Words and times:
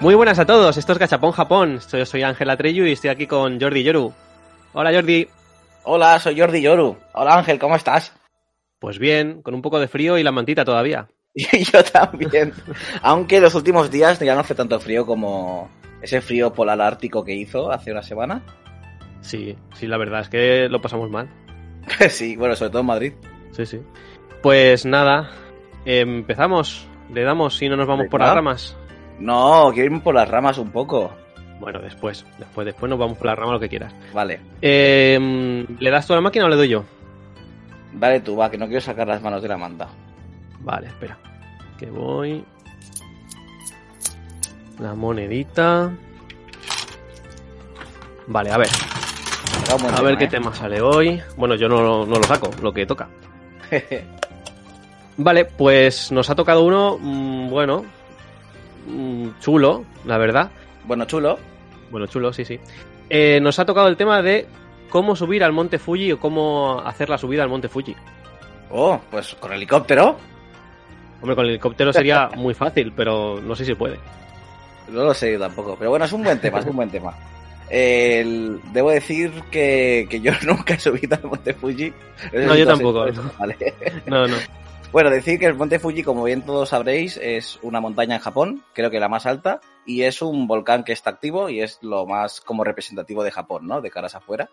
Muy 0.00 0.14
buenas 0.14 0.38
a 0.38 0.44
todos, 0.44 0.76
esto 0.76 0.92
es 0.92 0.98
Gachapón 0.98 1.32
Japón. 1.32 1.80
Yo 1.90 2.04
soy 2.04 2.22
Ángel 2.22 2.50
Atreyu 2.50 2.84
y 2.84 2.92
estoy 2.92 3.08
aquí 3.08 3.26
con 3.26 3.58
Jordi 3.58 3.82
Yoru. 3.82 4.12
Hola 4.74 4.92
Jordi. 4.92 5.26
Hola, 5.84 6.18
soy 6.18 6.38
Jordi 6.38 6.60
Yoru. 6.60 6.98
Hola 7.14 7.38
Ángel, 7.38 7.58
¿cómo 7.58 7.76
estás? 7.76 8.12
Pues 8.78 8.98
bien, 8.98 9.40
con 9.40 9.54
un 9.54 9.62
poco 9.62 9.80
de 9.80 9.88
frío 9.88 10.18
y 10.18 10.22
la 10.22 10.32
mantita 10.32 10.64
todavía. 10.64 11.08
Y 11.34 11.64
yo 11.64 11.82
también. 11.82 12.52
Aunque 13.02 13.40
los 13.40 13.54
últimos 13.54 13.90
días 13.90 14.18
ya 14.20 14.34
no 14.34 14.40
hace 14.40 14.54
tanto 14.54 14.78
frío 14.80 15.06
como 15.06 15.70
ese 16.02 16.20
frío 16.20 16.52
polar 16.52 16.80
ártico 16.80 17.24
que 17.24 17.34
hizo 17.34 17.70
hace 17.70 17.90
una 17.90 18.02
semana. 18.02 18.42
Sí, 19.22 19.56
sí, 19.74 19.86
la 19.86 19.96
verdad 19.96 20.20
es 20.20 20.28
que 20.28 20.68
lo 20.68 20.80
pasamos 20.80 21.10
mal. 21.10 21.28
sí, 22.10 22.36
bueno, 22.36 22.54
sobre 22.54 22.70
todo 22.70 22.80
en 22.80 22.86
Madrid. 22.86 23.12
Sí, 23.52 23.64
sí. 23.64 23.80
Pues 24.42 24.84
nada, 24.84 25.30
empezamos. 25.86 26.86
Le 27.12 27.22
damos 27.22 27.56
si 27.56 27.68
no 27.68 27.76
nos 27.76 27.86
vamos 27.86 28.08
por 28.10 28.20
las 28.20 28.34
ramas. 28.34 28.76
No, 29.18 29.70
quiero 29.72 29.86
irme 29.86 30.00
por 30.00 30.14
las 30.14 30.28
ramas 30.28 30.58
un 30.58 30.70
poco. 30.70 31.12
Bueno, 31.58 31.80
después, 31.80 32.24
después, 32.38 32.66
después 32.66 32.90
nos 32.90 32.98
vamos 32.98 33.16
por 33.16 33.26
las 33.26 33.38
ramas 33.38 33.54
lo 33.54 33.60
que 33.60 33.68
quieras. 33.68 33.94
Vale. 34.12 34.40
Eh, 34.60 35.66
¿Le 35.78 35.90
das 35.90 36.06
tú 36.06 36.12
a 36.12 36.16
la 36.16 36.22
máquina 36.22 36.44
o 36.44 36.48
le 36.48 36.56
doy 36.56 36.68
yo? 36.68 36.84
Dale 37.94 38.20
tú, 38.20 38.36
va, 38.36 38.50
que 38.50 38.58
no 38.58 38.66
quiero 38.66 38.80
sacar 38.80 39.08
las 39.08 39.22
manos 39.22 39.40
de 39.40 39.48
la 39.48 39.56
manta. 39.56 39.88
Vale, 40.60 40.88
espera. 40.88 41.16
Que 41.78 41.90
voy. 41.90 42.44
La 44.78 44.94
monedita. 44.94 45.90
Vale, 48.26 48.50
a 48.50 48.58
ver. 48.58 48.68
A 49.96 50.02
ver 50.02 50.18
qué 50.18 50.24
¿eh? 50.24 50.28
tema 50.28 50.54
sale 50.54 50.80
hoy. 50.80 51.22
Bueno, 51.36 51.54
yo 51.54 51.68
no, 51.68 52.04
no 52.04 52.16
lo 52.16 52.22
saco, 52.24 52.50
lo 52.62 52.72
que 52.72 52.84
toca. 52.84 53.08
Vale, 55.16 55.46
pues 55.46 56.12
nos 56.12 56.28
ha 56.28 56.34
tocado 56.34 56.62
uno, 56.64 56.98
mm, 57.00 57.48
bueno, 57.48 57.84
mm, 58.86 59.40
chulo, 59.40 59.84
la 60.04 60.18
verdad. 60.18 60.50
Bueno, 60.84 61.04
chulo. 61.04 61.38
Bueno, 61.90 62.06
chulo, 62.06 62.32
sí, 62.32 62.44
sí. 62.44 62.58
Eh, 63.10 63.38
nos 63.40 63.58
ha 63.58 63.64
tocado 63.64 63.88
el 63.88 63.96
tema 63.96 64.22
de 64.22 64.46
cómo 64.90 65.14
subir 65.16 65.44
al 65.44 65.52
monte 65.52 65.78
Fuji 65.78 66.12
o 66.12 66.20
cómo 66.20 66.80
hacer 66.84 67.08
la 67.08 67.18
subida 67.18 67.42
al 67.42 67.48
monte 67.48 67.68
Fuji. 67.68 67.94
Oh, 68.70 69.00
pues 69.10 69.34
con 69.38 69.52
helicóptero. 69.52 70.16
Hombre, 71.20 71.34
con 71.36 71.44
el 71.44 71.50
helicóptero 71.52 71.92
sería 71.92 72.28
muy 72.36 72.54
fácil, 72.54 72.92
pero 72.94 73.40
no 73.40 73.54
sé 73.54 73.64
si 73.64 73.74
puede. 73.74 73.98
No 74.88 75.04
lo 75.04 75.14
sé 75.14 75.32
yo 75.32 75.38
tampoco. 75.38 75.76
Pero 75.78 75.90
bueno, 75.90 76.04
es 76.04 76.12
un 76.12 76.22
buen 76.24 76.40
tema, 76.40 76.58
es 76.60 76.66
un 76.66 76.76
buen 76.76 76.90
tema. 76.90 77.14
El- 77.68 78.60
debo 78.72 78.90
decir 78.90 79.32
que, 79.50 80.06
que 80.08 80.20
yo 80.20 80.32
nunca 80.46 80.74
he 80.74 80.78
subido 80.78 81.16
al 81.16 81.28
Monte 81.28 81.52
Fuji. 81.54 81.92
No, 82.32 82.54
yo 82.54 82.66
tampoco. 82.66 83.06
Vale. 83.38 83.56
No, 84.06 84.26
no. 84.26 84.36
Bueno, 84.92 85.10
decir 85.10 85.38
que 85.38 85.46
el 85.46 85.54
Monte 85.54 85.78
Fuji, 85.78 86.02
como 86.02 86.24
bien 86.24 86.42
todos 86.42 86.70
sabréis, 86.70 87.18
es 87.18 87.58
una 87.62 87.80
montaña 87.80 88.14
en 88.16 88.20
Japón, 88.22 88.62
creo 88.72 88.90
que 88.90 89.00
la 89.00 89.08
más 89.08 89.26
alta, 89.26 89.60
y 89.84 90.02
es 90.02 90.22
un 90.22 90.46
volcán 90.46 90.84
que 90.84 90.92
está 90.92 91.10
activo 91.10 91.50
y 91.50 91.60
es 91.60 91.78
lo 91.82 92.06
más 92.06 92.40
como 92.40 92.64
representativo 92.64 93.22
de 93.22 93.30
Japón, 93.30 93.66
¿no? 93.66 93.80
De 93.82 93.90
caras 93.90 94.14
afuera, 94.14 94.48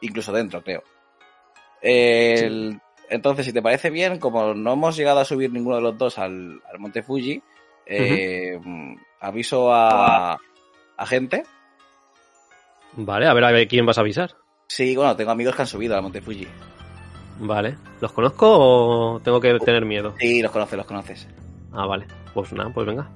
incluso 0.00 0.32
dentro, 0.32 0.62
creo. 0.62 0.82
El- 1.82 2.80
Entonces, 3.10 3.44
si 3.44 3.52
te 3.52 3.60
parece 3.60 3.90
bien, 3.90 4.18
como 4.18 4.54
no 4.54 4.72
hemos 4.72 4.96
llegado 4.96 5.20
a 5.20 5.24
subir 5.26 5.52
ninguno 5.52 5.76
de 5.76 5.82
los 5.82 5.98
dos 5.98 6.18
al, 6.18 6.62
al 6.72 6.78
Monte 6.78 7.02
Fuji, 7.02 7.42
eh, 7.84 8.58
aviso 9.20 9.70
a, 9.74 10.38
a 10.96 11.06
gente. 11.06 11.44
Vale, 12.94 13.26
a 13.26 13.34
ver, 13.34 13.44
a 13.44 13.52
ver 13.52 13.68
quién 13.68 13.84
vas 13.84 13.98
a 13.98 14.00
avisar. 14.00 14.34
Sí, 14.66 14.96
bueno, 14.96 15.14
tengo 15.14 15.32
amigos 15.32 15.54
que 15.54 15.62
han 15.62 15.68
subido 15.68 15.94
al 15.94 16.02
Monte 16.02 16.22
Fuji. 16.22 16.48
Vale. 17.38 17.76
¿Los 18.00 18.12
conozco 18.12 18.46
o 18.48 19.20
tengo 19.20 19.40
que 19.40 19.58
tener 19.58 19.84
miedo? 19.84 20.14
Sí, 20.18 20.42
los 20.42 20.52
conoces, 20.52 20.76
los 20.76 20.86
conoces. 20.86 21.28
Ah, 21.72 21.86
vale. 21.86 22.06
Pues 22.32 22.52
nada, 22.52 22.70
pues 22.72 22.86
venga. 22.86 23.08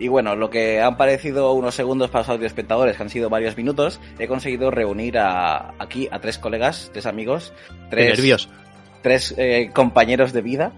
Y 0.00 0.06
bueno, 0.08 0.36
lo 0.36 0.48
que 0.48 0.80
han 0.80 0.96
parecido 0.96 1.52
unos 1.54 1.74
segundos 1.74 2.08
para 2.10 2.22
los 2.22 2.28
audioespectadores, 2.28 2.96
que 2.96 3.02
han 3.02 3.10
sido 3.10 3.28
varios 3.28 3.56
minutos, 3.56 4.00
he 4.18 4.28
conseguido 4.28 4.70
reunir 4.70 5.18
a, 5.18 5.74
aquí 5.78 6.08
a 6.12 6.20
tres 6.20 6.38
colegas, 6.38 6.90
tres 6.92 7.06
amigos, 7.06 7.52
tres, 7.90 8.16
nervios. 8.16 8.48
tres 9.02 9.34
eh, 9.36 9.70
compañeros 9.74 10.32
de 10.32 10.42
vida. 10.42 10.72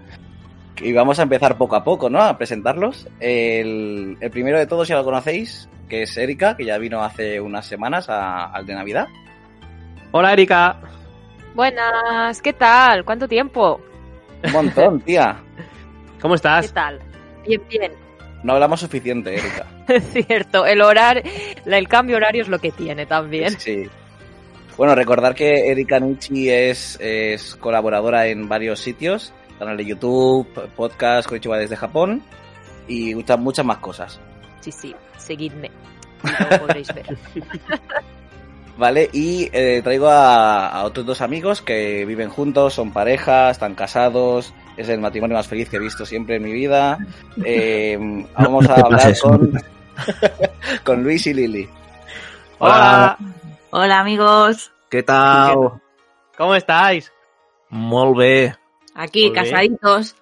Y 0.81 0.93
vamos 0.93 1.19
a 1.19 1.25
empezar 1.25 1.59
poco 1.59 1.77
a 1.77 1.85
poco, 1.85 2.09
¿no? 2.09 2.21
A 2.21 2.39
presentarlos. 2.39 3.07
El, 3.21 4.17
el 4.21 4.31
primero 4.31 4.59
de 4.59 4.67
todos 4.67 4.89
ya 4.89 4.97
lo 4.97 5.05
conocéis, 5.05 5.69
que 5.89 6.03
es 6.03 6.17
Erika, 6.17 6.57
que 6.57 6.65
ya 6.65 6.79
vino 6.79 7.03
hace 7.03 7.41
unas 7.41 7.67
semanas 7.67 8.09
al 8.09 8.65
de 8.65 8.75
Navidad. 8.75 9.07
Hola, 10.13 10.33
Erika. 10.33 10.81
Buenas, 11.55 12.41
¿qué 12.41 12.53
tal? 12.53 13.05
¿Cuánto 13.05 13.29
tiempo? 13.29 13.81
Un 14.45 14.53
montón, 14.53 15.01
tía. 15.01 15.37
¿Cómo 16.21 16.33
¿Qué 16.33 16.37
estás? 16.37 16.73
tal? 16.73 17.01
Bien, 17.47 17.61
bien. 17.69 17.93
No 18.43 18.55
hablamos 18.55 18.81
suficiente, 18.81 19.35
Erika. 19.35 19.67
Es 19.89 20.05
cierto, 20.13 20.67
el 20.67 20.83
horario, 20.83 21.23
el 21.67 21.89
cambio 21.89 22.17
horario 22.17 22.43
es 22.43 22.49
lo 22.49 22.61
que 22.61 22.71
tiene 22.71 23.07
también. 23.07 23.59
Sí. 23.59 23.89
Bueno, 24.77 24.95
recordar 24.95 25.35
que 25.35 25.69
Erika 25.69 26.01
es, 26.33 26.97
es 27.01 27.57
colaboradora 27.57 28.29
en 28.29 28.49
varios 28.49 28.79
sitios, 28.79 29.33
canal 29.61 29.77
de 29.77 29.85
YouTube, 29.85 30.49
podcast, 30.75 31.29
Konnichiwa 31.29 31.59
desde 31.59 31.77
Japón 31.77 32.23
y 32.89 33.15
muchas, 33.15 33.39
muchas 33.39 33.65
más 33.65 33.77
cosas. 33.79 34.19
Sí, 34.61 34.73
sí, 34.73 34.97
seguidme. 35.19 35.71
Y 36.25 36.43
lo 36.51 36.61
podréis 36.61 36.93
ver. 36.95 37.19
¿Vale? 38.79 39.11
Y 39.13 39.51
eh, 39.53 39.83
traigo 39.85 40.09
a, 40.09 40.69
a 40.69 40.85
otros 40.85 41.05
dos 41.05 41.21
amigos 41.21 41.61
que 41.61 42.07
viven 42.07 42.31
juntos, 42.31 42.73
son 42.73 42.91
pareja, 42.93 43.51
están 43.51 43.75
casados, 43.75 44.55
es 44.79 44.89
el 44.89 44.99
matrimonio 44.99 45.37
más 45.37 45.47
feliz 45.47 45.69
que 45.69 45.77
he 45.77 45.81
visto 45.81 46.07
siempre 46.07 46.37
en 46.37 46.43
mi 46.43 46.53
vida. 46.53 46.99
Eh, 47.45 47.99
vamos 48.39 48.67
a 48.69 48.75
hablar 48.75 49.01
pases. 49.01 49.21
con, 49.21 49.53
con 50.85 51.03
Luis 51.03 51.27
y 51.27 51.35
Lili. 51.35 51.69
Hola. 52.59 53.17
Hola 53.71 54.01
amigos, 54.01 54.73
Què 54.91 55.05
tal? 55.07 55.79
¿Cómo 56.37 56.57
estáis? 56.57 57.13
Bé. 58.17 58.60
Aquí 58.95 59.33
casaditos. 59.33 60.17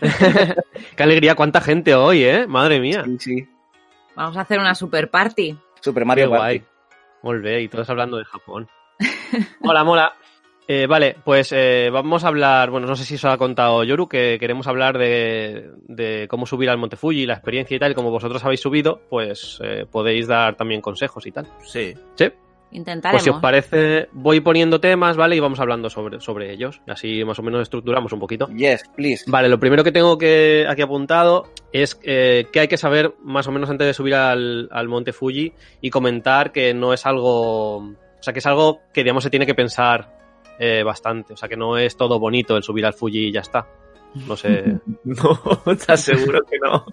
Qué 0.96 1.02
alegría, 1.02 1.34
cuánta 1.34 1.60
gente 1.60 1.94
hoy, 1.94 2.22
¿eh? 2.24 2.46
Madre 2.46 2.80
mía. 2.80 3.04
Sí, 3.04 3.16
sí. 3.18 3.48
Vamos 4.14 4.36
a 4.36 4.42
hacer 4.42 4.58
una 4.58 4.74
super 4.74 5.10
party. 5.10 5.56
Super 5.80 6.02
Qué 6.02 6.06
Mario 6.06 6.28
guay. 6.28 6.58
Party. 6.60 6.72
Volvé, 7.22 7.62
y 7.62 7.68
todos 7.68 7.88
hablando 7.90 8.16
de 8.16 8.24
Japón. 8.24 8.68
Mola, 9.60 9.84
mola. 9.84 10.12
Eh, 10.70 10.86
vale, 10.86 11.16
pues 11.24 11.50
eh, 11.52 11.88
vamos 11.90 12.24
a 12.24 12.28
hablar, 12.28 12.70
bueno, 12.70 12.86
no 12.86 12.94
sé 12.94 13.04
si 13.04 13.14
os 13.14 13.24
ha 13.24 13.38
contado 13.38 13.82
Yoru, 13.84 14.06
que 14.06 14.36
queremos 14.38 14.66
hablar 14.66 14.98
de, 14.98 15.70
de 15.86 16.28
cómo 16.28 16.44
subir 16.44 16.68
al 16.68 16.76
Monte 16.76 16.96
Fuji, 16.96 17.24
la 17.24 17.32
experiencia 17.32 17.74
y 17.74 17.78
tal, 17.78 17.92
y 17.92 17.94
como 17.94 18.10
vosotros 18.10 18.44
habéis 18.44 18.60
subido, 18.60 19.00
pues 19.08 19.58
eh, 19.64 19.86
podéis 19.90 20.26
dar 20.26 20.56
también 20.56 20.82
consejos 20.82 21.26
y 21.26 21.32
tal. 21.32 21.46
Sí. 21.64 21.94
Sí, 22.16 22.30
Intentaremos. 22.70 23.22
pues 23.22 23.24
si 23.24 23.30
os 23.30 23.40
parece, 23.40 24.08
voy 24.12 24.40
poniendo 24.40 24.80
temas, 24.80 25.16
¿vale? 25.16 25.36
Y 25.36 25.40
vamos 25.40 25.58
hablando 25.60 25.88
sobre, 25.88 26.20
sobre 26.20 26.52
ellos, 26.52 26.82
así 26.86 27.24
más 27.24 27.38
o 27.38 27.42
menos 27.42 27.62
estructuramos 27.62 28.12
un 28.12 28.20
poquito. 28.20 28.46
Yes, 28.48 28.84
please. 28.94 29.24
Vale, 29.26 29.48
lo 29.48 29.58
primero 29.58 29.82
que 29.84 29.92
tengo 29.92 30.18
que 30.18 30.66
aquí 30.68 30.82
apuntado 30.82 31.48
es 31.72 31.98
eh, 32.02 32.46
que 32.52 32.60
hay 32.60 32.68
que 32.68 32.76
saber 32.76 33.14
más 33.22 33.46
o 33.48 33.52
menos 33.52 33.70
antes 33.70 33.86
de 33.86 33.94
subir 33.94 34.14
al, 34.14 34.68
al 34.70 34.88
monte 34.88 35.12
Fuji 35.12 35.52
y 35.80 35.90
comentar 35.90 36.52
que 36.52 36.74
no 36.74 36.92
es 36.92 37.06
algo, 37.06 37.76
o 37.78 37.96
sea, 38.20 38.32
que 38.32 38.40
es 38.40 38.46
algo 38.46 38.80
que 38.92 39.02
digamos 39.02 39.24
se 39.24 39.30
tiene 39.30 39.46
que 39.46 39.54
pensar 39.54 40.18
eh, 40.58 40.82
bastante, 40.82 41.34
o 41.34 41.36
sea, 41.36 41.48
que 41.48 41.56
no 41.56 41.78
es 41.78 41.96
todo 41.96 42.18
bonito 42.18 42.56
el 42.56 42.62
subir 42.62 42.84
al 42.84 42.92
Fuji 42.92 43.28
y 43.28 43.32
ya 43.32 43.40
está. 43.40 43.66
No 44.14 44.36
sé. 44.36 44.76
No, 45.04 45.40
te 45.76 45.92
aseguro 45.92 46.40
que 46.50 46.58
no. 46.58 46.84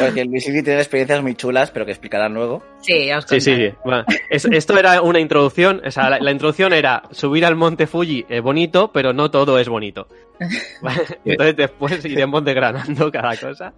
Porque 0.00 0.22
el 0.22 0.28
Luis 0.28 0.46
y 0.46 0.50
Lili 0.50 0.62
tiene 0.62 0.80
experiencias 0.80 1.22
muy 1.22 1.34
chulas, 1.34 1.70
pero 1.70 1.84
que 1.84 1.92
explicarán 1.92 2.32
luego. 2.34 2.62
Sí, 2.80 3.06
ya 3.06 3.18
os 3.18 3.24
Sí, 3.26 3.40
sí, 3.40 3.50
contaré. 3.50 3.70
sí. 3.70 3.76
Bueno, 3.84 4.04
es- 4.30 4.44
esto 4.46 4.78
era 4.78 5.02
una 5.02 5.20
introducción, 5.20 5.82
o 5.86 5.90
sea, 5.90 6.08
la, 6.10 6.18
la 6.20 6.30
introducción 6.30 6.72
era 6.72 7.02
subir 7.10 7.44
al 7.44 7.54
monte 7.56 7.86
Fuji 7.86 8.24
eh, 8.28 8.40
bonito, 8.40 8.90
pero 8.92 9.12
no 9.12 9.30
todo 9.30 9.58
es 9.58 9.68
bonito. 9.68 10.08
Entonces 11.24 11.56
después 11.56 12.04
iremos 12.04 12.44
desgranando 12.44 13.10
cada 13.12 13.36
cosa. 13.36 13.74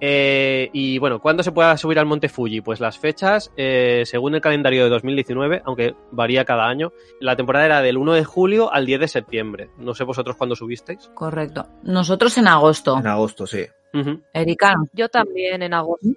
Eh, 0.00 0.68
y 0.72 0.98
bueno, 0.98 1.20
¿cuándo 1.20 1.42
se 1.42 1.52
pueda 1.52 1.76
subir 1.76 1.98
al 1.98 2.06
monte 2.06 2.28
Fuji? 2.28 2.60
Pues 2.60 2.80
las 2.80 2.98
fechas, 2.98 3.50
eh, 3.56 4.02
según 4.04 4.34
el 4.34 4.40
calendario 4.40 4.84
de 4.84 4.90
2019, 4.90 5.62
aunque 5.64 5.94
varía 6.10 6.44
cada 6.44 6.66
año, 6.68 6.92
la 7.20 7.34
temporada 7.36 7.64
era 7.66 7.82
del 7.82 7.96
1 7.96 8.12
de 8.12 8.24
julio 8.24 8.72
al 8.72 8.84
10 8.86 9.00
de 9.00 9.08
septiembre. 9.08 9.70
No 9.78 9.94
sé 9.94 10.04
vosotros 10.04 10.36
cuándo 10.36 10.54
subisteis. 10.54 11.10
Correcto. 11.14 11.66
Nosotros 11.82 12.36
en 12.38 12.48
agosto. 12.48 12.98
En 12.98 13.06
agosto, 13.06 13.46
sí. 13.46 13.64
Ujú. 13.94 14.20
Erika, 14.34 14.74
Yo 14.92 15.08
también 15.08 15.62
en 15.62 15.72
agosto. 15.72 16.08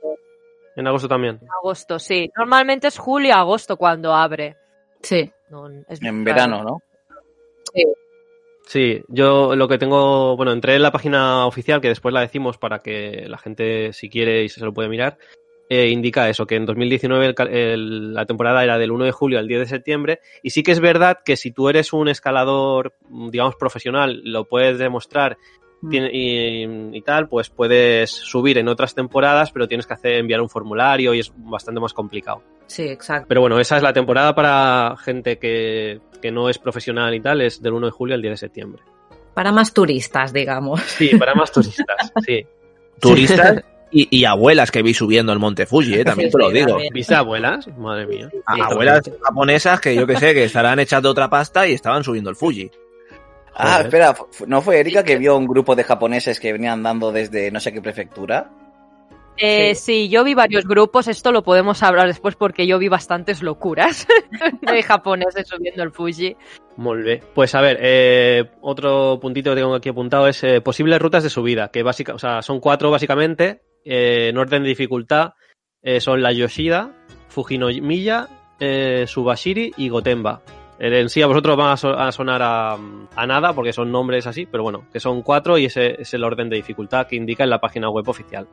En 0.75 0.87
agosto 0.87 1.07
también. 1.07 1.39
En 1.41 1.47
agosto, 1.61 1.99
sí. 1.99 2.29
Normalmente 2.37 2.87
es 2.87 2.97
julio 2.97 3.33
agosto 3.35 3.77
cuando 3.77 4.13
abre. 4.13 4.57
sí. 5.01 5.31
No, 5.49 5.67
es 5.87 5.99
En 6.03 6.23
claro. 6.23 6.23
verano, 6.23 6.63
¿no? 6.63 6.81
Sí, 7.73 7.83
yo 9.07 9.55
lo 9.55 9.67
que 9.67 9.77
tengo, 9.77 10.35
bueno, 10.37 10.51
entré 10.51 10.75
en 10.75 10.83
la 10.83 10.91
página 10.91 11.45
oficial, 11.47 11.81
que 11.81 11.87
después 11.87 12.13
la 12.13 12.21
decimos 12.21 12.57
para 12.57 12.79
que 12.79 13.25
la 13.27 13.37
gente, 13.37 13.93
si 13.93 14.09
quiere 14.09 14.43
y 14.43 14.49
se 14.49 14.63
lo 14.63 14.73
puede 14.73 14.89
mirar, 14.89 15.17
eh, 15.69 15.89
indica 15.89 16.29
eso, 16.29 16.45
que 16.47 16.55
en 16.55 16.65
2019 16.65 17.33
el 17.51 18.13
la 18.13 18.25
temporada 18.25 18.63
era 18.63 18.77
del 18.77 18.91
1 18.91 19.05
de 19.05 19.11
julio 19.11 19.39
al 19.39 19.47
10 19.47 19.61
de 19.61 19.65
septiembre, 19.67 20.19
y 20.43 20.49
sí 20.51 20.63
que 20.63 20.71
es 20.71 20.79
verdad 20.79 21.19
que 21.23 21.35
si 21.37 21.51
tú 21.51 21.69
eres 21.69 21.93
un 21.93 22.09
escalador, 22.09 22.93
mm, 23.09 23.29
digamos, 23.29 23.55
profesional, 23.55 24.21
lo 24.23 24.45
puedes 24.45 24.77
demostrar 24.77 25.37
tiene- 25.89 26.09
y, 26.11 26.97
y 26.97 27.01
tal, 27.01 27.29
pues 27.29 27.49
puedes 27.49 28.11
subir 28.11 28.57
en 28.57 28.67
otras 28.67 28.93
temporadas, 28.95 29.51
pero 29.51 29.67
tienes 29.67 29.87
que 29.87 29.93
hacer 29.93 30.13
enviar 30.15 30.41
un 30.41 30.49
formulario 30.49 31.13
y 31.13 31.19
es 31.19 31.31
bastante 31.37 31.79
más 31.79 31.93
complicado. 31.93 32.43
Sí, 32.69 32.83
exacto. 32.83 33.25
Pero 33.27 33.41
bueno, 33.41 33.59
esa 33.59 33.77
es 33.77 33.83
la 33.83 33.91
temporada 33.93 34.33
para 34.33 34.95
gente 35.03 35.37
que, 35.39 35.99
que 36.21 36.31
no 36.31 36.49
es 36.49 36.57
profesional 36.59 37.13
y 37.13 37.19
tal, 37.19 37.41
es 37.41 37.61
del 37.61 37.73
1 37.73 37.87
de 37.87 37.91
julio 37.91 38.15
al 38.15 38.21
10 38.21 38.31
de 38.33 38.37
septiembre. 38.37 38.81
Para 39.33 39.51
más 39.51 39.73
turistas, 39.73 40.31
digamos. 40.31 40.79
Sí, 40.81 41.09
para 41.17 41.33
más 41.35 41.51
turistas, 41.51 42.13
sí. 42.25 42.45
Turistas 42.99 43.63
y, 43.91 44.07
y 44.19 44.25
abuelas 44.25 44.69
que 44.69 44.83
vi 44.83 44.93
subiendo 44.93 45.33
el 45.33 45.39
Monte 45.39 45.65
Fuji, 45.65 45.95
¿eh? 45.95 46.03
también 46.05 46.29
Sí, 46.29 46.37
te 46.37 46.43
lo 46.43 46.49
sí, 46.49 46.53
digo. 46.57 46.67
también. 46.67 46.93
¿Viste 46.93 47.15
abuelas? 47.15 47.67
Madre 47.77 48.05
mía. 48.05 48.29
Sí. 48.31 48.61
abuelas 48.61 49.01
japonesas 49.23 49.79
que 49.81 49.95
yo 49.95 50.05
que 50.05 50.15
sé, 50.17 50.33
que 50.35 50.43
estarán 50.43 50.79
echando 50.79 51.09
otra 51.09 51.29
pasta 51.29 51.67
y 51.67 51.73
estaban 51.73 52.03
subiendo 52.03 52.29
el 52.29 52.35
Fuji. 52.35 52.69
Ah, 53.55 53.81
espera, 53.81 54.15
¿no 54.47 54.61
fue 54.61 54.79
Erika 54.79 55.03
que 55.03 55.17
vio 55.17 55.35
un 55.35 55.45
grupo 55.47 55.75
de 55.75 55.83
japoneses 55.83 56.39
que 56.39 56.53
venían 56.53 56.73
andando 56.73 57.11
desde 57.11 57.49
no 57.51 57.59
sé 57.59 57.73
qué 57.73 57.81
prefectura? 57.81 58.51
Eh, 59.41 59.73
sí. 59.75 60.09
yo 60.09 60.23
vi 60.23 60.33
varios 60.33 60.65
grupos, 60.65 61.07
esto 61.07 61.31
lo 61.31 61.43
podemos 61.43 61.81
hablar 61.83 62.07
después 62.07 62.35
porque 62.35 62.67
yo 62.67 62.77
vi 62.77 62.87
bastantes 62.89 63.41
locuras 63.41 64.05
de 64.61 64.83
japoneses 64.83 65.47
subiendo 65.47 65.83
el 65.83 65.91
Fuji. 65.91 66.35
Muy 66.77 67.01
bien. 67.03 67.21
Pues 67.33 67.55
a 67.55 67.61
ver, 67.61 67.77
eh, 67.81 68.49
otro 68.61 69.19
puntito 69.21 69.51
que 69.51 69.57
tengo 69.61 69.75
aquí 69.75 69.89
apuntado 69.89 70.27
es 70.27 70.43
eh, 70.43 70.61
posibles 70.61 70.99
rutas 71.01 71.23
de 71.23 71.29
subida, 71.29 71.69
que 71.71 71.83
básica, 71.83 72.13
o 72.13 72.19
sea, 72.19 72.41
son 72.41 72.59
cuatro 72.59 72.91
básicamente, 72.91 73.61
eh, 73.85 74.27
en 74.29 74.37
orden 74.37 74.63
de 74.63 74.69
dificultad, 74.69 75.33
eh, 75.81 75.99
son 76.01 76.21
la 76.21 76.31
Yoshida, 76.33 76.91
Fujinomiya, 77.29 78.27
Subashiri 79.05 79.71
y 79.77 79.89
Gotemba. 79.89 80.41
En 80.79 81.09
sí 81.09 81.21
a 81.21 81.27
vosotros 81.27 81.57
van 81.57 81.71
a, 81.71 81.77
so- 81.77 81.97
a 81.97 82.11
sonar 82.11 82.41
a, 82.41 82.73
a 83.15 83.27
nada 83.27 83.53
porque 83.53 83.73
son 83.73 83.91
nombres 83.91 84.27
así, 84.27 84.45
pero 84.45 84.63
bueno, 84.63 84.85
que 84.93 84.99
son 85.01 85.21
cuatro 85.23 85.57
y 85.57 85.65
ese 85.65 86.01
es 86.01 86.13
el 86.13 86.23
orden 86.23 86.49
de 86.49 86.55
dificultad 86.57 87.07
que 87.07 87.15
indica 87.17 87.43
en 87.43 87.49
la 87.49 87.59
página 87.59 87.89
web 87.89 88.07
oficial. 88.07 88.47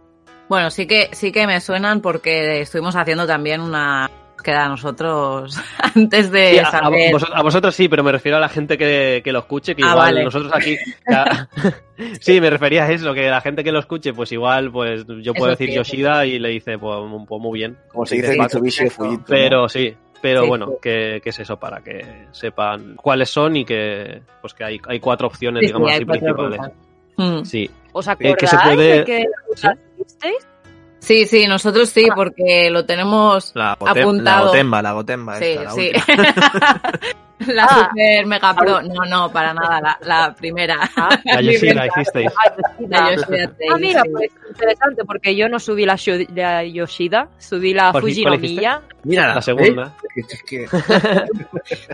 Bueno, 0.48 0.70
sí 0.70 0.87
que, 0.87 1.08
sí 1.12 1.32
que 1.32 1.46
me 1.46 1.60
suenan 1.60 2.00
porque 2.00 2.60
estuvimos 2.60 2.94
haciendo 2.96 3.26
también 3.26 3.60
una 3.60 4.10
búsqueda 4.34 4.69
nosotros 4.69 5.58
antes 5.96 6.31
de 6.31 6.50
Sí, 6.52 6.58
a, 6.58 6.69
a 6.69 6.70
saber. 6.70 7.12
vos- 7.12 7.31
a 7.32 7.43
vosotros 7.43 7.75
sí, 7.75 7.88
pero 7.88 8.04
me 8.04 8.12
refiero 8.12 8.37
a 8.37 8.40
la 8.40 8.48
gente 8.48 8.78
que, 8.78 9.22
que 9.25 9.32
lo 9.32 9.40
escuche, 9.40 9.75
que 9.75 9.82
Ah, 9.82 9.88
igual 9.90 9.98
vale. 10.14 10.25
nosotros 10.25 10.52
aquí... 10.54 10.76
ya- 11.10 11.48
sí, 12.20 12.40
me 12.40 12.50
refería 12.50 12.84
a 12.84 12.93
eso, 12.93 13.12
que 13.12 13.28
la 13.28 13.40
gente 13.40 13.64
que 13.64 13.72
lo 13.72 13.81
escuche, 13.81 14.12
pues 14.12 14.31
igual, 14.32 14.70
pues 14.70 15.04
yo 15.22 15.34
puedo 15.34 15.50
Eso 15.52 15.58
decir 15.58 15.70
sí, 15.70 15.75
Yoshida 15.76 16.26
y 16.26 16.38
le 16.38 16.50
dice, 16.50 16.78
pues, 16.78 16.96
pues 17.26 17.43
muy 17.43 17.58
bien. 17.58 17.76
Como 17.88 18.06
se 18.06 18.16
dice 18.16 18.38
Mitsubishi. 18.38 18.88
Fujitsu. 18.88 19.16
¿no? 19.19 19.25
Pero 19.26 19.69
sí, 19.69 19.94
pero 20.22 20.43
Sí, 20.43 20.48
bueno, 20.48 20.66
sí. 20.69 20.72
que, 20.81 21.20
que 21.25 21.31
es 21.31 21.38
eso, 21.40 21.58
para 21.58 21.81
que 21.82 22.26
sepan 22.31 22.94
cuáles 22.94 23.31
son 23.31 23.56
y 23.56 23.64
que 23.64 24.20
pues 24.40 24.54
que 24.54 24.62
hay, 24.64 24.81
hay 24.87 25.00
cuatro 25.00 25.26
opciones, 25.26 25.62
digamos 25.62 25.90
así, 25.90 26.04
principales. 26.04 26.60
Mm. 27.16 27.44
Sí. 27.44 27.70
¿Os 27.96 28.06
Eh, 28.06 28.10
acordáis 28.10 28.37
que 28.37 28.46
se 28.46 28.56
puede- 28.58 29.04
de 29.04 29.26
visteis? 29.96 30.46
Sí, 30.98 31.26
sí, 31.26 31.46
nosotros 31.46 31.88
sí, 31.90 32.08
porque 32.14 32.69
lo 32.70 32.84
tenemos 32.84 33.52
La, 33.54 33.76
gotem- 33.78 33.94
la 33.94 34.00
Apuntado. 34.02 34.46
gotemba, 34.48 34.82
la 34.82 34.93
gotemba. 34.93 35.38
Sí, 35.38 35.44
esta, 35.44 35.62
la 35.64 35.70
sí. 35.70 35.93
la 37.52 37.64
Ah. 37.64 37.90
super 37.93 38.26
mega 38.26 38.54
pro. 38.54 38.82
No, 38.82 39.04
no, 39.08 39.31
para 39.31 39.52
nada, 39.54 39.78
la, 39.81 39.98
la 40.02 40.34
primera. 40.34 40.78
Ah, 40.96 41.10
La 41.25 41.43
hicisteis. 41.43 42.32
La 42.88 43.14
Yoshida 43.14 43.46
Trail, 43.54 43.70
Ah, 43.72 43.76
mira, 43.78 44.02
pues 44.10 44.31
interesante, 44.48 45.04
porque 45.04 45.37
yo 45.37 45.48
no 45.48 45.58
subí 45.60 45.84
la, 45.87 45.96
la 46.34 46.64
Yoshida, 46.64 47.28
subí 47.38 47.72
la 47.75 47.93
¿Cuál- 47.93 48.02
cuál 48.02 48.12
Fujinomiya. 48.12 48.81
Mira, 49.04 49.34
La 49.34 49.43
segunda. 49.43 49.94
¿eh? 50.16 50.66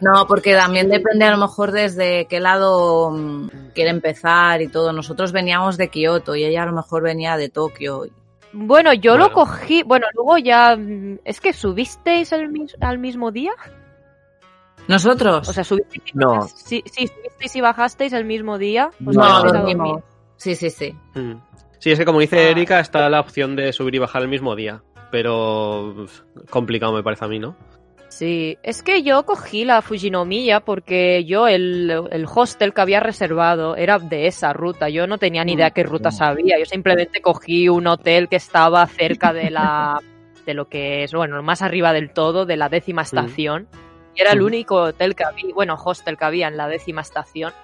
No, 0.01 0.27
porque 0.27 0.55
también 0.55 0.89
depende 0.89 1.25
a 1.25 1.31
lo 1.33 1.39
mejor 1.39 1.73
desde 1.73 2.27
qué 2.27 2.41
lado 2.41 3.11
mm, 3.11 3.49
quiere 3.75 3.91
empezar 3.91 4.63
y 4.63 4.69
todo. 4.69 4.93
Nosotros 4.93 5.33
veníamos 5.33 5.77
de 5.77 5.89
Kioto 5.89 6.35
y 6.37 6.45
ella 6.45 6.63
a 6.63 6.67
lo 6.67 6.73
mejor 6.73 7.03
venía 7.03 7.37
de 7.37 7.49
Tokio. 7.49 8.07
Bueno, 8.53 8.93
yo 8.93 9.13
Bueno. 9.13 9.29
lo 9.29 9.33
cogí, 9.33 9.83
bueno, 9.83 10.07
luego 10.15 10.39
ya, 10.39 10.77
mm, 10.77 11.21
es 11.25 11.41
que 11.41 11.53
subisteis 11.53 12.33
el 12.33 12.49
mis- 12.51 12.77
al 12.81 12.99
mismo 12.99 13.31
día, 13.31 13.53
¿Nosotros? 14.89 15.49
o 15.49 15.53
sea, 15.53 15.65
subisteis 15.65 16.03
y 16.07 16.19
No. 16.19 16.43
sí, 16.43 16.83
sí, 16.87 17.07
subisteis 17.07 17.57
y 17.57 17.61
bajasteis 17.61 18.13
el 18.13 18.25
mismo 18.25 18.59
día. 18.59 18.91
¿Os 19.07 19.17
no, 19.17 19.43
no? 19.45 20.03
Sí, 20.37 20.55
sí, 20.57 20.71
sí. 20.71 20.93
Mm. 21.15 21.35
Sí, 21.79 21.91
es 21.93 21.99
que 21.99 22.05
como 22.05 22.21
dice 22.21 22.39
Ah. 22.47 22.51
Erika, 22.51 22.81
está 22.81 23.09
la 23.09 23.21
opción 23.21 23.55
de 23.57 23.73
subir 23.73 23.95
y 23.95 23.99
bajar 23.99 24.23
el 24.23 24.29
mismo 24.29 24.55
día. 24.57 24.83
Pero 25.11 26.07
complicado 26.51 26.93
me 26.95 27.03
parece 27.03 27.25
a 27.25 27.29
mí, 27.29 27.39
¿no? 27.39 27.55
Sí, 28.13 28.59
es 28.63 28.83
que 28.83 29.03
yo 29.03 29.25
cogí 29.25 29.65
la 29.65 29.81
Fujinomiya 29.81 30.61
porque 30.61 31.25
yo 31.25 31.49
el, 31.49 31.91
el 32.11 32.27
hostel 32.33 32.75
que 32.75 32.81
había 32.83 33.01
reservado 33.01 33.75
era 33.75 33.99
de 33.99 34.27
esa 34.27 34.53
ruta. 34.53 34.91
Yo 34.91 35.07
no 35.07 35.17
tenía 35.17 35.45
ni 35.45 35.55
idea 35.55 35.71
qué 35.71 35.83
rutas 35.83 36.21
había. 36.21 36.59
Yo 36.59 36.67
simplemente 36.67 37.23
cogí 37.23 37.71
un 37.71 37.87
hotel 37.87 38.29
que 38.29 38.37
estaba 38.37 38.87
cerca 38.87 39.33
de 39.33 39.51
la 39.51 39.99
de 40.47 40.53
lo 40.53 40.69
que 40.69 41.05
es, 41.05 41.15
bueno, 41.15 41.43
más 41.43 41.63
arriba 41.63 41.95
del 41.95 42.11
todo, 42.11 42.45
de 42.45 42.59
la 42.59 42.69
décima 42.69 43.01
estación. 43.01 43.67
Y 44.15 44.21
era 44.21 44.33
el 44.33 44.41
Ujú. 44.41 44.47
único 44.49 44.77
hotel 44.77 45.15
que 45.15 45.25
había, 45.25 45.55
bueno, 45.55 45.77
hostel 45.83 46.19
que 46.19 46.25
había 46.27 46.49
en 46.49 46.59
la 46.59 46.69
décima 46.69 47.01
estación, 47.01 47.55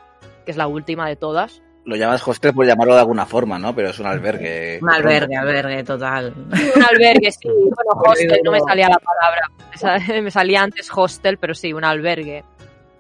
que 0.47 0.51
es 0.51 0.57
la 0.57 0.67
última 0.67 1.07
de 1.07 1.17
todas. 1.17 1.61
Lo 1.85 1.95
llamas 1.95 2.27
hostel 2.27 2.55
por 2.55 2.65
llamarlo 2.67 2.95
de 2.95 3.01
alguna 3.01 3.27
forma, 3.27 3.59
¿no? 3.59 3.75
Pero 3.75 3.91
es 3.91 3.99
un 3.99 4.07
albergue. 4.07 4.79
Un 4.81 4.91
albergue, 4.91 5.37
albergue, 5.37 5.85
total. 5.85 6.33
Un 6.37 6.83
albergue, 6.83 7.31
sí. 7.33 7.49
Bueno, 7.49 8.03
hostel, 8.13 8.41
no 8.43 8.53
me 8.53 8.61
salía 8.61 8.89
la 8.89 8.99
palabra. 8.99 9.43
Me 9.83 9.99
sa- 9.99 9.99
Me 10.23 10.31
salía 10.31 10.63
antes 10.63 10.89
hostel, 10.95 11.39
pero 11.39 11.55
sí, 11.55 11.73
un 11.73 11.85
albergue. 11.85 12.45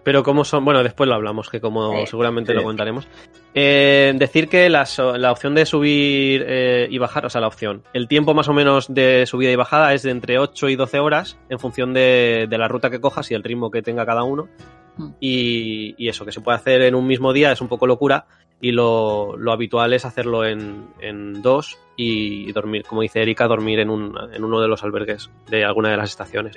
Pero 0.08 0.22
como 0.22 0.42
son, 0.42 0.64
bueno, 0.64 0.82
después 0.82 1.06
lo 1.06 1.16
hablamos, 1.16 1.50
que 1.50 1.60
como 1.60 1.92
Sí. 1.92 2.06
seguramente 2.06 2.54
lo 2.54 2.62
contaremos. 2.62 3.06
Eh, 3.52 4.14
decir 4.16 4.48
que 4.48 4.70
la, 4.70 4.88
la 5.18 5.30
opción 5.30 5.54
de 5.54 5.66
subir 5.66 6.46
eh, 6.48 6.88
y 6.90 6.96
bajar, 6.96 7.26
o 7.26 7.28
sea, 7.28 7.42
la 7.42 7.46
opción, 7.46 7.82
el 7.92 8.08
tiempo 8.08 8.32
más 8.32 8.48
o 8.48 8.54
menos 8.54 8.86
de 8.88 9.26
subida 9.26 9.50
y 9.50 9.56
bajada 9.56 9.92
es 9.92 10.04
de 10.04 10.10
entre 10.12 10.38
8 10.38 10.70
y 10.70 10.76
12 10.76 10.98
horas 11.00 11.38
en 11.50 11.58
función 11.58 11.92
de, 11.92 12.46
de 12.48 12.56
la 12.56 12.68
ruta 12.68 12.88
que 12.88 13.02
cojas 13.02 13.30
y 13.30 13.34
el 13.34 13.42
ritmo 13.42 13.70
que 13.70 13.82
tenga 13.82 14.06
cada 14.06 14.22
uno. 14.22 14.48
Mm. 14.96 15.08
Y, 15.20 15.94
y 16.02 16.08
eso, 16.08 16.24
que 16.24 16.32
se 16.32 16.40
puede 16.40 16.56
hacer 16.56 16.80
en 16.80 16.94
un 16.94 17.06
mismo 17.06 17.34
día 17.34 17.52
es 17.52 17.60
un 17.60 17.68
poco 17.68 17.86
locura 17.86 18.24
y 18.62 18.72
lo, 18.72 19.36
lo 19.36 19.52
habitual 19.52 19.92
es 19.92 20.06
hacerlo 20.06 20.46
en, 20.46 20.86
en 21.02 21.42
dos 21.42 21.76
y 21.96 22.50
dormir, 22.52 22.84
como 22.84 23.02
dice 23.02 23.20
Erika, 23.20 23.46
dormir 23.46 23.80
en, 23.80 23.90
un, 23.90 24.16
en 24.32 24.42
uno 24.42 24.58
de 24.62 24.68
los 24.68 24.82
albergues 24.84 25.28
de 25.50 25.66
alguna 25.66 25.90
de 25.90 25.98
las 25.98 26.08
estaciones. 26.08 26.56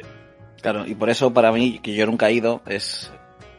Claro, 0.62 0.86
y 0.88 0.96
por 0.96 1.10
eso 1.10 1.34
para 1.34 1.52
mí, 1.52 1.80
que 1.84 1.94
yo 1.94 2.06
nunca 2.06 2.30
he 2.30 2.34
ido, 2.34 2.62
es 2.66 3.12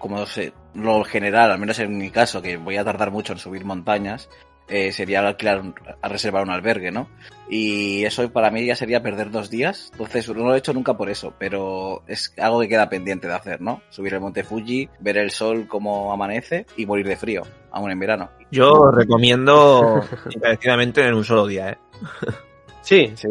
como 0.03 0.27
sé, 0.27 0.53
lo 0.75 1.03
general, 1.05 1.51
al 1.53 1.59
menos 1.59 1.79
en 1.79 1.97
mi 1.97 2.11
caso, 2.11 2.43
que 2.43 2.59
voy 2.59 2.77
a 2.77 2.85
tardar 2.85 3.11
mucho 3.11 3.33
en 3.33 3.39
subir 3.39 3.65
montañas, 3.65 4.29
eh, 4.69 4.93
sería 4.93 5.21
alquilar, 5.27 5.61
un- 5.61 5.75
a 6.01 6.09
reservar 6.09 6.43
un 6.43 6.51
albergue, 6.51 6.91
¿no? 6.91 7.09
Y 7.49 8.05
eso 8.05 8.31
para 8.33 8.51
mí 8.51 8.65
ya 8.67 8.75
sería 8.77 9.03
perder 9.03 9.31
dos 9.31 9.51
días. 9.51 9.91
Entonces 9.93 10.29
no 10.29 10.45
lo 10.45 10.55
he 10.55 10.59
hecho 10.59 10.73
nunca 10.73 10.95
por 10.97 11.09
eso, 11.11 11.35
pero 11.39 12.03
es 12.07 12.33
algo 12.39 12.61
que 12.61 12.69
queda 12.69 12.89
pendiente 12.89 13.29
de 13.29 13.35
hacer, 13.35 13.61
¿no? 13.61 13.83
Subir 13.91 14.15
el 14.15 14.21
monte 14.21 14.45
Fuji, 14.45 14.89
ver 15.01 15.19
el 15.19 15.31
sol 15.31 15.67
como 15.69 16.13
amanece 16.13 16.67
y 16.77 16.87
morir 16.87 17.07
de 17.07 17.17
frío, 17.17 17.43
aún 17.71 17.91
en 17.91 17.99
verano. 17.99 18.31
Yo 18.51 18.91
recomiendo 18.91 20.03
encarecidamente 20.35 21.07
en 21.07 21.15
un 21.15 21.25
solo 21.25 21.47
día, 21.47 21.71
¿eh? 21.71 21.79
Sí, 22.83 23.13
¿Sí? 23.15 23.29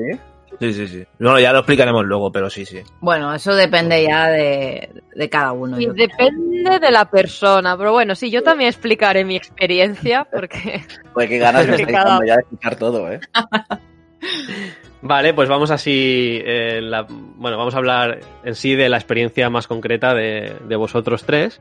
Sí, 0.61 0.73
sí, 0.73 0.87
sí. 0.87 1.03
Bueno, 1.17 1.39
ya 1.39 1.51
lo 1.53 1.57
explicaremos 1.59 2.05
luego, 2.05 2.31
pero 2.31 2.47
sí, 2.47 2.65
sí. 2.65 2.81
Bueno, 2.99 3.33
eso 3.33 3.55
depende 3.55 4.03
ya 4.07 4.29
de, 4.29 4.91
de 5.15 5.29
cada 5.29 5.53
uno. 5.53 5.79
Y 5.81 5.87
depende 5.87 6.79
de 6.79 6.91
la 6.91 7.05
persona, 7.09 7.75
pero 7.75 7.93
bueno, 7.93 8.13
sí, 8.13 8.29
yo 8.29 8.43
también 8.43 8.67
explicaré 8.69 9.25
mi 9.25 9.35
experiencia 9.35 10.27
porque 10.31 10.83
Pues 11.15 11.27
qué 11.29 11.39
ganas 11.39 11.65
me 11.67 11.75
estáis 11.77 11.97
dando 12.03 12.23
ya 12.25 12.35
de 12.35 12.41
explicar 12.41 12.75
todo, 12.75 13.11
¿eh? 13.11 13.19
Vale, 15.01 15.33
pues 15.33 15.49
vamos 15.49 15.71
así, 15.71 16.39
eh, 16.45 16.79
la- 16.79 17.07
bueno, 17.09 17.57
vamos 17.57 17.73
a 17.73 17.79
hablar 17.79 18.19
en 18.43 18.53
sí 18.53 18.75
de 18.75 18.87
la 18.87 18.97
experiencia 18.97 19.49
más 19.49 19.65
concreta 19.65 20.13
de, 20.13 20.53
de 20.67 20.75
vosotros 20.75 21.23
tres. 21.23 21.59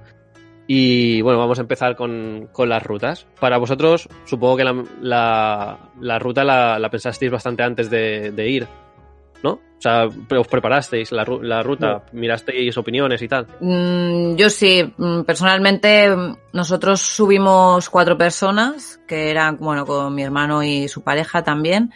Y 0.66 1.20
bueno, 1.22 1.38
vamos 1.38 1.58
a 1.58 1.62
empezar 1.62 1.96
con, 1.96 2.48
con 2.52 2.68
las 2.68 2.82
rutas. 2.82 3.26
Para 3.40 3.56
vosotros, 3.56 4.08
supongo 4.26 4.58
que 4.58 4.64
la, 4.64 4.84
la- 5.00 5.78
la 6.00 6.18
ruta 6.18 6.44
la, 6.44 6.78
la 6.78 6.90
pensasteis 6.90 7.32
bastante 7.32 7.62
antes 7.62 7.88
de, 7.90 8.30
de 8.30 8.48
ir, 8.48 8.66
¿no? 9.42 9.60
O 9.80 9.82
sea, 9.82 10.04
os 10.06 10.46
preparasteis 10.46 11.10
la, 11.10 11.24
la 11.40 11.62
ruta, 11.62 12.04
mirasteis 12.12 12.76
opiniones 12.76 13.22
y 13.22 13.28
tal. 13.28 13.46
Mm, 13.60 14.36
yo 14.36 14.50
sí, 14.50 14.92
mm, 14.94 15.22
personalmente 15.22 16.14
mm, 16.14 16.36
nosotros 16.52 17.00
subimos 17.00 17.88
cuatro 17.88 18.18
personas, 18.18 19.00
que 19.08 19.30
eran, 19.30 19.56
bueno, 19.56 19.86
con 19.86 20.14
mi 20.14 20.22
hermano 20.22 20.62
y 20.62 20.86
su 20.86 21.00
pareja 21.02 21.42
también. 21.42 21.92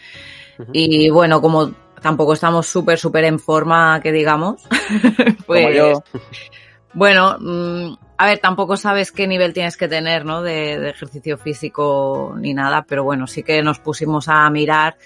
Y 0.72 1.10
bueno, 1.10 1.42
como 1.42 1.72
tampoco 2.00 2.32
estamos 2.32 2.66
súper, 2.66 2.98
súper 2.98 3.24
en 3.24 3.38
forma, 3.38 4.00
que 4.00 4.12
digamos, 4.12 4.62
pues 5.46 5.64
Como 5.64 5.74
yo. 5.74 6.02
bueno, 6.94 7.36
mm, 7.38 7.98
a 8.16 8.26
ver, 8.26 8.38
tampoco 8.38 8.78
sabes 8.78 9.12
qué 9.12 9.26
nivel 9.26 9.52
tienes 9.52 9.76
que 9.76 9.88
tener, 9.88 10.24
¿no? 10.24 10.40
De, 10.40 10.78
de 10.78 10.88
ejercicio 10.88 11.36
físico 11.36 12.34
ni 12.38 12.54
nada, 12.54 12.86
pero 12.88 13.04
bueno, 13.04 13.26
sí 13.26 13.42
que 13.42 13.62
nos 13.62 13.78
pusimos 13.78 14.28
a 14.28 14.48
mirar 14.48 14.96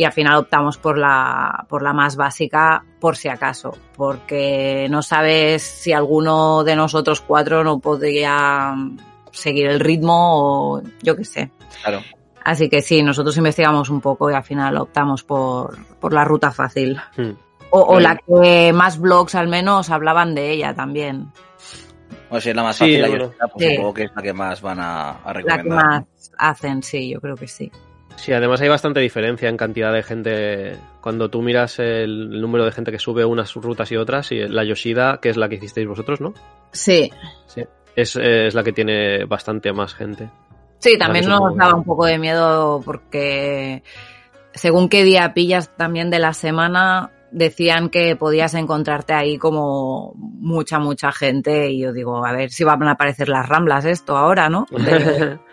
y 0.00 0.04
al 0.04 0.12
final 0.14 0.36
optamos 0.36 0.78
por 0.78 0.96
la, 0.96 1.66
por 1.68 1.82
la 1.82 1.92
más 1.92 2.16
básica 2.16 2.82
por 2.98 3.18
si 3.18 3.28
acaso, 3.28 3.76
porque 3.94 4.86
no 4.88 5.02
sabes 5.02 5.62
si 5.62 5.92
alguno 5.92 6.64
de 6.64 6.74
nosotros 6.74 7.20
cuatro 7.20 7.62
no 7.62 7.80
podría 7.80 8.74
seguir 9.30 9.66
el 9.66 9.78
ritmo 9.78 10.14
o 10.76 10.82
yo 11.02 11.14
qué 11.16 11.24
sé. 11.26 11.50
Claro. 11.82 12.00
Así 12.42 12.70
que 12.70 12.80
sí, 12.80 13.02
nosotros 13.02 13.36
investigamos 13.36 13.90
un 13.90 14.00
poco 14.00 14.30
y 14.30 14.34
al 14.34 14.42
final 14.42 14.78
optamos 14.78 15.22
por, 15.22 15.76
por 15.98 16.14
la 16.14 16.24
ruta 16.24 16.50
fácil. 16.50 16.98
Hmm. 17.18 17.32
O, 17.68 18.00
la 18.00 18.16
que 18.16 18.72
más 18.72 18.98
blogs 18.98 19.34
al 19.34 19.48
menos 19.48 19.90
hablaban 19.90 20.34
de 20.34 20.50
ella 20.50 20.74
también. 20.74 21.30
O 22.30 22.40
si 22.40 22.48
es 22.48 22.56
la 22.56 22.62
más 22.62 22.76
Sí, 22.76 22.84
fácil, 22.84 23.02
la 23.02 23.08
bueno. 23.08 23.24
Yoshida, 23.26 23.48
pues 23.48 23.66
Sí. 23.68 23.74
supongo 23.76 23.94
que 23.94 24.02
es 24.04 24.10
la 24.16 24.22
que 24.22 24.32
más 24.32 24.62
van 24.62 24.80
a, 24.80 25.10
a 25.10 25.26
La 25.26 25.32
que 25.34 25.38
recomendar. 25.42 25.84
más 25.84 26.04
hacen, 26.38 26.82
sí, 26.82 27.10
yo 27.10 27.20
creo 27.20 27.36
que 27.36 27.46
sí. 27.46 27.70
Sí, 28.16 28.32
además 28.32 28.60
hay 28.60 28.68
bastante 28.68 29.00
diferencia 29.00 29.48
en 29.48 29.56
cantidad 29.56 29.92
de 29.92 30.02
gente. 30.02 30.76
Cuando 31.00 31.30
tú 31.30 31.42
miras 31.42 31.78
el, 31.78 32.32
el 32.32 32.40
número 32.40 32.64
de 32.64 32.72
gente 32.72 32.92
que 32.92 32.98
sube 32.98 33.24
unas 33.24 33.54
rutas 33.54 33.90
y 33.92 33.96
otras, 33.96 34.30
y 34.32 34.46
la 34.46 34.64
Yoshida, 34.64 35.20
que 35.20 35.30
es 35.30 35.36
la 35.36 35.48
que 35.48 35.56
hicisteis 35.56 35.88
vosotros, 35.88 36.20
¿no? 36.20 36.34
Sí. 36.72 37.10
Sí. 37.46 37.64
Es, 37.96 38.16
es 38.16 38.54
la 38.54 38.62
que 38.62 38.72
tiene 38.72 39.24
bastante 39.24 39.72
más 39.72 39.94
gente. 39.94 40.28
Sí, 40.78 40.96
también 40.98 41.28
nos 41.28 41.56
daba 41.56 41.74
un 41.74 41.84
poco 41.84 42.06
de 42.06 42.18
miedo 42.18 42.80
porque 42.84 43.82
según 44.54 44.88
qué 44.88 45.04
día 45.04 45.34
pillas 45.34 45.70
también 45.76 46.10
de 46.10 46.18
la 46.18 46.32
semana, 46.32 47.10
decían 47.30 47.90
que 47.90 48.16
podías 48.16 48.54
encontrarte 48.54 49.12
ahí 49.12 49.38
como 49.38 50.12
mucha, 50.16 50.78
mucha 50.78 51.12
gente 51.12 51.70
y 51.70 51.80
yo 51.80 51.92
digo, 51.92 52.24
a 52.24 52.32
ver 52.32 52.50
si 52.50 52.64
van 52.64 52.82
a 52.84 52.92
aparecer 52.92 53.28
las 53.28 53.48
ramblas 53.48 53.84
esto 53.84 54.16
ahora, 54.16 54.48
¿no? 54.48 54.66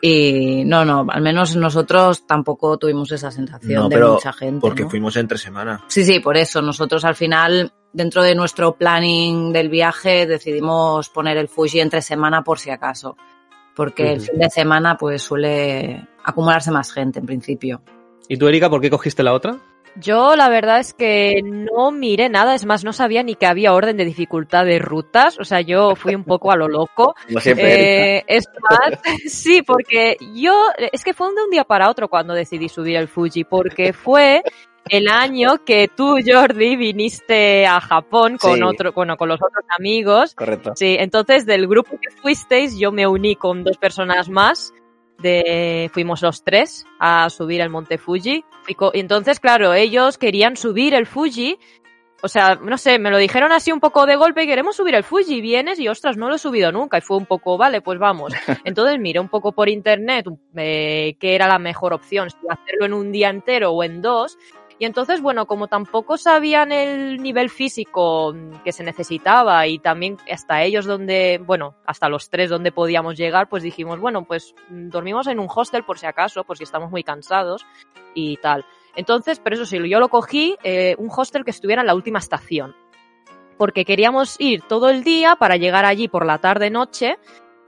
Y 0.00 0.64
no, 0.64 0.84
no, 0.84 1.06
al 1.08 1.22
menos 1.22 1.56
nosotros 1.56 2.26
tampoco 2.26 2.76
tuvimos 2.76 3.10
esa 3.12 3.30
sensación 3.30 3.84
No, 3.84 3.88
de 3.88 3.96
pero 3.96 4.12
mucha 4.14 4.32
gente. 4.32 4.60
Porque 4.60 4.82
¿no? 4.82 4.90
fuimos 4.90 5.16
entre 5.16 5.38
semana. 5.38 5.82
Sí, 5.88 6.04
sí, 6.04 6.20
por 6.20 6.36
eso. 6.36 6.60
Nosotros 6.60 7.04
al 7.04 7.14
final, 7.14 7.72
dentro 7.92 8.22
de 8.22 8.34
nuestro 8.34 8.76
planning 8.76 9.52
del 9.52 9.70
viaje, 9.70 10.26
decidimos 10.26 11.08
poner 11.08 11.38
el 11.38 11.48
Fuji 11.48 11.80
entre 11.80 12.02
semana 12.02 12.42
por 12.44 12.58
si 12.58 12.70
acaso. 12.70 13.16
Porque 13.74 14.12
el 14.12 14.20
fin 14.20 14.38
de 14.38 14.50
semana 14.50 14.96
pues 14.96 15.22
suele 15.22 16.06
acumularse 16.22 16.70
más 16.70 16.92
gente 16.92 17.18
en 17.18 17.26
principio. 17.26 17.82
¿Y 18.28 18.36
tú, 18.36 18.46
Erika, 18.46 18.70
por 18.70 18.80
qué 18.80 18.90
cogiste 18.90 19.22
la 19.22 19.32
otra? 19.32 19.58
Yo 19.96 20.34
la 20.34 20.48
verdad 20.48 20.80
es 20.80 20.92
que 20.92 21.40
no 21.42 21.90
miré 21.92 22.28
nada, 22.28 22.54
es 22.54 22.66
más, 22.66 22.84
no 22.84 22.92
sabía 22.92 23.22
ni 23.22 23.36
que 23.36 23.46
había 23.46 23.72
orden 23.74 23.96
de 23.96 24.04
dificultad 24.04 24.64
de 24.64 24.78
rutas, 24.78 25.38
o 25.38 25.44
sea, 25.44 25.60
yo 25.60 25.94
fui 25.94 26.14
un 26.14 26.24
poco 26.24 26.50
a 26.50 26.56
lo 26.56 26.68
loco. 26.68 27.14
Como 27.26 27.40
siempre, 27.40 27.74
Erika. 27.74 28.06
Eh, 28.06 28.24
es 28.26 28.48
más, 28.68 29.00
sí, 29.26 29.62
porque 29.62 30.16
yo, 30.34 30.54
es 30.92 31.04
que 31.04 31.14
fue 31.14 31.32
de 31.34 31.44
un 31.44 31.50
día 31.50 31.64
para 31.64 31.88
otro 31.90 32.08
cuando 32.08 32.34
decidí 32.34 32.68
subir 32.68 32.96
el 32.96 33.08
Fuji, 33.08 33.44
porque 33.44 33.92
fue 33.92 34.42
el 34.88 35.08
año 35.08 35.64
que 35.64 35.88
tú, 35.88 36.16
Jordi, 36.24 36.76
viniste 36.76 37.66
a 37.66 37.80
Japón 37.80 38.36
con 38.36 38.56
Sí. 38.56 38.62
otro, 38.62 38.92
bueno, 38.92 39.16
con 39.16 39.28
los 39.28 39.40
otros 39.40 39.64
amigos. 39.78 40.34
Correcto. 40.34 40.72
Sí, 40.76 40.96
entonces 40.98 41.46
del 41.46 41.66
grupo 41.66 41.98
que 42.00 42.10
fuisteis, 42.10 42.78
yo 42.78 42.92
me 42.92 43.06
uní 43.06 43.36
con 43.36 43.64
dos 43.64 43.78
personas 43.78 44.28
más. 44.28 44.74
De, 45.18 45.90
fuimos 45.92 46.22
los 46.22 46.42
tres 46.42 46.86
a 46.98 47.30
subir 47.30 47.60
el 47.60 47.70
monte 47.70 47.98
Fuji. 47.98 48.44
Y 48.68 48.76
entonces, 49.00 49.40
claro, 49.40 49.72
ellos 49.74 50.18
querían 50.18 50.56
subir 50.56 50.94
el 50.94 51.06
Fuji. 51.06 51.58
O 52.22 52.28
sea, 52.28 52.54
no 52.54 52.78
sé, 52.78 52.98
me 52.98 53.10
lo 53.10 53.18
dijeron 53.18 53.52
así 53.52 53.70
un 53.70 53.80
poco 53.80 54.06
de 54.06 54.16
golpe, 54.16 54.46
queremos 54.46 54.76
subir 54.76 54.94
el 54.94 55.04
Fuji, 55.04 55.42
vienes 55.42 55.78
y 55.78 55.88
ostras, 55.88 56.16
no 56.16 56.28
lo 56.28 56.36
he 56.36 56.38
subido 56.38 56.72
nunca. 56.72 56.96
Y 56.96 57.02
fue 57.02 57.18
un 57.18 57.26
poco, 57.26 57.58
vale, 57.58 57.82
pues 57.82 57.98
vamos. 57.98 58.32
Entonces 58.64 58.98
miré 58.98 59.20
un 59.20 59.28
poco 59.28 59.52
por 59.52 59.68
internet 59.68 60.26
eh, 60.56 61.16
qué 61.20 61.34
era 61.34 61.46
la 61.48 61.58
mejor 61.58 61.92
opción, 61.92 62.30
si 62.30 62.36
hacerlo 62.48 62.86
en 62.86 62.94
un 62.94 63.12
día 63.12 63.28
entero 63.28 63.72
o 63.72 63.84
en 63.84 64.00
dos. 64.00 64.38
Y 64.78 64.86
entonces, 64.86 65.20
bueno, 65.20 65.46
como 65.46 65.68
tampoco 65.68 66.16
sabían 66.16 66.72
el 66.72 67.22
nivel 67.22 67.48
físico 67.48 68.34
que 68.64 68.72
se 68.72 68.82
necesitaba 68.82 69.66
y 69.68 69.78
también 69.78 70.16
hasta 70.30 70.62
ellos 70.62 70.84
donde, 70.84 71.40
bueno, 71.44 71.76
hasta 71.86 72.08
los 72.08 72.28
tres 72.28 72.50
donde 72.50 72.72
podíamos 72.72 73.16
llegar, 73.16 73.48
pues 73.48 73.62
dijimos, 73.62 74.00
bueno, 74.00 74.24
pues 74.24 74.54
mm, 74.70 74.88
dormimos 74.88 75.28
en 75.28 75.38
un 75.38 75.48
hostel 75.54 75.84
por 75.84 75.98
si 75.98 76.06
acaso, 76.06 76.42
por 76.42 76.58
si 76.58 76.64
estamos 76.64 76.90
muy 76.90 77.04
cansados 77.04 77.64
y 78.14 78.36
tal. 78.38 78.64
Entonces, 78.96 79.40
pero 79.40 79.54
eso 79.54 79.64
sí, 79.64 79.78
yo 79.88 80.00
lo 80.00 80.08
cogí, 80.08 80.56
eh, 80.64 80.96
un 80.98 81.08
hostel 81.14 81.44
que 81.44 81.50
estuviera 81.52 81.82
en 81.82 81.86
la 81.86 81.94
última 81.94 82.18
estación. 82.18 82.74
Porque 83.56 83.84
queríamos 83.84 84.40
ir 84.40 84.62
todo 84.62 84.88
el 84.88 85.04
día 85.04 85.36
para 85.36 85.56
llegar 85.56 85.84
allí 85.84 86.08
por 86.08 86.26
la 86.26 86.38
tarde-noche, 86.38 87.18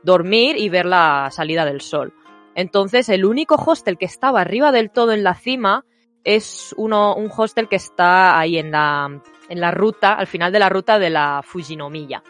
dormir 0.02 0.56
y 0.56 0.68
ver 0.68 0.86
la 0.86 1.28
salida 1.30 1.64
del 1.64 1.80
sol. 1.80 2.12
Entonces, 2.56 3.08
el 3.08 3.24
único 3.24 3.54
hostel 3.54 3.96
que 3.96 4.06
estaba 4.06 4.40
arriba 4.40 4.72
del 4.72 4.90
todo 4.90 5.12
en 5.12 5.22
la 5.22 5.34
cima 5.34 5.84
es 6.26 6.74
uno, 6.76 7.14
un 7.14 7.30
hostel 7.34 7.68
que 7.68 7.76
está 7.76 8.36
ahí 8.36 8.58
en 8.58 8.72
la, 8.72 9.22
en 9.48 9.60
la 9.60 9.70
ruta, 9.70 10.14
al 10.14 10.26
final 10.26 10.50
de 10.50 10.58
la 10.58 10.68
ruta 10.68 10.98
de 10.98 11.08
la 11.08 11.40
Fujinomiya. 11.44 12.20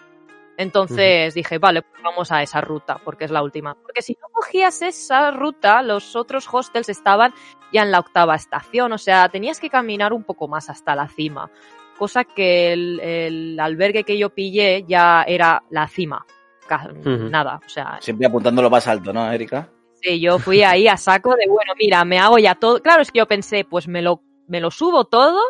Entonces 0.59 1.33
dije, 1.33 1.59
vale, 1.59 1.81
pues 1.81 2.03
vamos 2.03 2.31
a 2.31 2.43
esa 2.43 2.61
ruta, 2.61 2.99
porque 3.03 3.25
es 3.25 3.31
la 3.31 3.43
última. 3.43 3.75
Porque 3.75 4.03
si 4.03 4.13
no 4.21 4.29
cogías 4.31 4.83
esa 4.83 5.31
ruta, 5.31 5.83
los 5.83 6.15
otros 6.15 6.47
hostels 6.53 6.91
estaban 6.91 7.33
ya 7.73 7.83
en 7.83 7.91
la 7.91 8.01
octava 8.01 8.37
estación, 8.37 8.93
o 8.93 8.99
sea, 8.99 9.31
tenías 9.31 9.61
que 9.61 9.71
caminar 9.71 10.13
un 10.13 10.25
poco 10.25 10.47
más 10.47 10.69
hasta 10.69 10.95
la 10.95 11.09
cima. 11.09 11.51
Cosa 11.99 12.25
que 12.25 12.75
el, 12.75 13.01
el 13.01 13.59
albergue 13.59 14.05
que 14.05 14.19
yo 14.19 14.29
pillé 14.29 14.85
ya 14.87 15.25
era 15.27 15.63
la 15.71 15.89
cima. 15.89 16.27
Nada, 17.05 17.61
o 17.65 17.69
sea, 17.69 17.99
Siempre 18.01 18.27
apuntando 18.27 18.61
lo 18.61 18.69
más 18.69 18.87
alto, 18.89 19.13
¿no, 19.13 19.31
Erika? 19.33 19.71
Sí, 20.03 20.21
yo 20.21 20.39
fui 20.39 20.63
ahí 20.63 20.89
a 20.89 20.97
saco 20.97 21.31
de, 21.31 21.47
bueno, 21.49 21.73
mira, 21.79 22.05
me 22.05 22.19
hago 22.19 22.39
ya 22.39 22.55
todo. 22.55 22.81
Claro, 22.83 23.03
es 23.03 23.11
que 23.11 23.19
yo 23.19 23.27
pensé, 23.27 23.65
pues 23.65 23.89
me 23.89 24.03
lo, 24.03 24.23
me 24.47 24.61
lo 24.61 24.71
subo 24.71 25.05
todo 25.05 25.41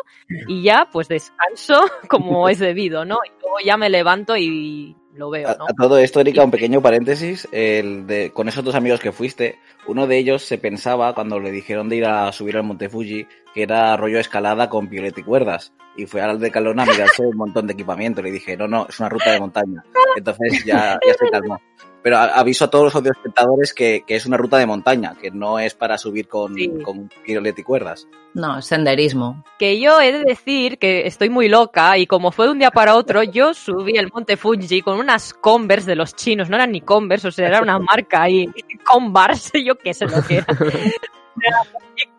y 0.47 0.63
ya, 0.63 0.89
pues 0.91 1.07
descanso 1.07 1.85
como 2.09 2.49
es 2.49 2.59
debido, 2.59 3.05
¿no? 3.05 3.17
Y 3.25 3.29
luego 3.41 3.57
ya 3.63 3.77
me 3.77 3.89
levanto 3.89 4.37
y 4.37 4.95
lo 5.13 5.29
veo, 5.29 5.49
A, 5.49 5.55
¿no? 5.55 5.65
a 5.65 5.73
todo 5.73 5.97
esto, 5.97 6.19
Erika, 6.19 6.43
un 6.43 6.51
pequeño 6.51 6.81
paréntesis. 6.81 7.47
El 7.51 8.07
de, 8.07 8.31
con 8.31 8.47
esos 8.47 8.63
dos 8.63 8.75
amigos 8.75 8.99
que 8.99 9.11
fuiste, 9.11 9.59
uno 9.87 10.07
de 10.07 10.17
ellos 10.17 10.43
se 10.43 10.57
pensaba, 10.57 11.13
cuando 11.13 11.39
le 11.39 11.51
dijeron 11.51 11.89
de 11.89 11.97
ir 11.97 12.05
a 12.05 12.31
subir 12.31 12.57
al 12.57 12.63
Monte 12.63 12.89
Fuji, 12.89 13.27
que 13.57 13.63
era 13.63 13.97
rollo 13.97 14.19
escalada 14.19 14.69
con 14.69 14.87
piolet 14.87 15.17
y 15.17 15.23
cuerdas. 15.23 15.73
Y 15.95 16.05
fue 16.05 16.21
al 16.21 16.39
de 16.39 16.51
Calona 16.51 16.83
a 16.83 16.85
mirarse 16.85 17.23
un 17.23 17.35
montón 17.35 17.65
de 17.65 17.73
equipamiento. 17.73 18.21
Le 18.21 18.29
dije, 18.29 18.55
no, 18.55 18.67
no, 18.67 18.85
es 18.87 18.99
una 18.99 19.09
ruta 19.09 19.31
de 19.31 19.39
montaña. 19.39 19.83
Entonces 20.15 20.63
ya, 20.63 20.99
ya 21.03 21.13
se 21.15 21.27
calmó. 21.31 21.59
Pero 22.03 22.17
aviso 22.17 22.65
a 22.65 22.69
todos 22.69 22.93
los 22.93 23.03
espectadores 23.03 23.73
que, 23.73 24.03
que 24.05 24.15
es 24.15 24.27
una 24.27 24.37
ruta 24.37 24.59
de 24.59 24.67
montaña, 24.67 25.15
que 25.19 25.31
no 25.31 25.57
es 25.57 25.73
para 25.73 25.97
subir 25.97 26.27
con, 26.27 26.53
Sí. 26.53 26.71
con 26.83 27.09
y 27.25 27.63
cuerdas. 27.63 28.07
No, 28.35 28.61
senderismo. 28.61 29.43
Que 29.57 29.79
yo 29.79 29.99
he 30.01 30.11
de 30.11 30.23
decir 30.23 30.77
que 30.77 31.07
estoy 31.07 31.31
muy 31.31 31.49
loca 31.49 31.97
y 31.97 32.05
como 32.05 32.31
fue 32.31 32.45
de 32.45 32.51
un 32.51 32.59
día 32.59 32.69
para 32.69 32.95
otro, 32.95 33.23
yo 33.23 33.55
subí 33.55 33.97
el 33.97 34.11
monte 34.13 34.37
Fuji 34.37 34.83
con 34.83 34.99
unas 34.99 35.33
Converse 35.33 35.89
de 35.89 35.95
los 35.95 36.13
chinos, 36.15 36.47
no 36.47 36.57
eran 36.57 36.73
ni 36.73 36.81
Converse, 36.81 37.29
o 37.29 37.31
sea, 37.31 37.47
era 37.47 37.63
una 37.63 37.79
marca 37.79 38.21
ahí, 38.21 38.45
Converse, 38.85 39.63
yo 39.63 39.79
qué 39.79 39.95
sé 39.95 40.05
lo 40.05 40.21
que 40.21 40.37
era. 40.37 40.45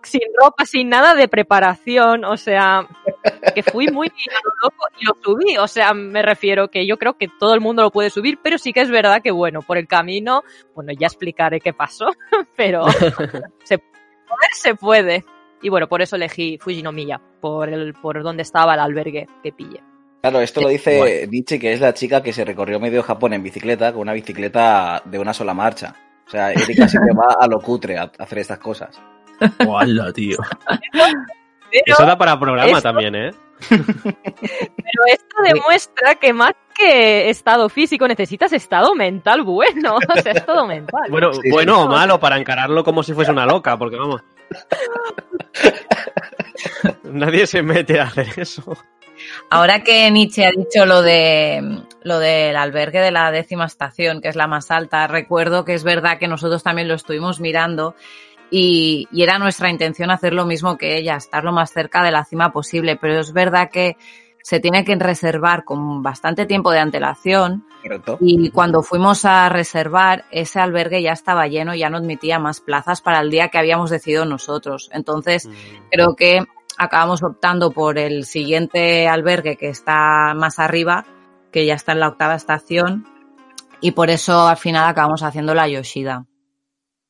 Sin 0.03 0.21
ropa, 0.41 0.65
sin 0.65 0.89
nada 0.89 1.15
de 1.15 1.29
preparación, 1.29 2.25
o 2.25 2.37
sea, 2.37 2.87
que 3.55 3.63
fui 3.63 3.89
muy 3.89 4.11
loco 4.63 4.87
y 4.99 5.05
lo 5.05 5.17
subí, 5.23 5.57
o 5.59 5.69
sea, 5.69 5.93
me 5.95 6.23
refiero 6.23 6.69
que 6.69 6.87
yo 6.87 6.97
creo 6.99 7.15
que 7.15 7.29
todo 7.39 7.55
el 7.55 7.61
mundo 7.61 7.83
lo 7.83 7.91
puede 7.91 8.11
subir, 8.11 8.39
pero 8.43 8.59
sí 8.59 8.73
que 8.73 8.81
es 8.81 8.91
verdad 8.91 9.21
que 9.23 9.31
bueno, 9.31 9.63
por 9.63 9.77
el 9.77 9.87
camino, 9.87 10.43
bueno, 10.75 10.93
ya 10.99 11.07
explicaré 11.07 11.61
qué 11.61 11.73
pasó, 11.73 12.07
pero 12.57 12.87
se, 13.65 13.79
poder 13.79 14.53
se 14.53 14.75
puede. 14.75 15.25
Y 15.61 15.71
bueno, 15.71 15.89
por 15.89 16.03
eso 16.03 16.17
elegí 16.17 16.57
Fujinomiya, 16.59 17.21
por 17.41 17.69
el, 17.69 17.93
por 17.95 18.23
donde 18.23 18.43
estaba 18.43 18.75
el 18.75 18.81
albergue 18.81 19.27
que 19.43 19.53
pillé. 19.53 19.83
Claro, 20.21 20.41
esto 20.41 20.61
lo 20.61 20.69
dice 20.69 20.99
Guay. 20.99 21.27
Nietzsche, 21.29 21.59
que 21.59 21.73
es 21.73 21.81
la 21.81 21.95
chica 21.95 22.23
que 22.23 22.33
se 22.33 22.45
recorrió 22.45 22.81
medio 22.81 23.03
Japón 23.03 23.33
en 23.33 23.43
bicicleta, 23.43 23.93
con 23.93 24.03
una 24.03 24.13
bicicleta 24.13 25.03
de 25.05 25.19
una 25.19 25.33
sola 25.33 25.55
marcha. 25.55 25.95
O 26.29 26.31
sea, 26.31 26.53
Erika 26.53 26.87
siempre 26.87 27.13
va 27.15 27.37
a 27.41 27.47
lo 27.49 27.59
cutre 27.59 27.97
a 27.99 28.11
hacer 28.19 28.39
estas 28.39 28.59
cosas. 28.59 29.01
¡Hola, 29.67 30.13
tío! 30.13 30.37
Pero, 31.71 31.83
Eso 31.87 32.05
da 32.07 32.17
para 32.19 32.39
programa 32.39 32.71
Eso- 32.71 32.83
también, 32.83 33.15
¿eh? 33.15 33.31
pero 33.69 35.03
esto 35.09 35.37
demuestra 35.43 36.15
que 36.15 36.33
más 36.33 36.53
que 36.75 37.29
estado 37.29 37.69
físico 37.69 38.07
necesitas 38.07 38.53
estado 38.53 38.95
mental 38.95 39.43
bueno. 39.43 39.97
O 39.97 40.21
sea, 40.21 40.33
es 40.33 40.47
todo 40.47 40.65
mental. 40.67 41.11
Bueno, 41.11 41.33
Sí, 41.33 41.41
sí. 41.45 41.51
bueno 41.51 41.83
o 41.83 41.89
malo 41.89 42.21
para 42.21 42.39
encararlo 42.39 42.85
como 42.85 43.03
si 43.03 43.15
fuese 43.15 43.33
una 43.33 43.47
loca, 43.47 43.77
porque 43.77 43.97
vamos. 43.97 44.23
Nadie 47.05 47.47
se 47.47 47.63
mete 47.63 48.01
a 48.01 48.05
hacer 48.05 48.29
eso. 48.37 48.77
Ahora 49.51 49.83
que 49.83 50.11
Nietzsche 50.11 50.47
ha 50.47 50.51
dicho 50.51 50.87
lo 50.87 51.03
de 51.03 51.83
lo 52.03 52.19
del 52.19 52.57
albergue 52.57 53.01
de 53.01 53.11
la 53.11 53.31
décima 53.31 53.67
estación, 53.67 54.21
que 54.21 54.29
es 54.29 54.37
la 54.37 54.47
más 54.47 54.71
alta, 54.71 55.07
recuerdo 55.07 55.65
que 55.65 55.75
es 55.75 55.85
verdad 55.85 56.19
que 56.19 56.29
nosotros 56.29 56.63
también 56.63 56.89
lo 56.89 56.95
estuvimos 56.95 57.41
mirando 57.41 57.95
y, 58.51 59.09
y 59.13 59.23
era 59.23 59.39
nuestra 59.39 59.69
intención 59.69 60.11
hacer 60.11 60.33
lo 60.33 60.47
mismo 60.47 60.79
que 60.79 60.97
ella, 60.97 61.17
estar 61.17 61.45
lo 61.45 61.53
más 61.53 61.73
cerca 61.73 62.03
de 62.03 62.11
la 62.11 62.25
cima 62.25 62.53
posible, 62.53 62.97
pero 62.97 63.21
es 63.21 63.33
verdad 63.33 63.71
que 63.71 63.97
se 64.43 64.61
tiene 64.61 64.85
que 64.85 64.95
reservar 64.97 65.65
con 65.65 66.03
bastante 66.03 66.47
tiempo 66.47 66.71
de 66.71 66.79
antelación 66.79 67.67
y 68.21 68.51
cuando 68.51 68.83
fuimos 68.83 69.25
a 69.25 69.49
reservar, 69.49 70.25
ese 70.31 70.61
albergue 70.61 71.03
ya 71.03 71.13
estaba 71.13 71.47
lleno, 71.47 71.75
ya 71.75 71.91
no 71.91 71.99
admitía 71.99 72.39
más 72.39 72.61
plazas 72.61 73.01
para 73.01 73.21
el 73.21 73.31
día 73.31 73.49
que 73.49 73.59
habíamos 73.59 73.91
decidido 73.91 74.25
nosotros. 74.25 74.91
Entonces, 74.93 75.49
creo 75.91 76.17
que 76.17 76.45
acabamos 76.79 77.23
optando 77.23 77.71
por 77.73 77.99
el 77.99 78.25
siguiente 78.25 79.09
albergue 79.09 79.57
que 79.57 79.69
está 79.69 80.33
más 80.35 80.59
arriba, 80.59 81.05
que 81.53 81.67
ya 81.67 81.75
está 81.75 81.93
en 81.93 82.01
la 82.01 82.09
octava 82.09 82.35
estación. 82.35 83.07
y 83.81 83.93
por 83.93 84.11
eso 84.11 84.49
al 84.49 84.57
final 84.57 84.89
acabamos 84.89 85.23
haciendo 85.23 85.55
la 85.55 85.69
Yoshida. 85.69 86.27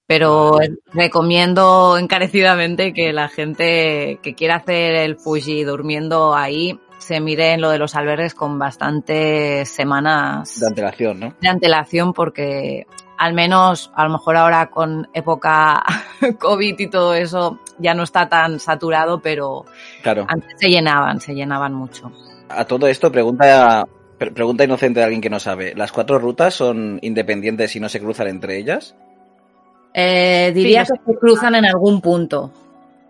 Pero 0.07 0.59
recomiendo 0.93 1.99
encarecidamente 1.99 2.93
que 2.93 3.13
la 3.13 3.29
gente 3.29 4.19
que 4.23 4.35
quiera 4.35 4.57
hacer 4.57 4.95
el 4.95 5.17
Fuji 5.17 5.65
durmiendo 5.65 6.35
ahí 6.35 6.79
se 6.99 7.21
mire 7.21 7.53
en 7.53 7.61
lo 7.61 7.71
de 7.71 7.79
los 7.79 7.95
albergues 7.95 8.35
con 8.35 8.59
bastantes 8.59 9.69
semanas 9.69 10.61
De 10.61 10.67
antelación, 10.67 11.21
¿no? 11.21 11.35
de 11.41 11.49
antelación 11.49 12.13
porque 12.13 12.87
al 13.17 13.35
menos 13.35 13.91
a 13.95 14.05
lo 14.05 14.11
mejor 14.11 14.37
ahora 14.37 14.71
con 14.71 15.09
época 15.15 15.83
COVID 16.39 16.75
y 16.79 16.89
todo 16.89 17.15
eso 17.15 17.59
ya 17.79 17.95
no 17.95 18.03
está 18.03 18.29
tan 18.29 18.59
saturado, 18.61 19.21
pero 19.21 19.65
Claro. 20.03 20.25
antes 20.29 20.53
se 20.59 20.69
llenaban, 20.69 21.21
se 21.21 21.35
llenaban 21.35 21.75
mucho. 21.75 22.11
A 22.49 22.65
todo 22.65 22.87
esto, 22.87 23.11
pregunta, 23.13 23.85
pre- 24.19 24.31
pregunta 24.33 24.65
inocente 24.65 25.01
de 25.01 25.05
alguien 25.05 25.21
que 25.21 25.31
no 25.31 25.39
sabe. 25.41 25.75
¿Las 25.77 25.93
cuatro 25.93 26.19
rutas 26.19 26.55
son 26.55 26.99
independientes 27.03 27.75
y 27.77 27.81
no 27.81 27.89
se 27.89 28.01
cruzan 28.01 28.29
entre 28.29 28.57
ellas? 28.59 28.95
Eh, 29.95 30.53
diría 30.55 30.85
Sí, 30.85 30.93
que 31.05 31.13
se 31.13 31.19
cruzan 31.19 31.55
en 31.55 31.65
algún 31.67 32.01
punto, 32.01 32.53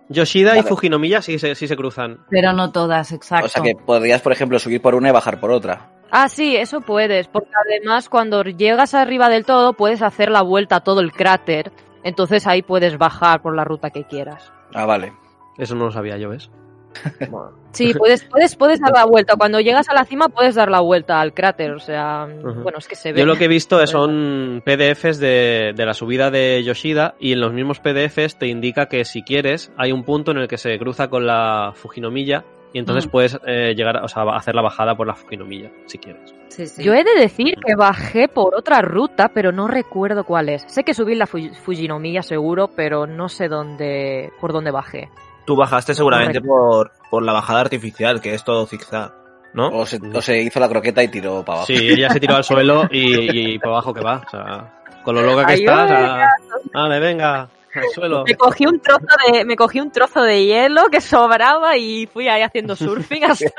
Yoshida 0.08 0.56
y. 0.56 0.62
Fujinomiya 0.62 1.20
sí, 1.20 1.38
se- 1.38 1.54
sí 1.54 1.68
se 1.68 1.76
cruzan. 1.76 2.20
pero 2.30 2.52
no 2.54 2.70
todas, 2.72 3.12
exacto. 3.12 3.46
O 3.46 3.48
sea 3.48 3.62
que 3.62 3.75
podrías, 3.75 4.22
por 4.22 4.32
ejemplo, 4.32 4.58
subir 4.58 4.80
por 4.80 4.94
una 4.94 5.10
y 5.10 5.12
bajar 5.12 5.38
por 5.38 5.50
otra. 5.50 5.90
Ah, 6.10 6.28
sí, 6.30 6.56
eso 6.56 6.80
puedes, 6.80 7.28
porque 7.28 7.50
además 7.66 8.08
cuando 8.08 8.42
llegas 8.42 8.94
arriba 8.94 9.28
del 9.28 9.44
todo 9.44 9.75
puedes 9.75 10.00
hacer 10.00 10.30
la 10.30 10.40
vuelta 10.40 10.76
a 10.76 10.80
todo 10.80 11.00
el 11.00 11.12
cráter, 11.12 11.70
entonces 12.04 12.46
ahí 12.46 12.62
puedes 12.62 12.96
bajar 12.96 13.42
por 13.42 13.54
la 13.54 13.64
ruta 13.64 13.90
que 13.90 14.04
quieras. 14.04 14.50
Ah, 14.75 14.87
vale. 14.87 15.12
Eso 15.56 15.75
no 15.75 15.87
lo 15.87 15.92
sabía 15.92 16.16
yo, 16.18 16.30
¿ves? 16.30 16.50
Sí, 17.70 17.92
puedes, 17.92 18.25
puedes, 18.25 18.56
puedes 18.56 18.80
dar 18.80 18.92
la 18.92 19.04
vuelta. 19.04 19.37
Cuando 19.37 19.60
llegas 19.60 19.88
a 19.90 19.94
la 19.94 20.04
cima 20.04 20.30
puedes 20.30 20.54
dar 20.54 20.70
la 20.70 20.80
vuelta 20.80 21.20
al 21.20 21.34
cráter, 21.34 21.72
o 21.72 21.78
sea, 21.78 22.26
bueno, 22.42 22.78
es 22.78 22.88
que 22.88 22.96
se 22.96 23.12
ve. 23.12 23.20
Yo 23.20 23.26
lo 23.26 23.37
que 23.37 23.44
he 23.44 23.48
visto 23.48 23.87
son 23.87 24.62
PDFs 24.64 25.18
de, 25.18 25.75
de 25.76 25.87
la 25.87 25.92
subida 25.92 26.30
de 26.30 26.64
Yoshida 26.64 27.14
y 27.20 27.32
en 27.32 27.40
los 27.40 27.52
mismos 27.52 27.78
PDFs 27.78 28.38
te 28.38 28.48
indica 28.48 28.87
que 28.87 29.04
si 29.04 29.22
quieres 29.22 29.70
hay 29.76 29.92
un 29.92 30.02
punto 30.02 30.30
en 30.30 30.38
el 30.38 30.48
que 30.48 30.56
se 30.56 30.76
cruza 30.78 31.08
con 31.08 31.26
la 31.26 31.72
Fujinomiya 31.75 32.44
y 32.72 32.78
entonces 32.78 33.06
puedes 33.06 33.38
eh, 33.46 33.75
llegar, 33.75 34.02
o 34.04 34.08
sea, 34.08 34.25
hacer 34.34 34.54
la 34.54 34.62
bajada 34.62 34.94
por 34.94 35.06
la 35.06 35.14
Fujinomiya, 35.14 35.70
si 35.87 35.98
quieres. 35.98 36.34
Sí, 36.48 36.66
sí. 36.66 36.82
Yo 36.82 36.92
he 36.94 37.04
de 37.04 37.14
decir 37.20 37.54
que 37.64 37.75
bajé 37.76 38.28
por 38.28 38.54
otra 38.54 38.80
ruta, 38.82 39.30
pero 39.32 39.52
no 39.52 39.68
recuerdo 39.68 40.25
cuál 40.25 40.48
es. 40.48 40.64
Sé 40.66 40.84
que 40.84 40.92
subí 40.94 41.14
la 41.14 41.26
Fuji- 41.26 41.54
Fujinomiya 41.54 42.22
seguro, 42.22 42.68
pero 42.75 43.06
no 43.06 43.28
sé 43.28 43.48
dónde, 43.48 44.32
por 44.40 44.52
dónde 44.52 44.70
bajé. 44.70 45.08
Tú 45.46 45.56
bajaste 45.56 45.94
seguramente 45.94 46.40
por, 46.42 46.90
por 47.10 47.22
la 47.22 47.32
bajada 47.32 47.60
artificial, 47.60 48.20
que 48.20 48.34
es 48.34 48.44
todo 48.44 48.66
zigzag, 48.66 49.14
¿no? 49.54 49.68
O 49.68 49.87
se, 49.87 49.98
o 50.14 50.20
se 50.20 50.42
hizo 50.42 50.60
la 50.60 50.68
croqueta 50.68 51.02
y 51.02 51.08
tiró 51.08 51.42
para 51.44 51.58
abajo. 51.60 51.66
Sí, 51.68 51.75
ella 51.88 52.10
se 52.10 52.20
tiró 52.20 52.37
al 52.37 52.44
suelo 52.44 52.84
y, 52.90 53.54
y 53.54 53.58
por 53.58 53.68
abajo 53.70 53.94
que 53.94 54.02
va, 54.02 54.22
o 54.26 54.30
sea, 54.30 54.75
con 55.04 55.14
lo 55.14 55.22
loca 55.22 55.46
que 55.46 55.52
Ay, 55.54 55.60
estás, 55.60 55.90
ay, 55.90 55.96
o 55.96 55.98
sea, 56.16 56.28
vale, 56.75 57.00
venga, 57.00 57.48
al 57.78 57.88
suelo. 57.94 58.25
Me 58.26 58.35
cogí 58.35 58.66
un 58.66 58.80
trozo 58.80 59.06
de, 59.32 59.44
me 59.44 59.56
cogí 59.56 59.80
un 59.80 59.90
trozo 59.90 60.23
de 60.23 60.44
hielo 60.44 60.87
que 60.90 61.00
sobraba 61.00 61.76
y 61.76 62.06
fui 62.06 62.28
ahí 62.28 62.42
haciendo 62.42 62.76
surfing 62.76 63.25
hasta... 63.25 63.50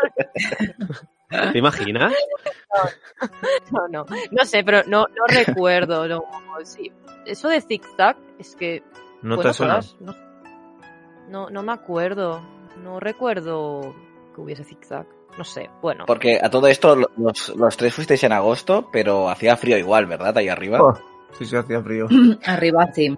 ¿Te 1.51 1.59
imaginas? 1.59 2.11
No, 3.71 3.87
no, 3.89 4.05
no 4.31 4.45
sé, 4.45 4.63
pero 4.63 4.81
no, 4.87 5.01
no 5.07 5.25
recuerdo. 5.27 6.07
No, 6.07 6.23
sí. 6.63 6.91
Eso 7.25 7.49
de 7.49 7.61
zigzag 7.61 8.17
es 8.39 8.55
que 8.55 8.81
No 9.21 9.35
bueno, 9.35 9.51
te 9.51 9.53
suena. 9.53 9.75
pues, 9.75 9.95
no, 9.99 10.15
no, 11.29 11.49
no 11.49 11.61
me 11.63 11.71
acuerdo. 11.73 12.41
No 12.83 12.99
recuerdo 12.99 13.93
que 14.33 14.41
hubiese 14.41 14.63
zigzag. 14.63 15.05
No 15.37 15.43
sé, 15.43 15.69
bueno. 15.81 16.05
Porque 16.07 16.39
a 16.41 16.49
todo 16.49 16.65
esto, 16.67 16.95
lo- 16.95 17.11
los, 17.17 17.49
los 17.55 17.77
tres 17.77 17.93
fuisteis 17.93 18.23
en 18.23 18.31
agosto, 18.33 18.89
pero 18.91 19.29
hacía 19.29 19.55
frío 19.55 19.77
igual, 19.77 20.07
¿verdad? 20.07 20.35
Ahí 20.37 20.49
arriba. 20.49 20.79
Oh, 20.81 20.93
sí, 21.37 21.45
sí, 21.45 21.55
hacía 21.55 21.81
frío. 21.83 22.07
Arriba 22.45 22.87
sí. 22.93 23.15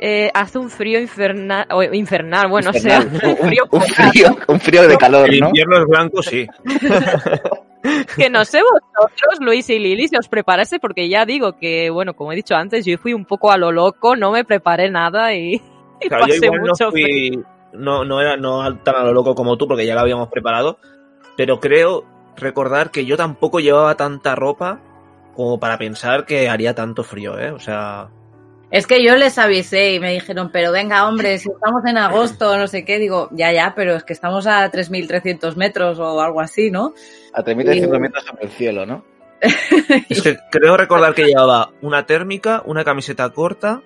Eh, 0.00 0.30
hace 0.32 0.58
un 0.58 0.70
frío 0.70 1.00
infernal, 1.00 1.66
o 1.70 1.82
infernal, 1.82 2.48
bueno, 2.48 2.70
Infernal. 2.72 3.08
o 3.08 3.18
sea, 3.18 3.28
un 3.30 3.36
frío, 3.36 3.64
un, 3.70 3.82
frío, 3.82 4.36
un 4.46 4.60
frío 4.60 4.88
de 4.88 4.96
calor, 4.96 5.28
El 5.28 5.40
¿no? 5.40 5.46
invierno 5.48 5.78
es 5.78 5.86
blanco, 5.86 6.22
sí. 6.22 6.46
que 8.16 8.30
no 8.30 8.44
sé 8.44 8.60
vosotros, 8.62 9.38
Luis 9.40 9.68
y 9.70 9.78
Lili, 9.78 10.06
si 10.06 10.16
os 10.16 10.28
preparase, 10.28 10.78
porque 10.78 11.08
ya 11.08 11.24
digo 11.24 11.58
que, 11.58 11.90
bueno, 11.90 12.14
como 12.14 12.32
he 12.32 12.36
dicho 12.36 12.54
antes, 12.54 12.84
yo 12.84 12.96
fui 12.98 13.12
un 13.12 13.24
poco 13.24 13.50
a 13.50 13.56
lo 13.56 13.72
loco, 13.72 14.14
no 14.14 14.30
me 14.30 14.44
preparé 14.44 14.88
nada 14.90 15.34
y, 15.34 15.58
yo 16.02 16.08
pasé 16.10 16.46
igual 16.46 16.60
no 16.60 16.66
mucho 16.68 16.90
frío. 16.92 17.42
no, 17.72 18.04
no 18.04 18.20
era 18.20 18.36
no 18.36 18.76
tan 18.78 18.94
a 18.94 19.02
lo 19.02 19.12
loco 19.12 19.34
como 19.34 19.56
tú, 19.56 19.66
porque 19.66 19.86
ya 19.86 19.94
lo 19.94 20.00
habíamos 20.00 20.28
preparado, 20.28 20.78
pero 21.36 21.58
creo 21.58 22.04
recordar 22.36 22.92
que 22.92 23.04
yo 23.04 23.16
tampoco 23.16 23.58
llevaba 23.58 23.96
tanta 23.96 24.36
ropa 24.36 24.80
como 25.34 25.58
para 25.58 25.78
pensar 25.78 26.24
que 26.24 26.48
haría 26.48 26.74
tanto 26.74 27.02
frío, 27.02 27.38
¿eh? 27.38 27.50
O 27.50 27.58
sea, 27.60 28.10
Es 28.70 28.86
que 28.86 29.02
yo 29.02 29.16
les 29.16 29.38
avisé 29.38 29.94
y 29.94 30.00
me 30.00 30.12
dijeron, 30.12 30.50
pero 30.52 30.72
venga, 30.72 31.08
hombre, 31.08 31.38
si 31.38 31.48
estamos 31.50 31.82
en 31.86 31.96
agosto, 31.96 32.58
no 32.58 32.66
sé 32.66 32.84
qué, 32.84 32.98
digo, 32.98 33.28
ya, 33.32 33.50
ya, 33.50 33.72
pero 33.74 33.94
es 33.96 34.04
que 34.04 34.12
estamos 34.12 34.46
a 34.46 34.70
3.300 34.70 35.56
metros 35.56 35.98
o 35.98 36.20
algo 36.20 36.40
así, 36.40 36.70
¿no? 36.70 36.92
A 37.32 37.42
3.300 37.42 37.98
metros 37.98 38.24
sobre 38.24 38.44
el 38.44 38.50
cielo, 38.50 38.84
¿no? 38.84 39.04
es 40.10 40.22
que 40.22 40.36
creo 40.50 40.76
recordar 40.76 41.14
que 41.14 41.24
llevaba 41.24 41.70
una 41.80 42.04
térmica, 42.04 42.62
una 42.66 42.84
camiseta 42.84 43.30
corta 43.30 43.82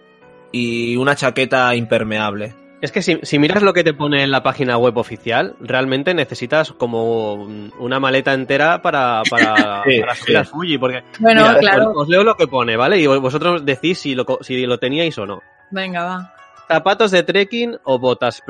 y 0.50 0.96
una 0.96 1.14
chaqueta 1.14 1.74
impermeable. 1.76 2.54
Es 2.82 2.90
que 2.92 3.00
si, 3.00 3.18
si 3.22 3.38
miras 3.38 3.62
lo 3.62 3.72
que 3.72 3.84
te 3.84 3.94
pone 3.94 4.22
en 4.24 4.30
la 4.32 4.42
página 4.42 4.76
web 4.76 4.96
oficial, 4.98 5.54
realmente 5.60 6.12
necesitas 6.14 6.72
como 6.72 7.34
una 7.78 8.00
maleta 8.00 8.34
entera 8.34 8.82
para, 8.82 9.22
para, 9.30 9.82
Sí, 9.86 10.00
para 10.00 10.14
subir 10.16 10.26
sí. 10.26 10.34
al 10.36 10.46
Fuji, 10.46 10.78
porque 10.78 11.04
Bueno, 11.20 11.42
Mira, 11.46 11.58
claro, 11.60 11.90
os, 11.92 11.96
os 12.02 12.08
leo 12.08 12.24
lo 12.24 12.34
que 12.34 12.48
pone, 12.48 12.76
¿vale? 12.76 12.98
Y 12.98 13.06
vosotros 13.06 13.64
decís 13.64 13.98
si 14.00 14.14
lo, 14.16 14.26
co- 14.26 14.40
si 14.42 14.66
lo 14.66 14.78
teníais 14.78 15.16
o 15.18 15.24
no. 15.26 15.40
venga, 15.70 16.04
va. 16.04 16.34
Zapatos 16.68 17.10
de 17.12 17.22
trekking 17.22 17.78
o 17.84 17.98
botas. 17.98 18.42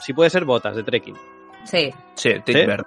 Si 0.00 0.12
puede 0.12 0.28
ser 0.30 0.44
botas 0.44 0.76
de 0.76 0.82
trekking. 0.82 1.16
Sí. 1.64 1.90
Sí, 2.14 2.34
¿Sí? 2.46 2.52
verde. 2.52 2.84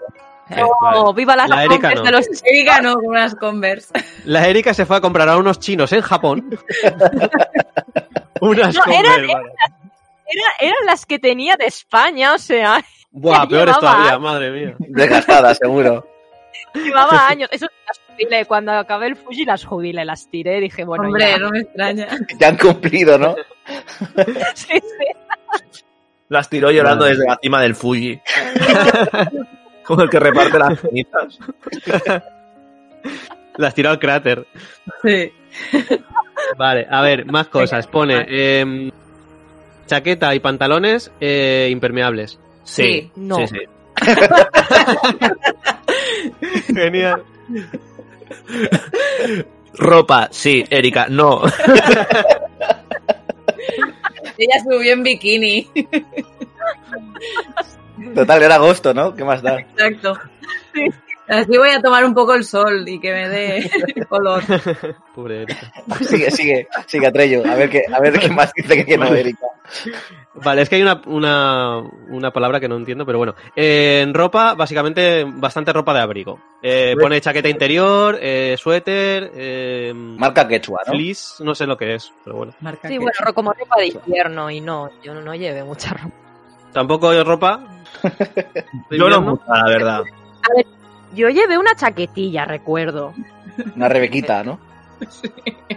Eh, 0.50 0.62
Oh, 0.62 0.76
vale. 0.82 1.14
viva 1.16 1.36
las 1.38 1.50
La 1.50 1.64
Erika 1.64 1.96
no. 1.96 2.02
de 2.04 2.12
los 2.12 2.28
Erika 2.44 2.82
no, 2.82 2.96
con 2.96 3.06
unas 3.08 3.34
Converse. 3.34 3.94
La 4.26 4.46
Erika 4.48 4.74
se 4.74 4.86
fue 4.86 4.98
a 4.98 5.02
comprar 5.02 5.28
a 5.30 5.38
unos 5.38 5.58
chinos 5.60 5.92
en 5.94 6.02
Japón. 6.02 6.50
unas 8.42 8.76
No, 8.76 8.82
Converse, 8.84 9.10
eran- 9.16 9.28
vale. 9.28 9.50
Era- 10.34 10.70
eran 10.72 10.86
las 10.86 11.06
que 11.06 11.20
tenía 11.20 11.56
de 11.58 11.66
España, 11.66 12.34
o 12.34 12.38
sea, 12.38 12.84
Buah, 13.12 13.48
peores 13.48 13.78
todavía, 13.78 14.18
madre 14.20 14.52
mía. 14.52 14.76
Desgastada, 14.80 15.54
seguro. 15.54 16.08
llevaba 16.74 17.28
años. 17.28 17.50
Eso 17.52 17.68
las 17.88 18.00
jubilé. 18.08 18.46
Cuando 18.46 18.72
acabé 18.72 19.08
el 19.08 19.16
Fuji 19.16 19.46
las 19.46 19.64
jubilé, 19.66 20.04
las 20.06 20.28
tiré. 20.30 20.60
Dije, 20.60 20.84
bueno, 20.84 21.06
Hombre, 21.06 21.30
ya. 21.30 21.38
no 21.38 21.50
me 21.52 21.60
extraña. 21.60 22.08
Ya 22.40 22.48
han 22.48 22.58
cumplido, 22.58 23.18
¿no? 23.20 23.36
Sí, 24.56 24.74
sí. 24.80 25.62
Las 26.30 26.50
tiró 26.50 26.72
llorando 26.72 27.06
desde 27.06 27.26
la 27.28 27.38
cima 27.42 27.62
del 27.62 27.76
Fuji. 27.76 28.20
Como 29.86 30.02
el 30.04 30.10
que 30.10 30.20
reparte 30.20 30.58
las 30.58 30.80
cenizas. 30.80 31.38
Las 33.58 33.76
tiró 33.76 33.92
al 33.92 34.00
cráter. 34.00 34.48
Sí. 35.04 35.32
Vale, 36.58 36.88
a 36.90 37.02
ver, 37.02 37.26
más 37.28 37.48
cosas. 37.50 37.86
Pone 37.86 38.26
em, 38.28 38.90
chaqueta 39.88 40.36
y 40.36 40.40
pantalones 40.40 41.12
eh, 41.20 41.70
impermeables. 41.72 42.40
Sí. 42.64 43.12
No. 43.16 43.48
Sí, 43.48 43.48
sí. 43.48 43.60
Genial. 46.74 47.24
Ropa, 49.76 50.30
sí, 50.32 50.64
Erika, 50.70 51.08
no. 51.10 51.42
Ella 54.38 54.60
subió 54.64 54.94
en 54.94 55.04
bikini. 55.04 55.68
Total, 58.16 58.44
era 58.44 58.56
agosto, 58.56 58.94
¿no? 58.94 59.16
¿Qué 59.16 59.24
más 59.24 59.42
da? 59.42 59.60
Exacto. 59.60 60.18
Así 61.34 61.58
voy 61.58 61.70
a 61.70 61.82
tomar 61.82 62.06
un 62.06 62.14
poco 62.14 62.36
el 62.36 62.44
sol 62.44 62.88
y 62.88 63.00
que 63.00 63.12
me 63.12 63.28
dé 63.28 63.72
color. 64.10 64.44
Pobre 65.16 65.44
Erika. 65.44 65.72
Sigue, 66.00 66.30
sigue, 66.30 66.68
sigue, 66.86 67.08
Atrello. 67.08 67.42
A 67.50 67.56
ver 67.56 67.70
qué, 67.72 67.84
a 67.92 68.00
ver 68.00 68.20
qué 68.20 68.30
más 68.30 68.54
dice 68.54 68.86
que 68.86 68.98
no, 68.98 69.08
Erika. 69.08 69.48
Vale, 70.36 70.62
es 70.62 70.70
que 70.70 70.76
hay 70.76 70.84
una, 70.84 71.02
una, 71.08 71.80
una 72.10 72.32
palabra 72.32 72.60
que 72.60 72.68
no 72.68 72.76
entiendo, 72.78 73.04
pero 73.04 73.18
bueno. 73.18 73.34
Eh, 73.56 74.02
en 74.04 74.14
ropa, 74.14 74.54
básicamente, 74.54 75.26
bastante 75.28 75.74
ropa 75.74 75.94
de 75.94 76.02
abrigo. 76.02 76.40
Eh, 76.62 76.96
pone 77.00 77.20
chaqueta 77.20 77.50
interior, 77.50 78.18
eh, 78.22 78.56
suéter, 78.58 79.32
eh, 79.34 79.92
Marca 79.96 80.48
quechua, 80.48 80.82
¿no? 80.86 80.94
fleece, 80.94 81.44
no 81.44 81.56
sé 81.56 81.66
lo 81.66 81.78
que 81.78 81.96
es, 81.96 82.14
pero 82.24 82.38
bueno. 82.38 82.54
Marca 82.62 82.88
Sí, 82.88 82.98
bueno, 83.00 83.34
como 83.34 83.54
ropa 83.54 83.78
de 83.80 83.88
invierno 83.88 84.52
y 84.52 84.62
no, 84.62 84.90
yo 85.02 85.16
no, 85.16 85.22
no 85.22 85.34
llevé 85.34 85.64
mucha 85.64 85.94
ropa. 85.94 86.16
Tampoco 86.74 87.10
hay 87.10 87.24
ropa. 87.24 87.60
Yo 88.90 89.08
no 89.08 89.22
mucha, 89.22 89.44
la 89.48 89.70
verdad. 89.70 90.04
Yo 91.14 91.30
llevé 91.30 91.58
una 91.58 91.76
chaquetilla, 91.76 92.46
recuerdo. 92.46 93.14
Una 93.76 93.90
rebequita, 93.90 94.44
¿no? 94.44 94.60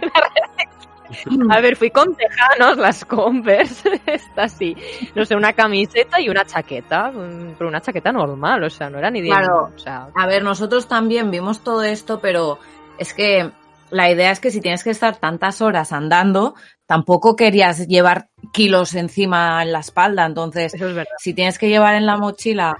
A 1.49 1.61
ver, 1.61 1.77
fui 1.77 1.89
con 1.89 2.15
tejanos, 2.15 2.77
las 2.77 3.05
Converse, 3.05 4.01
esta 4.05 4.43
así. 4.43 4.75
No 5.15 5.25
sé, 5.25 5.35
una 5.35 5.53
camiseta 5.53 6.19
y 6.19 6.29
una 6.29 6.45
chaqueta, 6.45 7.11
pero 7.57 7.69
una 7.69 7.81
chaqueta 7.81 8.11
normal, 8.11 8.63
o 8.63 8.69
sea, 8.69 8.89
no 8.89 8.99
era 8.99 9.09
ni 9.09 9.21
de... 9.21 9.29
Claro. 9.29 9.71
O 9.73 9.79
sea, 9.79 10.09
A 10.15 10.27
ver, 10.27 10.43
nosotros 10.43 10.87
también 10.87 11.31
vimos 11.31 11.63
todo 11.63 11.83
esto, 11.83 12.19
pero 12.19 12.59
es 12.97 13.13
que 13.13 13.51
la 13.89 14.11
idea 14.11 14.31
es 14.31 14.41
que 14.41 14.51
si 14.51 14.59
tienes 14.59 14.83
que 14.83 14.89
estar 14.89 15.15
tantas 15.15 15.61
horas 15.61 15.93
andando, 15.93 16.55
tampoco 16.85 17.35
querías 17.35 17.87
llevar 17.87 18.27
kilos 18.51 18.93
encima 18.93 19.63
en 19.63 19.71
la 19.71 19.79
espalda. 19.79 20.25
Entonces, 20.25 20.73
Eso 20.73 20.89
es 20.89 20.95
verdad. 20.95 21.11
si 21.19 21.33
tienes 21.33 21.57
que 21.57 21.69
llevar 21.69 21.95
en 21.95 22.05
la 22.05 22.17
mochila 22.17 22.75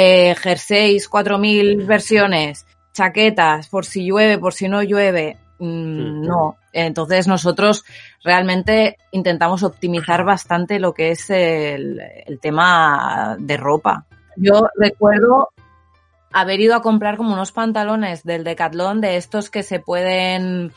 eh, 0.00 0.36
jerseys, 0.36 1.10
4.000 1.10 1.84
versiones, 1.84 2.64
chaquetas, 2.92 3.68
por 3.68 3.84
si 3.84 4.06
llueve, 4.06 4.38
por 4.38 4.54
si 4.54 4.68
no 4.68 4.80
llueve, 4.84 5.38
mm, 5.58 6.22
no. 6.24 6.56
Entonces 6.72 7.26
nosotros 7.26 7.84
realmente 8.22 8.96
intentamos 9.10 9.64
optimizar 9.64 10.24
bastante 10.24 10.78
lo 10.78 10.94
que 10.94 11.10
es 11.10 11.28
el, 11.30 12.00
el 12.26 12.38
tema 12.38 13.36
de 13.40 13.56
ropa. 13.56 14.06
Yo 14.36 14.68
recuerdo 14.76 15.48
haber 16.32 16.60
ido 16.60 16.76
a 16.76 16.82
comprar 16.82 17.16
como 17.16 17.32
unos 17.32 17.50
pantalones 17.50 18.22
del 18.22 18.44
Decathlon 18.44 19.00
de 19.00 19.16
estos 19.16 19.50
que 19.50 19.64
se 19.64 19.80
pueden 19.80 20.72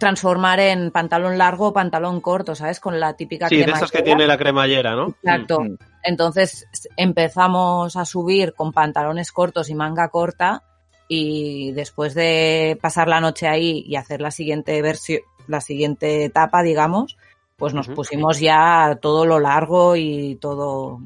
transformar 0.00 0.58
en 0.58 0.90
pantalón 0.90 1.38
largo 1.38 1.68
o 1.68 1.72
pantalón 1.72 2.20
corto, 2.20 2.56
¿sabes? 2.56 2.80
Con 2.80 2.98
la 2.98 3.12
típica 3.14 3.48
Sí, 3.48 3.58
de 3.58 3.62
esos 3.64 3.92
que 3.92 3.98
cremallera. 3.98 4.04
tiene 4.04 4.26
la 4.26 4.38
cremallera, 4.38 4.96
¿no? 4.96 5.08
Exacto. 5.22 5.60
Mm. 5.60 5.76
Entonces 6.02 6.66
s- 6.72 6.88
empezamos 6.96 7.94
a 7.96 8.04
subir 8.04 8.54
con 8.54 8.72
pantalones 8.72 9.30
cortos 9.30 9.68
y 9.70 9.74
manga 9.74 10.08
corta 10.08 10.62
y 11.06 11.70
después 11.72 12.14
de 12.14 12.78
pasar 12.80 13.06
la 13.08 13.20
noche 13.20 13.46
ahí 13.46 13.84
y 13.86 13.96
hacer 13.96 14.20
la 14.20 14.30
siguiente 14.30 14.80
versión, 14.82 15.20
la 15.46 15.60
siguiente 15.60 16.24
etapa, 16.24 16.62
digamos, 16.62 17.16
pues 17.56 17.74
nos 17.74 17.88
pusimos 17.88 18.40
ya 18.40 18.98
todo 19.02 19.26
lo 19.26 19.38
largo 19.38 19.94
y 19.96 20.36
todo. 20.40 20.98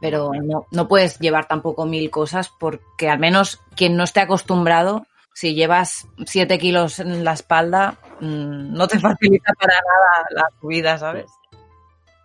Pero 0.00 0.30
no, 0.32 0.66
no 0.70 0.88
puedes 0.88 1.18
llevar 1.18 1.46
tampoco 1.46 1.84
mil 1.84 2.08
cosas 2.10 2.50
porque 2.58 3.10
al 3.10 3.18
menos 3.18 3.60
quien 3.76 3.96
no 3.96 4.04
esté 4.04 4.20
acostumbrado, 4.20 5.06
si 5.38 5.54
llevas 5.54 6.08
siete 6.26 6.58
kilos 6.58 6.98
en 6.98 7.22
la 7.22 7.32
espalda, 7.32 7.94
mm, 8.18 8.72
no 8.72 8.88
te 8.88 8.98
facilita 8.98 9.52
para 9.52 9.74
nada 9.74 10.26
la 10.30 10.48
subida, 10.60 10.98
¿sabes? 10.98 11.26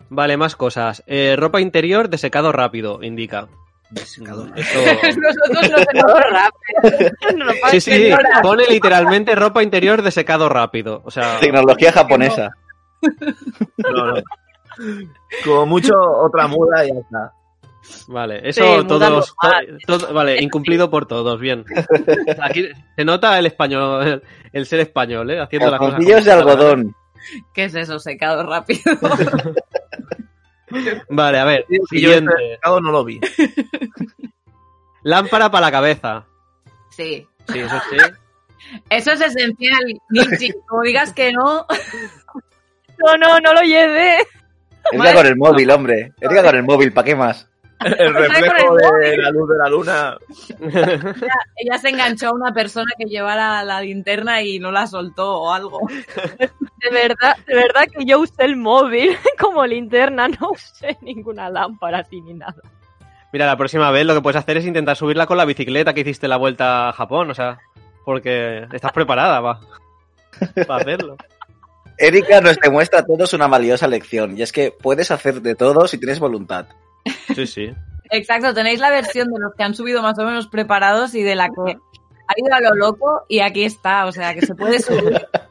Vale, 0.10 0.36
más 0.36 0.56
cosas. 0.56 1.04
Eh, 1.06 1.36
ropa 1.38 1.62
interior 1.62 2.10
de 2.10 2.18
secado 2.18 2.52
rápido, 2.52 3.04
indica. 3.04 3.50
Secador. 4.04 4.52
Esto... 4.56 4.80
Nosotros 5.22 5.70
rápido. 6.32 7.12
No 7.38 7.70
Sí, 7.70 7.82
sí, 7.82 8.10
pone 8.42 8.66
literalmente 8.66 9.36
ropa 9.36 9.62
interior 9.62 10.02
de 10.02 10.10
secado 10.10 10.50
rápido. 10.50 11.04
O 11.06 11.12
sea, 11.12 11.40
Tecnología 11.40 11.92
japonesa. 11.92 12.50
No, 13.78 14.08
no. 14.08 14.24
Como 15.46 15.66
mucho 15.68 15.94
otra 16.00 16.48
muda 16.48 16.84
y 16.84 16.88
ya 16.88 17.00
está. 17.00 17.34
Vale, 18.08 18.42
eso 18.48 18.82
Sí, 18.82 18.88
todos, 18.88 19.36
todo- 19.86 20.14
vale, 20.14 20.42
incumplido 20.42 20.90
por 20.90 21.06
todos, 21.06 21.40
bien. 21.40 21.66
Aquí 22.42 22.70
se 22.96 23.06
nota 23.06 23.38
el 23.40 23.46
español, 23.46 24.08
el, 24.08 24.24
el 24.54 24.66
ser 24.66 24.80
español, 24.82 25.30
¿eh? 25.32 25.42
Haciendo 25.42 25.70
las 25.72 25.80
cosas. 25.80 26.26
De 26.26 26.32
algodón. 26.32 26.96
¿Qué 27.54 27.66
es 27.66 27.76
eso? 27.76 28.00
Secado 28.00 28.44
rápido. 28.46 28.82
Vale, 31.10 31.40
a 31.40 31.46
ver, 31.46 31.66
yo 31.70 31.84
siguiente. 31.90 32.34
secado 32.56 32.82
no 32.82 32.92
lo 32.92 33.04
vi. 33.06 33.20
Lámpara 35.04 35.52
para 35.52 35.68
la 35.68 35.72
cabeza. 35.72 36.26
Sí. 36.90 37.28
Sí, 37.52 37.60
eso 37.60 37.76
sí. 37.90 37.98
Eso 38.90 39.12
es 39.12 39.22
esencial, 39.22 39.84
Nietzsche. 40.10 40.54
Como 40.68 40.82
digas 40.84 41.14
que 41.14 41.32
no. 41.32 41.66
No, 42.96 43.18
no, 43.18 43.40
no 43.40 43.54
lo 43.54 43.62
llevé. 43.62 44.18
Erika 44.92 45.14
con 45.16 45.26
el 45.26 45.36
móvil, 45.36 45.72
hombre. 45.72 46.14
Erika 46.22 46.44
con 46.44 46.56
el 46.56 46.64
móvil, 46.64 46.94
¿para 46.94 47.06
qué 47.06 47.16
más? 47.16 47.50
El 47.86 48.14
con 48.14 48.24
reflejo 48.24 48.76
de 48.76 49.18
la 49.18 49.30
luz 49.32 49.50
de 49.50 49.58
la 49.58 49.70
luna. 49.70 50.18
Ella 51.58 51.78
se 51.80 51.90
enganchó 51.90 52.30
a 52.30 52.34
una 52.34 52.54
persona 52.54 52.92
que 52.98 53.06
llevara 53.06 53.64
la 53.64 53.82
linterna 53.82 54.42
y 54.42 54.60
no 54.60 54.72
la 54.72 54.88
soltó 54.88 55.42
o 55.42 55.54
algo. 55.54 55.80
De 56.40 56.90
verdad, 56.92 57.38
de 57.48 57.56
verdad 57.56 57.84
que 57.96 58.06
yo 58.06 58.20
usé 58.20 58.44
el 58.44 58.58
móvil 58.58 59.18
como 59.40 59.66
linterna, 59.66 60.28
no 60.28 60.52
usé 60.52 60.98
ninguna 61.02 61.50
lámpara 61.50 62.00
así 62.00 62.22
ni 62.22 62.34
nada. 62.34 62.56
Mira, 63.32 63.48
la 63.48 63.58
próxima 63.58 63.90
vez 63.90 64.06
lo 64.06 64.14
que 64.14 64.22
puedes 64.22 64.38
hacer 64.38 64.58
es 64.58 64.66
intentar 64.66 64.96
subirla 64.96 65.26
con 65.26 65.38
la 65.38 65.46
bicicleta 65.46 65.94
que 65.94 66.02
hiciste 66.02 66.28
la 66.28 66.38
vuelta 66.38 66.90
a 66.90 66.94
Japón, 66.94 67.32
o 67.32 67.34
sea, 67.34 67.60
porque 68.06 68.68
estás 68.72 68.92
preparada 68.92 69.40
va, 69.40 69.60
para 70.68 70.82
hacerlo. 70.82 71.18
Erika 71.98 72.42
nos 72.42 72.58
demuestra 72.58 73.00
a 73.00 73.06
todos 73.06 73.34
una 73.34 73.48
valiosa 73.48 73.88
lección, 73.88 74.38
y 74.38 74.42
es 74.42 74.52
que 74.52 74.72
puedes 74.72 75.10
hacer 75.10 75.42
de 75.42 75.56
todo 75.56 75.88
si 75.88 75.98
tienes 75.98 76.20
voluntad. 76.20 76.68
Sí, 77.36 77.48
sí. 77.48 77.74
Exacto, 78.12 78.54
tenéis 78.54 78.80
la 78.80 78.90
versión 78.90 79.30
de 79.32 79.40
los 79.40 79.54
que 79.56 79.64
han 79.64 79.74
subido 79.74 80.02
más 80.02 80.18
o 80.20 80.26
menos 80.26 80.48
preparados 80.48 81.16
y 81.16 81.24
de 81.24 81.36
la 81.36 81.50
que 81.50 81.78
ha 82.28 82.34
ido 82.38 82.54
a 82.54 82.62
lo 82.62 82.76
loco 82.76 83.26
y 83.28 83.40
aquí 83.40 83.64
está, 83.64 84.06
o 84.06 84.12
sea, 84.12 84.34
que 84.34 84.46
se 84.46 84.56
puede 84.56 84.80
subir. 84.80 85.26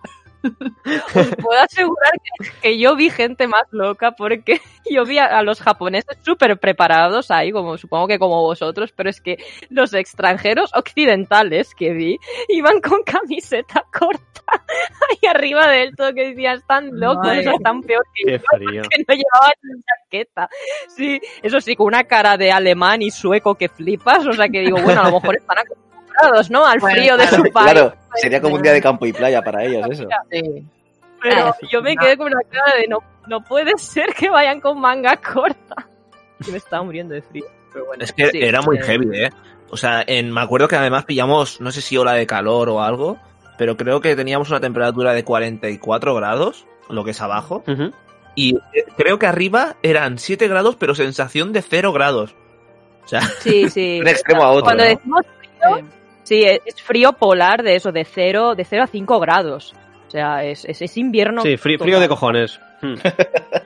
Os 1.14 1.36
puedo 1.36 1.60
asegurar 1.60 2.12
que, 2.22 2.50
que 2.60 2.78
yo 2.78 2.96
vi 2.96 3.10
gente 3.10 3.46
más 3.46 3.64
loca 3.70 4.12
porque 4.12 4.60
yo 4.90 5.04
vi 5.04 5.18
a, 5.18 5.26
a 5.26 5.42
los 5.42 5.60
japoneses 5.60 6.18
súper 6.22 6.58
preparados 6.58 7.30
ahí, 7.30 7.52
como 7.52 7.78
supongo 7.78 8.08
que 8.08 8.18
como 8.18 8.42
vosotros, 8.42 8.92
pero 8.92 9.10
es 9.10 9.20
que 9.20 9.38
los 9.70 9.94
extranjeros 9.94 10.70
occidentales 10.74 11.74
que 11.74 11.92
vi 11.92 12.18
iban 12.48 12.80
con 12.80 13.02
camiseta 13.04 13.84
corta 13.92 14.32
ahí 15.10 15.28
arriba 15.28 15.68
del 15.68 15.94
todo 15.94 16.12
que 16.12 16.28
decían 16.28 16.58
están 16.58 16.90
locos, 16.98 17.26
Madre. 17.26 17.40
o 17.40 17.42
sea, 17.42 17.52
están 17.54 17.80
peor 17.82 18.04
que 18.14 18.32
yo, 18.32 18.38
que 18.38 19.04
no 19.08 19.14
llevaban 19.14 19.52
ni 19.62 19.82
chaqueta. 19.82 20.48
Sí, 20.88 21.20
eso 21.42 21.60
sí, 21.60 21.76
con 21.76 21.86
una 21.86 22.04
cara 22.04 22.36
de 22.36 22.52
alemán 22.52 23.02
y 23.02 23.10
sueco 23.10 23.54
que 23.54 23.68
flipas, 23.68 24.26
o 24.26 24.32
sea 24.32 24.48
que 24.48 24.60
digo, 24.60 24.78
bueno, 24.82 25.02
a 25.02 25.10
lo 25.10 25.20
mejor 25.20 25.36
están 25.36 25.58
acostumbrados, 25.58 25.91
¿no? 26.50 26.66
Al 26.66 26.78
Bueno, 26.78 26.96
frío 26.96 27.16
de 27.16 27.26
claro, 27.26 27.44
su 27.44 27.52
país. 27.52 27.72
Claro, 27.72 27.94
sería 28.16 28.40
como 28.40 28.56
un 28.56 28.62
día 28.62 28.72
de 28.72 28.80
campo 28.82 29.06
y 29.06 29.12
playa 29.12 29.42
para 29.42 29.64
ellos, 29.64 29.86
eso. 29.90 30.04
Sí. 30.30 30.64
Pero 31.22 31.54
yo 31.70 31.82
me 31.82 31.96
quedé 31.96 32.16
con 32.16 32.26
una 32.26 32.40
cara 32.50 32.76
de 32.78 32.88
no, 32.88 32.98
no 33.28 33.44
puede 33.44 33.72
ser 33.78 34.12
que 34.12 34.28
vayan 34.28 34.60
con 34.60 34.80
manga 34.80 35.16
corta. 35.16 35.86
Yo 36.40 36.50
me 36.50 36.58
estaba 36.58 36.82
muriendo 36.82 37.14
de 37.14 37.22
frío. 37.22 37.44
Pero 37.72 37.86
bueno, 37.86 38.02
Es 38.02 38.12
que 38.12 38.26
sí, 38.26 38.38
era 38.42 38.60
muy 38.60 38.78
eh, 38.78 38.82
heavy, 38.82 39.24
¿eh? 39.24 39.30
O 39.70 39.76
sea, 39.76 40.02
en, 40.06 40.32
me 40.32 40.40
acuerdo 40.40 40.68
que 40.68 40.76
además 40.76 41.04
pillamos, 41.04 41.60
no 41.60 41.70
sé 41.70 41.80
si 41.80 41.96
ola 41.96 42.12
de 42.14 42.26
calor 42.26 42.68
o 42.68 42.82
algo, 42.82 43.18
pero 43.56 43.76
creo 43.76 44.00
que 44.00 44.16
teníamos 44.16 44.50
una 44.50 44.60
temperatura 44.60 45.14
de 45.14 45.24
44 45.24 46.14
grados, 46.14 46.66
lo 46.90 47.04
que 47.04 47.12
es 47.12 47.20
abajo, 47.22 47.62
y 48.34 48.56
eh, 48.56 48.84
creo 48.96 49.18
que 49.18 49.26
arriba 49.26 49.76
eran 49.82 50.18
7 50.18 50.48
grados, 50.48 50.76
pero 50.76 50.94
sensación 50.94 51.52
de 51.52 51.62
0 51.62 51.92
grados. 51.92 52.34
O 53.04 53.08
sea, 53.08 53.22
Sí, 53.40 53.70
sí. 53.70 53.98
Un 54.02 54.08
extremo 54.08 54.42
a 54.42 54.50
otro, 54.50 54.64
Cuando 54.64 54.82
¿no? 54.84 54.90
decimos 54.90 55.22
frío, 55.38 55.88
sí, 56.36 56.44
es 56.44 56.60
es 56.64 56.82
frío 56.82 57.12
polar 57.12 57.62
de 57.62 57.76
eso, 57.76 57.92
de 57.92 58.04
0 58.04 58.54
de 58.54 58.64
cero 58.64 58.82
a 58.84 58.86
5 58.86 59.20
grados. 59.20 59.74
O 60.08 60.10
sea, 60.10 60.44
es, 60.44 60.64
es, 60.66 60.82
es 60.82 60.96
invierno. 60.98 61.42
Sí, 61.42 61.56
frío, 61.56 61.98
de 62.00 62.08
cojones. 62.08 62.60
Hmm. 62.82 62.94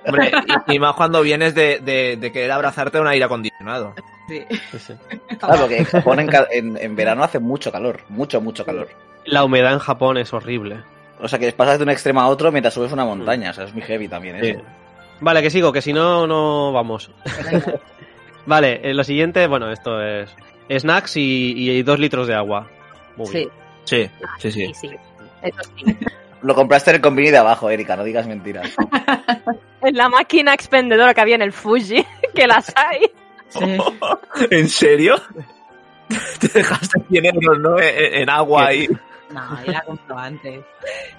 hombre, 0.06 0.30
y, 0.68 0.74
y 0.74 0.78
más 0.78 0.94
cuando 0.94 1.22
vienes 1.22 1.54
de, 1.54 1.80
de, 1.80 2.16
de 2.16 2.32
querer 2.32 2.52
abrazarte 2.52 2.98
a 2.98 3.00
un 3.00 3.08
aire 3.08 3.24
acondicionado. 3.24 3.94
Sí. 4.28 4.44
Sí, 4.70 4.78
sí. 4.78 4.92
Claro, 5.38 5.60
porque 5.60 5.78
en 5.78 5.84
Japón 5.84 6.20
en, 6.20 6.26
ca- 6.28 6.46
en- 6.50 6.76
en 6.76 6.94
verano 6.96 7.22
hace 7.24 7.38
mucho 7.40 7.72
calor, 7.72 8.00
mucho, 8.08 8.40
mucho 8.40 8.64
calor. 8.64 8.88
La 9.24 9.42
humedad 9.44 9.72
en 9.72 9.78
Japón 9.80 10.18
es 10.18 10.32
horrible. 10.32 10.76
O 11.20 11.28
sea 11.28 11.38
que 11.38 11.50
pasas 11.52 11.78
de 11.78 11.84
un 11.84 11.90
extremo 11.90 12.20
a 12.20 12.28
otro 12.28 12.52
mientras 12.52 12.74
subes 12.74 12.92
una 12.92 13.04
montaña, 13.04 13.50
o 13.50 13.54
sea, 13.54 13.64
es 13.64 13.72
muy 13.72 13.82
heavy 13.82 14.06
también 14.08 14.38
Sí. 14.40 14.50
eso. 14.50 14.62
Vale, 15.20 15.40
que 15.42 15.50
sigo, 15.50 15.72
que 15.72 15.80
si 15.80 15.92
no, 15.94 16.26
no 16.26 16.72
vamos. 16.72 17.10
Vale, 18.46 18.80
eh, 18.84 18.94
lo 18.94 19.02
siguiente, 19.02 19.46
bueno, 19.46 19.70
esto 19.72 20.00
es 20.02 20.30
snacks 20.70 21.16
y, 21.16 21.70
y 21.70 21.82
dos 21.82 21.98
litros 21.98 22.26
de 22.26 22.34
agua. 22.34 22.68
Muy 23.16 23.26
Sí. 23.26 23.38
bien. 23.38 23.50
Sí, 23.84 24.10
sí, 24.38 24.50
sí. 24.52 24.66
Sí, 24.74 24.88
sí. 24.88 24.96
Eso 25.42 25.58
sí. 25.76 25.96
Lo 26.42 26.54
compraste 26.54 26.90
en 26.90 26.96
el 26.96 27.02
convini 27.02 27.30
de 27.30 27.38
abajo, 27.38 27.70
Erika, 27.70 27.96
no 27.96 28.04
digas 28.04 28.26
mentiras. 28.26 28.70
En 29.82 29.94
la 29.94 30.08
máquina 30.08 30.52
expendedora 30.54 31.14
que 31.14 31.20
había 31.20 31.34
en 31.36 31.42
el 31.42 31.52
Fuji, 31.52 32.04
que 32.34 32.46
las 32.46 32.72
hay. 32.76 33.02
Sí. 33.48 33.78
¿En 34.50 34.68
serio? 34.68 35.14
Te 36.40 36.48
dejaste 36.48 37.00
100 37.08 37.26
euros, 37.26 37.58
¿no? 37.60 37.78
En, 37.78 38.14
en 38.22 38.30
agua 38.30 38.66
ahí. 38.68 38.88
No, 39.30 39.64
ya 39.64 39.72
la 39.72 39.80
compro 39.82 40.18
antes. 40.18 40.60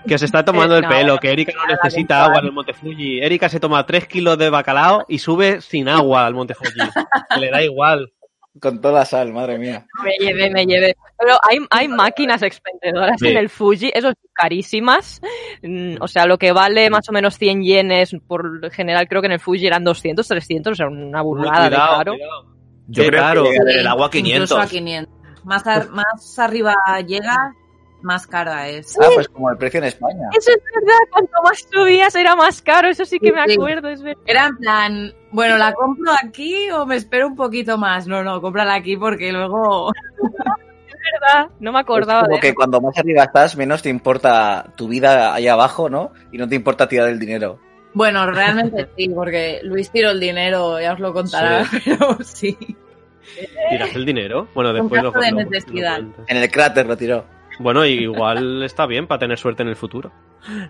Que 0.08 0.16
os 0.16 0.24
está 0.24 0.44
tomando 0.44 0.76
Eh, 0.76 0.78
el 0.80 0.84
no, 0.84 0.90
pelo, 0.90 1.18
que 1.18 1.32
Erika 1.32 1.54
no 1.56 1.66
necesita 1.76 2.26
agua 2.26 2.40
en 2.40 2.46
el 2.48 2.52
Monte 2.52 2.74
Fuji. 2.74 3.20
Erika 3.22 3.48
se 3.48 3.60
toma 3.60 3.86
3 3.86 4.08
kilos 4.08 4.38
de 4.38 4.50
bacalao 4.50 5.06
y 5.08 5.20
sube 5.20 5.62
sin 5.62 5.88
agua 5.88 6.26
al 6.26 6.34
Monte 6.34 6.54
Fuji. 6.56 6.72
Que 7.34 7.40
le 7.40 7.52
da 7.52 7.62
igual. 7.64 8.12
Con 8.62 8.82
toda 8.82 9.00
la 9.00 9.06
sal, 9.06 9.34
madre 9.34 9.58
mía. 9.58 9.86
Me 10.04 10.13
llevé, 10.26 10.50
me 10.50 10.65
llevé. 10.65 10.96
Pero 11.17 11.34
hay, 11.50 11.60
hay 11.70 11.88
máquinas 11.88 12.41
expendedoras 12.43 13.17
Sí. 13.20 13.28
en 13.28 13.38
el 13.38 13.50
Fuji, 13.50 13.91
eso 13.93 14.10
sí, 14.12 14.30
carísimas. 14.34 15.22
Mm, 15.63 15.96
O 16.02 16.08
sea, 16.08 16.26
lo 16.26 16.38
que 16.38 16.52
vale 16.52 16.89
más 16.89 17.08
o 17.10 17.12
menos 17.12 17.38
100 17.38 17.63
yenes, 17.63 18.15
por 18.28 18.70
general 18.72 19.08
creo 19.08 19.22
que 19.22 19.28
en 19.28 19.34
el 19.34 19.39
Fuji 19.39 19.67
eran 19.67 19.84
200, 19.84 20.28
300, 20.28 20.72
o 20.72 20.76
sea, 20.76 20.88
una 20.88 21.22
burrada 21.22 21.70
de 21.70 21.76
caro. 21.76 22.13
cuidado. 22.13 22.46
Yo 22.88 23.04
Qué 23.04 23.10
creo 23.10 23.22
caro. 23.22 23.43
que 23.43 23.50
llega 23.52 23.82
el 23.82 23.88
agua 23.88 24.10
500. 24.10 24.36
Incluso 24.52 24.60
a 24.60 24.67
500. 24.67 25.13
Más, 25.43 25.67
ar- 25.67 25.89
más 25.89 26.39
arriba 26.39 26.74
llega, 27.06 27.54
más 28.02 28.28
cara 28.28 28.68
es. 28.70 28.98
Ah, 29.02 29.08
pues 29.16 29.28
como 29.28 29.50
el 29.50 29.58
precio 29.58 29.80
en 29.80 29.86
España. 29.86 30.30
Eso 30.38 30.52
es 30.52 30.58
verdad, 30.76 31.00
cuanto 31.12 31.32
más 31.44 31.66
subías 31.72 32.16
era 32.16 32.36
más 32.36 32.62
caro, 32.62 32.88
eso 32.90 33.06
sí 33.06 33.20
que 33.20 33.32
me 33.32 33.44
Sí. 33.46 33.54
acuerdo, 33.54 33.90
es 33.90 34.02
verdad. 34.02 34.22
Era 34.26 34.46
en 34.48 34.58
plan, 34.58 35.14
bueno, 35.32 35.58
¿la 35.58 35.74
compro 35.74 36.12
aquí 36.24 36.70
o 36.72 36.86
me 36.86 36.96
espero 36.96 37.28
un 37.28 37.36
poquito 37.36 37.78
más? 37.78 38.08
No, 38.08 38.24
no, 38.24 38.40
cómprala 38.42 38.76
aquí 38.76 38.96
porque 38.98 39.32
luego... 39.32 39.92
verdad, 41.22 41.50
no 41.62 41.72
me 41.72 41.80
acordaba 41.80 42.22
Es 42.22 42.26
como 42.26 42.36
de 42.36 42.42
que 42.42 42.48
eso. 42.50 42.56
cuando 42.56 42.82
más 42.82 42.98
arriba 42.98 43.24
estás, 43.24 43.56
menos 43.56 43.82
te 43.82 43.90
importa 43.90 44.74
tu 44.76 44.88
vida 44.90 45.34
ahí 45.34 45.48
abajo, 45.48 45.90
¿no? 45.90 46.12
Y 46.32 46.38
no 46.38 46.48
te 46.50 46.56
importa 46.56 46.88
tirar 46.88 47.08
el 47.10 47.18
dinero. 47.20 47.60
Bueno, 47.94 48.30
realmente 48.30 48.90
sí, 48.98 49.08
porque 49.10 49.62
Luis 49.64 49.90
tiró 49.90 50.12
el 50.12 50.20
dinero, 50.20 50.80
ya 50.82 50.94
os 50.94 51.00
lo 51.00 51.14
contará, 51.14 51.64
pero 51.86 52.18
sí. 52.24 52.58
¿Tiras 53.70 53.96
el 53.96 54.06
dinero? 54.06 54.48
Bueno, 54.54 54.74
después 54.74 55.02
lo, 55.02 55.12
de 55.12 55.32
lo- 55.32 55.42
lo. 55.42 56.14
En 56.28 56.38
el 56.38 56.52
cráter 56.52 56.86
lo 56.86 56.98
tiró. 56.98 57.26
Bueno, 57.60 57.86
igual 57.86 58.63
está 58.63 58.86
bien 58.86 59.08
para 59.08 59.20
tener 59.20 59.38
suerte 59.38 59.63
en 59.63 59.70
el 59.70 59.76
futuro. 59.76 60.12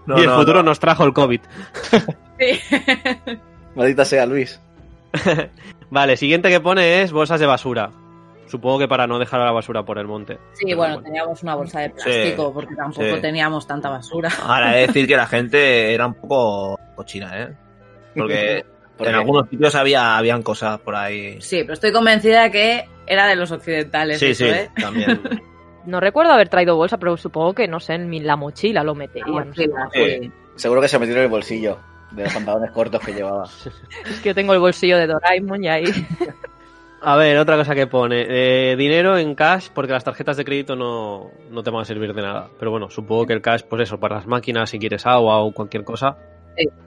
No, 0.05 0.17
y 0.17 0.21
el 0.21 0.27
no, 0.27 0.37
futuro 0.37 0.57
no. 0.57 0.69
nos 0.69 0.79
trajo 0.79 1.03
el 1.03 1.13
COVID. 1.13 1.41
Sí. 2.39 2.59
Maldita 3.75 4.05
sea, 4.05 4.25
Luis. 4.25 4.59
Vale, 5.89 6.17
siguiente 6.17 6.49
que 6.49 6.59
pone 6.59 7.01
es 7.01 7.11
bolsas 7.11 7.39
de 7.39 7.45
basura. 7.45 7.91
Supongo 8.47 8.79
que 8.79 8.87
para 8.87 9.07
no 9.07 9.19
dejar 9.19 9.41
la 9.41 9.51
basura 9.51 9.83
por 9.83 9.97
el 9.97 10.07
monte. 10.07 10.37
Sí, 10.53 10.73
bueno, 10.73 11.01
teníamos 11.01 11.43
una 11.43 11.55
bolsa 11.55 11.81
de 11.81 11.89
plástico 11.89 12.53
porque 12.53 12.75
tampoco 12.75 13.15
sí. 13.15 13.21
teníamos 13.21 13.67
tanta 13.67 13.89
basura. 13.89 14.29
Ahora 14.45 14.73
he 14.73 14.81
de 14.81 14.87
decir 14.87 15.07
que 15.07 15.17
la 15.17 15.27
gente 15.27 15.93
era 15.93 16.07
un 16.07 16.13
poco 16.13 16.79
cochina, 16.95 17.41
¿eh? 17.41 17.53
Porque 18.15 18.65
Porque 18.97 19.11
en 19.11 19.15
algunos 19.15 19.47
sitios 19.49 19.75
había 19.75 20.17
habían 20.17 20.41
cosas 20.41 20.79
por 20.79 20.95
ahí. 20.95 21.39
Sí, 21.39 21.59
pero 21.61 21.73
estoy 21.73 21.91
convencida 21.91 22.43
de 22.43 22.51
que 22.51 22.89
era 23.05 23.27
de 23.27 23.35
los 23.35 23.51
occidentales. 23.51 24.19
Sí, 24.19 24.27
eso, 24.27 24.45
sí, 24.45 24.51
¿eh? 24.51 24.69
también. 24.75 25.21
No 25.87 25.99
recuerdo 25.99 26.33
haber 26.33 26.49
traído 26.49 26.75
bolsa, 26.75 26.97
pero 26.97 27.17
supongo 27.17 27.53
que, 27.53 27.67
no 27.67 27.79
sé, 27.79 27.93
en 27.95 28.09
mi- 28.09 28.19
la 28.19 28.35
mochila 28.35 28.83
lo 28.83 28.93
no 28.93 29.53
sé. 29.53 29.63
Sí. 29.93 30.21
sí. 30.23 30.31
seguro 30.55 30.81
que 30.81 30.87
se 30.87 30.99
metió 30.99 31.15
en 31.15 31.21
el 31.23 31.27
bolsillo 31.29 31.77
de 32.11 32.23
los 32.23 32.33
pantalones 32.33 32.71
cortos 32.71 33.01
que 33.03 33.13
llevaba. 33.13 33.45
Es 34.05 34.19
que 34.21 34.29
yo 34.29 34.35
tengo 34.35 34.53
el 34.53 34.59
bolsillo 34.59 34.97
de 34.97 35.07
Doraemon 35.07 35.63
y 35.63 35.67
ahí. 35.67 35.85
A 37.01 37.15
ver, 37.15 37.37
otra 37.37 37.57
cosa 37.57 37.75
que 37.75 37.85
pone. 37.87 38.25
eh, 38.27 38.75
dinero 38.75 39.17
en 39.17 39.35
cash, 39.35 39.69
porque 39.73 39.93
las 39.93 40.03
tarjetas 40.03 40.35
de 40.37 40.43
crédito 40.45 40.75
no, 40.75 41.29
no 41.51 41.63
te 41.63 41.69
van 41.69 41.81
a 41.81 41.85
servir 41.85 42.13
de 42.13 42.21
nada. 42.21 42.49
Pero 42.59 42.71
bueno, 42.71 42.89
supongo 42.89 43.25
que 43.27 43.33
el 43.33 43.41
cash, 43.41 43.61
pues 43.69 43.83
eso, 43.83 43.99
para 43.99 44.15
las 44.15 44.27
máquinas, 44.27 44.69
si 44.69 44.79
quieres 44.79 45.05
agua 45.05 45.39
o 45.39 45.51
cualquier 45.51 45.83
cosa. 45.83 46.17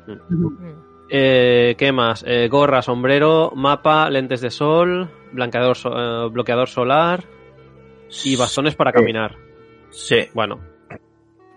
Mm. 0.06 0.72
Eh, 1.08 1.74
¿Qué 1.78 1.92
más? 1.92 2.24
Eh, 2.26 2.48
gorra, 2.48 2.82
sombrero, 2.82 3.52
mapa, 3.54 4.10
lentes 4.10 4.40
de 4.40 4.50
sol, 4.50 5.08
blanqueador 5.32 5.76
so- 5.76 6.26
eh, 6.26 6.28
bloqueador 6.30 6.68
solar 6.68 7.24
y 8.24 8.36
bastones 8.36 8.74
para 8.74 8.92
caminar. 8.92 9.36
Sí, 9.90 10.28
Bueno, 10.34 10.60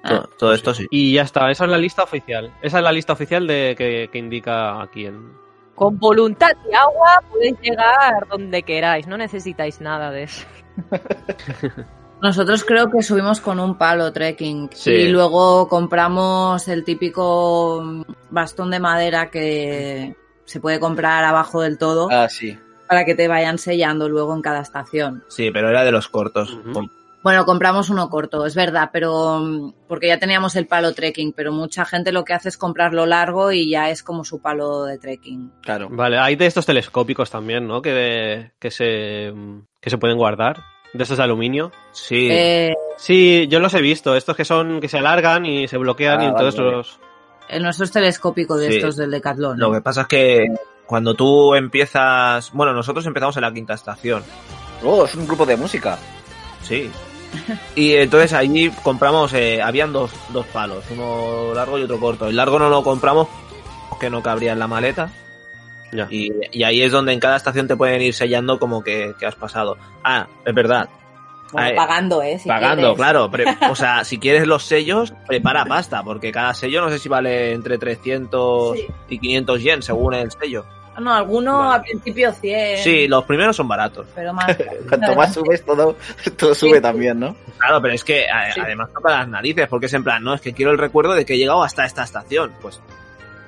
to- 0.07 0.29
todo 0.37 0.53
esto 0.53 0.73
sí. 0.73 0.87
y 0.89 1.13
ya 1.13 1.21
está. 1.23 1.49
Esa 1.51 1.65
es 1.65 1.69
la 1.71 1.77
lista 1.77 2.03
oficial. 2.03 2.51
Esa 2.61 2.77
es 2.79 2.83
la 2.83 2.91
lista 2.91 3.13
oficial 3.13 3.45
de 3.47 3.75
que, 3.77 4.09
que 4.11 4.17
indica 4.17 4.81
aquí 4.81 5.05
en... 5.05 5.33
Con 5.75 5.97
voluntad 5.97 6.51
y 6.71 6.75
agua 6.75 7.23
podéis 7.31 7.55
llegar 7.61 8.27
donde 8.29 8.61
queráis, 8.63 9.07
no 9.07 9.17
necesitáis 9.17 9.81
nada 9.81 10.11
de 10.11 10.23
eso. 10.23 10.45
Nosotros 12.21 12.63
creo 12.63 12.89
que 12.89 13.01
subimos 13.03 13.41
con 13.41 13.59
un 13.59 13.77
palo 13.77 14.13
trekking 14.13 14.69
Sí. 14.73 14.91
y 14.91 15.07
luego 15.09 15.67
compramos 15.67 16.67
el 16.69 16.83
típico 16.85 17.81
mm, 17.83 18.01
bastón 18.29 18.71
de 18.71 18.79
madera 18.79 19.29
que 19.29 20.15
se 20.45 20.59
puede 20.61 20.79
comprar 20.79 21.23
abajo 21.25 21.61
del 21.61 21.77
todo 21.77 22.07
Ah, 22.11 22.29
sí. 22.29 22.57
Para 22.87 23.05
que 23.05 23.15
te 23.15 23.27
vayan 23.27 23.57
sellando 23.57 24.09
luego 24.09 24.33
en 24.35 24.41
cada 24.41 24.61
estación. 24.61 25.23
Sí, 25.27 25.51
pero 25.51 25.69
era 25.69 25.83
de 25.83 25.91
los 25.91 26.07
cortos. 26.09 26.57
Bueno, 27.23 27.45
compramos 27.45 27.89
uno 27.89 28.09
corto, 28.09 28.45
es 28.45 28.53
verdad, 28.53 28.89
pero 28.91 29.39
mm, 29.39 29.73
porque 29.87 30.07
ya 30.09 30.19
teníamos 30.19 30.57
el 30.57 30.67
palo 30.67 30.93
trekking, 30.93 31.31
pero 31.31 31.53
mucha 31.53 31.85
gente 31.85 32.11
lo 32.11 32.25
que 32.25 32.33
hace 32.33 32.49
es 32.49 32.57
comprarlo 32.57 33.05
largo 33.05 33.53
y 33.53 33.69
ya 33.69 33.89
es 33.89 34.03
como 34.03 34.25
su 34.25 34.41
palo 34.41 34.83
de 34.83 34.97
trekking. 34.97 35.51
Claro. 35.61 35.87
Vale, 35.89 36.17
hay 36.17 36.35
de 36.35 36.47
estos 36.47 36.65
telescópicos 36.65 37.31
también, 37.31 37.65
¿no? 37.65 37.81
Que, 37.81 38.51
que, 38.59 38.69
se, 38.71 39.33
que 39.79 39.89
se 39.89 39.97
pueden 39.97 40.17
guardar. 40.17 40.63
De 40.93 41.01
estos 41.03 41.17
de 41.17 41.23
aluminio. 41.23 41.71
Sí, 41.91 42.27
Eh, 42.29 42.75
Sí, 42.97 43.47
yo 43.49 43.59
los 43.59 43.73
he 43.73 43.81
visto. 43.81 44.15
Estos 44.15 44.35
que 44.35 44.45
son 44.45 44.79
que 44.81 44.87
se 44.89 44.99
alargan 44.99 45.45
y 45.45 45.67
se 45.67 45.77
bloquean 45.77 46.19
Ah, 46.19 46.23
y 46.23 46.27
entonces 46.27 46.55
vale, 46.55 46.65
vale. 46.65 46.77
los... 46.77 46.99
el 47.49 47.63
nuestro 47.63 47.85
es 47.85 47.91
telescópico 47.91 48.57
de 48.57 48.67
Sí. 48.69 48.75
estos 48.75 48.97
del 48.97 49.09
Decathlon. 49.11 49.57
lo 49.57 49.71
que 49.71 49.81
pasa 49.81 50.01
es 50.01 50.07
que 50.07 50.45
cuando 50.85 51.13
tú 51.15 51.55
empiezas... 51.55 52.51
Bueno, 52.51 52.73
nosotros 52.73 53.05
empezamos 53.05 53.35
en 53.37 53.41
la 53.41 53.53
quinta 53.53 53.73
estación. 53.73 54.23
Oh, 54.83 55.05
es 55.05 55.15
un 55.15 55.25
grupo 55.25 55.45
de 55.45 55.57
música. 55.57 55.97
Sí. 56.61 56.89
Y 57.75 57.95
entonces 57.95 58.31
allí 58.33 58.69
compramos, 58.83 59.33
eh, 59.33 59.59
habían 59.59 59.91
dos, 59.91 60.11
dos 60.29 60.45
palos, 60.47 60.85
uno 60.91 61.51
largo 61.55 61.79
y 61.79 61.81
otro 61.81 61.99
corto. 61.99 62.27
El 62.27 62.35
largo 62.35 62.59
no 62.59 62.69
lo 62.69 62.83
compramos 62.83 63.27
porque 63.89 64.11
no 64.11 64.21
cabría 64.21 64.53
en 64.53 64.59
la 64.59 64.67
maleta. 64.67 65.09
Ya. 65.91 66.07
Y, 66.11 66.31
y 66.51 66.63
ahí 66.63 66.83
es 66.83 66.91
donde 66.91 67.11
en 67.11 67.19
cada 67.19 67.35
estación 67.35 67.67
te 67.67 67.75
pueden 67.75 68.03
ir 68.03 68.13
sellando 68.13 68.59
como 68.59 68.83
que, 68.83 69.15
que 69.19 69.25
has 69.25 69.35
pasado. 69.35 69.77
Ah, 70.03 70.27
es 70.45 70.53
verdad. 70.53 70.89
Bueno, 71.53 71.67
Ay, 71.69 71.75
pagando, 71.75 72.21
¿eh? 72.21 72.37
Si 72.39 72.47
pagando, 72.49 72.81
quieres. 72.81 72.97
claro. 72.97 73.31
pre- 73.31 73.45
o 73.69 73.75
sea, 73.75 74.03
si 74.03 74.17
quieres 74.19 74.45
los 74.47 74.63
sellos, 74.63 75.13
prepara 75.27 75.63
pasta, 75.65 76.03
porque 76.03 76.31
cada 76.31 76.53
sello 76.53 76.81
no 76.81 76.89
sé 76.89 76.99
si 76.99 77.07
vale 77.07 77.53
entre 77.53 77.77
300 77.77 78.77
Sí. 78.77 78.87
y 79.09 79.19
500 79.19 79.61
yen 79.61 79.81
según 79.81 80.13
el 80.15 80.31
sello. 80.31 80.65
Ah, 80.95 80.99
No, 81.01 81.11
alguno 81.13 81.57
Vale. 81.59 81.73
al 81.75 81.81
principio 81.81 82.31
100. 82.31 82.77
Sí, 82.83 83.07
los 83.07 83.23
primeros 83.23 83.55
son 83.55 83.67
baratos. 83.67 84.05
Pero 84.13 84.31
más. 84.33 84.45
Cuanto 84.89 85.15
más 85.15 85.33
subes, 85.33 85.65
todo, 85.65 85.95
todo 86.37 86.53
sube 86.53 86.79
también, 86.81 87.19
¿no? 87.19 87.35
Claro, 87.57 87.81
pero 87.81 87.93
es 87.95 88.03
que 88.03 88.29
a- 88.29 88.51
Sí. 88.53 88.59
además 88.59 88.89
toca 88.93 89.09
las 89.11 89.27
narices, 89.27 89.67
porque 89.67 89.87
es 89.87 89.93
en 89.93 90.03
plan, 90.03 90.23
no, 90.23 90.33
es 90.35 90.41
que 90.41 90.53
quiero 90.53 90.71
el 90.71 90.77
recuerdo 90.77 91.13
de 91.13 91.25
que 91.25 91.33
he 91.33 91.37
llegado 91.37 91.63
hasta 91.63 91.85
esta 91.85 92.03
estación. 92.03 92.51
Pues 92.61 92.79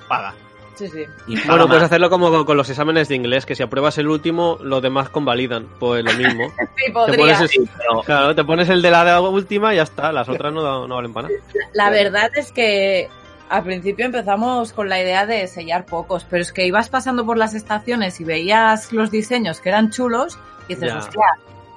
paga. 0.07 0.33
Sí, 0.75 0.87
sí. 0.89 1.05
Y 1.27 1.35
Bueno, 1.47 1.63
más. 1.63 1.67
puedes 1.67 1.83
hacerlo 1.83 2.09
como 2.09 2.45
con, 2.45 2.57
los 2.57 2.69
exámenes 2.69 3.07
de 3.07 3.15
inglés, 3.15 3.45
que 3.45 3.55
si 3.55 3.63
apruebas 3.63 3.97
el 3.97 4.07
último, 4.07 4.57
los 4.61 4.81
demás 4.81 5.09
convalidan. 5.09 5.67
Pues 5.79 6.03
lo 6.03 6.13
mismo. 6.13 6.51
Sí, 6.77 6.91
te 7.11 7.17
pones 7.17 7.41
el, 7.41 7.49
Sí, 7.49 7.69
pero- 7.77 8.01
claro, 8.01 8.35
te 8.35 8.43
pones 8.43 8.69
el 8.69 8.81
de 8.81 8.91
la 8.91 9.19
última 9.21 9.73
y 9.73 9.77
ya 9.77 9.83
está. 9.83 10.11
Las 10.11 10.27
otras 10.29 10.53
no, 10.53 10.87
no 10.87 10.95
valen 10.95 11.13
para 11.13 11.29
nada. 11.29 11.39
La 11.73 11.89
verdad 11.89 12.29
es 12.35 12.51
que 12.51 13.09
al 13.49 13.63
principio 13.63 14.05
empezamos 14.05 14.73
con 14.73 14.89
la 14.89 14.99
idea 15.01 15.25
de 15.25 15.47
sellar 15.47 15.85
pocos, 15.85 16.25
pero 16.29 16.41
es 16.41 16.51
que 16.51 16.65
ibas 16.65 16.89
pasando 16.89 17.25
por 17.25 17.37
las 17.37 17.53
estaciones 17.53 18.19
y 18.19 18.23
veías 18.23 18.91
los 18.91 19.11
diseños 19.11 19.61
que 19.61 19.69
eran 19.69 19.91
chulos 19.91 20.37
y 20.67 20.75
dices, 20.75 20.89
Ya. 20.91 20.97
hostia, 20.97 21.25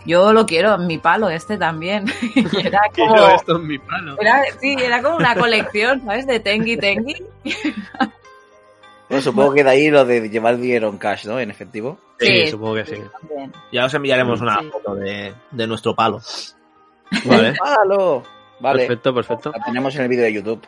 yo 0.07 0.33
lo 0.33 0.47
quiero, 0.47 0.75
en 0.75 0.87
mi 0.87 0.97
palo, 0.99 1.29
este 1.29 1.57
también. 1.59 2.07
Y 2.35 2.45
era 2.67 2.81
como. 2.97 3.15
Quiero 3.15 3.29
esto 3.35 3.57
en 3.57 3.67
mi 3.67 3.79
palo. 3.79 4.17
Era, 4.21 4.43
sí, 4.61 4.77
era 4.83 5.03
como 5.03 5.17
una 5.17 5.35
colección, 5.35 6.03
¿sabes? 6.05 6.27
De 6.27 6.41
Tengi 6.41 6.77
Tengi. 6.77 7.15
Bueno, 9.09 9.23
supongo 9.23 9.55
que 9.55 9.65
de 9.65 9.71
ahí 9.71 9.91
lo 9.91 10.05
de 10.05 10.29
llevar 10.29 10.59
dinero 10.59 10.89
en 10.89 10.99
cash, 10.99 11.27
¿no? 11.27 11.41
En 11.41 11.51
efectivo. 11.51 11.99
Sí, 12.19 12.27
Sí. 12.27 12.47
supongo 12.49 12.75
que 12.75 12.85
sí. 12.87 12.97
Ya 13.73 13.85
os 13.87 13.95
enviaremos 13.95 14.41
una 14.41 14.59
Sí. 14.61 14.69
foto 14.71 14.95
de, 14.97 15.33
de 15.51 15.67
nuestro 15.67 15.95
palo. 15.95 16.21
Vale. 17.25 17.55
¡Palo! 17.59 18.23
Vale. 18.61 18.81
Perfecto, 18.81 19.15
perfecto. 19.15 19.53
La 19.57 19.65
tenemos 19.65 19.95
en 19.97 20.03
el 20.03 20.09
vídeo 20.09 20.25
de 20.25 20.33
YouTube. 20.33 20.67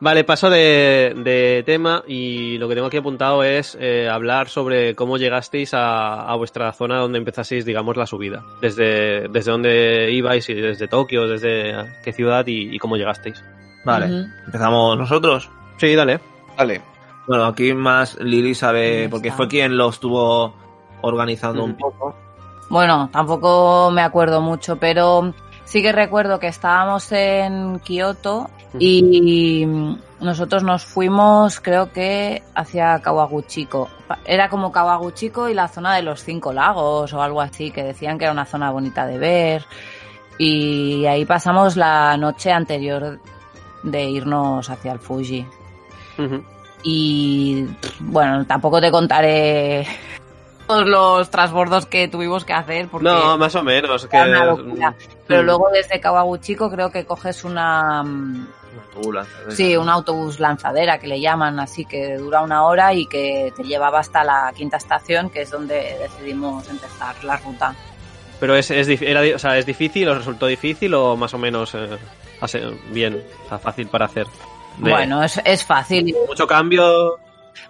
Vale, 0.00 0.24
paso 0.24 0.50
de, 0.50 1.14
de 1.16 1.62
tema 1.64 2.02
y 2.06 2.58
lo 2.58 2.68
que 2.68 2.74
tengo 2.74 2.88
aquí 2.88 2.96
apuntado 2.96 3.42
es 3.44 3.76
eh, 3.80 4.08
hablar 4.08 4.48
sobre 4.48 4.94
cómo 4.94 5.16
llegasteis 5.18 5.72
a, 5.72 6.22
a 6.30 6.36
vuestra 6.36 6.72
zona 6.72 6.98
donde 6.98 7.18
empezasteis, 7.18 7.64
digamos, 7.64 7.96
la 7.96 8.06
subida. 8.06 8.42
Desde, 8.60 9.28
desde 9.28 9.50
dónde 9.50 10.10
ibais, 10.12 10.48
y 10.48 10.54
desde 10.54 10.88
Tokio, 10.88 11.26
desde 11.28 11.74
qué 12.02 12.12
ciudad 12.12 12.46
y, 12.46 12.74
y 12.74 12.78
cómo 12.78 12.96
llegasteis. 12.96 13.42
Vale, 13.84 14.26
empezamos 14.46 14.98
nosotros. 14.98 15.48
Sí, 15.78 15.94
dale. 15.94 16.18
Vale. 16.56 16.80
Bueno, 17.26 17.46
aquí 17.46 17.72
más 17.72 18.18
Lili 18.20 18.54
sabe, 18.54 19.08
porque 19.08 19.32
fue 19.32 19.48
quien 19.48 19.76
lo 19.76 19.88
estuvo 19.88 20.54
organizando 21.00 21.64
un 21.64 21.76
poco. 21.76 22.14
Bueno, 22.68 23.08
tampoco 23.12 23.90
me 23.90 24.02
acuerdo 24.02 24.40
mucho, 24.40 24.76
pero 24.76 25.32
sí 25.64 25.82
que 25.82 25.92
recuerdo 25.92 26.38
que 26.38 26.48
estábamos 26.48 27.10
en 27.12 27.78
Kioto 27.80 28.50
y 28.78 29.66
nosotros 30.20 30.64
nos 30.64 30.84
fuimos, 30.84 31.60
creo 31.60 31.92
que 31.92 32.42
hacia 32.54 33.00
Kawaguchiko. 33.00 33.88
Era 34.24 34.48
como 34.48 34.72
Kawaguchiko 34.72 35.48
y 35.48 35.54
la 35.54 35.68
zona 35.68 35.94
de 35.94 36.02
los 36.02 36.22
cinco 36.22 36.52
lagos 36.52 37.12
o 37.12 37.22
algo 37.22 37.40
así, 37.40 37.70
que 37.70 37.82
decían 37.82 38.18
que 38.18 38.24
era 38.24 38.32
una 38.32 38.46
zona 38.46 38.70
bonita 38.70 39.06
de 39.06 39.18
ver. 39.18 39.66
Y 40.38 41.06
ahí 41.06 41.24
pasamos 41.24 41.76
la 41.76 42.16
noche 42.16 42.50
anterior 42.50 43.20
de 43.82 44.04
irnos 44.04 44.68
hacia 44.68 44.92
el 44.92 44.98
Fuji. 44.98 45.46
Ujú. 46.18 46.42
Y 46.84 47.66
bueno, 47.98 48.44
tampoco 48.44 48.80
te 48.80 48.90
contaré 48.90 49.86
todos 50.66 50.86
los 50.86 51.30
transbordos 51.30 51.86
que 51.86 52.08
tuvimos 52.08 52.44
que 52.44 52.52
hacer 52.52 52.88
porque 52.88 53.08
No, 53.08 53.36
más 53.38 53.54
o 53.54 53.62
menos. 53.62 54.06
Que, 54.06 54.16
era 54.16 54.26
una 54.26 54.44
locura. 54.44 54.94
Pero 55.26 55.42
Mm. 55.42 55.46
luego 55.46 55.70
desde 55.72 55.98
Kawaguchiko 56.00 56.70
creo 56.70 56.90
que 56.90 57.04
coges 57.06 57.42
una 57.44 58.02
mm, 58.02 58.46
sí, 59.48 59.76
un 59.76 59.88
autobús 59.88 60.40
lanzadera 60.40 60.98
que 60.98 61.06
le 61.06 61.20
llaman 61.20 61.58
así 61.58 61.84
que 61.84 62.16
dura 62.16 62.42
una 62.42 62.64
hora 62.64 62.92
y 62.92 63.06
que 63.06 63.52
te 63.56 63.62
llevaba 63.64 64.00
hasta 64.00 64.22
la 64.24 64.52
quinta 64.54 64.76
estación 64.76 65.30
que 65.30 65.42
es 65.42 65.50
donde 65.50 65.96
decidimos 66.00 66.68
empezar 66.68 67.14
la 67.24 67.36
ruta. 67.38 67.74
Pero 68.40 68.56
es, 68.56 68.70
es, 68.70 68.88
era, 69.00 69.22
o 69.34 69.38
sea, 69.38 69.56
¿es 69.56 69.64
difícil? 69.64 70.08
¿Os 70.08 70.18
resultó 70.18 70.46
difícil 70.46 70.92
o 70.94 71.16
más 71.16 71.32
o 71.32 71.38
menos 71.38 71.74
eh, 71.74 71.98
bien? 72.90 73.22
O 73.46 73.48
sea, 73.48 73.58
fácil 73.58 73.86
para 73.88 74.04
hacer. 74.06 74.26
De- 74.78 74.90
Bueno, 74.90 75.22
es, 75.22 75.40
es 75.44 75.64
fácil. 75.64 76.14
Mucho 76.28 76.46
cambio. 76.46 77.18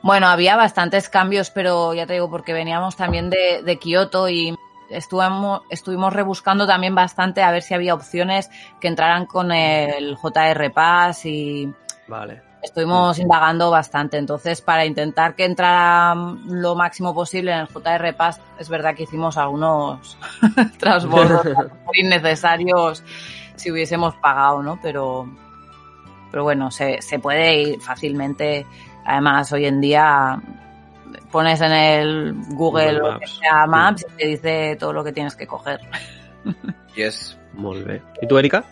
Bueno, 0.03 0.27
había 0.29 0.57
bastantes 0.57 1.09
cambios, 1.09 1.51
pero 1.51 1.95
ya 1.95 2.07
te 2.07 2.15
digo, 2.15 2.31
porque 2.31 2.53
veníamos 2.53 2.97
también 2.97 3.31
de, 3.31 3.63
de 3.63 3.79
Kioto 3.79 4.29
y 4.29 4.55
estuvimos, 4.91 5.63
estuvimos 5.71 6.13
rebuscando 6.13 6.67
también 6.67 6.95
bastante 6.95 7.43
a 7.43 7.51
ver 7.51 7.63
si 7.63 7.75
había 7.75 7.95
opciones 7.95 8.51
que 8.81 8.89
entraran 8.89 9.27
con 9.27 9.51
el 9.53 10.17
JR 10.17 10.73
Pass 10.73 11.27
y 11.27 11.73
Vale. 12.07 12.43
estuvimos 12.63 13.19
indagando 13.19 13.71
bastante. 13.71 14.17
Entonces, 14.19 14.61
para 14.63 14.85
intentar 14.87 15.35
que 15.35 15.45
entrara 15.45 16.15
lo 16.47 16.75
máximo 16.75 17.15
posible 17.15 17.53
en 17.53 17.59
el 17.61 17.69
JR 17.69 18.15
Pass, 18.15 18.41
es 18.59 18.69
verdad 18.69 18.95
que 18.95 19.03
hicimos 19.05 19.37
algunos 19.37 20.17
transbordos 20.79 21.45
muy 21.87 22.01
innecesarios 22.01 23.03
si 23.57 23.71
hubiésemos 23.71 24.15
pagado, 24.17 24.63
¿no? 24.63 24.79
Pero, 24.83 25.29
pero 26.35 26.43
bueno, 26.43 26.69
se, 26.73 27.01
se 27.01 27.21
puede 27.21 27.63
ir 27.63 27.81
fácilmente. 27.81 28.67
Además, 29.05 29.53
hoy 29.53 29.67
en 29.67 29.81
día 29.81 30.43
pones 31.31 31.61
en 31.61 31.71
el 31.71 32.35
Google, 32.49 32.55
Google 32.55 32.93
lo 32.95 33.05
que 33.05 33.27
Maps. 33.27 33.39
sea, 33.39 33.67
Maps 33.69 34.07
y 34.09 34.17
te 34.17 34.27
dice 34.27 34.77
todo 34.81 34.93
lo 34.93 35.05
que 35.05 35.13
tienes 35.13 35.37
que 35.37 35.47
coger. 35.47 35.79
Yes. 36.97 37.39
Molt 37.53 37.87
bé. 37.87 38.03
¿Y 38.21 38.27
tú, 38.27 38.37
Erika? 38.37 38.65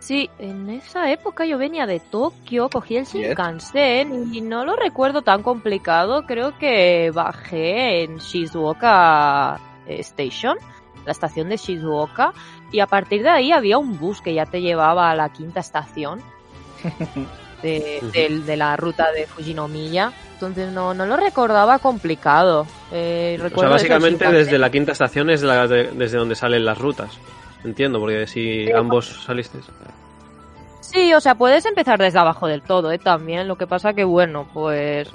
Sí, 0.00 0.28
en 0.40 0.70
esa 0.70 1.08
época 1.12 1.44
yo 1.46 1.56
venía 1.56 1.86
de 1.86 2.00
Tokio, 2.00 2.68
cogí 2.68 2.96
el 2.96 3.04
Yes. 3.04 3.14
Shinkansen 3.14 4.34
y 4.34 4.40
no 4.40 4.64
lo 4.64 4.74
recuerdo 4.74 5.22
tan 5.22 5.44
complicado. 5.44 6.24
Creo 6.26 6.58
que 6.58 7.12
bajé 7.14 8.02
en 8.02 8.16
Shizuoka 8.18 9.60
eh, 9.86 10.00
Station, 10.00 10.56
la 11.06 11.12
estación 11.12 11.48
de 11.48 11.58
Shizuoka, 11.58 12.32
y 12.72 12.80
a 12.80 12.88
partir 12.88 13.22
de 13.22 13.28
ahí 13.28 13.52
había 13.52 13.78
un 13.78 14.00
bus 14.00 14.20
que 14.20 14.34
ya 14.34 14.46
te 14.46 14.60
llevaba 14.60 15.12
a 15.12 15.14
la 15.14 15.28
quinta 15.28 15.60
estación 15.60 16.20
de, 17.62 17.98
Ujú. 18.02 18.10
del- 18.12 18.46
de 18.46 18.56
la 18.56 18.76
ruta 18.76 19.10
de 19.12 19.26
Fujinomiya. 19.26 20.12
Entonces 20.34 20.72
no, 20.72 20.92
no 20.94 21.06
lo 21.06 21.16
recordaba 21.16 21.78
complicado. 21.78 22.66
Eh, 22.90 23.38
O 23.54 23.60
sea, 23.60 23.68
básicamente 23.68 24.30
desde 24.30 24.58
la 24.58 24.70
quinta 24.70 24.92
estación 24.92 25.30
es 25.30 25.42
la 25.42 25.66
de- 25.68 25.92
desde 25.92 26.18
donde 26.18 26.34
salen 26.34 26.64
las 26.64 26.78
rutas. 26.78 27.18
Entiendo, 27.64 28.00
porque 28.00 28.26
si 28.26 28.66
Sí. 28.66 28.72
ambos 28.72 29.06
salisteis. 29.24 29.64
Sí, 30.80 31.14
o 31.14 31.20
sea, 31.20 31.36
puedes 31.36 31.64
empezar 31.64 31.98
desde 31.98 32.18
abajo 32.18 32.48
del 32.48 32.62
todo, 32.62 32.90
¿eh? 32.90 32.98
También. 32.98 33.46
Lo 33.48 33.56
que 33.56 33.66
pasa 33.68 33.94
que, 33.94 34.02
bueno, 34.04 34.48
pues 34.52 35.08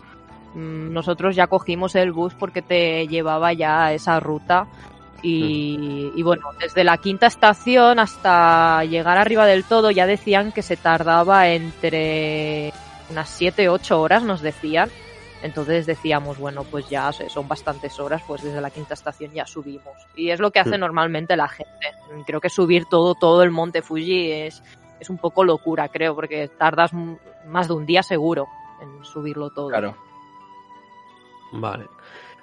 mm, 0.56 0.94
nosotros 0.94 1.36
ya 1.36 1.48
cogimos 1.48 1.94
el 1.96 2.14
bus 2.14 2.34
porque 2.34 2.62
te 2.62 3.06
llevaba 3.08 3.52
ya 3.54 3.86
a 3.86 3.94
esa 3.94 4.20
ruta. 4.22 4.66
Y, 5.28 6.12
y 6.16 6.24
bueno, 6.24 6.52
desde 6.60 6.84
la 6.84 6.98
quinta 6.98 7.28
estación 7.28 8.00
hasta 8.00 8.84
llegar 8.86 9.18
arriba 9.18 9.46
del 9.46 9.64
todo 9.64 9.92
ya 9.92 10.06
decían 10.06 10.52
que 10.52 10.62
se 10.62 10.78
tardaba 10.78 11.50
entre 11.50 12.74
unas 13.10 13.30
7, 13.30 13.70
8 13.70 14.02
horas, 14.02 14.24
nos 14.24 14.42
decían. 14.42 14.90
Entonces 15.44 15.86
decíamos, 15.86 16.40
bueno, 16.40 16.64
pues 16.64 16.90
ya 16.90 17.12
son 17.12 17.48
bastantes 17.48 18.00
horas, 18.00 18.24
pues 18.26 18.42
desde 18.42 18.60
la 18.60 18.72
quinta 18.72 18.96
estación 18.96 19.32
ya 19.34 19.46
subimos. 19.46 19.96
Y 20.16 20.32
es 20.32 20.40
lo 20.40 20.50
que 20.52 20.60
hace 20.60 20.78
Mm. 20.78 20.82
normalmente 20.82 21.36
la 21.38 21.48
gente. 21.48 21.94
Creo 22.26 22.42
que 22.42 22.50
subir 22.50 22.86
todo, 22.86 23.14
todo 23.14 23.44
el 23.44 23.52
monte 23.52 23.84
Fuji 23.84 24.32
es, 24.32 24.64
es 25.00 25.10
un 25.10 25.20
poco 25.20 25.44
locura, 25.44 25.90
creo, 25.90 26.16
porque 26.16 26.48
tardas 26.48 26.92
más 27.46 27.68
de 27.68 27.74
un 27.76 27.86
día 27.86 28.02
seguro 28.02 28.48
en 28.82 29.06
subirlo 29.06 29.52
todo. 29.52 29.70
Claro. 29.70 29.96
Vale. 31.52 31.86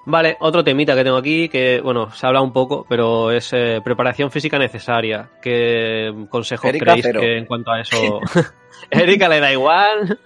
Vale, 0.07 0.37
otro 0.41 0.63
temita 0.63 0.95
que 0.95 1.05
tengo 1.05 1.17
aquí, 1.17 1.49
que, 1.49 1.81
bueno, 1.81 2.11
se 2.11 2.27
habla 2.27 2.43
un 2.43 2.53
poco, 2.53 2.85
pero 2.89 3.31
es 3.31 3.53
eh, 3.53 3.81
preparación 3.83 4.31
física 4.31 4.59
necesaria. 4.59 5.31
¿Qué 5.41 6.13
consejo 6.29 6.69
Erika, 6.69 6.85
creéis 6.85 7.07
cero. 7.07 7.21
que 7.21 7.39
en 7.39 7.47
cuanto 7.47 7.71
a 7.71 7.81
eso... 7.81 8.21
Erika 8.91 9.29
le 9.29 9.41
da 9.41 9.53
igual. 9.53 10.19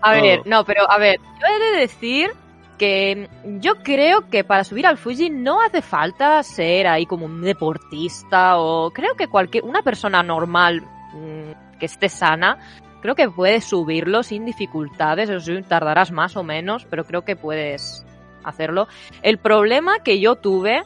A 0.00 0.12
ver, 0.12 0.42
no, 0.46 0.64
pero 0.64 0.90
a 0.90 0.98
ver, 0.98 1.18
yo 1.18 1.46
he 1.46 1.72
de 1.72 1.80
decir 1.80 2.30
que 2.78 3.28
yo 3.60 3.76
creo 3.82 4.28
que 4.28 4.44
para 4.44 4.64
subir 4.64 4.86
al 4.86 4.98
Fuji 4.98 5.30
no 5.30 5.60
hace 5.60 5.82
falta 5.82 6.42
ser 6.42 6.86
ahí 6.86 7.06
como 7.06 7.26
un 7.26 7.42
deportista 7.42 8.58
o 8.58 8.90
creo 8.90 9.14
que 9.14 9.28
cualquier 9.28 9.64
una 9.64 9.82
persona 9.82 10.22
normal 10.22 10.82
mm, 11.12 11.78
que 11.78 11.86
esté 11.86 12.08
sana 12.08 12.58
creo 13.00 13.14
que 13.14 13.28
puedes 13.28 13.64
subirlo 13.64 14.22
sin 14.22 14.44
dificultades, 14.44 15.28
eso 15.28 15.40
sí, 15.40 15.62
tardarás 15.62 16.12
más 16.12 16.36
o 16.36 16.42
menos, 16.42 16.86
pero 16.88 17.04
creo 17.04 17.24
que 17.24 17.36
puedes 17.36 18.04
hacerlo. 18.44 18.88
El 19.22 19.38
problema 19.38 20.00
que 20.00 20.20
yo 20.20 20.36
tuve 20.36 20.82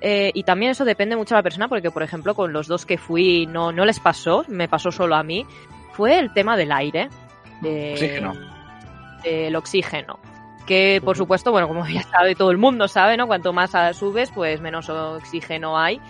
eh, 0.00 0.30
y 0.34 0.44
también 0.44 0.72
eso 0.72 0.84
depende 0.84 1.16
mucho 1.16 1.34
de 1.34 1.38
la 1.38 1.42
persona, 1.42 1.68
porque 1.68 1.90
por 1.90 2.02
ejemplo 2.02 2.34
con 2.34 2.52
los 2.52 2.66
dos 2.66 2.86
que 2.86 2.98
fui 2.98 3.46
no, 3.46 3.72
no 3.72 3.84
les 3.84 4.00
pasó, 4.00 4.44
me 4.48 4.68
pasó 4.68 4.90
solo 4.90 5.14
a 5.14 5.22
mí, 5.22 5.46
fue 5.92 6.18
el 6.18 6.32
tema 6.32 6.56
del 6.56 6.72
aire. 6.72 7.10
De, 7.60 7.92
Oxígeno. 7.92 8.34
Del 9.22 9.56
oxígeno. 9.56 10.18
Que 10.66 11.02
por 11.04 11.16
supuesto, 11.16 11.50
bueno, 11.52 11.68
como 11.68 11.86
ya 11.88 12.02
sabe 12.02 12.34
todo 12.34 12.50
el 12.50 12.58
mundo 12.58 12.88
sabe, 12.88 13.16
¿no? 13.16 13.26
Cuanto 13.26 13.52
más 13.52 13.72
subes, 13.96 14.30
pues 14.30 14.60
menos 14.60 14.88
oxígeno 14.88 15.78
hay. 15.78 16.00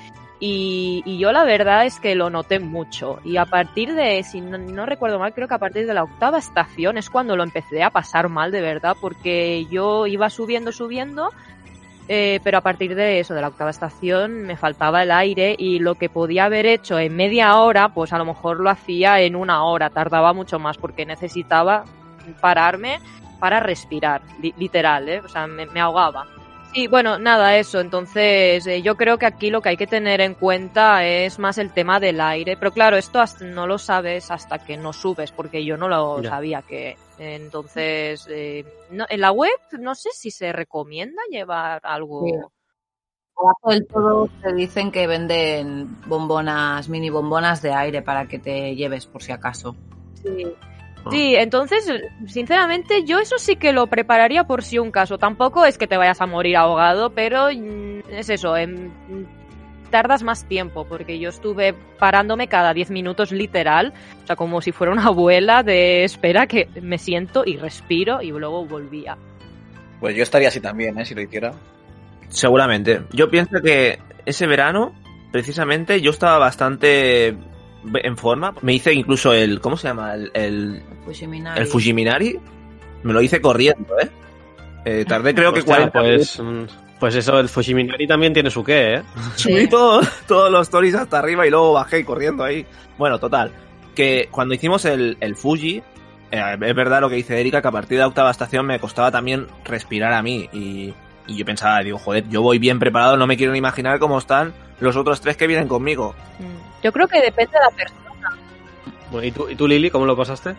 Y, 0.43 1.19
yo 1.19 1.33
la 1.33 1.45
verdad 1.45 1.85
es 1.85 2.01
que 2.01 2.15
lo 2.15 2.31
noté 2.31 2.59
mucho. 2.61 3.21
Y 3.23 3.37
a 3.37 3.45
partir 3.45 3.95
de, 3.95 4.23
si 4.23 4.41
no, 4.41 4.87
recuerdo 4.87 5.19
mal, 5.19 5.35
creo 5.35 5.47
que 5.47 5.55
a 5.55 5.59
partir 5.59 5.87
de 5.87 5.93
la 5.93 6.03
octava 6.03 6.39
estación 6.39 6.97
es 6.97 7.11
cuando 7.11 7.37
lo 7.37 7.43
empecé 7.43 7.83
a 7.83 7.91
pasar 7.91 8.31
mal 8.31 8.51
de 8.51 8.63
verdad, 8.63 8.97
porque 8.99 9.67
yo 9.71 10.07
iba 10.07 10.31
subiendo, 10.31 10.73
subiendo, 10.73 11.29
eh, 12.09 12.41
pero 12.43 12.57
a 12.57 12.63
partir 12.63 12.95
de 12.95 13.21
eso, 13.21 13.35
de 13.35 13.43
la 13.43 13.49
octava 13.49 13.69
estación, 13.69 14.45
me 14.45 14.57
faltaba 14.57 15.03
el 15.03 15.11
aire 15.11 15.55
y 15.59 15.79
lo 15.79 15.97
que 15.97 16.09
podía 16.09 16.47
haber 16.47 16.65
hecho 16.65 16.99
en 16.99 17.15
media 17.15 17.57
hora, 17.57 17.91
pues 17.91 18.15
a 18.15 18.19
lo 18.19 18.25
mejor 18.25 18.61
lo 18.61 18.71
hacía 18.71 19.21
en 19.21 19.37
una 19.37 19.65
hora, 19.65 19.91
tardaba 19.91 20.33
mucho 20.33 20.59
más 20.59 20.79
porque 20.79 21.05
necesitaba 21.05 21.85
pararme 22.41 22.99
para 23.41 23.61
respirar, 23.61 24.23
li- 24.41 24.55
literal, 24.57 25.07
¿eh? 25.07 25.21
o 25.21 25.29
sea, 25.29 25.47
me 25.47 25.81
ahogaba. 25.81 26.27
Sí, 26.73 26.87
bueno, 26.87 27.19
nada, 27.19 27.57
eso. 27.57 27.81
Entonces, 27.81 28.65
eh, 28.67 28.81
yo 28.81 28.97
creo 28.97 29.19
que 29.19 29.27
aquí 29.27 29.51
lo 29.51 29.61
que 29.61 29.71
hay 29.71 29.77
que 29.77 29.89
tener 29.89 30.21
en 30.21 30.35
cuenta 30.35 31.05
es 31.05 31.39
más 31.41 31.59
el 31.59 31.73
tema 31.73 31.99
del 31.99 32.21
aire. 32.21 32.57
Pero 32.57 32.71
claro, 32.71 32.97
esto 32.97 33.21
hasta- 33.21 33.45
no 33.45 33.67
lo 33.67 33.77
sabes 33.77 34.31
hasta 34.31 34.59
que 34.59 34.77
no 34.77 34.93
subes, 34.93 35.33
porque 35.33 35.65
yo 35.65 35.77
no 35.77 35.89
lo 35.89 36.23
Ya. 36.23 36.31
sabía 36.31 36.63
que. 36.63 36.97
Entonces, 37.19 38.25
eh, 38.31 38.65
no- 38.91 39.07
en 39.09 39.21
la 39.21 39.33
web 39.33 39.51
no 39.81 39.95
sé 39.97 40.11
si 40.13 40.31
se 40.31 40.53
recomienda 40.53 41.21
llevar 41.29 41.81
algo. 41.83 42.25
Sí. 42.25 42.33
Abajo 43.37 43.71
del 43.71 43.87
todo 43.87 44.29
te 44.43 44.53
dicen 44.53 44.93
que 44.93 45.07
venden 45.07 46.01
bombonas, 46.07 46.89
mini 46.89 47.11
bombonas 47.11 47.63
de 47.63 47.73
aire 47.73 48.03
para 48.03 48.27
que 48.29 48.39
te 48.39 48.77
lleves 48.77 49.07
por 49.07 49.23
si 49.23 49.33
acaso. 49.33 49.75
Sí. 50.23 50.55
Ah. 51.05 51.09
Sí, 51.11 51.35
entonces, 51.35 51.91
sinceramente, 52.27 53.05
yo 53.05 53.19
eso 53.19 53.39
sí 53.39 53.57
que 53.57 53.73
lo 53.73 53.87
prepararía 53.87 54.45
por 54.45 54.63
si 54.63 54.79
un 54.79 54.91
caso. 54.91 55.19
Tampoco 55.19 55.65
es 55.65 55.79
que 55.79 55.87
te 55.87 55.97
vayas 55.97 56.21
a 56.21 56.27
morir 56.27 56.57
ahogado, 56.57 57.11
pero 57.11 57.49
mm, 57.53 58.11
es 58.11 58.29
eso, 58.29 58.57
em, 58.57 58.91
tardas 59.91 60.23
más 60.23 60.45
tiempo, 60.47 60.87
porque 60.87 61.19
yo 61.19 61.29
estuve 61.29 61.75
parándome 61.99 62.49
cada 62.49 62.73
10 62.73 62.91
minutos 62.91 63.33
literal, 63.33 63.93
o 64.23 64.27
sea, 64.27 64.37
como 64.37 64.61
si 64.61 64.73
fuera 64.73 64.93
una 64.93 65.07
abuela 65.07 65.63
de 65.63 66.05
espera 66.05 66.47
que 66.47 66.69
me 66.81 66.99
siento 66.99 67.43
y 67.45 67.57
respiro 67.57 68.23
y 68.23 68.31
luego 68.31 68.65
volvía. 68.65 69.17
Pues 69.99 70.17
yo 70.17 70.23
estaría 70.23 70.49
así 70.49 70.61
también, 70.61 70.99
¿eh? 70.99 71.05
Si 71.05 71.15
lo 71.15 71.21
hiciera. 71.21 71.53
Seguramente. 72.29 73.03
Yo 73.13 73.29
pienso 73.29 73.61
que 73.61 73.99
ese 74.25 74.47
verano, 74.47 74.95
precisamente, 75.33 76.01
yo 76.01 76.11
estaba 76.11 76.39
bastante 76.39 77.37
en 77.95 78.17
forma. 78.17 78.55
Me 78.63 78.75
hice 78.75 78.93
incluso 78.93 79.33
el. 79.33 79.61
¿Cómo 79.61 79.77
se 79.77 79.89
llama? 79.89 80.15
El, 80.15 80.31
el, 80.35 80.83
Fujiminari. 81.05 81.61
el 81.61 81.67
Fujiminari. 81.67 82.39
Me 83.03 83.13
lo 83.13 83.23
hice 83.23 83.41
corriendo, 83.41 83.99
¿eh? 84.01 84.09
Eh, 84.85 85.05
tardé 85.07 85.35
creo 85.35 85.53
que 85.53 85.61
Hostia, 85.61 85.91
40 85.91 86.03
minutos. 86.03 86.37
pues, 86.37 86.79
pues 86.99 87.15
eso, 87.15 87.39
el 87.41 87.49
Fushiminari 87.49 88.07
también 88.07 88.33
tiene 88.35 88.51
su 88.51 88.63
qué, 88.63 88.95
¿eh? 88.97 89.03
Subí 89.37 89.67
todo- 89.69 90.01
todos 90.27 90.51
los 90.51 90.63
stories 90.63 90.95
hasta 90.95 91.19
arriba 91.19 91.47
y 91.47 91.51
luego 91.51 91.73
bajé 91.73 92.05
corriendo 92.05 92.45
ahí. 92.45 92.67
Bueno, 92.99 93.19
total. 93.19 93.51
Que 93.95 94.29
cuando 94.31 94.55
hicimos 94.55 94.85
el, 94.85 95.17
el 95.21 95.35
Fuji, 95.35 95.83
eh, 96.31 96.57
es 96.61 96.75
verdad 96.75 97.01
lo 97.01 97.09
que 97.09 97.17
dice 97.17 97.41
Erika, 97.41 97.63
que 97.63 97.69
a 97.69 97.73
partir 97.73 97.97
de 97.97 98.03
la 98.03 98.09
octava 98.09 98.31
estación 98.31 98.67
me 98.67 98.79
costaba 98.79 99.11
también 99.11 99.47
respirar 99.65 100.13
a 100.13 100.23
mí. 100.23 100.49
Y, 100.53 100.93
y 101.27 101.37
yo 101.37 101.45
pensaba, 101.47 101.81
digo, 101.81 101.99
joder, 101.99 102.29
yo 102.29 102.43
voy 102.43 102.59
bien 102.59 102.79
preparado, 102.79 103.17
no 103.17 103.27
me 103.27 103.37
quiero 103.39 103.53
ni 103.53 103.59
imaginar 103.59 103.99
cómo 103.99 104.19
están 104.19 104.53
los 104.81 104.97
otros 104.97 105.21
tres 105.23 105.37
que 105.39 105.47
vienen 105.47 105.69
conmigo. 105.69 106.15
Mm. 106.39 106.60
Yo 106.83 106.93
creo 106.93 107.07
que 107.09 107.21
depende 107.21 107.53
de 107.53 107.61
la 107.61 107.71
persona. 107.71 108.37
Bueno, 109.11 109.27
¿y, 109.27 109.33
tú, 109.33 109.49
¿Y 109.49 109.57
tú, 109.57 109.67
Lili, 109.67 109.91
cómo 109.91 110.07
lo 110.07 110.17
pasaste? 110.17 110.55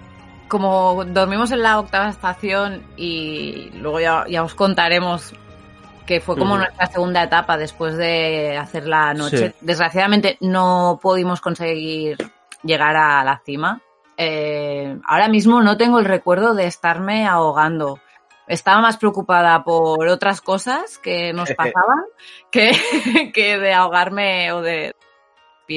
Como 0.47 1.05
dormimos 1.05 1.51
en 1.51 1.61
la 1.61 1.79
octava 1.79 2.09
estación 2.09 2.83
y 2.97 3.69
luego 3.75 3.99
ya, 3.99 4.25
ya 4.27 4.43
os 4.43 4.53
contaremos 4.53 5.33
que 6.05 6.19
fue 6.19 6.35
como 6.35 6.57
nuestra 6.57 6.87
segunda 6.87 7.23
etapa 7.23 7.57
después 7.57 7.95
de 7.95 8.57
hacer 8.57 8.85
la 8.85 9.13
noche. 9.13 9.49
Sí. 9.49 9.55
Desgraciadamente 9.61 10.37
no 10.41 10.99
pudimos 11.01 11.39
conseguir 11.39 12.17
llegar 12.63 12.97
a 12.97 13.23
la 13.23 13.41
cima. 13.45 13.81
Eh, 14.17 14.99
ahora 15.05 15.29
mismo 15.29 15.61
no 15.61 15.77
tengo 15.77 15.99
el 15.99 16.05
recuerdo 16.05 16.53
de 16.53 16.67
estarme 16.67 17.27
ahogando. 17.27 17.99
Estaba 18.47 18.81
más 18.81 18.97
preocupada 18.97 19.63
por 19.63 20.05
otras 20.07 20.41
cosas 20.41 20.97
que 20.97 21.31
nos 21.31 21.49
pasaban 21.55 22.03
que, 22.51 22.71
que 23.33 23.57
de 23.57 23.73
ahogarme 23.73 24.51
o 24.51 24.61
de 24.61 24.95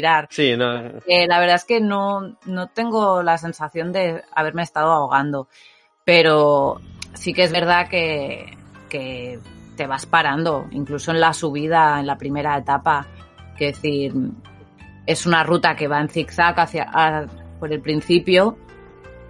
respirar. 0.01 0.29
Sí, 0.31 0.57
no, 0.57 0.77
Eh, 1.07 1.27
la 1.29 1.39
verdad 1.41 1.57
es 1.57 1.65
que 1.65 1.81
no, 1.81 2.37
no 2.47 2.69
tengo 2.69 3.23
la 3.23 3.39
sensación 3.39 3.93
de 3.93 4.23
haberme 4.35 4.63
estado 4.63 4.93
ahogando, 4.93 5.49
pero 6.05 6.81
sí 7.15 7.33
que 7.33 7.45
es 7.45 7.53
verdad 7.53 7.89
que, 7.89 8.57
que 8.89 9.39
te 9.77 9.87
vas 9.87 10.07
parando, 10.07 10.67
incluso 10.73 11.11
en 11.11 11.21
la 11.21 11.33
subida, 11.33 11.99
en 12.01 12.07
la 12.07 12.17
primera 12.19 12.57
etapa. 12.57 13.07
Que 13.57 13.67
decir, 13.67 14.13
es 15.07 15.27
una 15.27 15.45
ruta 15.45 15.77
que 15.77 15.87
va 15.89 16.01
en 16.01 16.09
zigzag 16.09 16.59
hacia 16.59 16.89
a- 16.93 17.27
por 17.61 17.73
el 17.73 17.81
principio 17.81 18.59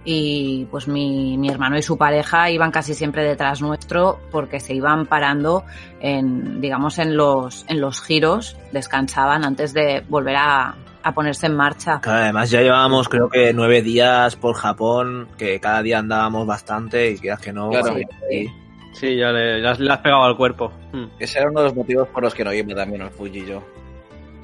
y 0.05 0.65
pues 0.69 0.87
mi, 0.87 1.37
mi 1.37 1.49
hermano 1.49 1.77
y 1.77 1.81
su 1.81 1.97
pareja 1.97 2.49
iban 2.51 2.71
casi 2.71 2.93
siempre 2.93 3.23
detrás 3.23 3.61
nuestro 3.61 4.19
porque 4.31 4.59
se 4.59 4.73
iban 4.75 5.07
parando 5.07 5.63
en, 5.99 6.61
digamos, 6.61 6.99
en 6.99 7.17
los, 7.17 7.65
en 7.67 7.81
los 7.81 8.01
giros, 8.01 8.55
descansaban 8.71 9.43
antes 9.43 9.73
de 9.73 10.03
volver 10.07 10.35
a, 10.37 10.75
a 11.03 11.13
ponerse 11.13 11.47
en 11.47 11.55
marcha. 11.55 11.99
Claro, 12.01 12.23
además 12.23 12.49
ya 12.51 12.61
llevábamos 12.61 13.09
creo 13.09 13.29
que 13.29 13.51
nueve 13.53 13.81
días 13.81 14.35
por 14.35 14.55
Japón, 14.55 15.27
que 15.37 15.59
cada 15.59 15.81
día 15.81 15.99
andábamos 15.99 16.45
bastante 16.45 17.11
y 17.11 17.17
quieras 17.17 17.41
que 17.41 17.51
no. 17.51 17.69
Claro. 17.71 17.97
y- 18.31 18.47
Sí, 18.93 19.17
ya 19.17 19.29
le, 19.31 19.61
ya 19.61 19.73
le 19.73 19.91
has 19.91 19.97
pegado 19.99 20.23
al 20.23 20.37
cuerpo. 20.37 20.71
Hmm. 20.93 21.07
Ese 21.19 21.39
era 21.39 21.49
uno 21.49 21.59
de 21.59 21.65
los 21.65 21.75
motivos 21.75 22.07
por 22.07 22.23
los 22.23 22.33
que 22.33 22.45
no 22.45 22.53
iba 22.53 22.73
también 22.73 23.01
al 23.01 23.09
Fuji 23.11 23.45
yo. 23.45 23.61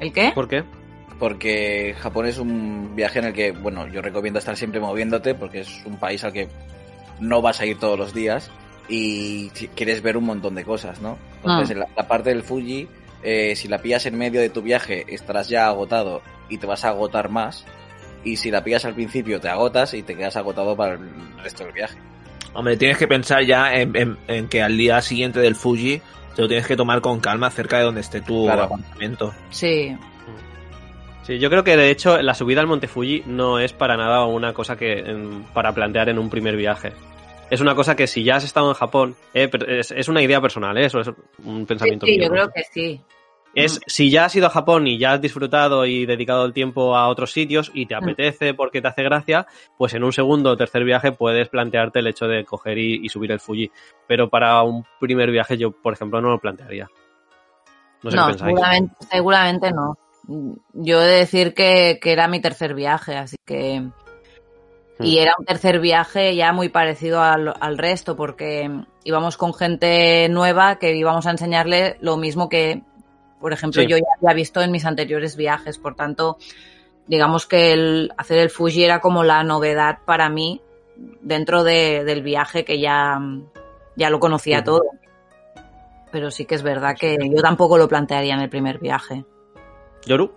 ¿El 0.02 0.12
qué? 0.12 0.32
¿Por 0.36 0.50
qué? 0.50 0.66
Porque 1.22 1.96
Japón 2.00 2.26
es 2.26 2.40
un 2.40 2.96
viaje 2.96 3.20
en 3.20 3.26
el 3.26 3.34
que, 3.34 3.52
bueno, 3.52 3.88
yo 3.88 4.02
recomiendo 4.02 4.40
estar 4.40 4.58
siempre 4.58 4.80
moviéndote 4.80 5.36
porque 5.36 5.60
es 5.60 5.86
un 5.86 5.98
país 5.98 6.24
al 6.24 6.34
que 6.34 6.48
no 7.20 7.44
vas 7.44 7.62
a 7.62 7.68
ir 7.68 7.78
todos 7.78 7.96
los 7.98 8.12
días 8.12 8.50
y 8.90 9.50
quieres 9.76 10.02
ver 10.02 10.18
un 10.18 10.24
montón 10.24 10.56
de 10.56 10.66
cosas, 10.66 11.00
¿no? 11.00 11.20
Entonces, 11.38 11.70
Ah. 11.70 11.74
en 11.74 11.80
la, 11.82 11.88
la 11.96 12.08
parte 12.08 12.32
del 12.32 12.42
Fuji, 12.42 12.88
eh, 13.22 13.56
si 13.56 13.68
la 13.68 13.78
pillas 13.84 14.08
en 14.08 14.18
medio 14.18 14.42
de 14.42 14.50
tu 14.50 14.64
viaje, 14.64 15.06
estarás 15.14 15.48
ya 15.48 15.68
agotado 15.68 16.24
y 16.50 16.58
te 16.58 16.66
vas 16.66 16.86
a 16.86 16.90
agotar 16.90 17.30
más. 17.30 17.66
Y 18.24 18.38
si 18.38 18.50
la 18.50 18.64
pillas 18.64 18.84
al 18.86 18.96
principio, 18.96 19.40
te 19.40 19.48
agotas 19.48 19.94
y 19.94 20.02
te 20.02 20.16
quedas 20.18 20.36
agotado 20.38 20.76
para 20.76 20.96
el 20.96 21.02
resto 21.44 21.64
del 21.66 21.74
viaje. 21.74 22.00
Hombre, 22.54 22.78
tienes 22.78 22.98
que 22.98 23.08
pensar 23.08 23.44
ya 23.46 23.76
en, 23.76 23.96
en- 23.96 24.18
en 24.28 24.48
que 24.48 24.64
al 24.64 24.76
día 24.76 25.00
siguiente 25.02 25.40
del 25.40 25.54
Fuji 25.56 26.02
te 26.36 26.42
lo 26.42 26.48
tienes 26.48 26.66
que 26.66 26.76
tomar 26.76 27.00
con 27.02 27.20
calma 27.20 27.52
cerca 27.52 27.78
de 27.78 27.84
donde 27.84 28.02
esté 28.02 28.22
tu 28.22 28.46
Claro. 28.46 28.64
apartamento. 28.64 29.34
Sí, 29.52 29.96
Sí, 31.32 31.40
yo 31.40 31.50
creo 31.50 31.64
que 31.64 31.78
de 31.78 31.90
hecho 31.92 32.22
la 32.22 32.34
subida 32.34 32.60
al 32.60 32.68
Monte 32.68 32.88
Fuji 32.90 33.24
no 33.26 33.58
es 33.60 33.72
para 33.72 33.96
nada 33.96 34.26
una 34.26 34.54
cosa 34.54 34.76
que 34.76 35.02
para 35.54 35.72
plantear 35.74 36.10
en 36.10 36.20
un 36.20 36.30
primer 36.30 36.58
viaje. 36.58 36.92
Es 37.50 37.62
una 37.62 37.74
cosa 37.74 37.96
que 37.96 38.06
si 38.08 38.24
ya 38.24 38.36
has 38.36 38.44
estado 38.44 38.68
en 38.70 38.74
Japón, 38.76 39.16
eh, 39.34 39.50
es, 39.68 39.92
es 39.92 40.08
una 40.10 40.22
idea 40.22 40.42
personal, 40.42 40.78
¿eh? 40.78 40.86
eso 40.88 41.00
es 41.00 41.08
un 41.44 41.60
sí, 41.62 41.66
pensamiento 41.66 42.06
sí, 42.06 42.14
mío. 42.14 42.24
yo 42.24 42.28
¿no? 42.30 42.34
creo 42.34 42.50
que 42.52 42.64
sí. 42.72 43.02
Es 43.54 43.80
si 43.86 44.10
ya 44.10 44.26
has 44.26 44.36
ido 44.36 44.48
a 44.48 44.50
Japón 44.50 44.88
y 44.88 44.98
ya 44.98 45.14
has 45.14 45.22
disfrutado 45.22 45.86
y 45.86 46.06
dedicado 46.06 46.46
el 46.46 46.54
tiempo 46.54 46.96
a 46.98 47.08
otros 47.10 47.32
sitios 47.32 47.72
y 47.74 47.86
te 47.86 47.96
Mm. 47.96 48.04
apetece 48.04 48.54
porque 48.54 48.82
te 48.82 48.88
hace 48.90 49.04
gracia, 49.04 49.46
pues 49.78 49.94
en 49.94 50.04
un 50.04 50.12
segundo 50.14 50.52
o 50.52 50.58
tercer 50.58 50.84
viaje 50.84 51.14
puedes 51.14 51.48
plantearte 51.50 52.00
el 52.00 52.08
hecho 52.08 52.28
de 52.28 52.44
coger 52.46 52.78
y, 52.78 53.06
y 53.06 53.10
subir 53.10 53.32
el 53.32 53.40
Fuji. 53.40 53.70
Pero 54.08 54.30
para 54.30 54.62
un 54.64 54.86
primer 55.00 55.32
viaje 55.32 55.58
yo, 55.58 55.72
por 55.72 55.94
ejemplo, 55.94 56.20
no 56.22 56.30
lo 56.30 56.40
plantearía. 56.40 56.90
No 58.04 58.12
sé 58.12 58.18
No, 58.18 58.26
qué 58.28 58.32
pensáis. 58.34 58.50
seguramente, 58.56 58.96
seguramente 59.10 59.72
no. 59.72 59.98
Yo 60.28 61.02
he 61.02 61.06
de 61.06 61.18
decir 61.18 61.54
que, 61.54 62.00
que 62.02 62.12
era 62.12 62.28
mi 62.28 62.40
tercer 62.42 62.74
viaje, 62.74 63.16
así 63.16 63.36
que... 63.46 63.88
Y 65.04 65.18
era 65.18 65.34
un 65.40 65.46
tercer 65.46 65.80
viaje 65.80 66.36
ya 66.36 66.54
muy 66.54 66.70
parecido 66.70 67.22
al, 67.24 67.52
al 67.60 67.78
resto, 67.80 68.16
porque 68.16 68.70
íbamos 69.04 69.36
con 69.36 69.52
gente 69.52 70.30
nueva 70.30 70.78
que 70.78 70.96
íbamos 70.96 71.26
a 71.26 71.32
enseñarle 71.32 71.98
lo 72.02 72.18
mismo 72.18 72.50
que, 72.50 72.84
por 73.40 73.52
ejemplo, 73.52 73.82
Sí. 73.82 73.88
yo 73.88 73.98
ya 73.98 74.04
había 74.22 74.36
visto 74.36 74.62
en 74.62 74.70
mis 74.72 74.86
anteriores 74.86 75.36
viajes. 75.36 75.80
Por 75.80 75.96
tanto, 75.96 76.38
digamos 77.08 77.48
que 77.48 77.72
el 77.74 78.14
hacer 78.16 78.38
el 78.38 78.52
Fuji 78.52 78.84
era 78.84 79.00
como 79.02 79.24
la 79.24 79.44
novedad 79.44 79.98
para 80.06 80.30
mí 80.30 80.62
dentro 81.22 81.64
de- 81.64 82.04
del 82.04 82.22
viaje 82.22 82.64
que 82.64 82.80
ya, 82.80 83.20
ya 83.96 84.12
lo 84.12 84.20
conocía 84.20 84.58
Ujú. 84.58 84.66
todo. 84.66 84.84
Pero 86.12 86.30
sí 86.30 86.46
que 86.46 86.54
es 86.54 86.62
verdad 86.62 86.96
que 86.96 87.18
yo 87.20 87.42
tampoco 87.42 87.80
lo 87.80 87.88
plantearía 87.88 88.36
en 88.36 88.42
el 88.42 88.50
primer 88.50 88.78
viaje. 88.78 89.26
Yoru. 90.06 90.32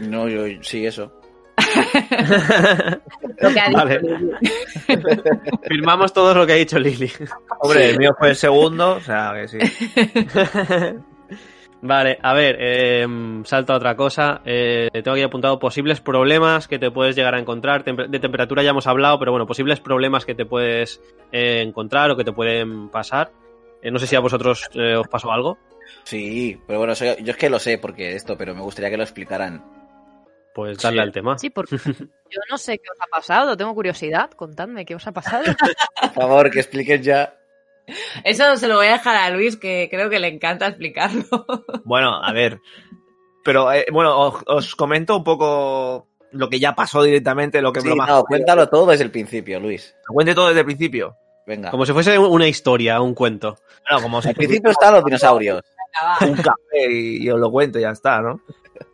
No, 0.00 0.28
yo 0.28 0.44
sí, 0.62 0.84
eso. 0.86 1.12
Lo 3.40 3.50
que 3.52 3.60
ha 3.60 3.68
dicho 3.68 3.78
Vale. 3.78 4.00
Lili. 4.00 4.30
Firmamos 5.68 6.12
todo 6.12 6.34
lo 6.34 6.46
que 6.46 6.52
ha 6.52 6.56
dicho 6.56 6.78
Lili. 6.78 7.10
Hombre, 7.60 7.90
el 7.90 7.98
mío 7.98 8.10
fue 8.18 8.30
el 8.30 8.36
segundo, 8.36 8.92
o 8.96 9.00
sea 9.00 9.32
que 9.34 9.48
sí. 9.48 9.58
Vale, 11.86 12.18
a 12.22 12.32
ver, 12.32 12.56
eh, 12.60 13.06
salto 13.44 13.74
a 13.74 13.76
otra 13.76 13.94
cosa. 13.94 14.40
Eh, 14.46 14.88
tengo 15.02 15.12
aquí 15.12 15.22
apuntado 15.22 15.58
posibles 15.58 16.00
problemas 16.00 16.66
que 16.66 16.78
te 16.78 16.90
puedes 16.90 17.14
llegar 17.14 17.34
a 17.34 17.38
encontrar. 17.38 17.84
Tempe- 17.84 18.08
De 18.08 18.18
temperatura 18.20 18.62
ya 18.62 18.70
hemos 18.70 18.86
hablado, 18.86 19.18
pero 19.18 19.32
bueno, 19.32 19.46
posibles 19.46 19.80
problemas 19.80 20.24
que 20.24 20.34
te 20.34 20.46
puedes 20.46 21.02
eh, 21.30 21.60
encontrar 21.60 22.10
o 22.10 22.16
que 22.16 22.24
te 22.24 22.32
pueden 22.32 22.88
pasar. 22.88 23.32
Eh, 23.82 23.90
no 23.90 23.98
sé 23.98 24.06
si 24.06 24.16
a 24.16 24.20
vosotros 24.20 24.66
eh, 24.72 24.96
os 24.96 25.08
pasó 25.08 25.30
algo. 25.30 25.58
Sí, 26.04 26.60
pero 26.66 26.78
bueno, 26.78 26.92
eso- 26.94 27.16
yo 27.18 27.32
es 27.32 27.36
que 27.36 27.50
lo 27.50 27.58
sé 27.58 27.78
porque 27.78 28.14
esto, 28.14 28.36
pero 28.36 28.54
me 28.54 28.60
gustaría 28.62 28.90
que 28.90 28.96
lo 28.96 29.02
explicaran. 29.02 29.64
Pues 30.54 30.78
darle 30.78 31.00
Sí. 31.00 31.02
al 31.02 31.12
tema. 31.12 31.38
Sí, 31.38 31.50
porque 31.50 31.76
yo 32.30 32.40
no 32.50 32.58
sé 32.58 32.78
qué 32.78 32.88
os 32.92 33.00
ha 33.00 33.06
pasado, 33.06 33.56
tengo 33.56 33.74
curiosidad. 33.74 34.30
Contadme 34.30 34.84
qué 34.84 34.94
os 34.94 35.06
ha 35.06 35.12
pasado. 35.12 35.44
Por 36.00 36.12
favor, 36.12 36.50
que 36.50 36.60
expliquen 36.60 37.02
ya. 37.02 37.34
Eso 38.22 38.56
se 38.56 38.68
lo 38.68 38.76
voy 38.76 38.86
a 38.86 38.92
dejar 38.92 39.16
a 39.16 39.30
Luis, 39.30 39.56
que 39.56 39.88
creo 39.90 40.08
que 40.08 40.18
le 40.20 40.28
encanta 40.28 40.68
explicarlo. 40.68 41.24
Bueno, 41.84 42.22
a 42.22 42.32
ver. 42.32 42.60
Pero 43.44 43.70
eh, 43.72 43.84
bueno, 43.92 44.18
os, 44.18 44.42
os 44.46 44.74
comento 44.76 45.16
un 45.18 45.24
poco 45.24 46.08
lo 46.32 46.48
que 46.48 46.58
ya 46.58 46.74
pasó 46.74 47.02
directamente, 47.02 47.60
lo 47.60 47.72
que 47.72 47.80
Sí, 47.82 47.88
me 47.88 47.94
lo 47.96 48.06
no, 48.06 48.24
cuéntalo 48.24 48.68
todo 48.70 48.86
desde 48.86 49.04
el 49.04 49.10
principio, 49.10 49.60
Luis. 49.60 49.94
Cuente 50.06 50.34
todo 50.34 50.46
desde 50.48 50.60
el 50.60 50.66
principio. 50.66 51.16
Venga. 51.46 51.70
Como 51.70 51.84
si 51.84 51.92
fuese 51.92 52.18
una 52.18 52.48
historia, 52.48 53.02
un 53.02 53.14
cuento. 53.14 53.58
Bueno, 53.90 54.02
como 54.02 54.22
si 54.22 54.28
Al 54.30 54.34
principio 54.34 54.70
están 54.70 54.94
los 54.94 55.04
dinosaurios. 55.04 55.60
Un 56.22 56.36
café 56.36 56.90
y, 56.90 57.24
y 57.24 57.30
os 57.30 57.38
lo 57.38 57.50
cuento 57.50 57.78
y 57.78 57.82
ya 57.82 57.90
está, 57.90 58.20
¿no? 58.20 58.40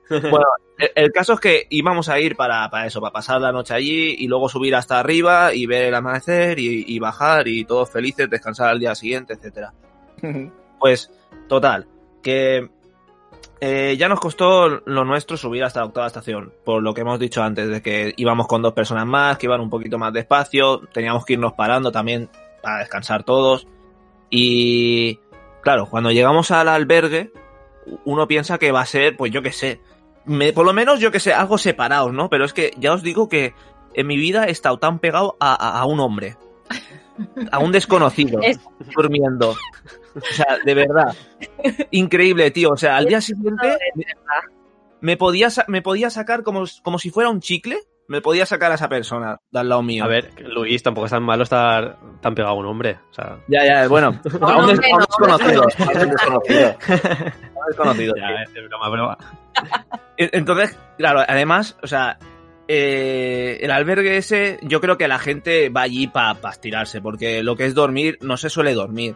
Bueno, 0.09 0.47
el, 0.77 0.91
el 0.95 1.13
caso 1.13 1.35
es 1.35 1.41
que 1.41 1.67
íbamos 1.71 2.09
a 2.09 2.19
ir 2.19 2.37
para, 2.37 2.69
para 2.69 2.87
eso, 2.87 3.01
para 3.01 3.13
pasar 3.13 3.41
la 3.41 3.53
noche 3.53 3.75
allí 3.75 4.17
y 4.19 4.27
luego 4.27 4.49
subir 4.49 4.75
hasta 4.75 4.99
arriba 4.99 5.55
y 5.55 5.67
ver 5.67 5.85
el 5.85 5.95
amanecer 5.95 6.59
y, 6.59 6.85
y 6.87 6.99
bajar 6.99 7.47
y 7.47 7.65
todos 7.65 7.91
felices, 7.91 8.29
descansar 8.29 8.69
al 8.69 8.81
día 8.81 8.95
siguiente, 8.95 9.35
etcétera. 9.35 9.73
Pues, 10.81 11.11
total, 11.47 11.87
que 12.23 12.71
eh, 13.61 13.97
ya 13.99 14.09
nos 14.09 14.19
costó 14.19 14.81
lo 14.87 15.05
nuestro 15.05 15.37
subir 15.37 15.63
hasta 15.63 15.81
la 15.81 15.87
octava 15.87 16.07
estación, 16.07 16.55
por 16.65 16.83
lo 16.83 16.95
que 16.95 17.03
hemos 17.03 17.19
dicho 17.19 17.43
antes, 17.43 17.69
de 17.69 17.83
que 17.83 18.15
íbamos 18.17 18.47
con 18.47 18.63
dos 18.63 18.73
personas 18.73 19.07
más, 19.07 19.37
que 19.37 19.45
iban 19.45 19.61
un 19.61 19.69
poquito 19.69 19.99
más 19.99 20.15
despacio, 20.15 20.81
teníamos 20.93 21.27
que 21.27 21.35
irnos 21.35 21.53
parando 21.53 21.93
también 21.93 22.31
para 22.63 22.79
descansar 22.79 23.25
todos. 23.25 23.67
Y 24.31 25.19
claro, 25.63 25.87
cuando 25.87 26.11
llegamos 26.11 26.51
al 26.51 26.69
albergue, 26.69 27.33
uno 28.05 28.27
piensa 28.29 28.59
que 28.59 28.73
va 28.73 28.81
a 28.83 28.87
ser, 28.87 29.17
pues 29.17 29.33
yo 29.33 29.43
qué 29.43 29.53
sé, 29.53 29.81
me- 30.25 30.53
por 30.53 30.67
lo 30.67 30.73
menos 30.73 31.01
yo 31.01 31.11
que 31.11 31.21
sé, 31.21 31.33
algo 31.33 31.59
separados, 31.59 32.13
¿no? 32.13 32.29
Pero 32.31 32.45
es 32.45 32.53
que 32.53 32.73
ya 32.79 32.93
os 32.93 33.03
digo 33.03 33.29
que 33.29 33.55
en 33.95 34.07
mi 34.07 34.17
vida 34.17 34.45
he 34.47 34.51
estado 34.51 34.79
tan 34.79 34.99
pegado 34.99 35.37
a, 35.41 35.55
a- 35.55 35.81
a 35.81 35.85
un 35.87 36.01
hombre, 36.01 36.37
a 37.51 37.59
un 37.59 37.73
desconocido, 37.73 38.41
Es- 38.43 38.61
durmiendo. 38.95 39.51
O 40.15 40.21
sea, 40.33 40.59
de 40.65 40.75
verdad. 40.75 41.15
Increíble, 41.93 42.51
tío. 42.51 42.71
O 42.71 42.77
sea, 42.77 42.97
al 42.97 43.07
día 43.07 43.21
siguiente 43.21 43.79
me, 45.01 45.17
podía, 45.17 45.49
me 45.69 45.83
podía 45.83 46.11
sacar 46.11 46.43
como, 46.43 46.65
como 46.83 46.99
si 46.99 47.11
fuera 47.11 47.31
un 47.31 47.41
chicle. 47.41 47.79
Me 48.11 48.21
podía 48.21 48.45
sacar 48.45 48.73
a 48.73 48.75
esa 48.75 48.89
persona 48.89 49.41
de 49.53 49.61
al 49.61 49.69
lado 49.69 49.85
mío. 49.85 50.03
A 50.03 50.09
ver, 50.09 50.33
Luis, 50.41 50.83
tampoco 50.83 51.05
es 51.05 51.13
tan 51.13 51.23
malo 51.23 51.45
estar 51.45 51.97
tan 52.21 52.35
pegado 52.35 52.57
a 52.57 52.59
un 52.59 52.67
hombre. 52.67 52.99
O 53.09 53.15
sea, 53.15 53.39
Ya, 53.47 53.65
ya, 53.65 53.87
bueno. 53.87 54.21
A 54.41 54.57
un, 54.57 54.67
desconocido. 54.67 55.63
Desconocido. 57.69 58.15
es 58.17 58.69
broma, 58.69 58.89
broma. 58.89 59.19
Entonces, 60.17 60.77
claro, 60.99 61.21
además, 61.21 61.79
o 61.85 61.87
sea, 61.87 62.19
eh, 62.67 63.59
el 63.61 63.71
albergue 63.71 64.17
ese, 64.17 64.59
yo 64.63 64.81
creo 64.81 64.99
que 64.99 65.07
la 65.07 65.21
gente 65.21 65.69
va 65.69 65.83
allí 65.83 66.09
para 66.09 66.37
estirarse, 66.51 67.01
porque 67.01 67.45
lo 67.45 67.55
que 67.55 67.67
es 67.67 67.77
dormir 67.77 68.19
no 68.23 68.37
se 68.37 68.51
suele 68.51 68.75
dormir, 68.75 69.15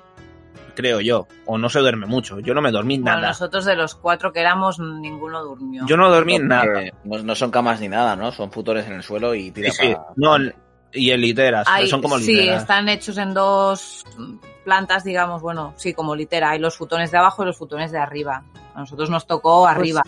creo 0.74 1.00
yo, 1.00 1.26
o 1.46 1.58
no 1.58 1.68
se 1.68 1.78
duerme 1.80 2.06
mucho. 2.06 2.40
Yo 2.40 2.54
no 2.54 2.60
me 2.62 2.70
dormí 2.70 2.98
Bueno, 2.98 3.16
nada. 3.16 3.28
nosotros 3.28 3.64
de 3.64 3.76
los 3.76 3.94
cuatro 3.94 4.32
que 4.32 4.40
éramos, 4.40 4.78
ninguno 4.78 5.42
durmió. 5.44 5.84
Yo 5.86 5.96
no 5.96 6.10
dormí 6.10 6.34
Porque 6.34 6.48
nada. 6.48 6.82
No, 7.04 7.18
no 7.22 7.34
son 7.34 7.50
camas 7.50 7.80
ni 7.80 7.88
nada, 7.88 8.16
¿no? 8.16 8.32
Son 8.32 8.50
futones 8.52 8.86
en 8.86 8.94
el 8.94 9.02
suelo 9.02 9.34
y 9.34 9.50
tira 9.50 9.70
Sí, 9.70 9.88
sí. 9.88 9.96
No, 10.16 10.36
y 10.92 11.10
en 11.10 11.20
literas, 11.20 11.66
Hay- 11.68 11.88
son 11.88 12.00
como 12.02 12.18
sí, 12.18 12.32
literas. 12.34 12.62
están 12.62 12.88
hechos 12.88 13.18
en 13.18 13.34
dos 13.34 14.04
plantas, 14.64 15.04
digamos, 15.04 15.42
bueno, 15.42 15.74
sí, 15.76 15.92
como 15.92 16.14
litera. 16.14 16.50
Hay 16.50 16.58
los 16.58 16.76
futones 16.76 17.10
de 17.10 17.18
abajo 17.18 17.42
y 17.42 17.46
los 17.46 17.56
futones 17.58 17.90
de 17.92 17.98
arriba. 17.98 18.44
A 18.74 18.80
nosotros 18.80 19.10
nos 19.10 19.26
tocó 19.26 19.66
arriba. 19.66 20.02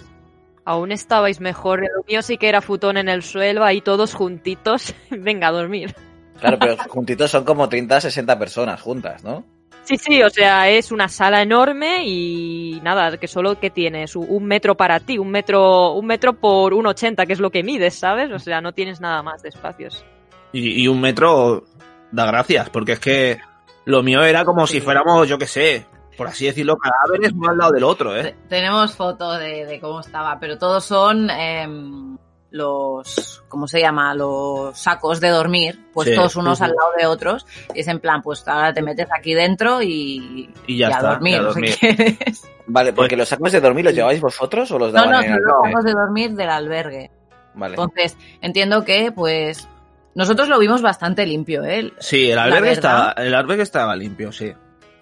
Aún 0.64 0.90
estabais 0.92 1.40
mejor. 1.40 1.84
El 1.84 1.90
mío 2.08 2.22
sí 2.22 2.38
que 2.38 2.48
era 2.48 2.60
futón 2.60 2.96
en 2.96 3.08
el 3.08 3.22
suelo, 3.22 3.64
ahí 3.64 3.80
todos 3.80 4.14
juntitos. 4.14 4.94
Venga 5.10 5.48
a 5.48 5.52
dormir. 5.52 5.94
Claro, 6.40 6.58
pero 6.58 6.76
juntitos 6.88 7.30
son 7.30 7.44
como 7.44 7.68
30, 7.68 8.00
60 8.00 8.38
personas 8.38 8.80
juntas, 8.80 9.24
¿no? 9.24 9.44
Sí, 9.86 9.96
sí, 9.98 10.20
o 10.22 10.28
sea, 10.30 10.68
es 10.68 10.90
una 10.90 11.08
sala 11.08 11.42
enorme 11.42 12.04
y 12.04 12.80
nada, 12.82 13.16
que 13.18 13.28
solo 13.28 13.58
que 13.60 13.70
tienes 13.70 14.16
un- 14.16 14.44
metro 14.44 14.76
para 14.76 14.98
ti, 14.98 15.16
un 15.16 15.30
metro, 15.30 15.92
un 15.92 16.06
metro 16.06 16.32
por 16.32 16.74
un 16.74 16.86
80, 16.86 17.24
que 17.24 17.32
es 17.34 17.38
lo 17.40 17.50
que 17.50 17.62
mides, 17.62 17.94
¿sabes? 17.94 18.32
O 18.32 18.38
sea, 18.40 18.60
no 18.60 18.72
tienes 18.72 19.00
nada 19.00 19.22
más 19.22 19.42
de 19.42 19.50
espacios. 19.50 20.04
Y, 20.52 20.82
y 20.82 20.88
un 20.88 21.00
metro 21.00 21.64
da 22.10 22.26
gracias, 22.26 22.68
porque 22.70 22.92
es 22.92 22.98
que 23.00 23.38
lo 23.84 24.02
mío 24.02 24.24
era 24.24 24.44
como 24.44 24.66
si 24.66 24.80
fuéramos, 24.80 25.28
yo 25.28 25.38
qué 25.38 25.46
sé, 25.46 25.86
por 26.16 26.26
así 26.26 26.46
decirlo, 26.46 26.76
cadáveres 26.78 27.32
uno 27.32 27.50
al 27.50 27.58
lado 27.58 27.70
del 27.70 27.84
otro, 27.84 28.16
¿eh? 28.16 28.22
Te- 28.24 28.36
Tenemos 28.48 28.92
foto 28.96 29.34
de, 29.34 29.66
de 29.66 29.78
cómo 29.80 30.00
estaba, 30.00 30.36
pero 30.40 30.58
todos 30.58 30.84
son 30.84 31.30
em, 31.30 32.16
los, 32.56 33.44
¿cómo 33.48 33.68
se 33.68 33.80
llama? 33.80 34.14
Los 34.14 34.78
sacos 34.78 35.20
de 35.20 35.28
dormir, 35.28 35.78
puestos 35.92 36.32
Sí. 36.32 36.38
unos 36.38 36.60
al 36.62 36.70
lado 36.70 36.90
de 36.98 37.06
otros. 37.06 37.46
Y 37.74 37.80
es 37.80 37.88
en 37.88 38.00
plan, 38.00 38.22
pues 38.22 38.46
ahora 38.48 38.72
te 38.72 38.82
metes 38.82 39.08
aquí 39.16 39.34
dentro 39.34 39.82
y, 39.82 40.50
Y 40.66 40.78
ya 40.78 40.88
a 40.88 40.90
está, 40.90 41.08
dormir, 41.10 41.32
y 41.34 41.36
a 41.36 41.42
no 41.42 41.52
sé 41.52 41.60
dormir. 41.60 41.76
qué 41.80 42.16
es. 42.26 42.42
Vale, 42.66 42.92
porque 42.92 43.16
los 43.16 43.28
sacos 43.28 43.52
de 43.52 43.60
dormir 43.60 43.84
los 43.84 43.94
lleváis 43.94 44.20
vosotros 44.20 44.70
o 44.72 44.78
los 44.78 44.92
No, 44.92 44.98
daban 45.00 45.10
no, 45.12 45.18
en 45.20 45.24
son 45.28 45.34
el 45.34 45.42
los 45.42 45.52
sacos 45.64 45.84
de 45.84 45.92
dormir 45.92 46.32
del 46.32 46.50
albergue. 46.50 47.10
Vale. 47.54 47.74
Entonces, 47.74 48.16
entiendo 48.40 48.84
que, 48.84 49.12
pues, 49.12 49.68
nosotros 50.14 50.48
lo 50.48 50.58
vimos 50.58 50.82
bastante 50.82 51.24
limpio, 51.26 51.64
¿eh? 51.64 51.92
Sí, 52.00 52.30
el 52.30 52.38
albergue, 52.38 52.72
estaba, 52.72 53.12
el 53.16 53.34
albergue 53.34 53.62
estaba 53.62 53.94
limpio, 53.96 54.32
sí. 54.32 54.52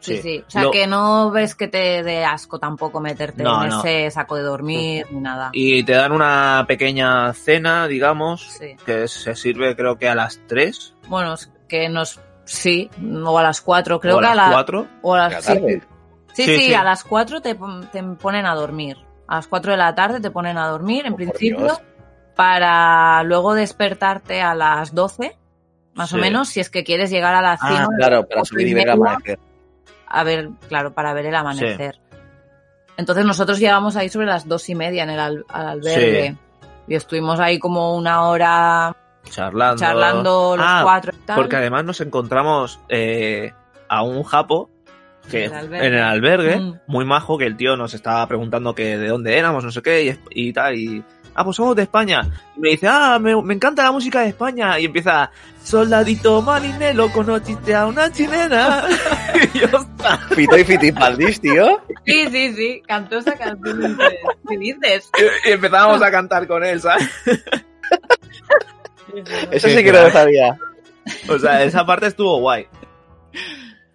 Sí, 0.05 0.23
sí. 0.23 0.45
O 0.47 0.51
sea, 0.51 0.63
Lo- 0.65 0.71
que 0.71 0.87
no 0.87 1.31
ves 1.31 1.55
que 1.55 1.69
te 1.69 2.03
dé 2.03 2.25
asco 2.25 2.59
tampoco 2.59 3.01
meterte 3.01 3.43
No, 3.43 3.63
en 3.63 3.71
no. 3.71 3.81
ese 3.81 4.11
saco 4.11 4.37
de 4.37 4.43
dormir 4.43 5.07
ni 5.11 5.21
nada. 5.21 5.51
Y 5.53 5.83
te 5.85 5.93
dan 5.93 6.13
una 6.13 6.65
pequeña 6.69 7.33
cena, 7.33 7.87
digamos, 7.89 8.43
Sí. 8.59 8.77
que 8.85 9.09
se 9.09 9.35
sirve 9.35 9.75
creo 9.77 9.97
que 9.99 10.09
a 10.09 10.15
las 10.15 10.41
3 10.47 10.95
Bueno, 11.09 11.35
es 11.35 11.51
que 11.69 11.89
nos... 11.89 12.21
Sí, 12.45 12.91
o 13.25 13.39
a 13.39 13.43
las 13.43 13.61
4, 13.63 13.99
creo 14.01 14.17
o 14.19 14.21
que 14.21 14.27
a 14.27 14.35
las 14.35 14.37
las... 14.37 14.53
4. 14.53 14.87
O 15.03 15.15
a 15.15 15.19
La 15.19 15.29
las... 15.31 15.45
Sí, 15.45 15.53
tarde. 15.55 15.83
sí, 16.35 16.45
Sí, 16.45 16.57
sí, 16.59 16.75
a 16.75 16.85
las 16.85 17.03
4 17.05 17.41
te, 17.41 17.57
te 17.91 18.03
ponen 18.21 18.45
a 18.47 18.55
dormir. 18.55 18.99
A 19.27 19.37
las 19.37 19.47
4 19.47 19.73
de 19.73 19.79
la 19.79 19.95
tarde 19.95 20.21
te 20.21 20.31
ponen 20.31 20.59
a 20.59 20.69
dormir, 20.69 21.07
en 21.07 21.15
Oh, 21.15 21.17
principio, 21.17 21.81
para 22.37 23.23
luego 23.23 23.55
despertarte 23.55 24.43
a 24.43 24.55
las 24.55 24.95
12, 24.95 25.37
más 25.95 26.13
o 26.13 26.17
menos, 26.19 26.49
si 26.49 26.61
es 26.61 26.69
que 26.69 26.85
quieres 26.85 27.11
llegar 27.11 27.35
a 27.35 27.41
las 27.41 27.61
Ah, 27.63 27.69
5 27.79 27.91
claro, 27.97 28.27
para 28.29 28.45
subir 28.45 28.67
y 28.69 28.75
ver 28.75 28.89
el 28.89 28.99
media. 28.99 29.11
amanecer. 29.13 29.39
A 30.19 30.25
ver, 30.25 30.51
claro, 30.69 30.93
para 30.95 31.13
ver 31.15 31.27
el 31.27 31.35
amanecer. 31.35 31.97
Entonces 32.97 33.25
nosotros 33.25 33.59
llegamos 33.59 33.97
ahí 33.97 34.09
sobre 34.09 34.27
las 34.27 34.47
dos 34.47 34.69
y 34.69 34.75
media 34.75 35.03
en 35.03 35.11
el 35.11 35.21
al- 35.21 35.45
al 35.49 35.67
albergue. 35.69 36.37
Y 36.87 36.95
estuvimos 36.95 37.41
ahí 37.41 37.59
como 37.59 37.97
una 37.97 38.29
hora 38.29 38.95
Charlando. 39.31 39.81
charlando 39.81 40.57
los 40.57 40.67
Ah, 40.69 40.81
cuatro 40.85 41.13
y 41.15 41.27
tal. 41.27 41.37
Porque 41.37 41.57
además 41.57 41.85
nos 41.85 42.01
encontramos 42.01 42.79
eh, 42.89 43.53
a 43.89 44.03
un 44.03 44.23
japo 44.23 44.71
que 45.31 45.47
En 45.47 45.53
el 45.53 45.59
albergue. 45.59 45.87
en 45.87 45.95
el 45.95 46.03
albergue, 46.03 46.57
Mm. 46.61 46.81
muy 46.87 47.05
majo, 47.07 47.39
que 47.39 47.47
el 47.47 47.57
tío 47.57 47.77
nos 47.77 47.95
estaba 47.95 48.27
preguntando 48.29 48.75
que 48.75 48.99
de 48.99 49.09
dónde 49.09 49.39
éramos, 49.39 49.65
no 49.65 49.71
sé 49.73 49.81
qué, 49.83 50.05
y, 50.33 50.49
y 50.49 50.53
tal, 50.53 50.77
y... 50.77 51.03
Ah, 51.35 51.45
pues 51.45 51.57
somos 51.57 51.75
de 51.75 51.83
España. 51.83 52.23
Y 52.57 52.61
me 52.61 52.69
dice, 52.71 52.87
ah, 52.89 53.19
me, 53.21 53.41
me 53.43 53.55
encanta 53.55 53.83
la 53.83 53.93
música 53.93 54.21
de 54.21 54.29
España. 54.29 54.79
Y 54.79 54.87
empieza, 54.87 55.31
soldadito 55.63 56.41
marinero, 56.43 57.11
conociste 57.11 57.75
a 57.75 57.87
una 57.87 58.13
chilena. 58.13 58.85
y 59.55 59.59
yo, 59.59 59.69
Fito 60.35 60.57
y 60.57 60.65
Fitipaldis, 60.65 61.41
tío. 61.41 61.81
Sí, 62.07 62.29
sí, 62.31 62.55
sí, 62.55 62.83
cantó 62.87 63.19
esa 63.19 63.37
canción. 63.37 63.83
y 63.83 63.97
¿Qué 64.49 64.59
dices? 64.59 65.11
y 65.45 65.51
empezábamos 65.51 66.03
a 66.03 66.11
cantar 66.11 66.47
con 66.47 66.65
él, 66.65 66.81
¿sabes? 66.81 67.09
Eso 69.51 69.69
sí 69.69 69.85
que 69.85 69.93
no 69.93 70.03
lo 70.03 70.11
sabía. 70.11 70.57
O 71.29 71.39
sea, 71.39 71.63
esa 71.63 71.85
parte 71.85 72.07
estuvo 72.07 72.41
guay. 72.41 72.67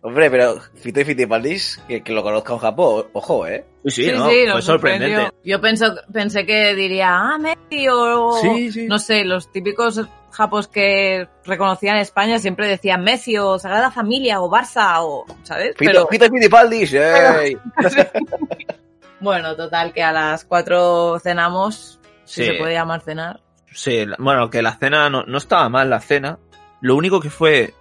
Hombre, 0.01 0.31
pero 0.31 0.59
Fito 0.75 1.01
y 1.01 1.05
Fitipaldis, 1.05 1.81
que, 1.87 2.01
que 2.01 2.13
lo 2.13 2.23
conozca 2.23 2.53
un 2.53 2.59
Japón, 2.59 3.07
ojo, 3.11 3.45
¿eh? 3.45 3.65
Sí, 3.85 3.91
sí, 3.91 4.03
Sí, 4.05 4.11
¿no? 4.13 4.29
sí, 4.29 4.45
Fue 4.49 4.61
sorprendente. 4.61 5.15
sorprendió. 5.15 5.41
Yo 5.43 5.59
pensó, 5.61 5.95
pensé 6.13 6.45
que 6.45 6.73
diría, 6.73 7.09
ah, 7.17 7.37
Messi 7.37 7.87
o, 7.89 8.31
Sí, 8.41 8.71
sí. 8.71 8.87
no 8.87 8.97
sé, 8.97 9.25
los 9.25 9.51
típicos 9.51 10.01
japos 10.31 10.69
que 10.69 11.27
reconocían 11.43 11.97
España 11.97 12.39
siempre 12.39 12.67
decían 12.67 13.03
Messi 13.03 13.37
o 13.37 13.59
Sagrada 13.59 13.91
Familia 13.91 14.39
o 14.41 14.49
Barça 14.49 14.99
o, 15.01 15.25
¿sabes? 15.43 15.75
Fito, 15.77 15.91
Pero, 15.91 16.07
Fito 16.07 16.25
y 16.27 16.29
Fitipaldis, 16.29 16.93
¡ey! 16.93 17.57
bueno, 19.19 19.55
total, 19.55 19.91
que 19.93 20.01
a 20.03 20.11
las 20.11 20.45
cuatro 20.45 21.19
cenamos, 21.19 21.99
si 22.25 22.45
se 22.45 22.53
puede 22.53 22.73
llamar 22.73 23.01
cenar. 23.01 23.41
Sí, 23.73 24.05
bueno, 24.17 24.49
que 24.49 24.61
la 24.61 24.77
cena 24.77 25.09
no, 25.09 25.23
no 25.23 25.37
estaba 25.37 25.67
mal, 25.69 25.89
la 25.89 25.99
cena. 25.99 26.39
Lo 26.81 26.95
único 26.95 27.19
que 27.19 27.29
fue, 27.29 27.73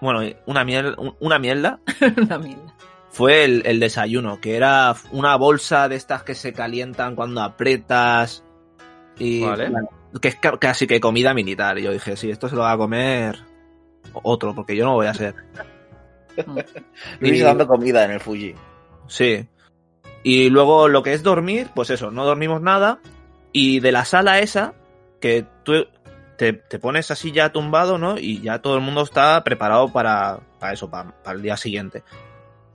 bueno, 0.00 0.20
una 0.46 0.64
mierda, 0.64 0.94
una 1.20 1.38
mierda 1.40 1.80
Una 2.16 2.38
mierda. 2.38 2.74
fue 3.10 3.44
el, 3.44 3.62
el 3.66 3.80
desayuno, 3.80 4.40
que 4.40 4.56
era 4.56 4.94
una 5.12 5.36
bolsa 5.36 5.88
de 5.88 5.96
estas 5.96 6.22
que 6.22 6.34
se 6.34 6.52
calientan 6.52 7.14
cuando 7.16 7.40
apretas 7.42 8.44
y 9.18 9.42
Vale. 9.42 9.68
bueno, 9.70 9.88
que 10.20 10.28
es 10.28 10.36
ca- 10.36 10.58
casi 10.58 10.86
que 10.86 11.00
comida 11.00 11.32
militar. 11.34 11.78
Y 11.78 11.82
yo 11.82 11.92
dije, 11.92 12.16
sí, 12.16 12.30
esto 12.30 12.48
se 12.48 12.56
lo 12.56 12.62
va 12.62 12.72
a 12.72 12.76
comer 12.78 13.36
otro, 14.12 14.54
porque 14.54 14.76
yo 14.76 14.84
no 14.84 14.94
voy 14.94 15.06
a 15.06 15.14
ser. 15.14 15.34
Luis 17.20 17.38
Y- 17.38 17.42
dando 17.42 17.66
comida 17.66 18.04
en 18.04 18.10
el 18.12 18.20
Fuji. 18.20 18.54
Sí. 19.08 19.46
Y 20.22 20.50
luego 20.50 20.88
lo 20.88 21.02
que 21.02 21.12
es 21.12 21.22
dormir, 21.22 21.68
pues 21.74 21.90
eso, 21.90 22.10
no 22.10 22.24
dormimos 22.24 22.60
nada. 22.60 22.98
Y 23.52 23.80
de 23.80 23.92
la 23.92 24.04
sala 24.04 24.40
esa, 24.40 24.74
que 25.20 25.46
tú 25.62 25.86
te, 26.36 26.52
te 26.52 26.78
pones 26.78 27.10
así 27.10 27.32
ya 27.32 27.50
tumbado, 27.52 27.98
¿no? 27.98 28.18
Y 28.18 28.40
ya 28.40 28.60
todo 28.60 28.74
el 28.76 28.80
mundo 28.82 29.02
está 29.02 29.42
preparado 29.44 29.92
para, 29.92 30.40
para 30.60 30.72
eso, 30.72 30.90
para, 30.90 31.10
para 31.22 31.36
el 31.36 31.42
día 31.42 31.56
siguiente. 31.56 32.02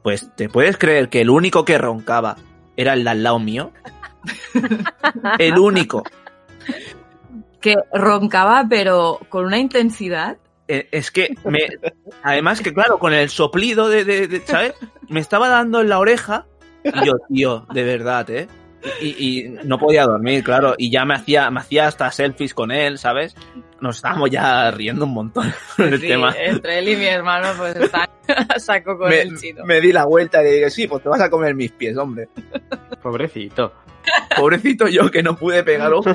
Pues 0.04 0.30
te 0.36 0.50
puedes 0.50 0.78
creer 0.78 1.10
que 1.10 1.22
el 1.22 1.30
único 1.30 1.64
que 1.66 1.78
roncaba 1.78 2.36
era 2.76 2.94
el 2.94 3.04
de 3.04 3.10
al 3.12 3.24
lado 3.24 3.40
mío. 3.40 3.72
El 5.40 5.58
único. 5.58 6.04
Que 7.60 7.76
roncaba, 7.94 8.66
pero 8.70 9.20
con 9.30 9.46
una 9.46 9.58
intensidad. 9.60 10.38
Eh, 10.68 10.88
Es 10.92 11.12
que 11.12 11.34
me. 11.46 11.60
Además, 12.24 12.62
que 12.62 12.74
claro, 12.74 12.98
con 13.00 13.14
el 13.14 13.30
soplido 13.30 13.90
de, 13.90 14.04
de- 14.06 14.28
de- 14.28 14.42
¿sabes? 14.42 14.74
Me 15.10 15.20
estaba 15.20 15.50
dando 15.50 15.82
en 15.82 15.90
la 15.90 16.00
oreja. 16.00 16.46
Y 16.84 17.06
yo, 17.06 17.14
tío, 17.30 17.66
de 17.74 17.84
verdad, 17.84 18.30
¿eh? 18.32 18.48
Y, 19.02 19.40
y 19.40 19.50
no 19.64 19.78
podía 19.78 20.04
dormir, 20.06 20.44
claro. 20.44 20.74
Y 20.78 20.90
ya 20.90 21.06
me 21.06 21.14
hacía, 21.16 21.50
me 21.52 21.60
hacía 21.60 21.88
hasta 21.88 22.10
selfies 22.12 22.54
con 22.54 22.72
él, 22.72 22.98
¿sabes? 22.98 23.36
Nos 23.80 23.98
estábamos 23.98 24.30
ya 24.32 24.72
riendo 24.72 25.06
un 25.06 25.14
montón 25.14 25.54
con 25.78 25.94
el 25.94 26.00
Sí, 26.02 26.08
tema. 26.08 26.34
Entre 26.38 26.80
él 26.80 26.90
y 26.90 26.96
mi 26.96 27.06
hermano, 27.06 27.50
pues 27.58 27.76
está 27.76 28.10
saco 28.58 28.98
con 28.98 29.10
Me, 29.10 29.22
el 29.22 29.38
chino. 29.40 29.64
me 29.66 29.82
di 29.82 29.92
la 29.92 30.06
vuelta 30.06 30.42
y 30.42 30.46
le 30.46 30.52
dije, 30.54 30.70
sí, 30.72 30.88
pues 30.88 31.04
te 31.04 31.10
vas 31.10 31.22
a 31.22 31.30
comer 31.30 31.54
mis 31.56 31.72
pies, 31.72 31.96
hombre. 31.98 32.28
Pobrecito. 33.02 33.74
Pobrecito 34.36 34.88
yo 34.88 35.12
que 35.12 35.22
no 35.22 35.36
pude 35.36 35.64
pegar 35.64 35.94
ojo. 35.94 36.10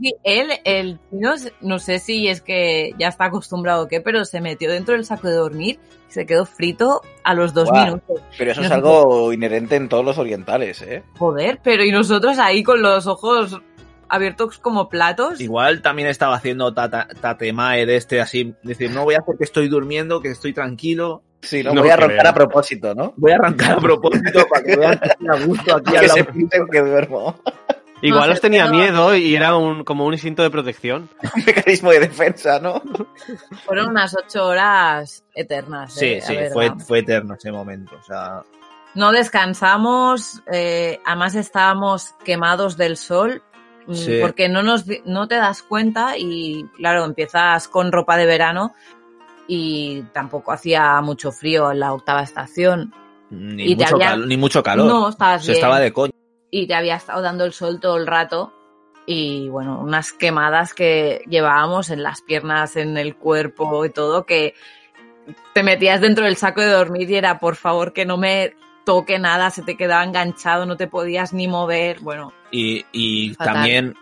Sí, 0.00 0.14
él, 0.24 0.50
el 0.64 0.98
chino, 1.10 1.34
no 1.60 1.78
sé 1.78 1.98
si 1.98 2.28
es 2.28 2.40
que 2.40 2.92
ya 2.98 3.08
está 3.08 3.26
acostumbrado 3.26 3.84
o 3.84 3.88
qué, 3.88 4.00
pero 4.00 4.24
se 4.24 4.40
metió 4.40 4.70
dentro 4.70 4.94
del 4.94 5.04
saco 5.04 5.28
de 5.28 5.34
dormir 5.34 5.78
y 6.08 6.12
se 6.12 6.26
quedó 6.26 6.46
frito 6.46 7.02
a 7.24 7.34
los 7.34 7.54
dos 7.54 7.70
minutos. 7.70 8.20
Pero 8.38 8.52
eso 8.52 8.62
es 8.62 8.70
algo 8.70 9.32
inherente 9.32 9.76
en 9.76 9.88
todos 9.88 10.04
los 10.04 10.18
orientales, 10.18 10.82
¿eh? 10.82 11.02
Joder, 11.18 11.60
pero 11.62 11.84
y 11.84 11.92
nosotros 11.92 12.38
ahí 12.38 12.62
con 12.62 12.82
los 12.82 13.06
ojos 13.06 13.60
abiertos 14.08 14.58
como 14.58 14.88
platos. 14.88 15.40
Igual 15.40 15.82
también 15.82 16.08
estaba 16.08 16.34
haciendo 16.34 16.74
tata- 16.74 17.08
tatemae 17.20 17.86
de 17.86 17.96
este 17.96 18.20
así, 18.20 18.54
decir, 18.62 18.90
no 18.90 19.04
voy 19.04 19.14
a 19.14 19.18
hacer 19.18 19.36
que 19.38 19.44
estoy 19.44 19.68
durmiendo, 19.68 20.20
que 20.20 20.28
estoy 20.30 20.52
tranquilo. 20.52 21.22
Sí, 21.42 21.62
no, 21.62 21.72
No 21.72 21.80
voy 21.82 21.90
a 21.90 21.96
creo. 21.96 22.08
roncar 22.08 22.26
a 22.26 22.34
propósito, 22.34 22.94
¿no? 22.94 23.14
Voy 23.16 23.32
a 23.32 23.36
arrancar 23.36 23.72
a 23.72 23.76
propósito 23.80 24.44
para 24.50 24.62
que 24.64 24.76
vean 24.76 24.98
que 24.98 25.08
estoy 25.08 25.26
a 25.28 25.46
gusto 25.46 25.76
aquí 25.76 25.92
Que 26.00 26.08
se 26.08 26.24
pinten 26.24 26.66
que 26.70 26.80
duermo. 26.80 27.40
Igual 28.02 28.30
os 28.30 28.40
tenía 28.40 28.64
pero- 28.66 28.76
miedo 28.76 29.14
y 29.16 29.34
era 29.34 29.56
un, 29.56 29.84
como 29.84 30.04
un 30.06 30.12
instinto 30.14 30.42
de 30.42 30.50
protección. 30.50 31.08
Un 31.36 31.44
mecanismo 31.44 31.90
de 31.90 32.00
defensa, 32.00 32.58
¿no? 32.58 32.82
Fueron 33.66 33.88
unas 33.90 34.16
ocho 34.16 34.46
horas 34.46 35.24
eternas. 35.34 35.92
Sí, 35.94 36.06
eh, 36.06 36.20
sí, 36.22 36.34
fue, 36.52 36.72
fue 36.86 37.00
eterno 37.00 37.34
ese 37.34 37.52
momento. 37.52 37.96
O 38.00 38.02
sea, 38.04 38.42
No 38.94 39.12
descansamos, 39.12 40.42
eh, 40.50 41.00
además 41.04 41.34
estábamos 41.34 42.14
quemados 42.24 42.76
del 42.76 42.96
sol, 42.96 43.42
mm, 43.86 43.94
Sí. 43.94 44.18
porque 44.20 44.48
no, 44.48 44.62
nos, 44.62 44.86
di- 44.86 45.02
no 45.04 45.28
te 45.28 45.34
das 45.36 45.62
cuenta 45.62 46.16
y 46.16 46.64
claro, 46.76 47.04
empiezas 47.04 47.68
con 47.68 47.92
ropa 47.92 48.16
de 48.16 48.26
verano 48.26 48.74
y 49.46 50.02
tampoco 50.14 50.52
hacía 50.52 51.00
mucho 51.02 51.32
frío 51.32 51.70
en 51.72 51.80
la 51.80 51.92
octava 51.92 52.22
estación. 52.22 52.92
ni, 53.30 53.72
Y 53.72 53.76
mucho, 53.76 53.94
había- 53.94 54.08
cal- 54.08 54.26
ni 54.28 54.36
mucho 54.36 54.62
calor. 54.62 54.86
No, 54.86 55.08
estabas 55.08 55.42
Se 55.44 55.52
bien. 55.52 55.58
estaba 55.58 55.78
de 55.78 55.92
coña. 55.92 56.12
Y 56.50 56.66
te 56.66 56.74
había 56.74 56.96
estado 56.96 57.22
dando 57.22 57.44
el 57.44 57.52
sol 57.52 57.80
todo 57.80 57.96
el 57.96 58.06
rato 58.06 58.52
y 59.06 59.48
bueno, 59.48 59.80
unas 59.80 60.12
quemadas 60.12 60.74
que 60.74 61.22
llevábamos 61.28 61.90
en 61.90 62.02
las 62.02 62.22
piernas, 62.22 62.76
en 62.76 62.96
el 62.96 63.16
cuerpo 63.16 63.84
y 63.84 63.90
todo, 63.90 64.24
que 64.24 64.54
te 65.52 65.62
metías 65.62 66.00
dentro 66.00 66.24
del 66.24 66.36
saco 66.36 66.60
de 66.60 66.68
dormir 66.68 67.10
y 67.10 67.16
era 67.16 67.38
por 67.40 67.56
favor 67.56 67.92
que 67.92 68.04
no 68.04 68.16
me 68.16 68.54
toque 68.84 69.18
nada, 69.18 69.50
se 69.50 69.62
te 69.62 69.76
quedaba 69.76 70.04
enganchado, 70.04 70.66
no 70.66 70.76
te 70.76 70.86
podías 70.86 71.32
ni 71.32 71.48
mover, 71.48 72.00
bueno, 72.00 72.32
Y, 72.50 72.84
y 72.92 73.34
también, 73.34 73.94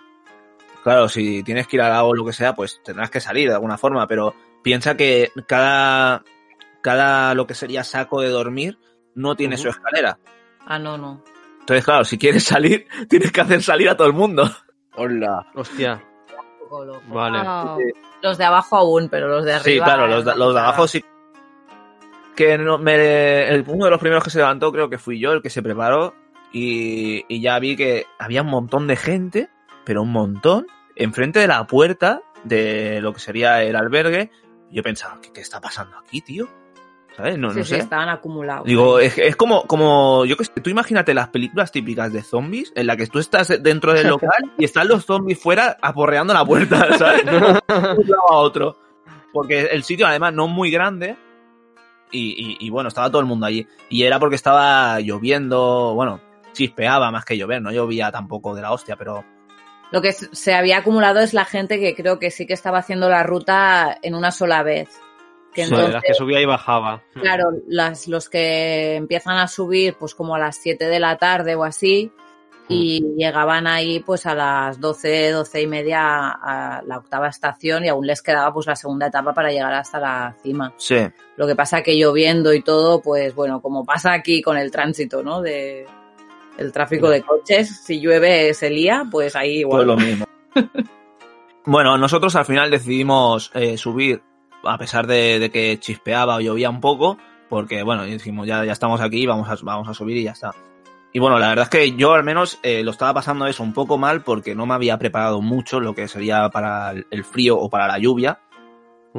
claro, 0.83 1.09
si 1.09 1.43
tienes 1.43 1.67
que 1.67 1.77
ir 1.77 1.83
al 1.83 1.93
agua 1.93 2.11
o 2.11 2.15
lo 2.15 2.25
que 2.25 2.33
sea, 2.33 2.55
pues 2.55 2.81
tendrás 2.85 3.11
que 3.11 3.21
salir 3.21 3.49
de 3.49 3.55
alguna 3.55 3.79
forma, 3.79 4.07
pero 4.07 4.35
piensa 4.63 4.97
que 4.97 5.31
cada, 5.47 6.23
cada 6.81 7.35
lo 7.35 7.47
que 7.47 7.55
sería 7.55 7.85
saco 7.85 8.21
de 8.21 8.29
dormir 8.29 8.79
no 9.15 9.37
tiene 9.37 9.57
su 9.57 9.69
escalera. 9.69 10.19
ah 10.67 10.79
no, 10.79 10.97
no. 10.97 11.23
Entonces, 11.69 11.85
claro, 11.85 12.05
si 12.05 12.17
quieres 12.17 12.45
salir, 12.45 12.87
tienes 13.11 13.31
que 13.31 13.43
hacer 13.43 13.63
salir 13.63 13.91
a 13.91 13.97
todo 13.97 14.07
el 14.07 14.15
mundo. 14.15 14.51
Hola. 14.95 15.47
Hostia, 15.55 16.03
vale. 17.09 17.93
Los 18.23 18.39
de 18.39 18.45
abajo 18.47 18.77
aún, 18.77 19.11
pero 19.11 19.29
los 19.29 19.45
de 19.45 19.53
arriba. 19.53 19.65
Sí, 19.65 19.79
claro, 19.93 20.07
los 20.07 20.25
de, 20.25 20.31
era 20.31 20.39
los 20.39 20.55
de 20.55 20.61
abajo 20.61 20.89
sí. 20.89 21.05
que 22.35 22.57
no- 22.57 22.79
me- 22.79 23.49
el- 23.51 23.65
uno 23.69 23.85
de 23.85 23.91
los 23.91 24.01
primeros 24.01 24.25
que 24.25 24.31
se 24.31 24.39
levantó 24.39 24.73
creo 24.73 24.89
que 24.89 24.97
fui 24.97 25.21
yo, 25.21 25.33
el 25.33 25.43
que 25.43 25.51
se 25.51 25.63
preparó, 25.63 26.15
y, 26.53 27.25
y 27.29 27.43
ya 27.43 27.59
vi 27.59 27.77
que 27.77 28.07
había 28.19 28.41
un 28.41 28.49
montón 28.49 28.87
de 28.87 28.97
gente, 28.97 29.51
pero 29.85 30.01
un 30.03 30.11
montón, 30.11 30.67
enfrente 30.97 31.39
de 31.39 31.49
la 31.49 31.67
puerta 31.67 32.23
de 32.45 33.01
lo 33.03 33.13
que 33.13 33.21
sería 33.21 33.63
el 33.63 33.77
albergue. 33.77 34.31
Y 34.71 34.77
yo 34.77 34.83
pensaba, 34.83 35.21
¿qué, 35.21 35.33
qué 35.35 35.43
está 35.43 35.61
pasando 35.61 35.99
aquí, 35.99 36.23
tío? 36.23 36.49
¿Sabes? 37.19 37.37
No, 37.37 37.51
sí, 37.51 37.59
no 37.59 37.65
sí, 37.65 37.71
sé. 37.75 37.79
estaban 37.81 38.09
acumulados. 38.09 38.65
Digo, 38.65 38.99
es, 39.01 39.19
es 39.19 39.37
como, 39.37 39.65
como, 39.65 40.25
yo 40.25 40.37
que 40.37 40.45
sé, 40.45 40.53
tú 40.63 40.71
imagínate 40.71 41.13
las 41.13 41.29
películas 41.29 41.71
típicas 41.73 42.13
de 42.13 42.23
zombies 42.23 42.73
en 42.77 42.87
la 42.87 42.97
que 42.97 43.07
tú 43.09 43.19
estás 43.19 43.49
dentro 43.63 43.93
del 43.93 44.07
local 44.07 44.31
y 44.57 44.65
están 44.65 44.89
los 44.89 45.05
zombies 45.05 45.39
fuera 45.39 45.77
aporreando 45.83 46.33
la 46.33 46.45
puerta, 46.45 46.89
¿sabes? 46.99 47.27
De 47.27 47.37
un 47.37 47.43
lado 48.09 48.31
a 48.31 48.37
otro. 48.37 48.79
Porque 49.33 49.63
el 49.67 49.83
sitio 49.83 50.07
además 50.07 50.33
no 50.33 50.47
es 50.47 50.51
muy 50.53 50.71
grande 50.71 51.17
y, 52.13 52.53
y- 52.53 52.67
y, 52.67 52.71
bueno, 52.71 52.89
estaba 52.89 53.09
todo 53.11 53.21
el 53.21 53.27
mundo 53.27 53.45
allí. 53.47 53.67
Y 53.91 54.05
era 54.05 54.19
porque 54.19 54.37
estaba 54.37 55.01
lloviendo, 55.01 55.93
bueno, 55.95 56.21
chispeaba 56.53 57.11
más 57.11 57.25
que 57.25 57.37
llover, 57.37 57.61
no 57.61 57.71
llovía 57.73 58.11
tampoco 58.11 58.55
de 58.55 58.63
la 58.63 58.73
hostia, 58.73 58.97
pero 58.97 59.25
Lo 59.91 60.01
que 60.01 60.13
se 60.13 60.55
había 60.55 60.79
acumulado 60.79 61.21
es 61.21 61.35
la 61.35 61.45
gente 61.45 61.79
que 61.81 61.95
creo 61.95 62.19
que 62.19 62.31
sí 62.31 62.47
que 62.47 62.55
estaba 62.55 62.79
haciendo 62.79 63.09
la 63.11 63.23
ruta 63.25 63.99
en 64.03 64.15
una 64.15 64.31
sola 64.31 64.63
vez. 64.63 64.89
Que 65.55 65.65
Sí, 65.65 65.75
las 65.75 66.03
que 66.03 66.15
subía 66.15 66.41
y 66.41 66.45
bajaba. 66.47 67.03
claro, 67.15 67.51
las, 67.67 68.07
los 68.07 68.29
que 68.29 68.97
empiezan 68.97 69.39
a 69.39 69.49
subir 69.49 69.95
pues 69.99 70.15
como 70.15 70.35
a 70.35 70.39
las 70.39 70.57
7 70.57 70.87
de 70.87 71.01
la 71.01 71.17
tarde 71.17 71.55
o 71.55 71.65
así 71.65 72.13
y 72.69 73.03
llegaban 73.17 73.67
ahí 73.67 74.01
pues 74.01 74.27
a 74.27 74.35
las 74.35 74.79
12, 74.79 75.31
12 75.31 75.63
y 75.63 75.67
media 75.67 76.29
a 76.29 76.83
la 76.87 76.99
octava 76.99 77.29
estación 77.29 77.85
y 77.85 77.89
aún 77.89 78.07
les 78.07 78.21
quedaba 78.21 78.53
pues 78.53 78.67
la 78.67 78.77
segunda 78.77 79.07
etapa 79.07 79.33
para 79.33 79.51
llegar 79.51 79.73
hasta 79.73 79.99
la 79.99 80.37
cima. 80.43 80.73
sí. 80.77 80.99
Lo 81.37 81.47
que 81.47 81.55
pasa 81.55 81.83
que 81.83 81.97
lloviendo 81.97 82.53
y 82.53 82.63
todo, 82.63 83.01
pues 83.01 83.35
bueno, 83.35 83.63
como 83.63 83.85
pasa 83.85 84.13
aquí 84.13 84.43
con 84.43 84.59
el 84.59 84.71
tránsito, 84.73 85.23
¿no? 85.23 85.41
De 85.41 85.87
el 86.59 86.73
tráfico 86.73 87.09
de 87.09 87.23
coches, 87.23 87.81
si 87.85 88.01
llueve 88.01 88.53
se 88.53 88.69
lía, 88.69 89.05
pues 89.11 89.37
ahí 89.37 89.61
igual. 89.61 89.87
Pues 89.87 89.87
lo 89.87 89.97
mismo. 89.97 90.27
bueno, 91.65 91.97
nosotros 91.97 92.35
al 92.35 92.45
final 92.45 92.71
decidimos 92.73 93.53
eh, 93.55 93.79
subir, 93.79 94.21
a 94.65 94.79
pesar 94.79 95.07
de, 95.07 95.39
de 95.39 95.51
que 95.51 95.79
chispeaba 95.81 96.37
o 96.37 96.41
llovía 96.41 96.71
un 96.71 96.81
poco, 96.81 97.19
porque 97.49 97.83
bueno, 97.83 98.05
dijimos 98.05 98.47
ya, 98.47 98.65
ya 98.65 98.73
estamos 98.73 99.01
aquí, 99.01 99.27
vamos 99.27 99.49
a, 99.49 99.57
vamos 99.65 99.89
a 99.89 99.95
subir 99.95 100.17
y 100.17 100.25
ya 100.25 100.33
está. 100.33 100.53
Y 101.13 101.21
bueno, 101.21 101.39
la 101.39 101.49
verdad 101.49 101.65
es 101.65 101.71
que 101.71 101.93
yo 101.97 102.13
al 102.13 102.23
menos 102.23 102.59
eh, 102.63 102.83
lo 102.85 102.91
estaba 102.91 103.15
pasando 103.15 103.47
eso 103.47 103.63
un 103.63 103.73
poco 103.73 103.97
mal 103.97 104.23
porque 104.23 104.55
no 104.55 104.67
me 104.67 104.75
había 104.75 104.99
preparado 104.99 105.41
mucho 105.41 105.81
lo 105.81 105.95
que 105.95 106.07
sería 106.07 106.49
para 106.51 106.91
el- 106.91 107.25
frío 107.25 107.59
o 107.59 107.71
para 107.71 107.87
la 107.87 107.99
lluvia. 107.99 108.41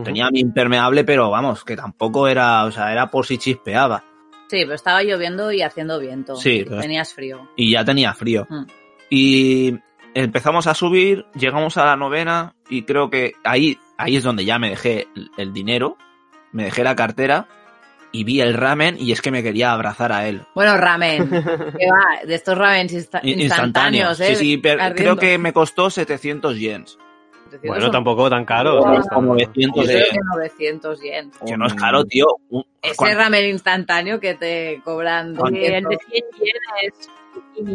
Tenía 0.03 0.29
mi 0.31 0.39
impermeable, 0.39 1.03
pero 1.03 1.29
vamos, 1.31 1.65
que 1.65 1.75
tampoco 1.75 2.27
era, 2.27 2.63
o 2.65 2.71
sea, 2.71 2.91
era 2.91 3.09
por 3.09 3.25
si 3.25 3.37
chispeaba. 3.39 4.03
Sí, 4.47 4.57
pero 4.61 4.75
estaba 4.75 5.01
lloviendo 5.03 5.51
y 5.51 5.61
haciendo 5.63 5.99
viento. 5.99 6.35
Sí, 6.35 6.63
tenías 6.63 7.13
frío. 7.13 7.49
y 7.55 7.71
ya 7.71 7.83
tenía 7.83 8.13
frío. 8.13 8.45
Mm. 8.49 8.65
Y 9.09 9.79
empezamos 10.13 10.67
a 10.67 10.73
subir, 10.75 11.25
llegamos 11.35 11.75
a 11.77 11.85
la 11.85 11.95
novena 11.95 12.55
y 12.69 12.83
creo 12.83 13.09
que 13.09 13.33
ahí, 13.43 13.77
ahí 13.99 14.15
es 14.15 14.23
donde 14.23 14.45
ya 14.45 14.57
me 14.57 14.69
dejé 14.69 15.07
el, 15.37 15.53
dinero, 15.53 15.97
me 16.51 16.63
dejé 16.63 16.83
la 16.83 16.95
cartera 16.95 17.47
y 18.11 18.23
vi 18.23 18.41
el 18.41 18.55
ramen 18.55 18.95
y 18.99 19.11
es 19.11 19.21
que 19.21 19.29
me 19.29 19.43
quería 19.43 19.71
abrazar 19.71 20.11
a 20.11 20.27
él. 20.27 20.41
Bueno, 20.55 20.75
ramen. 20.77 21.29
que 21.29 21.85
va, 21.87 22.25
de 22.25 22.33
estos 22.33 22.57
insta- 22.57 23.19
In- 23.23 23.39
instantáneos, 23.41 24.19
¿eh? 24.19 24.35
Sí, 24.35 24.35
sí, 24.35 24.57
pero 24.57 24.81
Ardiendo. 24.81 25.15
creo 25.15 25.15
que 25.17 25.37
me 25.37 25.53
costó 25.53 25.89
700 25.89 26.57
yens. 26.57 26.97
Bueno, 27.65 27.89
tampoco 27.89 28.29
tan 28.29 28.45
caro. 28.45 28.77
Wow. 28.79 29.01
Como 29.11 29.33
900 29.33 29.75
Yo 29.83 29.87
creo 29.91 29.97
de- 30.05 30.11
que 30.11 30.17
900 30.35 31.01
yen. 31.01 31.31
Que 31.45 31.57
no 31.57 31.65
es 31.65 31.73
caro, 31.73 32.03
tío. 32.05 32.25
Un- 32.49 32.63
Ese 32.81 32.95
¿cuán- 32.95 33.15
ramen 33.15 33.45
instantáneo 33.49 34.19
que 34.19 34.35
te 34.35 34.81
cobran 34.83 35.35
Sí, 35.35 35.41
el 35.65 35.83
200. 35.83 35.89
de 35.89 35.97
100 36.11 36.25
yenes. 36.37 37.09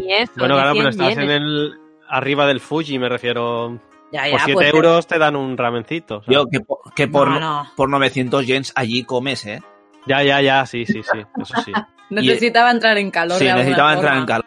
Y 0.07 0.12
eso, 0.12 0.33
Bueno, 0.37 0.55
claro, 0.55 0.72
pero 0.77 0.93
100 0.93 1.03
estás 1.09 1.25
en 1.25 1.31
el 1.31 1.75
arriba 2.09 2.47
del 2.47 2.61
Fuji, 2.61 2.99
me 2.99 3.09
refiero. 3.09 3.79
Ya, 4.12 4.22
Por 4.22 4.30
ya, 4.38 4.44
7 4.44 4.52
pues, 4.55 4.74
euros 4.74 5.07
te 5.07 5.18
dan 5.18 5.34
un 5.36 5.57
ramencito. 5.57 6.22
¿sabes? 6.22 6.28
Tío, 6.28 6.46
que, 6.46 6.61
por- 6.61 6.94
que 6.94 7.09
por, 7.09 7.28
No, 7.28 7.40
no. 7.40 7.70
por 7.76 7.88
900 7.88 8.46
yens 8.46 8.72
allí 8.76 9.05
comes, 9.05 9.44
¿eh? 9.46 9.62
Ya, 10.07 10.22
ya, 10.22 10.40
ya, 10.40 10.66
sí, 10.66 10.84
sí, 10.86 11.02
sí, 11.02 11.18
eso 11.40 11.55
sí. 11.64 11.72
Necesitaba 12.11 12.70
entrar 12.70 12.96
en 12.98 13.11
calor. 13.11 13.38
Sí, 13.38 13.46
de 13.46 13.55
necesitaba 13.55 13.94
entrar 13.94 14.16
en 14.18 14.26
calor. 14.26 14.46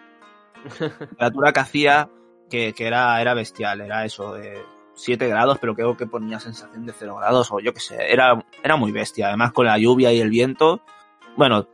La 0.79 0.97
temperatura 1.07 1.53
que 1.53 1.59
hacía, 1.59 2.09
que, 2.49 2.73
que 2.73 2.85
era, 2.87 3.19
era 3.21 3.33
bestial, 3.33 3.81
era 3.81 4.05
eso, 4.05 4.33
de 4.35 4.61
7 4.93 5.27
grados, 5.27 5.57
pero 5.59 5.75
creo 5.75 5.97
que 5.97 6.05
ponía 6.07 6.39
sensación 6.39 6.85
de 6.85 6.93
0 6.93 7.15
grados, 7.17 7.51
o 7.51 7.59
yo 7.59 7.73
qué 7.73 7.79
sé, 7.79 8.11
era, 8.13 8.43
era 8.63 8.75
muy 8.77 8.91
bestia. 8.91 9.27
Además, 9.27 9.51
con 9.51 9.65
la 9.65 9.77
lluvia 9.77 10.13
y 10.13 10.19
el 10.21 10.29
viento. 10.29 10.81
Bueno, 11.35 11.67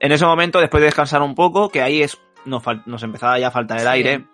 en 0.00 0.12
ese 0.12 0.24
momento, 0.26 0.60
después 0.60 0.80
de 0.80 0.86
descansar 0.86 1.22
un 1.22 1.34
poco, 1.34 1.70
que 1.70 1.82
ahí 1.82 2.02
es 2.02 2.18
nos, 2.44 2.62
nos 2.86 3.02
empezaba 3.02 3.38
ya 3.38 3.48
a 3.48 3.52
faltar 3.52 3.78
el 3.78 3.84
Sí. 3.84 3.88
aire, 3.90 4.26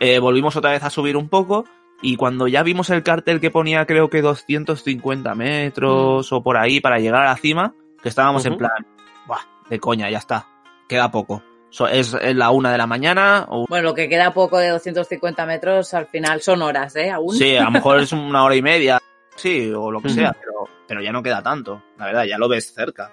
eh, 0.00 0.18
volvimos 0.18 0.56
otra 0.56 0.72
vez 0.72 0.82
a 0.82 0.90
subir 0.90 1.16
un 1.16 1.28
poco. 1.28 1.64
Y 2.02 2.16
cuando 2.16 2.48
ya 2.48 2.62
vimos 2.62 2.90
el 2.90 3.02
cartel 3.02 3.40
que 3.40 3.50
ponía, 3.50 3.86
creo 3.86 4.10
que 4.10 4.20
250 4.20 5.34
metros 5.34 6.32
o 6.32 6.42
por 6.42 6.56
ahí 6.56 6.80
para 6.80 6.98
llegar 6.98 7.22
a 7.22 7.30
la 7.30 7.36
cima, 7.36 7.74
que 8.02 8.08
estábamos 8.08 8.44
en 8.46 8.56
plan, 8.56 8.86
Buah, 9.26 9.40
de 9.70 9.80
coña, 9.80 10.10
ya 10.10 10.18
está, 10.18 10.46
queda 10.88 11.10
poco. 11.10 11.42
So- 11.70 11.88
es, 11.88 12.14
es 12.14 12.36
la 12.36 12.50
una 12.50 12.70
de 12.70 12.78
la 12.78 12.86
mañana, 12.86 13.46
o 13.48 13.66
Bueno, 13.68 13.88
lo 13.88 13.94
que 13.94 14.08
queda 14.08 14.32
poco 14.32 14.58
de 14.58 14.68
250 14.68 15.46
metros 15.46 15.92
al 15.94 16.06
final 16.06 16.40
son 16.42 16.62
horas, 16.62 16.94
¿eh? 16.96 17.10
Aún. 17.10 17.34
sí, 17.34 17.56
a 17.56 17.64
lo 17.64 17.70
mejor 17.70 18.00
es 18.00 18.12
una 18.12 18.44
hora 18.44 18.54
y 18.54 18.62
media, 18.62 19.00
sí, 19.36 19.72
o 19.74 19.90
lo 19.90 20.00
que 20.00 20.10
sea, 20.10 20.32
pero, 20.38 20.68
pero 20.86 21.00
ya 21.02 21.10
no 21.10 21.22
queda 21.22 21.42
tanto, 21.42 21.82
la 21.98 22.06
verdad, 22.06 22.24
ya 22.24 22.38
lo 22.38 22.48
ves 22.48 22.72
cerca. 22.74 23.10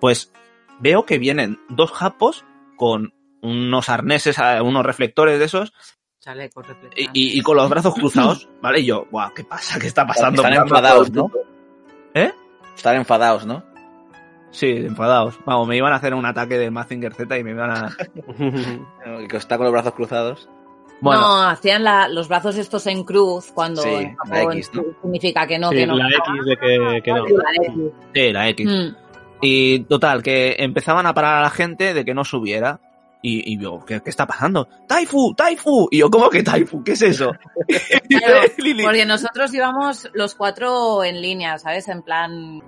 Pues 0.00 0.32
veo 0.80 1.04
que 1.04 1.18
vienen 1.18 1.58
dos 1.68 1.92
japos 1.92 2.44
con 2.76 3.12
unos 3.42 3.88
arneses, 3.88 4.38
eh, 4.38 4.60
unos 4.60 4.84
reflectores 4.84 5.38
de 5.38 5.44
esos, 5.44 5.72
Y, 6.26 6.28
reflectantes. 6.32 7.08
y- 7.14 7.38
y 7.38 7.42
con 7.42 7.56
los 7.56 7.68
brazos 7.70 7.94
cruzados, 7.94 8.48
¿vale? 8.60 8.80
Y 8.80 8.86
yo, 8.86 9.06
guau, 9.10 9.32
¿qué 9.34 9.42
pasa? 9.44 9.78
¿Qué 9.80 9.86
está 9.86 10.06
pasando? 10.06 10.42
Están 10.42 10.54
enfadados, 10.62 11.10
¿no? 11.12 11.30
¿Eh? 12.14 12.32
Están 12.76 12.96
enfadados, 12.96 13.46
¿no? 13.46 13.64
Sí, 14.50 14.66
enfadados. 14.68 15.38
Vamos, 15.46 15.66
me 15.68 15.76
iban 15.76 15.92
a 15.92 15.96
hacer 15.96 16.12
un 16.12 16.26
ataque 16.26 16.58
de 16.58 16.70
Mazinger 16.70 17.14
Z 17.14 17.38
y 17.38 17.44
me 17.44 17.52
iban 17.52 17.70
a... 17.70 17.96
El 19.06 19.28
que 19.28 19.36
está 19.36 19.56
con 19.56 19.64
los 19.64 19.72
brazos 19.72 19.94
cruzados. 19.94 20.48
Bueno, 21.00 21.20
No, 21.22 21.42
hacían 21.48 21.84
la- 21.84 22.08
los 22.08 22.28
brazos 22.28 22.56
estos 22.58 22.86
en 22.86 23.04
cruz 23.04 23.50
cuando 23.54 23.80
Sí, 23.82 23.88
en 23.88 24.16
la 24.28 24.36
Japón 24.36 24.52
X, 24.52 24.70
¿no? 24.74 24.82
significa 25.02 25.46
que 25.46 25.58
no, 25.58 25.70
Sí, 25.70 25.76
que 25.76 25.86
no. 25.86 25.96
la 25.96 26.08
X 26.08 26.44
de 26.44 26.56
que, 26.56 27.00
que 27.02 27.10
no. 27.12 27.24
La 27.26 27.50
X. 27.64 27.74
sí, 28.12 28.32
la 28.32 28.48
X. 28.50 28.66
Mm. 28.68 28.96
Y 29.40 29.78
total, 29.84 30.22
que 30.22 30.56
empezaban 30.58 31.06
a 31.06 31.14
parar 31.14 31.36
a 31.38 31.42
la 31.42 31.50
gente 31.50 31.94
de 31.94 32.04
que 32.04 32.12
no 32.12 32.24
subiera. 32.24 32.78
Y, 33.22 33.52
y 33.52 33.58
yo, 33.58 33.80
¿qué, 33.86 34.00
qué 34.00 34.10
está 34.10 34.26
pasando? 34.26 34.66
¡Taifu! 34.86 35.34
¡Taifu! 35.34 35.88
Y 35.90 35.98
yo, 35.98 36.10
¿cómo 36.10 36.30
que 36.30 36.42
Taifu? 36.42 36.82
¿Qué 36.82 36.92
es 36.92 37.02
eso? 37.02 37.32
Claro, 38.08 38.40
Porque 38.82 39.06
nosotros 39.06 39.52
íbamos 39.54 40.08
los 40.14 40.34
cuatro 40.34 41.04
en 41.04 41.20
línea, 41.20 41.58
¿sabes? 41.58 41.88
En 41.88 42.02
plan 42.02 42.62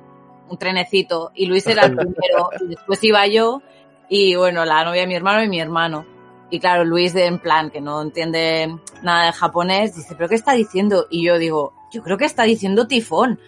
un 0.49 0.59
trenecito. 0.59 1.33
Y 1.35 1.47
Luis 1.47 1.67
era 1.67 1.87
el 1.87 1.97
primero. 1.97 2.51
y 2.61 2.69
después 2.69 3.03
iba 3.03 3.27
yo 3.27 3.63
y, 4.09 4.35
bueno, 4.37 4.65
la 4.65 4.85
novia 4.85 5.03
de 5.03 5.07
mi 5.07 5.15
hermano 5.17 5.43
y 5.43 5.49
mi 5.49 5.59
hermano. 5.59 6.05
Y 6.51 6.61
claro, 6.61 6.85
Luis, 6.85 7.15
de, 7.15 7.25
en 7.25 7.39
plan, 7.39 7.71
que 7.71 7.81
no 7.81 8.03
entiende 8.03 8.77
nada 9.03 9.27
de 9.27 9.33
japonés, 9.33 9.97
dice, 9.97 10.15
¿pero 10.15 10.29
qué 10.29 10.35
está 10.35 10.53
diciendo? 10.53 11.07
Y 11.11 11.25
yo 11.25 11.39
digo, 11.39 11.73
yo 11.91 12.03
creo 12.03 12.19
que 12.19 12.27
está 12.27 12.43
diciendo 12.43 12.87
tifón. 12.87 13.41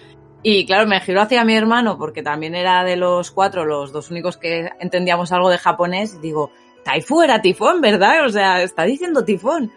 Y 0.42 0.64
claro, 0.64 0.86
me 0.86 1.00
giro 1.00 1.20
hacia 1.20 1.44
mi 1.44 1.54
hermano, 1.54 1.98
porque 1.98 2.22
también 2.22 2.54
era 2.54 2.82
de 2.82 2.96
los 2.96 3.30
cuatro 3.30 3.66
los 3.66 3.92
dos 3.92 4.10
únicos 4.10 4.38
que 4.38 4.70
entendíamos 4.80 5.32
algo 5.32 5.50
de 5.50 5.58
japonés. 5.58 6.14
Y 6.14 6.18
digo, 6.20 6.50
Taifu 6.84 7.22
era 7.22 7.40
tifón, 7.42 7.80
¿verdad? 7.80 8.24
O 8.26 8.28
sea, 8.28 8.62
está 8.62 8.84
diciendo 8.84 9.24
tifón. 9.24 9.72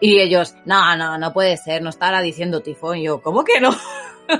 Y 0.00 0.18
ellos, 0.20 0.54
no, 0.64 0.96
no, 0.96 1.16
no 1.18 1.32
puede 1.32 1.56
ser, 1.56 1.80
no 1.82 1.90
estará 1.90 2.20
diciendo 2.22 2.60
tifón. 2.60 2.98
Y 2.98 3.04
yo, 3.04 3.20
¿cómo 3.22 3.44
que 3.44 3.60
no? 3.60 3.74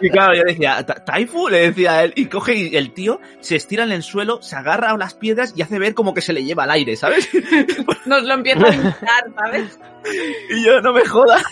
Y 0.00 0.10
claro, 0.10 0.34
yo 0.34 0.42
decía, 0.44 0.84
"Ta- 0.86 1.04
¿Taifu? 1.04 1.48
Le 1.48 1.58
decía 1.70 1.92
a 1.94 2.04
él. 2.04 2.12
Y 2.16 2.26
coge 2.26 2.54
y 2.54 2.76
el 2.76 2.92
tío 2.92 3.20
se 3.40 3.56
estira 3.56 3.82
en 3.82 3.90
el 3.92 4.02
suelo, 4.02 4.40
se 4.42 4.54
agarra 4.56 4.90
a 4.90 4.96
las 4.96 5.14
piedras 5.14 5.52
y 5.56 5.62
hace 5.62 5.78
ver 5.78 5.94
como 5.94 6.14
que 6.14 6.20
se 6.20 6.32
le 6.32 6.44
lleva 6.44 6.62
al 6.64 6.70
aire, 6.70 6.94
¿sabes? 6.96 7.28
Nos 8.06 8.22
lo 8.22 8.34
empieza 8.34 8.66
a 8.66 8.74
imitar, 8.74 9.24
¿sabes? 9.34 9.78
Y 10.50 10.64
yo, 10.64 10.80
no 10.80 10.92
me 10.92 11.04
jodas. 11.04 11.42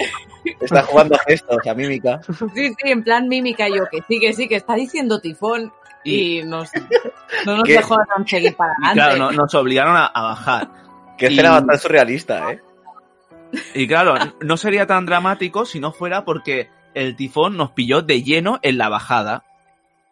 Está 0.60 0.82
jugando 0.84 1.16
a 1.16 1.18
gestos, 1.18 1.58
a 1.66 1.74
mímica. 1.74 2.20
Sí, 2.54 2.68
sí, 2.68 2.74
en 2.84 3.02
plan 3.02 3.28
mímica. 3.28 3.68
Yo, 3.68 3.84
que 3.90 3.98
sí, 4.08 4.18
que 4.20 4.32
sí, 4.32 4.46
que 4.48 4.56
está 4.56 4.74
diciendo 4.74 5.20
tifón. 5.20 5.72
Y, 6.10 6.42
nos, 6.44 6.70
no 7.46 7.56
nos 7.56 7.64
¿Qué? 7.64 7.72
dejó 7.74 7.96
seguir 8.26 8.54
para 8.56 8.72
adelante. 8.72 8.94
claro, 8.94 9.16
no- 9.18 9.32
nos 9.32 9.54
obligaron 9.54 9.96
a, 9.96 10.06
a 10.06 10.22
bajar. 10.22 10.68
Qué 11.18 11.26
Y- 11.26 11.28
escena 11.30 11.50
bastante 11.52 11.78
surrealista, 11.78 12.52
¿eh? 12.52 12.60
Y 13.74 13.86
claro, 13.86 14.14
no 14.40 14.56
sería 14.56 14.86
tan 14.86 15.06
dramático 15.06 15.64
si 15.64 15.80
no 15.80 15.92
fuera 15.92 16.24
porque 16.24 16.68
el 16.94 17.16
tifón 17.16 17.56
nos 17.56 17.70
pilló 17.70 18.02
de 18.02 18.22
lleno 18.22 18.58
en 18.62 18.76
la 18.78 18.88
bajada. 18.88 19.44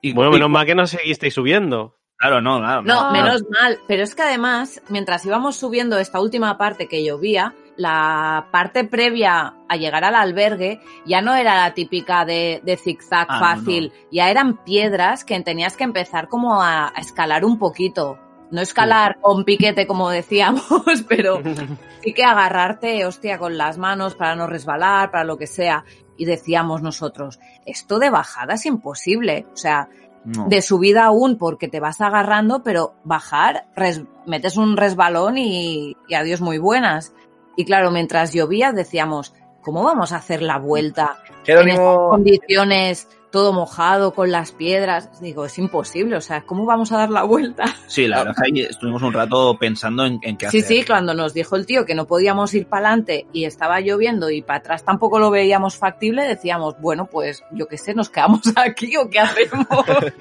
Y, 0.01 0.13
Bueno, 0.13 0.31
y- 0.31 0.35
menos 0.35 0.51
mal 0.51 0.67
que 0.67 0.75
no 0.75 0.87
seguisteis 0.87 1.35
subiendo. 1.35 1.97
Claro, 2.17 2.41
no, 2.41 2.59
claro. 2.59 2.83
No, 2.83 3.01
Ah. 3.09 3.11
menos 3.13 3.43
mal. 3.51 3.79
Pero 3.89 4.03
es 4.05 4.15
que 4.15 4.23
además, 4.23 4.81
mientras 4.89 5.27
íbamos 5.27 5.57
subiendo 5.57 5.99
esta 5.99 6.21
última 6.21 6.57
parte 6.59 6.87
que 6.89 7.05
llovía, 7.05 7.55
la 7.77 8.49
parte 8.53 8.85
previa 8.85 9.55
a 9.69 9.77
llegar 9.77 10.05
al 10.05 10.15
albergue 10.15 10.81
ya 11.07 11.21
no 11.23 11.35
era 11.35 11.57
la 11.57 11.75
típica 11.75 12.25
de, 12.25 12.61
de 12.65 12.77
zigzag 12.77 13.27
Ah, 13.29 13.35
no, 13.35 13.41
fácil, 13.41 13.93
ya 14.13 14.31
eran 14.31 14.63
piedras 14.65 15.25
que 15.25 15.39
tenías 15.41 15.77
que 15.77 15.85
empezar 15.85 16.29
como 16.29 16.63
a, 16.63 16.89
a 16.89 17.01
escalar 17.01 17.45
un 17.45 17.59
poquito. 17.59 18.19
No 18.51 18.61
escalar 18.61 19.19
con 19.21 19.45
piquete 19.45 19.87
como 19.87 20.11
decíamos, 20.11 20.65
pero 21.09 21.43
sí 22.03 22.13
que 22.13 22.23
agarrarte, 22.25 23.05
hostia, 23.07 23.39
con 23.39 23.57
las 23.59 23.79
manos 23.79 24.15
para 24.15 24.37
no 24.37 24.47
resbalar, 24.47 25.11
para 25.11 25.25
lo 25.25 25.37
que 25.37 25.47
sea. 25.49 25.85
Y 26.17 26.27
decíamos 26.27 26.81
nosotros, 26.81 27.41
esto 27.67 27.99
de 27.99 28.11
bajada 28.11 28.55
es 28.55 28.67
imposible. 28.67 29.47
O 29.53 29.57
sea, 29.57 29.89
No. 30.25 30.47
de 30.49 30.63
subida 30.63 31.05
aún 31.07 31.37
porque 31.37 31.69
te 31.69 31.81
vas 31.81 32.01
agarrando, 32.01 32.63
pero 32.63 32.95
bajar, 33.05 33.67
res- 33.77 34.05
metes 34.27 34.57
un 34.57 34.77
resbalón 34.77 35.37
y, 35.37 35.97
y 36.09 36.15
adiós 36.15 36.41
muy 36.41 36.57
buenas. 36.59 37.13
Y 37.57 37.65
claro, 37.65 37.91
mientras 37.91 38.33
llovía 38.33 38.73
decíamos, 38.73 39.35
¿cómo 39.63 39.83
vamos 39.83 40.13
a 40.13 40.17
hacer 40.17 40.43
la 40.43 40.59
vuelta 40.59 41.19
en 41.19 41.33
estas 41.33 41.47
Jerónimo, 41.47 42.09
condiciones, 42.11 43.09
todo 43.31 43.53
mojado, 43.53 44.13
con 44.15 44.31
las 44.31 44.53
piedras? 44.53 45.21
Digo, 45.21 45.45
es 45.45 45.59
imposible, 45.59 46.17
o 46.17 46.21
sea, 46.21 46.43
¿cómo 46.43 46.65
vamos 46.67 46.93
a 46.93 46.99
dar 46.99 47.11
la 47.11 47.23
vuelta? 47.25 47.65
Sí, 47.87 48.07
la 48.07 48.19
verdad 48.19 48.35
es 48.37 48.43
que 48.53 48.61
ahí 48.61 48.67
estuvimos 48.69 49.03
un 49.03 49.13
rato 49.13 49.57
pensando 49.59 50.05
en, 50.05 50.19
en 50.23 50.37
qué 50.37 50.49
Sí, 50.51 50.59
hacer. 50.59 50.79
sí, 50.79 50.85
cuando 50.85 51.15
nos 51.15 51.33
dijo 51.35 51.57
el 51.57 51.67
tío 51.67 51.85
que 51.85 51.95
no 51.95 52.07
podíamos 52.07 52.53
ir 52.55 52.67
para 52.67 52.89
adelante 52.89 53.27
y 53.33 53.45
estaba 53.45 53.81
lloviendo 53.81 54.31
y 54.31 54.43
para 54.43 54.59
atrás 54.61 54.85
tampoco 54.85 55.19
lo 55.19 55.31
veíamos 55.31 55.77
factible, 55.77 56.25
decíamos, 56.25 56.75
bueno, 56.81 57.07
pues 57.07 57.43
yo 57.53 57.67
qué 57.67 57.79
sé, 57.79 57.95
¿nos 57.95 58.11
quedamos 58.11 58.41
aquí 58.57 58.97
o 58.97 59.09
qué 59.09 59.21
hacemos? 59.21 59.67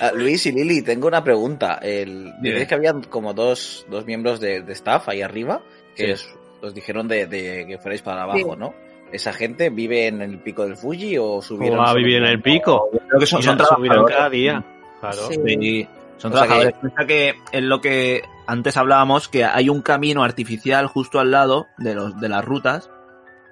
Ah, 0.00 0.10
Luis 0.14 0.46
y 0.46 0.52
Lili, 0.52 0.80
tengo 0.80 1.06
una 1.06 1.22
pregunta. 1.22 1.78
El, 1.82 2.32
que 2.66 2.74
había 2.74 2.94
como 3.10 3.34
dos, 3.34 3.84
dos 3.90 4.06
miembros 4.06 4.40
de, 4.40 4.62
de 4.62 4.72
staff 4.72 5.06
ahí 5.10 5.20
arriba 5.20 5.60
que 5.94 6.06
Sí. 6.06 6.12
os, 6.12 6.28
os 6.66 6.74
dijeron 6.74 7.08
de, 7.08 7.26
de 7.26 7.66
que 7.66 7.78
fuerais 7.78 8.02
para 8.02 8.22
abajo, 8.22 8.52
Sí. 8.52 8.58
¿no? 8.58 8.74
¿Esa 9.12 9.32
gente 9.32 9.70
vive 9.70 10.08
en 10.08 10.20
el 10.20 10.38
pico 10.40 10.64
del 10.64 10.76
Fuji 10.76 11.16
o 11.18 11.40
subieron? 11.40 11.76
¿Cómo 11.78 11.86
va 11.86 11.92
a 11.92 11.94
vivir 11.94 12.16
en 12.16 12.24
el 12.24 12.42
pico? 12.42 12.88
Creo 13.08 13.20
que 13.20 13.26
son, 13.26 13.42
son 13.42 13.56
trabajadores. 13.56 14.16
cada 14.16 14.28
día. 14.30 14.64
Claro. 15.00 15.16
Sí. 15.28 15.34
Sí, 15.46 15.88
son 16.16 16.32
O 16.32 16.36
sea 16.36 16.42
trabajadores. 16.46 16.74
Piensa 16.80 17.06
que 17.06 17.34
es 17.52 17.62
lo 17.62 17.80
que 17.80 18.22
antes 18.48 18.76
hablábamos, 18.76 19.28
que 19.28 19.44
hay 19.44 19.68
un 19.68 19.80
camino 19.82 20.24
artificial 20.24 20.86
justo 20.88 21.20
al 21.20 21.30
lado 21.30 21.66
de, 21.78 21.94
los, 21.94 22.18
de 22.20 22.28
las 22.28 22.44
rutas, 22.44 22.90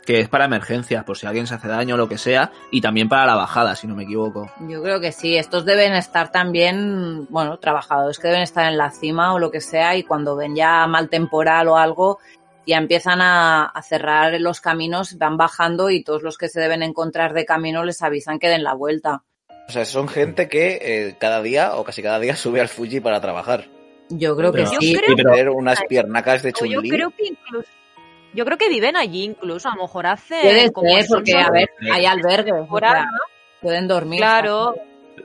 que 0.05 0.21
es 0.21 0.29
para 0.29 0.45
emergencias, 0.47 1.05
por 1.05 1.17
si 1.17 1.27
alguien 1.27 1.47
se 1.47 1.55
hace 1.55 1.69
daño 1.69 1.95
o 1.95 1.99
lo 1.99 2.09
que 2.09 2.19
sea, 2.19 2.51
y 2.71 2.81
también 2.81 3.09
para 3.09 3.25
la 3.25 3.37
bajada, 3.37 3.75
si 3.77 3.87
no 3.87 3.95
me 3.95 4.03
equivoco. 4.03 4.51
Yo 4.69 4.83
creo 4.83 5.01
que 5.01 5.12
sí, 5.12 5.37
estos 5.37 5.65
deben 5.65 5.95
estar 5.95 6.31
también, 6.33 7.27
bueno, 7.31 7.59
trabajadores 7.59 8.19
que 8.19 8.29
deben 8.29 8.43
estar 8.43 8.67
en 8.71 8.77
la 8.77 8.91
cima 8.91 9.33
o 9.35 9.39
lo 9.39 9.51
que 9.51 9.61
sea 9.61 9.97
y 9.97 10.03
cuando 10.03 10.37
ven 10.37 10.55
ya 10.57 10.87
mal 10.87 11.09
temporal 11.09 11.69
o 11.69 11.77
algo, 11.77 12.19
ya 12.67 12.79
empiezan 12.79 13.21
a, 13.21 13.65
a 13.67 13.83
cerrar 13.83 14.41
los 14.41 14.61
caminos, 14.61 15.17
van 15.19 15.37
bajando 15.37 15.91
y 15.91 16.03
todos 16.03 16.23
los 16.23 16.39
que 16.39 16.49
se 16.49 16.61
deben 16.61 16.83
encontrar 16.83 17.33
de 17.35 17.45
camino 17.45 17.85
les 17.85 18.01
avisan 18.03 18.39
que 18.39 18.49
den 18.49 18.62
la 18.65 18.75
vuelta. 18.75 19.23
O 19.69 19.73
sea, 19.73 19.85
son 19.85 20.09
gente 20.09 20.49
que 20.49 20.79
eh, 20.83 21.17
cada 21.19 21.41
día 21.43 21.75
o 21.77 21.85
casi 21.85 22.03
cada 22.03 22.19
día 22.19 22.37
sube 22.37 22.61
al 22.61 22.69
Fuji 22.69 23.01
para 23.01 23.21
trabajar. 23.21 23.67
Yo 24.11 24.37
creo 24.37 24.53
que 24.53 24.59
Pero- 24.65 24.73
Yo 24.73 24.81
sí. 24.81 24.95
creo- 24.95 25.17
pero- 25.17 25.31
Tener 25.31 25.49
unas 25.51 25.81
piernacas 25.89 26.43
de 26.43 26.51
O 26.61 26.65
yo 26.67 26.81
chun 26.81 26.89
creo 26.91 27.11
que 27.11 27.27
incluso. 27.27 27.69
Yo 28.35 28.45
creo 28.45 28.59
que 28.59 28.69
viven 28.69 28.97
allí 28.97 29.23
incluso, 29.25 29.69
a 29.69 29.77
lo 29.77 29.83
mejor 29.83 30.07
hace. 30.07 30.41
Puede 30.43 30.73
como 30.73 30.89
ser, 30.97 31.07
porque, 31.09 31.35
a 31.39 31.51
ver, 31.51 31.69
hay 31.93 32.05
albergues, 32.05 32.53
o 32.53 32.57
temporada, 32.57 33.01
sea, 33.03 33.09
pueden 33.62 33.87
dormir. 33.87 34.19
Claro, 34.19 34.75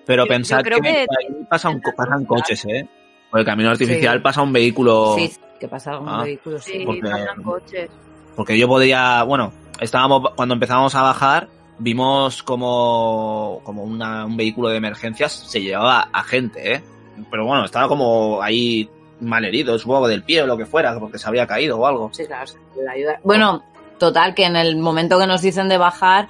Pero 0.06 0.28
pensad 0.28 0.58
yo 0.60 0.64
creo 0.64 0.78
que, 0.80 0.92
que- 0.94 1.00
ahí 1.00 1.44
pasa 1.50 1.70
un 1.70 1.82
co- 1.82 1.92
pasan 1.96 2.24
coches, 2.26 2.64
¿eh? 2.66 2.88
Por 3.32 3.40
el 3.40 3.46
camino 3.48 3.70
artificial 3.72 4.18
Sí. 4.18 4.24
pasa 4.24 4.42
un 4.44 4.54
vehículo. 4.54 5.16
Sí, 5.18 5.32
que 5.60 5.68
pasa 5.68 5.98
con 5.98 6.08
Ah. 6.10 6.24
vehículos, 6.24 6.64
sí. 6.64 6.84
porque- 6.86 7.02
pasan 7.02 7.44
coches. 7.44 7.90
Porque 8.36 8.58
yo 8.58 8.68
podría, 8.68 9.24
bueno, 9.24 9.52
estábamos, 9.80 10.32
cuando 10.36 10.54
empezamos 10.54 10.96
a 10.96 11.02
bajar, 11.02 11.48
vimos 11.78 12.42
como, 12.44 13.62
como 13.64 13.84
una- 13.84 14.26
un 14.26 14.38
vehículo 14.38 14.70
de 14.70 14.78
emergencias 14.78 15.32
se 15.34 15.62
llevaba 15.62 16.10
a 16.12 16.24
gente, 16.24 16.76
¿eh? 16.76 16.84
Pero 17.30 17.46
bueno, 17.46 17.66
estaba 17.66 17.88
como 17.88 18.42
ahí 18.42 18.90
mal 19.20 19.44
herido, 19.44 19.78
supongo 19.78 20.08
del 20.08 20.24
pie 20.24 20.42
o 20.44 20.48
lo 20.48 20.56
que 20.58 20.66
fuera, 20.66 20.98
porque 21.00 21.18
se 21.18 21.28
había 21.28 21.46
caído 21.46 21.78
o 21.78 21.86
algo. 21.86 22.10
Sí, 22.14 22.26
claro, 22.26 22.50
puede 22.74 22.90
ayudar. 22.90 23.20
Bueno, 23.24 23.64
total, 23.98 24.34
que 24.34 24.46
en 24.46 24.56
el 24.56 24.78
momento 24.78 25.20
que 25.20 25.28
nos 25.28 25.42
dicen 25.42 25.68
de 25.68 25.78
bajar, 25.78 26.30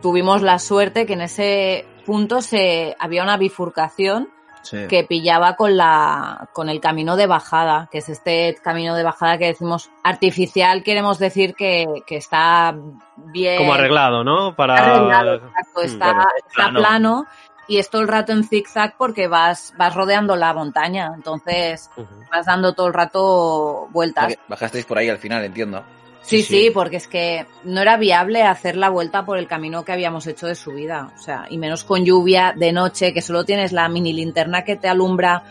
tuvimos 0.00 0.42
la 0.42 0.58
suerte 0.60 1.06
que 1.06 1.14
en 1.14 1.22
ese 1.22 1.84
punto 2.06 2.40
se 2.42 2.94
había 3.00 3.22
una 3.24 3.36
bifurcación 3.36 4.28
Sí. 4.64 4.86
que 4.88 5.04
pillaba 5.04 5.54
con 5.56 5.76
la 5.76 6.48
con 6.52 6.68
el 6.68 6.80
camino 6.80 7.16
de 7.16 7.26
bajada, 7.26 7.88
que 7.92 7.98
es 7.98 8.08
este 8.08 8.56
camino 8.62 8.94
de 8.96 9.02
bajada 9.04 9.38
que 9.38 9.46
decimos 9.46 9.90
artificial, 10.02 10.82
queremos 10.82 11.18
decir 11.18 11.54
que, 11.54 11.86
que 12.06 12.16
está 12.16 12.74
bien 13.16 13.58
Como 13.58 13.74
arreglado, 13.74 14.24
¿no? 14.24 14.56
Para. 14.56 14.74
arreglado, 14.74 15.34
exacto, 15.34 15.80
Mm, 15.80 15.84
está, 15.84 16.06
bueno, 16.06 16.28
está 16.36 16.54
plano. 16.54 16.78
plano. 16.80 17.26
y 17.68 17.78
es 17.78 17.88
todo 17.88 18.02
el 18.02 18.08
rato 18.08 18.32
en 18.32 18.44
zigzag 18.44 18.94
porque 18.98 19.26
vas, 19.28 19.72
vas 19.78 19.94
rodeando 19.94 20.36
la 20.36 20.52
montaña, 20.52 21.12
entonces 21.14 21.90
vas 22.30 22.46
dando 22.46 22.72
todo 22.74 22.88
el 22.88 22.94
rato 22.94 23.88
vueltas. 23.90 24.34
Bajasteis 24.48 24.84
por 24.84 24.98
ahí 24.98 25.08
al 25.08 25.18
final, 25.18 25.44
entiendo. 25.44 25.82
Sí, 26.24 26.42
Sí, 26.42 26.70
porque 26.72 26.96
es 26.96 27.06
que 27.06 27.46
no 27.64 27.82
era 27.82 27.96
viable 27.98 28.42
hacer 28.42 28.76
la 28.76 28.88
vuelta 28.88 29.26
por 29.26 29.36
el 29.38 29.46
camino 29.46 29.84
que 29.84 29.92
habíamos 29.92 30.26
hecho 30.26 30.46
de 30.46 30.54
subida. 30.54 31.12
O 31.18 31.22
sea, 31.22 31.46
y 31.50 31.58
menos 31.58 31.84
con 31.84 32.04
lluvia 32.04 32.54
de 32.56 32.72
noche, 32.72 33.12
que 33.12 33.20
solo 33.20 33.44
tienes 33.44 33.72
la 33.72 33.88
mini 33.90 34.12
linterna 34.14 34.64
que 34.64 34.76
te 34.76 34.88
alumbra 34.88 35.42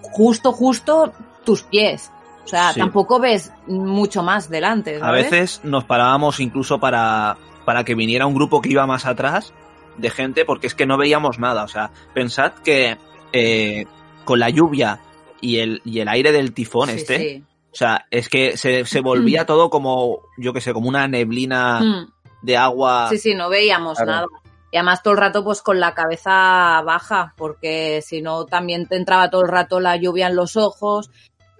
justo, 0.00 0.52
justo 0.52 1.12
tus 1.44 1.62
pies. 1.64 2.10
O 2.44 2.48
sea, 2.48 2.72
Sí. 2.72 2.80
tampoco 2.80 3.18
ves 3.20 3.52
mucho 3.66 4.22
más 4.22 4.48
delante. 4.48 4.98
A 5.02 5.10
veces 5.10 5.60
nos 5.64 5.84
parábamos 5.84 6.40
incluso 6.40 6.78
para, 6.78 7.36
para 7.64 7.84
que 7.84 7.94
viniera 7.94 8.26
un 8.26 8.34
grupo 8.34 8.60
que 8.60 8.70
iba 8.70 8.86
más 8.86 9.06
atrás 9.06 9.52
de 9.96 10.10
gente 10.10 10.44
porque 10.44 10.66
es 10.66 10.74
que 10.74 10.86
no 10.86 10.96
veíamos 10.96 11.38
nada. 11.38 11.64
O 11.64 11.68
sea, 11.68 11.90
pensad 12.14 12.52
que 12.64 12.96
eh, 13.32 13.86
con 14.24 14.38
la 14.38 14.50
lluvia 14.50 15.00
y 15.40 15.58
el, 15.58 15.82
y 15.84 16.00
el 16.00 16.08
aire 16.08 16.30
del 16.32 16.52
tifón 16.52 16.88
Sí, 16.90 16.94
este. 16.96 17.42
O 17.72 17.74
sea, 17.74 18.06
es 18.10 18.28
que 18.28 18.56
se, 18.56 18.84
se 18.84 19.00
volvía 19.00 19.46
todo 19.46 19.70
como, 19.70 20.20
yo 20.36 20.52
que 20.52 20.60
sé, 20.60 20.72
como 20.72 20.88
una 20.88 21.08
neblina 21.08 21.80
Mm. 21.80 22.12
de 22.42 22.56
agua. 22.56 23.08
Sí, 23.08 23.18
sí, 23.18 23.34
no 23.34 23.48
veíamos 23.48 23.96
Claro. 23.96 24.10
nada. 24.12 24.26
Y 24.70 24.76
además 24.76 25.02
todo 25.02 25.12
el 25.14 25.20
rato 25.20 25.42
pues 25.44 25.60
con 25.62 25.80
la 25.80 25.92
cabeza 25.94 26.80
baja, 26.84 27.34
porque 27.36 28.00
si 28.02 28.22
no 28.22 28.46
también 28.46 28.86
te 28.86 28.96
entraba 28.96 29.28
todo 29.30 29.42
el 29.42 29.48
rato 29.48 29.80
la 29.80 29.96
lluvia 29.96 30.28
en 30.28 30.36
los 30.36 30.56
ojos. 30.56 31.10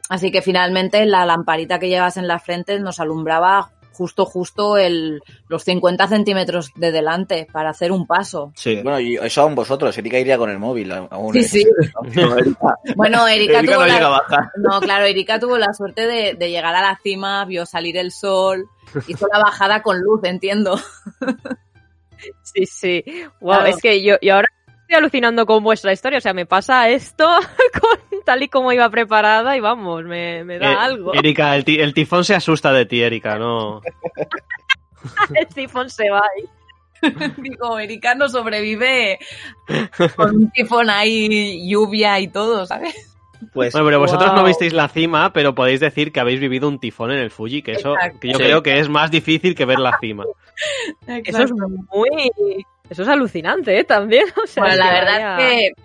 Así 0.08 0.30
que 0.30 0.40
finalmente 0.42 1.04
la 1.06 1.26
lamparita 1.26 1.78
que 1.78 1.88
llevas 1.88 2.16
en 2.16 2.26
la 2.28 2.38
frente 2.38 2.78
nos 2.80 3.00
alumbraba 3.00 3.71
justo, 3.92 4.24
justo 4.24 4.76
el, 4.76 5.20
los 5.48 5.64
50 5.64 6.08
centímetros 6.08 6.70
de 6.76 6.92
delante 6.92 7.46
para 7.52 7.70
hacer 7.70 7.92
un 7.92 8.06
paso. 8.06 8.52
Sí. 8.56 8.80
Bueno, 8.82 9.00
y 9.00 9.16
eso 9.16 9.42
aún 9.42 9.54
vosotros. 9.54 9.96
Erika 9.98 10.18
iría 10.18 10.38
con 10.38 10.50
el 10.50 10.58
móvil 10.58 10.92
aún. 10.92 11.32
Sí, 11.34 11.40
¿eh? 11.40 11.44
sí. 11.44 11.66
No, 12.14 12.36
Erika, 12.38 12.74
Bueno, 12.96 13.28
Erika, 13.28 13.58
Erika 13.58 13.72
tuvo 13.74 13.86
no 13.86 13.86
la-. 13.86 14.52
No, 14.56 14.80
claro, 14.80 15.04
Erika 15.04 15.38
tuvo 15.38 15.58
la 15.58 15.72
suerte 15.72 16.06
de, 16.06 16.34
de 16.34 16.50
llegar 16.50 16.74
a 16.74 16.82
la 16.82 16.98
cima, 17.02 17.44
vio 17.44 17.66
salir 17.66 17.96
el 17.96 18.10
sol, 18.12 18.66
hizo 19.08 19.26
la 19.32 19.38
bajada 19.40 19.82
con 19.82 20.00
luz, 20.00 20.20
entiendo. 20.24 20.78
Sí, 22.42 22.66
sí. 22.66 23.04
Wow, 23.40 23.54
Claro. 23.54 23.66
es 23.66 23.76
que 23.82 24.02
yo, 24.02 24.14
yo 24.22 24.34
ahora 24.36 24.48
estoy 24.82 24.96
alucinando 24.96 25.44
con 25.46 25.62
vuestra 25.64 25.92
historia. 25.92 26.18
O 26.18 26.20
sea, 26.20 26.32
me 26.32 26.46
pasa 26.46 26.88
esto 26.88 27.26
con 27.80 28.11
tal 28.22 28.42
y 28.42 28.48
como 28.48 28.72
iba 28.72 28.88
preparada 28.90 29.56
y 29.56 29.60
vamos, 29.60 30.04
me, 30.04 30.44
me 30.44 30.58
da 30.58 30.72
Eh, 30.72 30.76
algo. 30.78 31.14
Erika, 31.14 31.54
el, 31.56 31.64
ti- 31.64 31.78
el 31.80 31.92
tifón 31.94 32.24
se 32.24 32.34
asusta 32.34 32.72
de 32.72 32.86
ti, 32.86 33.02
Erika, 33.02 33.38
¿no? 33.38 33.80
El 35.34 35.46
tifón 35.48 35.90
se 35.90 36.08
va 36.10 36.22
ahí. 36.36 36.44
Digo, 37.38 37.78
Erika 37.78 38.14
no 38.14 38.28
sobrevive 38.28 39.18
con 40.16 40.36
un 40.36 40.50
tifón 40.52 40.88
ahí, 40.90 41.68
lluvia 41.68 42.20
y 42.20 42.28
todo, 42.28 42.64
¿sabes? 42.66 42.94
Pues 43.52 43.72
Bueno, 43.72 43.86
pero 43.88 43.98
vosotros 43.98 44.32
no 44.34 44.44
visteis 44.44 44.72
la 44.72 44.86
cima, 44.88 45.32
pero 45.32 45.52
podéis 45.56 45.80
decir 45.80 46.12
que 46.12 46.20
habéis 46.20 46.38
vivido 46.38 46.68
un 46.68 46.78
tifón 46.78 47.10
en 47.10 47.18
el 47.18 47.32
Fuji, 47.32 47.62
que 47.62 47.72
eso 47.72 47.96
que 48.20 48.28
yo 48.28 48.38
Sí. 48.38 48.44
creo 48.44 48.62
que 48.62 48.78
es 48.78 48.88
más 48.88 49.10
difícil 49.10 49.56
que 49.56 49.64
ver 49.64 49.80
la 49.80 49.98
cima. 49.98 50.24
Eso 51.24 51.42
es 51.42 51.50
muy. 51.52 52.30
Eso 52.88 53.02
es 53.02 53.08
alucinante, 53.08 53.76
¿eh? 53.78 53.82
También. 53.84 54.26
O 54.42 54.46
sea, 54.46 54.62
Bueno, 54.62 54.76
la 54.76 54.92
verdad 54.92 55.12
vaya- 55.36 55.38
es 55.50 55.72
que 55.74 55.82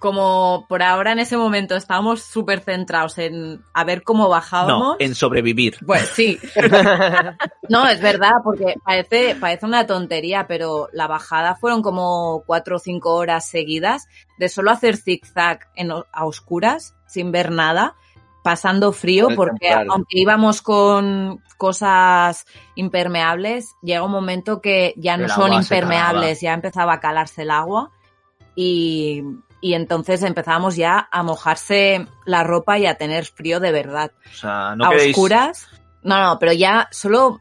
como 0.00 0.64
por 0.66 0.82
ahora 0.82 1.12
en 1.12 1.18
ese 1.18 1.36
momento 1.36 1.76
estábamos 1.76 2.22
súper 2.22 2.60
centrados 2.60 3.18
en 3.18 3.62
a 3.74 3.84
ver 3.84 4.02
cómo 4.02 4.30
bajábamos. 4.30 4.80
no, 4.80 4.96
en 4.98 5.14
sobrevivir. 5.14 5.76
Pues 5.86 6.08
sí. 6.08 6.38
No, 7.68 7.86
es 7.86 8.00
verdad, 8.00 8.32
porque 8.42 8.74
parece, 8.84 9.36
parece 9.36 9.64
una 9.64 9.86
tontería, 9.86 10.46
pero 10.48 10.88
la 10.92 11.06
bajada 11.06 11.54
fueron 11.54 11.82
como 11.82 12.42
cuatro 12.44 12.76
o 12.76 12.78
cinco 12.80 13.14
horas 13.14 13.48
seguidas 13.48 14.08
de 14.38 14.48
solo 14.48 14.72
hacer 14.72 14.96
zigzag 14.96 15.68
en, 15.76 15.92
a 15.92 16.24
oscuras, 16.24 16.96
sin 17.06 17.30
ver 17.30 17.52
nada, 17.52 17.94
pasando 18.42 18.92
frío, 18.92 19.28
porque 19.36 19.70
aunque 19.72 20.18
íbamos 20.18 20.62
con 20.62 21.44
cosas 21.58 22.44
impermeables, 22.74 23.68
llega 23.82 24.02
un 24.02 24.10
momento 24.10 24.60
que 24.60 24.94
ya 24.96 25.16
no 25.16 25.26
El 25.26 25.30
son 25.30 25.52
impermeables, 25.52 26.40
ya 26.40 26.54
empezaba 26.54 26.94
a 26.94 27.00
calarse 27.00 27.42
el 27.42 27.52
agua 27.52 27.92
y, 28.56 29.22
y 29.60 29.74
entonces 29.74 30.22
empezábamos 30.22 30.76
ya 30.76 31.08
a 31.10 31.22
mojarse 31.22 32.06
la 32.24 32.44
ropa 32.44 32.78
y 32.78 32.86
a 32.86 32.94
tener 32.96 33.24
frío 33.26 33.60
de 33.60 33.72
verdad. 33.72 34.12
O 34.32 34.34
sea, 34.36 34.74
no 34.76 34.86
a 34.86 34.90
queréis... 34.90 35.16
oscuras. 35.16 35.68
No, 36.02 36.18
no, 36.22 36.38
pero 36.38 36.52
ya 36.52 36.88
solo 36.90 37.40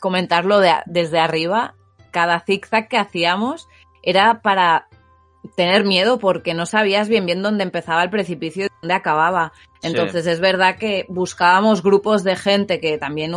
comentarlo 0.00 0.60
de- 0.60 0.74
desde 0.86 1.18
arriba, 1.18 1.74
cada 2.10 2.40
zigzag 2.40 2.88
que 2.88 2.98
hacíamos 2.98 3.66
era 4.02 4.42
para 4.42 4.88
tener 5.56 5.84
miedo 5.84 6.18
porque 6.18 6.52
no 6.52 6.66
sabías 6.66 7.08
bien 7.08 7.24
bien 7.24 7.42
dónde 7.42 7.62
empezaba 7.64 8.02
el 8.02 8.10
precipicio 8.10 8.66
y 8.66 8.68
dónde 8.82 8.94
acababa. 8.94 9.52
Sí. 9.80 9.88
Entonces 9.88 10.26
es 10.26 10.40
verdad 10.40 10.76
que 10.76 11.06
buscábamos 11.08 11.82
grupos 11.82 12.24
de 12.24 12.36
gente 12.36 12.80
que 12.80 12.98
también 12.98 13.32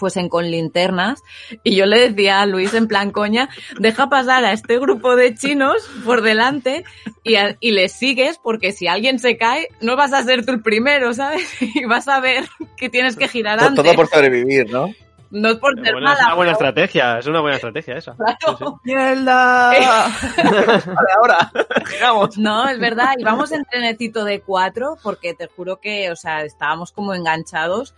fuesen 0.00 0.28
con 0.28 0.50
linternas 0.50 1.22
y 1.62 1.76
yo 1.76 1.86
le 1.86 2.10
decía 2.10 2.40
a 2.40 2.46
Luis 2.46 2.74
en 2.74 2.88
plan 2.88 3.12
coña, 3.12 3.48
deja 3.78 4.08
pasar 4.08 4.44
a 4.44 4.52
este 4.52 4.78
grupo 4.80 5.14
de 5.14 5.34
chinos 5.36 5.76
por 6.04 6.22
delante 6.22 6.84
y, 7.22 7.36
a- 7.36 7.56
y 7.60 7.70
les 7.70 7.92
sigues 7.92 8.38
porque 8.42 8.72
si 8.72 8.88
alguien 8.88 9.20
se 9.20 9.36
cae 9.36 9.68
no 9.80 9.94
vas 9.94 10.12
a 10.12 10.24
ser 10.24 10.44
tú 10.44 10.50
el 10.52 10.62
primero, 10.62 11.14
¿sabes? 11.14 11.46
Y 11.60 11.84
vas 11.84 12.08
a 12.08 12.18
ver 12.18 12.48
que 12.76 12.88
tienes 12.88 13.14
que 13.16 13.28
girar 13.28 13.58
To- 13.60 13.66
antes. 13.66 13.84
Todo 13.84 13.94
por 13.94 14.08
sobrevivir, 14.08 14.68
¿no? 14.72 14.92
No 15.32 15.50
es 15.50 15.58
por 15.58 15.74
ser 15.76 15.92
Bueno, 15.92 15.98
es 16.12 16.18
mala, 16.18 16.26
una 16.26 16.34
buena 16.34 16.52
pero 16.58 16.68
estrategia, 16.70 17.18
es 17.20 17.26
una 17.28 17.40
buena 17.40 17.54
estrategia 17.54 17.96
esa. 17.96 18.16
claro. 18.16 18.36
Sí, 18.58 18.64
sí. 18.64 18.64
¡Mierda! 18.82 19.70
vale, 20.36 21.12
ahora, 21.16 21.52
giramos. 21.86 22.36
No, 22.36 22.68
es 22.68 22.80
verdad, 22.80 23.14
íbamos 23.16 23.52
en 23.52 23.64
trenecito 23.64 24.24
de 24.24 24.40
cuatro 24.40 24.96
porque 25.04 25.34
te 25.34 25.46
juro 25.46 25.78
que, 25.80 26.10
o 26.10 26.16
sea, 26.16 26.42
estábamos 26.42 26.90
como 26.90 27.14
enganchados, 27.14 27.94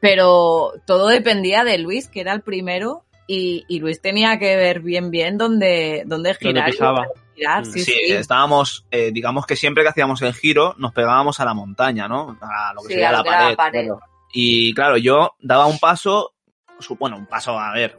pero 0.00 0.72
todo 0.86 1.08
dependía 1.08 1.64
de 1.64 1.78
Luis, 1.78 2.08
que 2.08 2.20
era 2.20 2.32
el 2.32 2.42
primero, 2.42 3.04
y, 3.26 3.64
y 3.68 3.78
Luis 3.80 4.00
tenía 4.00 4.38
que 4.38 4.56
ver 4.56 4.80
bien 4.80 5.10
bien 5.10 5.38
dónde, 5.38 6.02
dónde 6.06 6.34
girar. 6.34 6.72
dónde 6.76 7.08
girar, 7.36 7.62
Mm. 7.62 7.72
sí, 7.72 7.84
Sí, 7.84 7.92
sí. 7.92 8.12
estábamos, 8.12 8.84
eh, 8.90 9.10
digamos 9.12 9.46
que 9.46 9.56
siempre 9.56 9.82
que 9.82 9.90
hacíamos 9.90 10.20
el 10.22 10.34
giro 10.34 10.74
nos 10.78 10.92
pegábamos 10.92 11.38
a 11.40 11.44
la 11.44 11.54
montaña, 11.54 12.08
¿no? 12.08 12.36
A 12.40 12.72
lo 12.74 12.82
que 12.82 12.88
Sí, 12.88 12.92
sería 12.94 13.10
a 13.10 13.12
la 13.12 13.24
pared. 13.24 13.54
Claro. 13.54 14.00
Y 14.32 14.74
claro, 14.74 14.96
yo 14.96 15.34
daba 15.40 15.66
un 15.66 15.78
paso, 15.78 16.32
su- 16.80 16.96
bueno, 16.96 17.16
un 17.16 17.26
paso, 17.26 17.58
a 17.58 17.72
ver, 17.72 17.96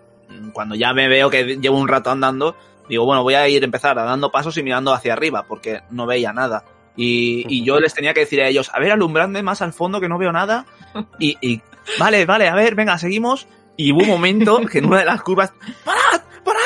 cuando 0.53 0.75
ya 0.75 0.93
me 0.93 1.07
veo 1.07 1.29
que 1.29 1.57
llevo 1.57 1.77
un 1.77 1.87
rato 1.87 2.09
andando, 2.11 2.55
digo, 2.87 3.05
bueno, 3.05 3.23
voy 3.23 3.33
a 3.35 3.47
ir 3.49 3.61
a 3.61 3.65
empezar 3.65 3.97
a 3.99 4.03
dando 4.03 4.31
pasos 4.31 4.57
y 4.57 4.63
mirando 4.63 4.93
hacia 4.93 5.13
arriba, 5.13 5.43
porque 5.47 5.81
no 5.91 6.05
veía 6.05 6.33
nada. 6.33 6.63
Y, 6.95 7.45
y 7.47 7.63
yo 7.65 7.79
les 7.79 7.93
tenía 7.93 8.13
que 8.13 8.21
decir 8.21 8.41
a 8.41 8.47
ellos, 8.47 8.69
a 8.73 8.79
ver, 8.79 8.91
alumbrandme 8.91 9.41
más 9.43 9.61
al 9.61 9.71
fondo 9.73 9.99
que 10.01 10.09
no 10.09 10.17
veo 10.17 10.31
nada. 10.31 10.65
Y, 11.19 11.37
y, 11.41 11.61
vale, 11.99 12.25
vale, 12.25 12.47
a 12.47 12.55
ver, 12.55 12.75
venga, 12.75 12.97
seguimos. 12.97 13.47
Y 13.77 13.91
hubo 13.91 14.01
un 14.01 14.07
momento 14.09 14.59
que 14.65 14.79
en 14.79 14.85
una 14.85 14.99
de 14.99 15.05
las 15.05 15.21
curvas, 15.23 15.53
¡parad! 15.83 16.21
¡parad! 16.43 16.61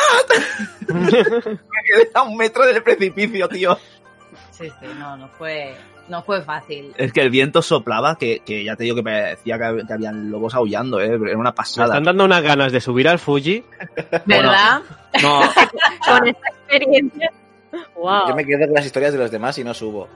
me 0.87 1.17
quedé 1.85 2.09
a 2.13 2.23
un 2.23 2.35
metro 2.37 2.65
del 2.65 2.81
precipicio, 2.83 3.47
tío. 3.47 3.77
Sí, 4.51 4.69
sí, 4.79 4.87
no, 4.97 5.15
no 5.17 5.27
fue, 5.37 5.75
no 6.07 6.23
fue 6.23 6.41
fácil. 6.41 6.93
Es 6.97 7.11
que 7.13 7.21
el 7.21 7.29
viento 7.29 7.61
soplaba, 7.61 8.17
que, 8.17 8.39
que 8.45 8.63
ya 8.63 8.75
te 8.75 8.83
digo 8.85 8.95
que 8.95 9.03
parecía 9.03 9.57
que, 9.57 9.85
que 9.85 9.93
habían 9.93 10.29
lobos 10.31 10.55
aullando, 10.55 10.99
¿eh? 10.99 11.05
Era 11.13 11.37
una 11.37 11.51
Me 11.51 11.55
pasada. 11.55 11.87
están 11.87 12.03
dando 12.03 12.25
unas 12.25 12.41
ganas 12.41 12.71
de 12.71 12.81
subir 12.81 13.07
al 13.07 13.19
Fuji. 13.19 13.63
¿Verdad? 14.25 14.81
No, 15.21 15.39
Con 16.07 16.27
esta 16.27 16.47
experiencia. 16.49 17.31
Wow. 17.95 18.29
Yo 18.29 18.35
me 18.35 18.45
quedo 18.45 18.65
con 18.65 18.73
las 18.75 18.85
historias 18.85 19.11
de 19.13 19.19
los 19.19 19.31
demás 19.31 19.57
y 19.57 19.63
no 19.63 19.73
subo. 19.73 20.07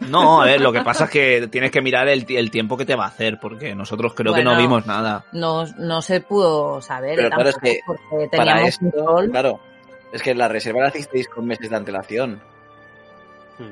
No, 0.00 0.42
a 0.42 0.46
ver, 0.46 0.60
lo 0.60 0.72
que 0.72 0.82
pasa 0.82 1.04
es 1.04 1.10
que 1.10 1.48
tienes 1.48 1.70
que 1.70 1.80
mirar 1.80 2.08
el, 2.08 2.24
el 2.28 2.50
tiempo 2.50 2.76
que 2.76 2.84
te 2.84 2.94
va 2.96 3.04
a 3.04 3.08
hacer, 3.08 3.38
porque 3.40 3.74
nosotros 3.74 4.14
creo 4.14 4.34
que 4.34 4.44
no 4.44 4.56
vimos 4.56 4.86
nada. 4.86 5.24
No, 5.32 5.64
no 5.78 6.02
se 6.02 6.20
pudo 6.20 6.80
saber. 6.82 7.16
Pero 7.16 7.30
claro, 7.30 7.48
es 7.48 7.56
que 7.56 7.80
porque 7.86 8.28
Para 8.30 8.44
teníamos 8.44 8.68
esto, 8.68 8.84
un 8.84 8.92
sol. 8.92 9.30
claro. 9.30 9.60
Es 10.12 10.22
que 10.22 10.34
la 10.34 10.48
reserva 10.48 10.82
la 10.82 10.88
hicisteis 10.88 11.28
con 11.28 11.46
meses 11.46 11.68
de 11.68 11.76
antelación. 11.76 12.40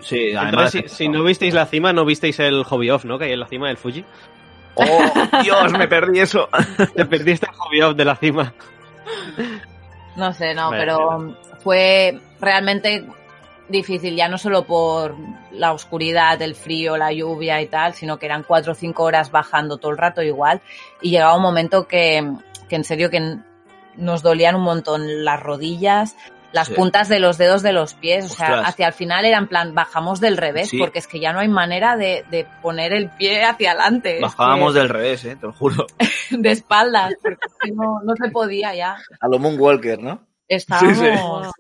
Sí, 0.01 0.31
Entonces, 0.31 0.37
además. 0.37 0.71
si, 0.71 0.83
si 0.89 1.09
no 1.09 1.23
visteis 1.23 1.55
la 1.55 1.67
cima, 1.67 1.93
no 1.93 2.05
visteis 2.05 2.39
el 2.41 2.65
hobby 2.65 2.91
off, 2.91 3.05
¿no? 3.05 3.19
Que 3.19 3.27
hay 3.27 3.33
en 3.33 3.41
la 3.41 3.47
cima 3.47 3.69
del 3.69 3.77
Fuji. 3.77 4.05
¡Oh, 4.75 4.83
Dios, 5.43 5.73
me 5.73 5.87
perdí 5.87 6.21
eso! 6.21 6.49
Te 6.95 7.05
perdiste 7.05 7.47
el 7.47 7.55
hobby 7.55 7.83
off 7.83 7.95
de 7.97 8.05
la 8.05 8.17
cima. 8.17 8.53
No 10.17 10.33
sé, 10.33 10.55
no, 10.55 10.71
pero 10.71 11.37
fue 11.63 12.19
realmente 12.41 13.05
difícil, 13.69 14.15
ya 14.17 14.29
no 14.29 14.39
solo 14.39 14.65
por 14.65 15.17
la 15.53 15.73
oscuridad, 15.73 16.41
el 16.43 16.55
frío, 16.55 16.97
la 16.97 17.13
lluvia 17.13 17.61
y 17.63 17.67
tal, 17.67 17.95
sino 17.95 18.19
que 18.19 18.27
eran 18.27 18.43
cuatro 18.43 18.73
o 18.73 18.75
cinco 18.75 19.05
horas 19.05 19.31
bajando 19.31 19.79
todo 19.79 19.93
el 19.93 19.99
rato 19.99 20.23
igual 20.23 20.61
y 21.01 21.11
llegaba 21.11 21.37
un 21.37 21.43
momento 21.43 21.87
que, 21.89 22.31
que 22.69 22.77
en 22.77 22.85
serio 22.85 23.11
que 23.11 23.37
nos 23.97 24.23
dolían 24.23 24.55
un 24.57 24.63
montón 24.63 25.25
las 25.25 25.41
rodillas, 25.41 26.17
las 26.53 26.69
Sí. 26.69 26.75
puntas 26.75 27.09
de 27.09 27.19
los 27.19 27.37
dedos 27.37 27.63
de 27.63 27.73
los 27.73 27.95
pies, 27.95 28.27
o 28.27 28.35
sea, 28.35 28.61
hacia 28.61 28.87
el 28.87 28.93
final 28.93 29.25
era 29.25 29.39
en 29.39 29.49
plan, 29.49 29.75
bajamos 29.75 30.21
del 30.21 30.37
revés, 30.37 30.69
Sí. 30.69 30.79
porque 30.79 30.99
es 31.01 31.09
que 31.09 31.19
ya 31.19 31.33
no 31.33 31.41
hay 31.41 31.49
manera 31.49 31.97
de, 31.97 32.25
de 32.31 32.47
poner 32.63 32.93
el 32.93 33.11
pie 33.11 33.45
hacia 33.45 33.73
adelante. 33.73 34.17
es 34.17 34.21
Bajábamos 34.23 34.73
que- 34.73 34.79
del 34.79 34.89
revés, 34.89 35.25
¿eh? 35.25 35.37
Te 35.37 35.47
lo 35.47 35.53
juro. 35.53 35.87
de 36.31 36.51
espaldas, 36.53 37.15
porque 37.23 37.39
no, 37.75 38.01
no 38.05 38.15
se 38.15 38.31
podía 38.31 38.75
ya. 38.75 38.97
A 39.21 39.29
lo 39.29 39.39
Moonwalker, 39.41 39.99
¿no? 40.01 40.21
Estábamos 40.47 41.51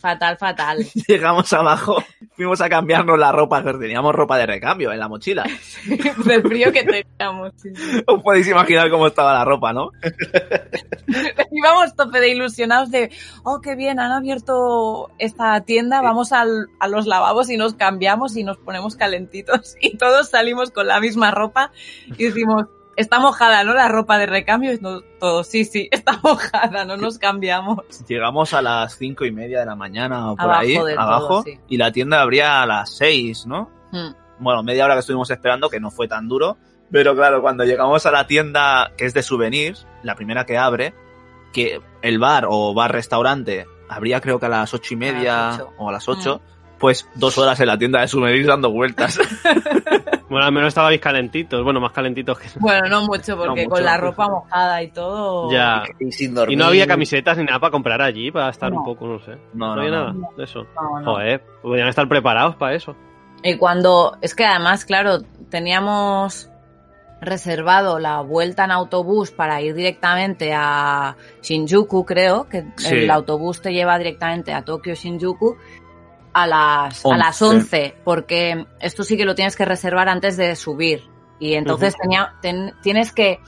fatal, 0.00 0.36
fatal. 0.38 0.78
Llegamos 1.08 1.52
abajo, 1.52 2.02
fuimos 2.32 2.60
a 2.60 2.68
cambiarnos 2.68 3.18
la 3.18 3.30
ropa, 3.32 3.62
pero 3.62 3.78
teníamos 3.78 4.14
ropa 4.14 4.38
de 4.38 4.46
recambio 4.46 4.92
en 4.92 4.98
la 4.98 5.08
mochila. 5.08 5.44
Del 6.24 6.42
frío 6.42 6.72
que 6.72 6.82
teníamos. 6.84 7.52
sí, 7.56 7.68
sí. 7.74 8.02
Os 8.06 8.22
podéis 8.22 8.48
imaginar 8.48 8.90
cómo 8.90 9.06
estaba 9.06 9.32
la 9.34 9.44
ropa, 9.44 9.72
¿no? 9.72 9.90
Íbamos 11.52 11.94
tope 11.96 12.20
de 12.20 12.30
ilusionados 12.30 12.90
de, 12.90 13.10
oh, 13.44 13.60
qué 13.60 13.74
bien, 13.74 13.98
han 14.00 14.12
abierto 14.12 15.10
esta 15.18 15.60
tienda, 15.62 16.00
vamos 16.00 16.32
al- 16.32 16.68
a 16.78 16.88
los 16.88 17.06
lavabos 17.06 17.50
y 17.50 17.56
nos 17.56 17.74
cambiamos 17.74 18.36
y 18.36 18.44
nos 18.44 18.56
ponemos 18.58 18.96
calentitos. 18.96 19.76
Y 19.80 19.96
todos 19.96 20.28
salimos 20.30 20.70
con 20.70 20.86
la 20.86 21.00
misma 21.00 21.30
ropa 21.30 21.72
y 22.06 22.24
decimos, 22.24 22.66
está 23.00 23.18
mojada, 23.18 23.64
¿no? 23.64 23.74
La 23.74 23.88
ropa 23.88 24.18
de 24.18 24.26
recambio. 24.26 24.72
No- 24.80 25.00
todos, 25.18 25.46
sí, 25.46 25.64
sí, 25.64 25.88
está 25.92 26.18
mojada, 26.22 26.84
no 26.84 26.96
nos 26.96 27.18
cambiamos. 27.18 27.78
Llegamos 28.08 28.54
a 28.54 28.62
las 28.62 28.96
cinco 28.96 29.24
y 29.24 29.32
media 29.32 29.60
de 29.60 29.66
la 29.66 29.76
mañana 29.76 30.30
o 30.32 30.36
por 30.36 30.44
Abajo 30.44 30.60
ahí, 30.60 30.74
todo, 30.76 30.88
abajo, 31.00 31.42
sí. 31.42 31.58
y 31.68 31.76
la 31.76 31.92
tienda 31.92 32.20
abría 32.22 32.62
a 32.62 32.66
las 32.66 32.96
seis, 32.96 33.46
¿no? 33.46 33.70
Hmm. 33.92 34.12
Bueno, 34.38 34.62
media 34.62 34.84
hora 34.84 34.94
que 34.94 35.00
estuvimos 35.00 35.30
esperando, 35.30 35.68
que 35.68 35.80
no 35.80 35.90
fue 35.90 36.08
tan 36.08 36.28
duro. 36.28 36.56
Pero 36.90 37.14
claro, 37.14 37.40
cuando 37.42 37.64
llegamos 37.64 38.04
a 38.06 38.10
la 38.10 38.26
tienda 38.26 38.90
que 38.96 39.04
es 39.04 39.14
de 39.14 39.22
souvenirs, 39.22 39.86
la 40.02 40.14
primera 40.16 40.44
que 40.44 40.58
abre, 40.58 40.92
que 41.52 41.80
el 42.02 42.18
bar 42.18 42.46
o 42.48 42.74
bar-restaurante 42.74 43.66
abría 43.88 44.20
creo 44.20 44.40
que 44.40 44.46
a 44.46 44.48
las 44.48 44.72
ocho 44.74 44.94
y 44.94 44.96
media 44.96 45.58
o 45.78 45.88
a 45.88 45.92
las 45.92 46.08
ocho, 46.08 46.40
pues 46.78 47.08
dos 47.14 47.36
horas 47.38 47.60
en 47.60 47.66
la 47.66 47.76
tienda 47.78 48.00
de 48.00 48.08
souvenirs 48.08 48.46
dando 48.46 48.70
vueltas. 48.70 49.18
Bueno, 50.30 50.46
al 50.46 50.52
menos 50.52 50.68
estabais 50.68 51.00
calentitos. 51.00 51.62
Bueno, 51.64 51.80
más 51.80 51.92
calentitos 51.92 52.38
que... 52.38 52.48
Bueno, 52.60 52.88
no 52.88 53.02
mucho, 53.02 53.36
porque 53.36 53.48
No 53.48 53.68
mucho. 53.68 53.70
con 53.70 53.84
la 53.84 53.96
ropa 53.96 54.28
mojada 54.28 54.82
y 54.82 54.90
todo. 54.92 55.50
Ya. 55.52 55.82
Y 55.98 56.10
sin 56.12 56.34
dormir. 56.34 56.54
Y 56.54 56.56
no 56.56 56.66
había 56.66 56.86
camisetas 56.86 57.36
ni 57.36 57.44
nada 57.44 57.58
para 57.58 57.72
comprar 57.72 58.00
allí, 58.00 58.30
para 58.30 58.48
estar 58.48 58.70
No. 58.72 58.78
un 58.78 58.84
poco, 58.84 59.06
no 59.08 59.18
sé. 59.18 59.32
No, 59.52 59.74
No, 59.74 59.74
no, 59.74 59.80
había 59.82 59.90
no. 59.90 60.12
nada 60.14 60.28
de 60.36 60.44
eso. 60.44 60.64
No, 60.80 61.00
no. 61.00 61.12
Joder, 61.12 61.42
podrían 61.60 61.88
estar 61.88 62.08
preparados 62.08 62.54
para 62.56 62.74
eso. 62.76 62.94
Y 63.42 63.56
cuando, 63.58 64.16
es 64.22 64.34
que 64.34 64.44
además, 64.44 64.84
claro, 64.84 65.18
teníamos 65.50 66.46
reservado 67.22 67.98
la 67.98 68.20
vuelta 68.22 68.64
en 68.64 68.70
autobús 68.70 69.30
para 69.30 69.60
ir 69.60 69.74
directamente 69.74 70.52
a 70.54 71.16
Shinjuku, 71.42 72.06
creo, 72.06 72.48
que 72.48 72.64
Sí. 72.76 72.94
el 72.94 73.10
autobús 73.10 73.60
te 73.60 73.72
lleva 73.74 73.98
directamente 73.98 74.54
a 74.54 74.62
Tokio 74.64 74.94
Shinjuku 74.94 75.56
a 76.32 76.46
las, 76.46 77.04
a 77.04 77.16
las 77.16 77.40
11. 77.42 77.56
11, 77.56 77.96
porque 78.04 78.66
esto 78.80 79.02
sí 79.02 79.16
que 79.16 79.24
lo 79.24 79.34
tienes 79.34 79.56
que 79.56 79.64
reservar 79.64 80.08
antes 80.08 80.36
de 80.36 80.54
subir. 80.56 81.08
Y 81.38 81.54
entonces 81.54 81.94
tenía, 82.00 82.34
ten- 82.42 82.74
tienes 82.82 83.12
que 83.12 83.40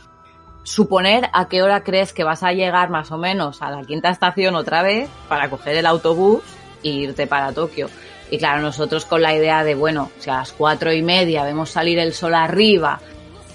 suponer 0.65 1.29
a 1.33 1.49
qué 1.49 1.63
hora 1.63 1.83
crees 1.83 2.13
que 2.13 2.25
vas 2.25 2.43
a 2.43 2.53
llegar 2.53 2.89
más 2.91 3.11
o 3.11 3.19
menos 3.19 3.63
a 3.63 3.71
la 3.71 3.83
quinta 3.83 4.11
estación 4.11 4.55
otra 4.55 4.83
vez 4.83 5.11
para 5.29 5.51
coger 5.51 5.77
el 5.77 5.87
autobús 5.87 6.43
e 6.85 6.89
irte 6.89 7.27
para 7.27 7.53
Tokio. 7.53 7.89
Y 8.31 8.39
claro, 8.39 8.63
nosotros 8.63 9.05
con 9.05 9.21
la 9.23 9.35
idea 9.35 9.63
de, 9.65 9.75
bueno, 9.75 10.11
si 10.19 10.31
a 10.31 10.37
las 10.37 10.53
cuatro 10.53 10.93
y 10.93 11.03
media 11.03 11.45
vemos 11.45 11.71
salir 11.71 11.99
el 11.99 12.15
sol 12.15 12.35
arriba, 12.35 13.01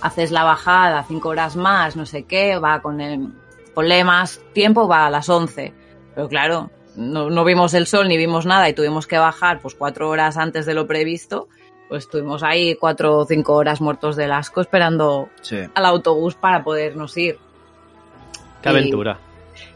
haces 0.02 0.32
la 0.32 0.44
bajada, 0.44 1.04
cinco 1.08 1.30
horas 1.30 1.56
más, 1.56 1.96
no 1.96 2.06
sé 2.06 2.24
qué, 2.26 2.58
va 2.60 2.82
con 2.82 3.02
el, 3.02 3.30
ponle 3.74 4.04
más 4.04 4.40
tiempo, 4.54 4.88
va 4.88 5.08
a 5.08 5.10
las 5.10 5.30
once. 5.30 5.74
Pero 6.14 6.28
claro, 6.30 6.70
no, 6.98 7.30
no 7.30 7.46
vimos 7.46 7.74
el 7.74 7.88
sol 7.88 8.08
ni 8.10 8.18
vimos 8.18 8.46
nada 8.46 8.68
y 8.68 8.74
tuvimos 8.74 9.08
que 9.08 9.18
bajar 9.18 9.60
pues 9.62 9.76
cuatro 9.76 10.10
horas 10.10 10.36
antes 10.38 10.66
de 10.66 10.74
lo 10.74 10.86
previsto. 10.88 11.48
Pues 11.88 12.04
estuvimos 12.04 12.44
ahí 12.44 12.76
cuatro 12.76 13.20
o 13.20 13.26
cinco 13.26 13.54
horas 13.54 13.80
muertos 13.80 14.18
del 14.18 14.34
asco 14.34 14.60
esperando 14.60 15.30
Sí. 15.42 15.60
al 15.74 15.86
autobús 15.86 16.36
para 16.36 16.62
podernos 16.64 17.16
ir. 17.16 17.38
Qué 18.62 18.68
Y- 18.70 18.72
aventura. 18.72 19.20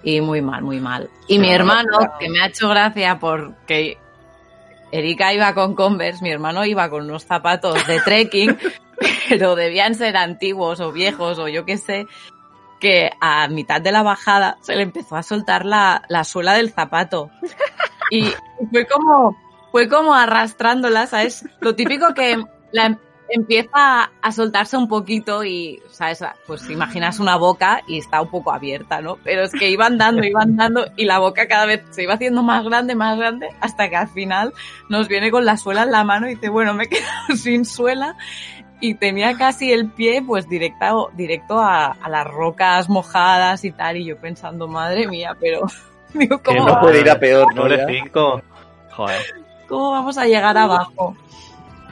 Y 0.03 0.19
muy 0.19 0.41
mal, 0.41 0.61
muy 0.61 0.79
mal. 0.81 1.09
Y 1.27 1.39
mi 1.39 1.51
hermano, 1.51 1.99
que 2.19 2.27
me 2.29 2.41
ha 2.41 2.47
hecho 2.47 2.67
gracia 2.69 3.17
porque 3.19 3.97
Erika 4.91 5.33
iba 5.33 5.53
con 5.53 5.73
Converse, 5.75 6.21
mi 6.23 6.31
hermano 6.31 6.65
iba 6.65 6.89
con 6.89 7.05
unos 7.05 7.23
zapatos 7.25 7.87
de 7.87 7.99
trekking, 8.01 8.57
pero 9.29 9.55
debían 9.55 9.95
ser 9.95 10.17
antiguos 10.17 10.79
o 10.81 10.91
viejos 10.91 11.39
o 11.39 11.47
yo 11.47 11.65
qué 11.65 11.77
sé, 11.77 12.07
que 12.81 13.11
a 13.21 13.47
mitad 13.47 13.79
de 13.79 13.93
la 13.93 14.03
bajada 14.03 14.57
se 14.59 14.75
le 14.75 14.81
empezó 14.81 15.15
a 15.15 15.23
soltar 15.23 15.65
la, 15.65 16.03
la 16.09 16.25
suela 16.25 16.53
del 16.53 16.71
zapato. 16.71 17.29
Y 18.09 18.33
fue 18.71 18.85
como, 18.87 19.37
fue 19.71 19.87
como 19.87 20.13
arrastrándola, 20.13 21.07
¿sabes? 21.07 21.45
Lo 21.61 21.75
típico 21.75 22.13
que 22.13 22.43
la 22.73 22.97
empieza 23.29 24.11
a 24.21 24.31
soltarse 24.31 24.75
un 24.75 24.87
poquito 24.87 25.43
y, 25.43 25.81
¿sabes? 25.91 26.23
Pues 26.45 26.69
imaginas 26.69 27.19
una 27.19 27.37
boca 27.37 27.81
y 27.87 27.99
está 27.99 28.21
un 28.21 28.29
poco 28.29 28.51
abierta, 28.51 29.01
¿no? 29.01 29.17
Pero 29.23 29.43
es 29.43 29.51
que 29.51 29.69
iban 29.69 29.97
dando, 29.97 30.23
iban 30.23 30.57
dando 30.57 30.85
y 30.97 31.05
la 31.05 31.19
boca 31.19 31.47
cada 31.47 31.65
vez 31.65 31.83
se 31.91 32.03
iba 32.03 32.15
haciendo 32.15 32.43
más 32.43 32.65
grande, 32.65 32.95
más 32.95 33.17
grande, 33.17 33.47
hasta 33.61 33.89
que 33.89 33.95
al 33.95 34.09
final 34.09 34.53
nos 34.89 35.07
viene 35.07 35.31
con 35.31 35.45
la 35.45 35.55
suela 35.55 35.83
en 35.83 35.91
la 35.91 36.03
mano 36.03 36.27
y 36.27 36.35
dice, 36.35 36.49
bueno, 36.49 36.73
me 36.73 36.83
he 36.83 36.89
quedado 36.89 37.27
sin 37.37 37.63
suela 37.63 38.17
y 38.81 38.95
tenía 38.95 39.35
casi 39.37 39.71
el 39.71 39.89
pie 39.91 40.21
pues 40.25 40.49
directo, 40.49 41.11
directo 41.13 41.59
a, 41.59 41.91
a 41.91 42.09
las 42.09 42.27
rocas 42.27 42.89
mojadas 42.89 43.63
y 43.63 43.71
tal 43.71 43.97
y 43.97 44.05
yo 44.05 44.17
pensando, 44.17 44.67
madre 44.67 45.07
mía, 45.07 45.37
pero 45.39 45.61
digo, 46.13 46.39
Que 46.39 46.57
¿cómo, 46.57 46.67
no 46.67 46.79
puede 46.81 47.01
ir 47.01 47.09
a 47.09 47.19
peor, 47.19 47.53
¿no? 47.55 47.67
Ya. 47.67 47.85
cinco. 47.87 48.41
Joder. 48.91 49.21
cómo 49.69 49.91
vamos 49.91 50.17
a 50.17 50.25
llegar 50.25 50.57
abajo? 50.57 51.15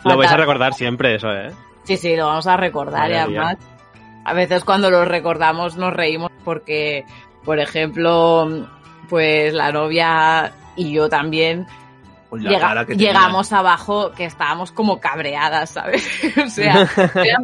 Lo 0.03 0.17
vais 0.17 0.31
a 0.31 0.37
recordar 0.37 0.73
siempre, 0.73 1.15
eso, 1.15 1.31
¿eh? 1.31 1.51
Sí, 1.83 1.95
sí, 1.95 2.15
lo 2.15 2.25
vamos 2.25 2.47
a 2.47 2.57
recordar 2.57 3.09
y 3.09 3.15
además 3.15 3.57
a 4.25 4.33
veces 4.33 4.63
cuando 4.63 4.91
lo 4.91 5.05
recordamos 5.05 5.77
nos 5.77 5.93
reímos 5.93 6.31
porque, 6.43 7.05
por 7.43 7.59
ejemplo, 7.59 8.67
pues 9.09 9.53
la 9.53 9.71
novia 9.71 10.51
y 10.75 10.91
yo 10.91 11.09
también 11.09 11.67
llega- 12.37 12.59
cara 12.59 12.85
que 12.85 12.93
tenía. 12.93 13.07
llegamos 13.13 13.51
abajo 13.53 14.11
que 14.11 14.25
estábamos 14.25 14.71
como 14.71 14.99
cabreadas, 14.99 15.71
¿sabes? 15.71 16.07
o 16.45 16.49
sea, 16.49 16.87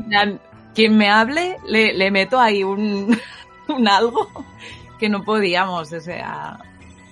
plan, 0.07 0.39
quien 0.73 0.97
me 0.97 1.09
hable 1.09 1.57
le, 1.67 1.93
le 1.93 2.11
meto 2.11 2.39
ahí 2.39 2.63
un, 2.63 3.17
un 3.67 3.87
algo 3.87 4.29
que 4.99 5.09
no 5.09 5.23
podíamos, 5.23 5.91
o 5.91 5.99
sea, 6.01 6.57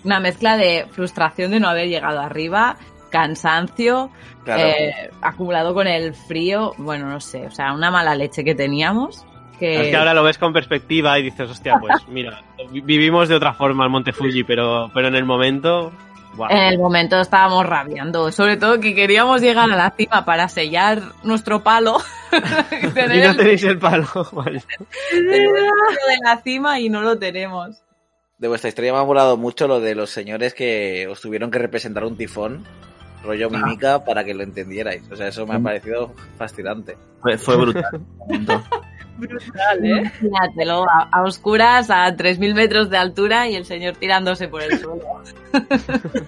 una 0.04 0.20
mezcla 0.20 0.58
de 0.58 0.86
frustración 0.92 1.52
de 1.52 1.60
no 1.60 1.68
haber 1.70 1.88
llegado 1.88 2.20
arriba, 2.22 2.78
cansancio, 3.10 4.10
Claro. 4.44 4.62
eh, 4.62 5.10
acumulado 5.22 5.74
con 5.74 5.88
el 5.88 6.14
frío, 6.14 6.74
bueno, 6.78 7.08
no 7.08 7.22
sé, 7.22 7.46
o 7.48 7.52
sea, 7.52 7.72
una 7.74 7.90
mala 7.92 8.14
leche 8.16 8.44
que 8.44 8.54
teníamos. 8.56 9.26
Que, 9.58 9.82
Es 9.84 9.88
que 9.90 9.96
ahora 9.96 10.14
lo 10.14 10.24
ves 10.24 10.38
con 10.38 10.52
perspectiva 10.52 11.18
y 11.20 11.24
dices, 11.24 11.50
hostia, 11.50 11.78
pues 11.80 12.06
mira, 12.10 12.42
vi- 12.72 12.82
vivimos 12.86 13.30
de 13.30 13.36
otra 13.36 13.54
forma 13.54 13.86
el 13.86 13.90
Monte 13.90 14.12
Fuji, 14.12 14.44
pero, 14.44 14.92
pero 14.94 15.08
en 15.08 15.16
el 15.16 15.24
momento. 15.26 15.94
En 16.50 16.58
el 16.58 16.80
momento 16.80 17.20
estábamos 17.20 17.66
rabiando, 17.66 18.32
sobre 18.32 18.58
todo 18.58 18.80
que 18.80 18.96
queríamos 18.96 19.42
llegar 19.42 19.72
a 19.72 19.76
la 19.76 19.92
cima 19.92 20.26
para 20.26 20.48
sellar 20.50 21.02
nuestro 21.24 21.64
palo 21.64 21.98
y 22.82 22.88
tener 22.94 23.18
Y 23.24 23.28
no 23.28 23.36
tenéis 23.36 23.64
el 23.66 23.80
palo. 23.80 24.08
de 25.12 26.18
la 26.24 26.42
cima 26.44 26.80
y 26.80 26.90
no 26.90 27.02
lo 27.02 27.18
tenemos. 27.18 27.82
De 28.38 28.48
vuestra 28.48 28.68
historia 28.70 28.92
me 28.94 29.00
ha 29.00 29.04
molado 29.04 29.38
mucho 29.38 29.68
lo 29.68 29.80
de 29.80 29.96
los 29.96 30.10
señores 30.10 30.54
que 30.54 31.08
os 31.08 31.22
tuvieron 31.22 31.50
que 31.52 31.60
representar 31.60 32.04
un 32.04 32.18
tifón, 32.18 32.66
rollo 33.24 33.50
mímica, 33.50 34.04
para 34.04 34.24
que 34.24 34.34
lo 34.34 34.44
entendierais. 34.44 35.04
O 35.12 35.16
sea, 35.16 35.28
eso 35.28 35.46
me 35.48 35.56
ha 35.56 35.60
Mm. 35.60 35.64
parecido 35.64 36.14
fascinante. 36.38 36.98
Fue, 37.22 37.38
fue 37.38 37.56
brutal. 37.56 38.02
Brutal, 39.18 39.86
¿eh? 39.86 40.12
Imagínatelo, 40.22 40.86
a, 40.90 41.10
a 41.12 41.22
oscuras, 41.24 41.90
a 41.90 42.08
3.000 42.16 42.54
metros 42.56 42.90
de 42.90 42.98
altura 42.98 43.48
y 43.48 43.56
el 43.56 43.66
señor 43.66 43.96
tirándose 43.98 44.48
por 44.48 44.62
el 44.64 44.80
suelo. 44.80 45.04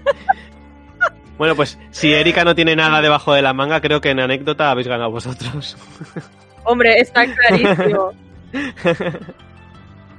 Bueno, 1.37 1.55
pues 1.55 1.77
si 1.91 2.13
Erika 2.13 2.45
no 2.45 2.55
tiene 2.55 2.75
nada 2.75 3.01
debajo 3.01 3.33
de 3.33 3.41
la 3.41 3.53
manga, 3.53 3.81
creo 3.81 3.99
que 3.99 4.11
en 4.11 4.21
anécdota 4.21 4.71
habéis 4.71 4.87
ganado 4.87 5.11
vosotros. 5.11 5.75
Hombre, 6.63 6.99
está 6.99 7.25
clarísimo. 7.25 8.11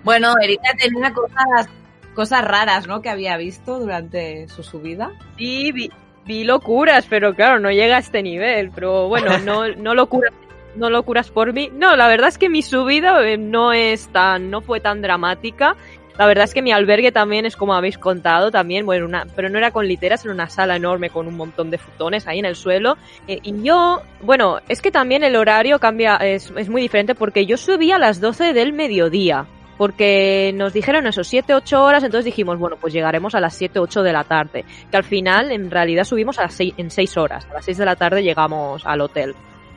Bueno, 0.04 0.34
Erika 0.40 0.70
tenía 0.78 1.12
cosas, 1.12 1.68
cosas 2.14 2.44
raras, 2.44 2.86
¿no? 2.86 3.02
Que 3.02 3.10
había 3.10 3.36
visto 3.36 3.80
durante 3.80 4.46
su 4.46 4.62
subida. 4.62 5.10
Sí, 5.36 5.72
vi, 5.72 5.90
vi 6.24 6.44
locuras, 6.44 7.06
pero 7.10 7.34
claro, 7.34 7.58
no 7.58 7.72
llega 7.72 7.96
a 7.96 7.98
este 7.98 8.22
nivel. 8.22 8.70
Pero 8.72 9.08
bueno, 9.08 9.36
no, 9.38 9.66
no 9.74 9.96
locuras. 9.96 10.32
No 10.76 10.90
locuras 10.90 11.30
por 11.30 11.52
mí. 11.52 11.70
No, 11.72 11.96
la 11.96 12.08
verdad 12.08 12.28
es 12.28 12.38
que 12.38 12.48
mi 12.48 12.62
subida 12.62 13.26
eh, 13.26 13.38
no 13.38 13.72
es 13.72 14.08
tan, 14.08 14.50
no 14.50 14.60
fue 14.60 14.80
tan 14.80 15.02
dramática. 15.02 15.76
La 16.18 16.26
verdad 16.26 16.44
es 16.44 16.54
que 16.54 16.62
mi 16.62 16.72
albergue 16.72 17.12
también 17.12 17.44
es 17.44 17.56
como 17.56 17.74
habéis 17.74 17.98
contado, 17.98 18.50
también, 18.50 18.86
bueno, 18.86 19.04
una, 19.04 19.26
pero 19.36 19.50
no 19.50 19.58
era 19.58 19.70
con 19.70 19.86
literas, 19.86 20.24
era 20.24 20.32
una 20.32 20.48
sala 20.48 20.76
enorme 20.76 21.10
con 21.10 21.26
un 21.26 21.36
montón 21.36 21.70
de 21.70 21.76
futones 21.76 22.26
ahí 22.26 22.38
en 22.38 22.46
el 22.46 22.56
suelo. 22.56 22.96
Eh, 23.28 23.40
y 23.42 23.62
yo, 23.62 24.02
bueno, 24.22 24.58
es 24.68 24.80
que 24.80 24.90
también 24.90 25.24
el 25.24 25.36
horario 25.36 25.78
cambia, 25.78 26.16
es, 26.16 26.50
muy 26.70 26.80
diferente 26.80 27.14
porque 27.14 27.44
yo 27.44 27.58
subí 27.58 27.92
a 27.92 27.98
las 27.98 28.20
12 28.20 28.54
del 28.54 28.72
mediodía. 28.72 29.46
Porque 29.76 30.52
nos 30.54 30.72
dijeron 30.72 31.06
eso, 31.06 31.22
7, 31.22 31.52
8 31.52 31.84
horas, 31.84 32.02
entonces 32.02 32.24
dijimos, 32.24 32.58
bueno, 32.58 32.78
pues 32.80 32.94
llegaremos 32.94 33.34
a 33.34 33.40
las 33.40 33.54
7, 33.54 33.78
8 33.78 34.02
de 34.02 34.12
la 34.14 34.24
tarde. 34.24 34.64
Que 34.90 34.96
al 34.96 35.04
final, 35.04 35.52
en 35.52 35.70
realidad, 35.70 36.04
subimos 36.04 36.38
a 36.38 36.44
las 36.44 36.58
en 36.58 36.90
6 36.90 37.16
horas. 37.18 37.46
A 37.50 37.52
las 37.52 37.66
6 37.66 37.76
de 37.76 37.84
la 37.84 37.94
tarde 37.94 38.22
llegamos 38.22 38.86
al 38.86 39.02
hotel. 39.02 39.34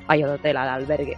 Ay, 0.09 0.23
al 0.23 0.31
hotel, 0.31 0.57
al 0.57 0.69
albergue. 0.69 1.17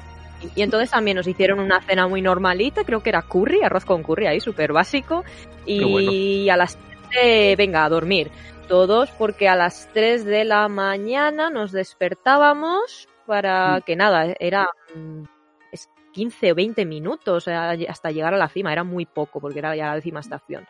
Y, 0.56 0.62
entonces 0.62 0.92
también 0.92 1.16
nos 1.16 1.26
hicieron 1.26 1.60
una 1.60 1.82
cena 1.82 2.10
muy 2.10 2.22
normalita, 2.22 2.84
creo 2.84 3.02
que 3.02 3.10
era 3.10 3.22
curry, 3.22 3.64
arroz 3.64 3.86
con 3.86 4.04
curry 4.04 4.28
ahí, 4.28 4.42
súper 4.42 4.74
básico. 4.74 5.24
Y 5.66 5.84
bueno. 5.84 6.54
a 6.54 6.58
las 6.58 6.78
7, 7.10 7.56
venga, 7.56 7.86
a 7.86 7.90
dormir. 7.90 8.30
Todos, 8.68 9.10
porque 9.12 9.48
a 9.48 9.56
las 9.56 9.88
3 9.94 10.26
de 10.26 10.44
la 10.44 10.68
mañana 10.68 11.50
nos 11.50 11.72
despertábamos 11.72 13.08
para 13.26 13.82
que 13.86 13.96
nada, 13.96 14.34
era 14.42 14.70
mm, 14.94 15.24
es 15.72 15.90
15 16.12 16.52
o 16.52 16.56
20 16.56 16.86
minutos 16.86 17.48
hasta 17.48 18.12
llegar 18.12 18.34
a 18.34 18.38
la 18.38 18.50
cima, 18.50 18.74
era 18.74 18.84
muy 18.84 19.06
poco 19.06 19.40
porque 19.40 19.60
era 19.60 19.74
ya 19.74 19.88
la 19.88 19.96
décima 19.96 20.20
estación. 20.20 20.68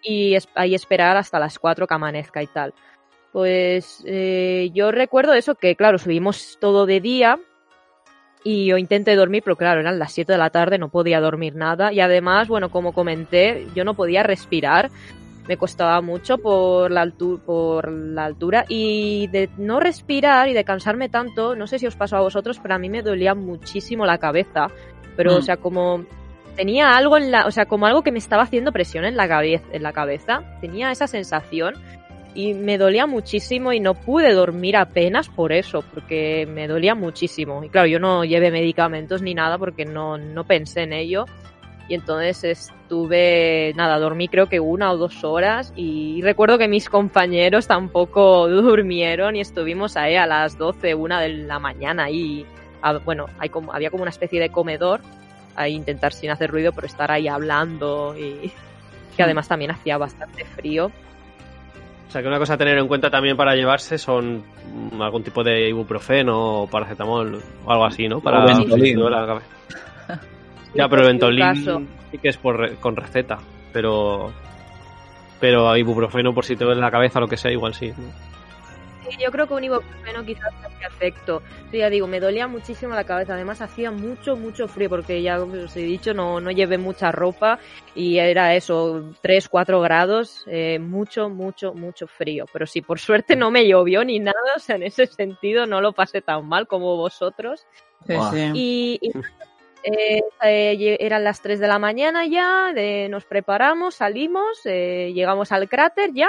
Y 0.00 0.36
ahí 0.54 0.76
esperar 0.76 1.16
hasta 1.16 1.40
las 1.40 1.58
4 1.58 1.88
que 1.88 1.94
amanezca 1.94 2.40
y 2.40 2.46
tal. 2.46 2.72
Pues 3.32 4.02
eh, 4.06 4.70
yo 4.72 4.90
recuerdo 4.90 5.34
eso 5.34 5.54
que, 5.54 5.76
claro, 5.76 5.98
subimos 5.98 6.58
todo 6.60 6.86
de 6.86 7.00
día 7.00 7.38
y 8.42 8.66
yo 8.66 8.78
intenté 8.78 9.14
dormir, 9.16 9.42
pero 9.44 9.56
claro, 9.56 9.80
eran 9.80 9.98
las 9.98 10.12
7 10.12 10.32
de 10.32 10.38
la 10.38 10.50
tarde, 10.50 10.78
no 10.78 10.88
podía 10.88 11.20
dormir 11.20 11.54
nada. 11.54 11.92
Y 11.92 12.00
además, 12.00 12.48
bueno, 12.48 12.70
como 12.70 12.92
comenté, 12.92 13.66
yo 13.74 13.84
no 13.84 13.94
podía 13.94 14.22
respirar. 14.22 14.90
Me 15.46 15.56
costaba 15.56 16.00
mucho 16.02 16.36
por 16.38 16.90
la, 16.90 17.04
altu- 17.04 17.40
por 17.40 17.90
la 17.90 18.24
altura 18.26 18.64
y 18.68 19.28
de 19.28 19.48
no 19.56 19.80
respirar 19.80 20.48
y 20.48 20.52
de 20.52 20.64
cansarme 20.64 21.08
tanto, 21.08 21.56
no 21.56 21.66
sé 21.66 21.78
si 21.78 21.86
os 21.86 21.96
pasó 21.96 22.16
a 22.16 22.20
vosotros, 22.20 22.58
pero 22.62 22.74
a 22.74 22.78
mí 22.78 22.90
me 22.90 23.02
dolía 23.02 23.34
muchísimo 23.34 24.04
la 24.04 24.18
cabeza. 24.18 24.68
Pero, 25.16 25.32
Mm. 25.32 25.36
o 25.36 25.42
sea, 25.42 25.56
como 25.56 26.04
tenía 26.54 26.96
algo 26.96 27.16
en 27.16 27.30
la, 27.30 27.46
o 27.46 27.50
sea, 27.50 27.64
como 27.66 27.86
algo 27.86 28.02
que 28.02 28.12
me 28.12 28.18
estaba 28.18 28.42
haciendo 28.42 28.72
presión 28.72 29.04
en 29.04 29.16
la 29.16 29.26
cabeza, 29.28 29.64
en 29.72 29.82
la 29.82 29.92
cabeza, 29.92 30.42
tenía 30.60 30.90
esa 30.90 31.06
sensación 31.06 31.74
y 32.38 32.54
me 32.54 32.78
dolía 32.78 33.08
muchísimo 33.08 33.72
y 33.72 33.80
no 33.80 33.94
pude 33.94 34.32
dormir 34.32 34.76
apenas 34.76 35.28
por 35.28 35.50
eso, 35.50 35.82
porque 35.82 36.46
me 36.48 36.68
dolía 36.68 36.94
muchísimo. 36.94 37.64
Y 37.64 37.68
claro, 37.68 37.88
yo 37.88 37.98
no 37.98 38.24
llevé 38.24 38.52
medicamentos 38.52 39.22
ni 39.22 39.34
nada 39.34 39.58
porque 39.58 39.84
no, 39.84 40.18
no 40.18 40.44
pensé 40.44 40.82
en 40.82 40.92
ello. 40.92 41.24
Y 41.88 41.94
entonces 41.94 42.44
estuve, 42.44 43.72
nada, 43.74 43.98
dormí 43.98 44.28
creo 44.28 44.48
que 44.48 44.60
una 44.60 44.92
o 44.92 44.96
dos 44.96 45.24
horas 45.24 45.72
y 45.74 46.22
recuerdo 46.22 46.58
que 46.58 46.68
mis 46.68 46.88
compañeros 46.88 47.66
tampoco 47.66 48.46
durmieron 48.48 49.34
y 49.34 49.40
estuvimos 49.40 49.96
ahí 49.96 50.14
a 50.14 50.24
las 50.24 50.56
12, 50.56 50.94
una 50.94 51.20
de 51.20 51.30
la 51.30 51.58
mañana 51.58 52.08
y 52.08 52.46
bueno, 53.04 53.26
hay 53.40 53.48
como, 53.48 53.72
había 53.72 53.90
como 53.90 54.02
una 54.02 54.10
especie 54.10 54.38
de 54.38 54.50
comedor 54.50 55.00
a 55.56 55.66
intentar 55.66 56.12
sin 56.12 56.30
hacer 56.30 56.52
ruido, 56.52 56.70
pero 56.70 56.86
estar 56.86 57.10
ahí 57.10 57.26
hablando 57.26 58.16
y 58.16 58.52
que 59.16 59.24
además 59.24 59.48
también 59.48 59.72
hacía 59.72 59.98
bastante 59.98 60.44
frío. 60.44 60.92
O 62.08 62.10
sea, 62.10 62.22
que 62.22 62.28
una 62.28 62.38
cosa 62.38 62.54
a 62.54 62.56
tener 62.58 62.78
en 62.78 62.88
cuenta 62.88 63.10
también 63.10 63.36
para 63.36 63.54
llevarse 63.54 63.98
son 63.98 64.42
mm, 64.92 65.02
algún 65.02 65.22
tipo 65.22 65.44
de 65.44 65.68
ibuprofeno 65.68 66.62
o 66.62 66.66
paracetamol 66.66 67.38
o 67.66 67.70
algo 67.70 67.84
así, 67.84 68.08
¿no? 68.08 68.20
Para 68.20 68.42
O 68.44 68.46
Ventolin. 68.46 68.86
si 68.86 68.92
te 68.94 68.98
duele 68.98 69.16
la 69.20 69.26
cabeza. 69.26 69.46
Ya, 70.74 70.84
Sí, 70.84 70.88
pero 70.90 71.02
el 71.02 71.06
Ventolin 71.08 71.40
caso. 71.40 71.82
sí 72.10 72.18
que 72.18 72.28
es 72.28 72.36
por 72.38 72.56
re- 72.58 72.76
con 72.76 72.96
receta, 72.96 73.38
pero 73.72 74.32
pero 75.40 75.76
ibuprofeno 75.76 76.32
por 76.34 76.44
si 76.44 76.56
te 76.56 76.64
duele 76.64 76.80
la 76.80 76.90
cabeza 76.90 77.18
o 77.18 77.22
lo 77.22 77.28
que 77.28 77.36
sea, 77.36 77.52
igual 77.52 77.74
sí. 77.74 77.88
¿no? 77.96 78.04
Sí, 79.10 79.16
yo 79.22 79.30
creo 79.30 79.46
que 79.46 79.54
un 79.54 79.64
ibuprofeno 79.64 80.24
quizás 80.24 80.52
hacía 80.64 80.86
efecto. 80.88 81.42
Sí, 81.70 81.78
ya 81.78 81.88
digo, 81.90 82.06
me 82.06 82.20
dolía 82.20 82.46
muchísimo 82.46 82.94
la 82.94 83.04
cabeza. 83.04 83.34
Además, 83.34 83.60
hacía 83.60 83.90
mucho, 83.90 84.36
mucho 84.36 84.68
frío 84.68 84.88
porque 84.88 85.22
ya 85.22 85.40
os 85.40 85.76
he 85.76 85.80
dicho, 85.80 86.12
no, 86.14 86.40
no 86.40 86.50
llevé 86.50 86.78
mucha 86.78 87.10
ropa 87.12 87.58
y 87.94 88.18
era 88.18 88.54
eso, 88.54 89.12
3, 89.22 89.48
4 89.48 89.80
grados, 89.80 90.44
eh, 90.46 90.78
mucho, 90.78 91.28
mucho, 91.28 91.74
mucho 91.74 92.06
frío. 92.06 92.46
Pero 92.52 92.66
sí, 92.66 92.82
por 92.82 92.98
suerte 92.98 93.36
no 93.36 93.50
me 93.50 93.66
llovió 93.66 94.04
ni 94.04 94.18
nada, 94.18 94.38
o 94.56 94.58
sea, 94.60 94.76
en 94.76 94.82
ese 94.84 95.06
sentido 95.06 95.66
no 95.66 95.80
lo 95.80 95.92
pasé 95.92 96.20
tan 96.22 96.46
mal 96.46 96.66
como 96.66 96.96
vosotros. 96.96 97.66
Sí, 98.06 98.14
Buah. 98.14 98.30
sí. 98.32 98.50
Y, 98.54 98.98
y, 99.02 99.10
eh, 99.84 100.22
eh, 100.42 100.96
eran 101.00 101.24
las 101.24 101.40
3 101.40 101.60
de 101.60 101.68
la 101.68 101.78
mañana 101.78 102.26
ya, 102.26 102.72
de- 102.74 103.08
nos 103.08 103.24
preparamos, 103.24 103.94
salimos, 103.94 104.60
eh, 104.64 105.12
llegamos 105.14 105.52
al 105.52 105.68
cráter 105.68 106.10
ya 106.12 106.28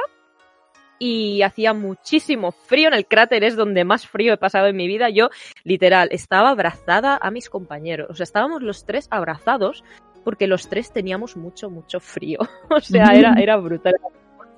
y 0.99 1.41
hacía 1.41 1.73
muchísimo 1.73 2.51
frío 2.51 2.89
en 2.89 2.93
el 2.93 3.07
cráter, 3.07 3.43
es 3.43 3.55
donde 3.55 3.85
más 3.85 4.05
frío 4.05 4.33
he 4.33 4.37
pasado 4.37 4.67
en 4.67 4.75
mi 4.75 4.87
vida. 4.87 5.09
Yo, 5.09 5.29
literal, 5.63 6.09
estaba 6.11 6.49
abrazada 6.49 7.17
a 7.19 7.31
mis 7.31 7.49
compañeros, 7.49 8.09
o 8.09 8.15
sea, 8.15 8.25
estábamos 8.25 8.61
los 8.61 8.85
tres 8.85 9.07
abrazados 9.09 9.83
porque 10.23 10.47
los 10.47 10.67
tres 10.67 10.91
teníamos 10.91 11.37
mucho, 11.37 11.69
mucho 11.69 11.99
frío. 11.99 12.39
O 12.69 12.79
sea, 12.81 13.15
era, 13.15 13.33
era 13.33 13.57
brutal. 13.57 13.95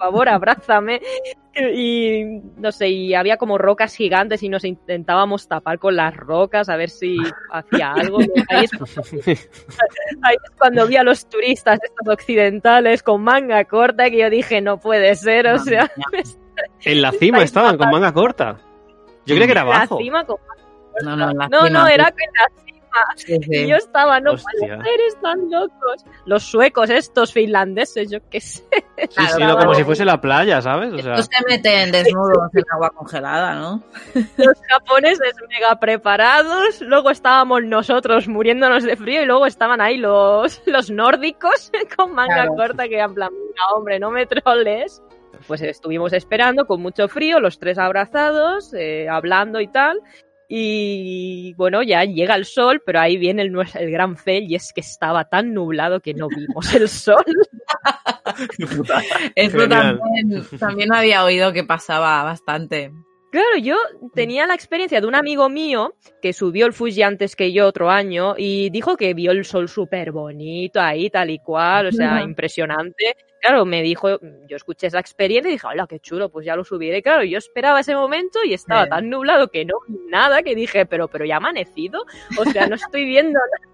Favor, 0.01 0.27
abrázame. 0.29 1.01
Y 1.53 2.23
no 2.57 2.71
sé, 2.71 2.87
y 2.89 3.13
había 3.13 3.35
como 3.37 3.57
rocas 3.57 3.93
gigantes 3.93 4.41
y 4.41 4.47
nos 4.49 4.63
intentábamos 4.63 5.47
tapar 5.49 5.79
con 5.79 5.95
las 5.97 6.15
rocas 6.15 6.69
a 6.69 6.77
ver 6.77 6.89
si 6.89 7.17
hacía 7.51 7.91
algo. 7.91 8.19
Ahí 8.49 8.63
es, 8.65 8.71
ahí 10.23 10.35
es 10.43 10.51
cuando 10.57 10.87
vi 10.87 10.95
a 10.95 11.03
los 11.03 11.27
turistas 11.27 11.79
estos 11.83 12.07
occidentales 12.13 13.03
con 13.03 13.21
manga 13.21 13.65
corta 13.65 14.09
que 14.09 14.19
yo 14.19 14.29
dije, 14.29 14.61
no 14.61 14.79
puede 14.79 15.13
ser, 15.15 15.47
o 15.47 15.59
sea, 15.59 15.91
En 16.83 17.01
la 17.01 17.11
cima 17.11 17.43
estaban 17.43 17.77
con 17.77 17.89
manga 17.91 18.13
corta. 18.13 18.57
Yo 19.25 19.35
creía 19.35 19.45
que 19.45 19.51
era 19.51 19.61
en 19.61 19.67
la 19.69 19.75
abajo. 19.75 19.97
cima 19.97 20.25
con 20.25 20.37
No, 21.03 21.15
no, 21.17 21.31
en 21.31 21.37
la 21.37 21.47
No, 21.49 21.65
cima, 21.65 21.69
no, 21.79 21.85
sí. 21.87 21.93
era 21.93 22.11
que 22.11 22.23
en 22.23 22.31
la 22.33 22.61
cima. 22.63 22.70
Sí, 23.15 23.37
sí. 23.41 23.49
Y 23.55 23.67
yo 23.67 23.75
estaba, 23.77 24.19
no 24.19 24.33
Hostia. 24.33 24.51
puede 24.77 24.83
ser, 24.83 24.99
están 25.07 25.49
locos. 25.49 26.05
Los 26.25 26.43
suecos, 26.43 26.89
estos 26.89 27.31
finlandeses, 27.33 28.09
yo 28.11 28.19
qué 28.29 28.41
sé. 28.41 28.63
Sí, 28.97 29.07
Claro, 29.15 29.35
sí, 29.37 29.43
no, 29.43 29.57
como 29.57 29.73
si 29.73 29.83
fuese 29.83 30.05
la 30.05 30.19
playa, 30.19 30.61
¿sabes? 30.61 30.93
O 30.93 30.97
sea, 30.99 31.13
Estos 31.15 31.29
se 31.31 31.45
meten 31.47 31.91
desnudos 31.91 32.53
en 32.53 32.63
agua 32.73 32.89
congelada, 32.91 33.55
¿no? 33.55 33.83
Los 34.37 34.61
japoneses 34.69 35.33
mega 35.49 35.79
preparados. 35.79 36.81
Luego 36.81 37.09
estábamos 37.11 37.63
nosotros 37.63 38.27
muriéndonos 38.27 38.83
de 38.83 38.95
frío 38.95 39.23
y 39.23 39.25
luego 39.25 39.45
estaban 39.45 39.81
ahí 39.81 39.97
los, 39.97 40.61
los 40.65 40.89
nórdicos 40.91 41.71
con 41.97 42.13
manga 42.13 42.33
Claro. 42.45 42.55
corta 42.55 42.87
que 42.87 42.99
en 42.99 43.13
plan, 43.13 43.29
"Mira, 43.31 43.63
hombre, 43.75 43.99
no 43.99 44.11
me 44.11 44.25
troles. 44.25 45.01
Pues 45.47 45.61
estuvimos 45.61 46.13
esperando 46.13 46.65
con 46.67 46.81
mucho 46.81 47.07
frío, 47.07 47.39
los 47.39 47.57
tres 47.57 47.77
abrazados, 47.79 48.73
eh, 48.75 49.09
hablando 49.09 49.59
y 49.59 49.67
tal. 49.67 49.99
Y 50.53 51.53
bueno, 51.53 51.81
ya 51.81 52.03
llega 52.03 52.35
el 52.35 52.43
sol, 52.43 52.83
pero 52.85 52.99
ahí 52.99 53.15
viene 53.15 53.43
el, 53.43 53.55
el 53.75 53.89
gran 53.89 54.17
fail 54.17 54.51
y 54.51 54.55
es 54.55 54.73
que 54.73 54.81
estaba 54.81 55.29
tan 55.29 55.53
nublado 55.53 56.01
que 56.01 56.13
no 56.13 56.27
vimos 56.27 56.73
el 56.73 56.89
sol. 56.89 57.23
Eso 59.35 59.69
también 60.59 60.93
había 60.93 61.23
oído 61.23 61.53
que 61.53 61.63
pasaba 61.63 62.25
bastante. 62.25 62.91
Claro, 63.31 63.57
yo 63.61 63.77
tenía 64.13 64.45
la 64.45 64.53
experiencia 64.55 64.99
de 64.99 65.07
un 65.07 65.15
amigo 65.15 65.47
mío 65.47 65.95
que 66.21 66.33
subió 66.33 66.65
el 66.65 66.73
Fuji 66.73 67.01
antes 67.01 67.35
que 67.37 67.53
yo 67.53 67.65
otro 67.65 67.89
año 67.89 68.35
y 68.37 68.69
dijo 68.71 68.97
que 68.97 69.13
vio 69.13 69.31
el 69.31 69.45
sol 69.45 69.69
súper 69.69 70.11
bonito 70.11 70.81
ahí, 70.81 71.09
tal 71.09 71.29
y 71.29 71.39
cual, 71.39 71.87
o 71.87 71.91
sea, 71.93 72.21
impresionante. 72.21 73.15
Claro, 73.41 73.63
me 73.65 73.81
dijo, 73.81 74.19
yo 74.47 74.55
escuché 74.57 74.87
esa 74.87 74.99
experiencia 74.99 75.49
y 75.49 75.53
dije, 75.53 75.65
hola, 75.65 75.87
qué 75.87 75.99
chulo, 75.99 76.29
pues 76.29 76.45
ya 76.45 76.57
lo 76.57 76.65
subiré. 76.65 77.01
Claro, 77.01 77.23
yo 77.23 77.37
esperaba 77.37 77.79
ese 77.79 77.95
momento 77.95 78.39
y 78.43 78.53
estaba 78.53 78.83
Sí. 78.83 78.89
tan 78.89 79.09
nublado 79.09 79.47
que 79.47 79.63
no 79.63 79.75
vi 79.87 79.97
nada 80.09 80.43
que 80.43 80.53
dije, 80.53 80.85
pero, 80.85 81.07
pero 81.07 81.23
ya 81.23 81.35
ha 81.35 81.37
amanecido, 81.37 82.03
o 82.37 82.45
sea, 82.45 82.67
no 82.67 82.75
estoy 82.75 83.05
viendo 83.05 83.39
nada. 83.39 83.71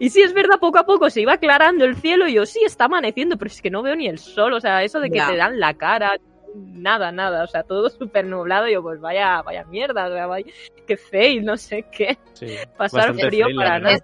Y 0.00 0.10
sí, 0.10 0.20
es 0.20 0.34
verdad, 0.34 0.58
poco 0.60 0.78
a 0.78 0.84
poco 0.84 1.08
se 1.08 1.20
iba 1.22 1.34
aclarando 1.34 1.84
el 1.84 1.96
cielo 1.96 2.26
y 2.28 2.34
yo, 2.34 2.44
sí, 2.44 2.60
está 2.66 2.84
amaneciendo, 2.86 3.38
pero 3.38 3.50
es 3.50 3.62
que 3.62 3.70
no 3.70 3.82
veo 3.82 3.94
ni 3.96 4.06
el 4.08 4.18
sol, 4.18 4.52
o 4.52 4.60
sea, 4.60 4.82
eso 4.82 5.00
de 5.00 5.10
que 5.10 5.20
te 5.20 5.36
dan 5.36 5.58
la 5.60 5.72
cara, 5.74 6.18
nada, 6.54 7.12
nada, 7.12 7.44
o 7.44 7.46
sea, 7.46 7.62
todo 7.62 7.88
súper 7.90 8.26
nublado 8.26 8.68
yo, 8.68 8.82
pues 8.82 9.00
vaya, 9.00 9.42
vaya 9.42 9.64
mierda, 9.64 10.06
o 10.06 10.12
sea, 10.12 10.26
vaya, 10.26 10.46
qué 10.86 10.96
fail, 10.96 11.44
no 11.44 11.56
sé 11.56 11.86
qué, 11.90 12.18
sí. 12.32 12.56
pasar 12.76 13.14
frío 13.14 13.46
fail, 13.46 13.56
para 13.56 13.78
nada. 13.78 13.98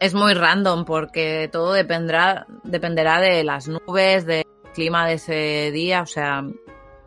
Es 0.00 0.14
muy 0.14 0.34
random 0.34 0.84
porque 0.84 1.48
todo 1.52 1.72
dependerá, 1.74 2.46
dependerá 2.64 3.20
de 3.20 3.44
las 3.44 3.68
nubes, 3.68 4.26
del 4.26 4.44
clima 4.74 5.06
de 5.06 5.14
ese 5.14 5.70
día, 5.70 6.02
o 6.02 6.06
sea, 6.06 6.42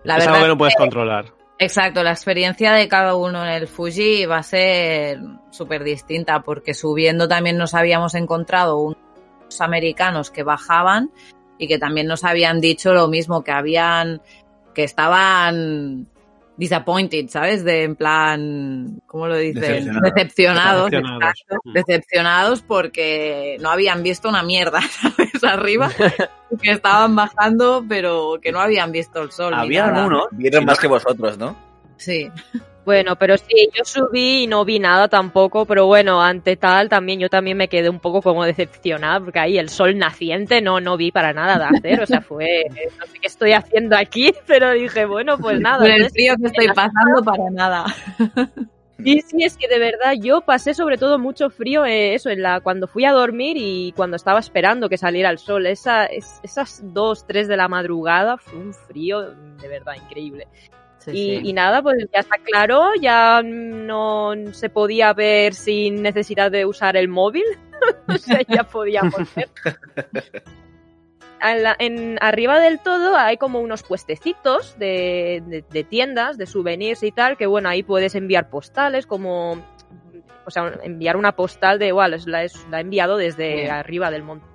la 0.04 0.18
es 0.18 0.26
verdad 0.26 0.36
algo 0.36 0.44
que 0.44 0.48
no 0.48 0.54
es 0.54 0.58
puedes 0.58 0.76
que- 0.76 0.82
controlar. 0.82 1.26
Exacto, 1.58 2.04
la 2.04 2.12
experiencia 2.12 2.74
de 2.74 2.90
cada 2.90 3.16
uno 3.16 3.42
en 3.42 3.50
el 3.50 3.68
Fuji 3.68 4.26
va 4.26 4.40
a 4.40 4.44
ser 4.44 5.20
súper 5.52 5.86
distinta 5.86 6.42
porque 6.42 6.74
subiendo 6.74 7.30
también 7.30 7.58
nos 7.58 7.74
habíamos 7.74 8.14
encontrado 8.14 8.78
unos 8.78 9.62
americanos 9.62 10.32
que 10.32 10.44
bajaban 10.44 11.12
y 11.58 11.70
que 11.70 11.80
también 11.80 12.08
nos 12.08 12.26
habían 12.26 12.60
dicho 12.60 12.94
lo 12.94 13.08
mismo, 13.08 13.42
que 13.42 13.52
habían, 13.54 14.22
que 14.76 14.84
estaban 14.84 16.08
disappointed, 16.58 17.28
¿sabes? 17.30 17.64
De 17.66 17.84
en 17.84 17.96
plan, 17.96 19.02
¿cómo 19.08 19.28
lo 19.28 19.36
dicen? 19.38 19.62
Decepcionados. 19.62 20.12
Decepcionados, 20.14 20.92
Decepcionados. 20.92 21.24
exacto. 21.34 21.56
Decepcionados 21.74 22.62
porque 22.62 23.58
no 23.60 23.70
habían 23.72 24.04
visto 24.04 24.30
una 24.30 24.44
mierda, 24.44 24.80
¿sabes? 25.02 25.44
Arriba, 25.44 25.90
que 26.62 26.72
estaban 26.72 27.16
bajando, 27.16 27.84
pero 27.90 28.38
que 28.42 28.52
no 28.52 28.60
habían 28.60 28.92
visto 28.92 29.22
el 29.22 29.32
sol. 29.32 29.54
ni 29.56 29.62
Había 29.62 29.88
nada. 29.88 30.06
uno. 30.06 30.28
Vieron 30.32 30.64
más 30.66 30.80
que 30.80 30.88
vosotros, 30.88 31.38
¿no? 31.38 31.56
Sí. 31.98 32.30
Bueno, 32.86 33.16
pero 33.16 33.36
sí, 33.38 33.70
yo 33.76 33.84
subí 33.84 34.44
y 34.44 34.48
no 34.48 34.64
vi 34.64 34.78
nada 34.78 35.08
tampoco, 35.08 35.66
pero 35.66 35.88
bueno, 35.88 36.22
ante 36.22 36.56
tal 36.56 36.88
también 36.88 37.20
yo 37.20 37.30
también 37.30 37.58
me 37.58 37.68
quedé 37.68 37.90
un 37.90 38.00
poco 38.00 38.22
como 38.22 38.46
decepcionada 38.46 39.20
porque 39.20 39.40
ahí 39.40 39.58
el 39.58 39.70
sol 39.70 39.98
naciente 39.98 40.62
no, 40.62 40.80
no 40.80 40.96
vi 40.96 41.12
para 41.12 41.34
nada 41.34 41.58
de 41.58 41.78
hacer, 41.78 42.02
o 42.02 42.06
sea, 42.06 42.22
fue, 42.22 42.64
no 43.00 43.06
sé 43.08 43.20
qué 43.20 43.28
estoy 43.28 43.54
haciendo 43.54 43.98
aquí, 43.98 44.34
pero 44.46 44.72
dije, 44.72 45.06
bueno, 45.06 45.40
pues 45.40 45.60
nada. 45.60 45.80
Con 45.80 45.92
el 45.92 46.10
frío 46.12 46.36
que 46.40 46.46
estoy 46.48 46.68
pasando 46.68 47.24
para 47.24 47.50
nada. 47.52 47.86
Sí, 49.04 49.20
sí, 49.22 49.44
es 49.44 49.58
que 49.58 49.68
de 49.68 49.78
verdad 49.78 50.14
yo 50.20 50.42
pasé 50.42 50.74
sobre 50.74 50.98
todo 50.98 51.20
mucho 51.20 51.50
frío 51.50 51.86
eh, 51.86 52.14
eso, 52.14 52.30
en 52.30 52.42
la, 52.42 52.62
cuando 52.62 52.88
fui 52.88 53.04
a 53.04 53.12
dormir 53.12 53.58
y 53.60 53.92
cuando 53.96 54.16
estaba 54.16 54.40
esperando 54.40 54.88
que 54.90 54.98
saliera 54.98 55.30
el 55.30 55.38
sol. 55.38 55.66
Esa, 55.66 56.06
es- 56.06 56.40
esas 56.44 56.82
dos, 56.94 57.26
tres 57.28 57.48
de 57.48 57.58
la 57.58 57.68
madrugada 57.68 58.38
fue 58.38 58.58
un 58.58 58.74
frío 58.74 59.32
de 59.60 59.68
verdad 59.68 59.96
increíble. 60.02 60.48
Sí, 61.06 61.18
y, 61.34 61.38
sí. 61.40 61.42
y 61.50 61.54
nada, 61.54 61.82
pues 61.82 61.98
ya 62.14 62.20
está 62.20 62.38
claro, 62.38 62.90
ya 63.02 63.42
no 63.44 64.34
se 64.52 64.70
podía 64.70 65.14
ver 65.14 65.54
sin 65.54 66.02
necesidad 66.02 66.52
de 66.52 66.66
usar 66.66 66.98
el 66.98 67.08
móvil. 67.08 67.44
o 68.08 68.18
sea, 68.18 68.42
ya 68.48 68.64
podíamos 68.64 69.14
ver. 69.36 69.50
A 71.40 71.54
la- 71.56 71.76
en, 71.80 72.18
arriba 72.22 72.60
del 72.60 72.80
todo 72.80 73.16
hay 73.18 73.38
como 73.38 73.60
unos 73.60 73.84
puestecitos 73.84 74.80
de, 74.80 75.44
de- 75.46 75.64
de 75.70 75.84
tiendas, 75.84 76.38
de 76.38 76.46
souvenirs 76.46 77.04
y 77.04 77.12
tal, 77.12 77.38
que 77.38 77.46
bueno, 77.46 77.70
ahí 77.70 77.84
puedes 77.84 78.16
enviar 78.16 78.50
postales, 78.50 79.06
como, 79.06 79.58
o 80.46 80.50
sea, 80.52 80.74
enviar 80.84 81.18
una 81.18 81.34
postal 81.36 81.78
de 81.78 81.88
igual, 81.88 82.14
es 82.14 82.26
la, 82.26 82.46
la 82.72 82.78
he 82.78 82.82
enviado 82.82 83.18
desde 83.18 83.56
Bien. 83.56 83.72
arriba 83.72 84.10
del 84.12 84.24
Monte. 84.24 84.46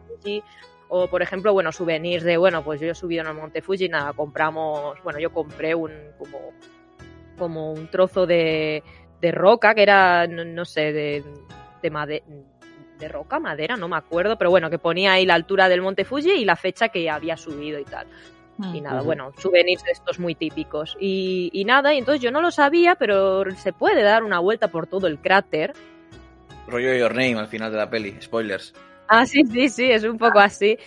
O, 0.92 1.06
por 1.06 1.22
ejemplo, 1.22 1.52
bueno, 1.52 1.70
souvenirs 1.70 2.24
de, 2.24 2.36
bueno, 2.36 2.64
pues 2.64 2.80
yo 2.80 2.90
he 2.90 2.94
subido 2.96 3.22
en 3.22 3.28
el 3.28 3.34
Monte 3.34 3.62
Fuji, 3.62 3.88
nada, 3.88 4.12
compramos, 4.12 5.00
bueno, 5.04 5.20
yo 5.20 5.32
compré 5.32 5.72
un, 5.72 5.92
como, 6.18 6.52
como 7.38 7.72
un 7.72 7.88
trozo 7.88 8.26
de, 8.26 8.82
de 9.20 9.30
roca, 9.30 9.72
que 9.72 9.82
era, 9.84 10.26
no, 10.26 10.44
no 10.44 10.64
sé, 10.64 10.92
de, 10.92 11.24
de 11.80 11.90
madera, 11.90 12.24
de 12.98 13.08
roca, 13.08 13.38
madera, 13.38 13.76
no 13.76 13.86
me 13.86 13.96
acuerdo, 13.96 14.36
pero 14.36 14.50
bueno, 14.50 14.68
que 14.68 14.78
ponía 14.78 15.12
ahí 15.12 15.24
la 15.24 15.34
altura 15.34 15.68
del 15.68 15.80
Monte 15.80 16.04
Fuji 16.04 16.32
y 16.32 16.44
la 16.44 16.56
fecha 16.56 16.88
que 16.88 17.08
había 17.08 17.36
subido 17.36 17.78
y 17.78 17.84
tal. 17.84 18.08
Mm. 18.58 18.74
Y 18.74 18.80
nada, 18.80 18.96
Ujú. 18.96 19.06
bueno, 19.06 19.32
souvenirs 19.38 19.84
de 19.84 19.92
estos 19.92 20.18
muy 20.18 20.34
típicos. 20.34 20.96
Y, 20.98 21.50
y 21.52 21.64
nada, 21.64 21.94
y 21.94 21.98
entonces 21.98 22.20
yo 22.20 22.32
no 22.32 22.42
lo 22.42 22.50
sabía, 22.50 22.96
pero 22.96 23.48
se 23.52 23.72
puede 23.72 24.02
dar 24.02 24.24
una 24.24 24.40
vuelta 24.40 24.68
por 24.68 24.88
todo 24.88 25.06
el 25.06 25.20
cráter. 25.20 25.72
Rollo 26.66 26.94
Your 26.94 27.14
Name 27.14 27.38
al 27.38 27.46
final 27.46 27.70
de 27.70 27.78
la 27.78 27.88
peli. 27.88 28.16
Spoilers. 28.20 28.74
Ah, 29.12 29.26
sí, 29.26 29.42
sí, 29.44 29.68
sí, 29.68 29.90
es 29.90 30.04
un 30.04 30.18
poco 30.18 30.38
así. 30.38 30.78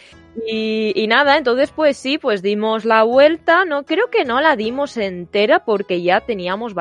Y, 0.47 0.93
y 0.95 1.07
nada, 1.07 1.37
entonces 1.37 1.71
pues 1.71 1.97
sí, 1.97 2.17
pues 2.17 2.41
dimos 2.41 2.85
la 2.85 3.03
vuelta, 3.03 3.65
no 3.65 3.83
creo 3.83 4.09
que 4.09 4.23
no 4.23 4.39
la 4.41 4.55
dimos 4.55 4.95
entera 4.97 5.65
porque 5.65 6.01
ya 6.01 6.21
teníamos, 6.21 6.73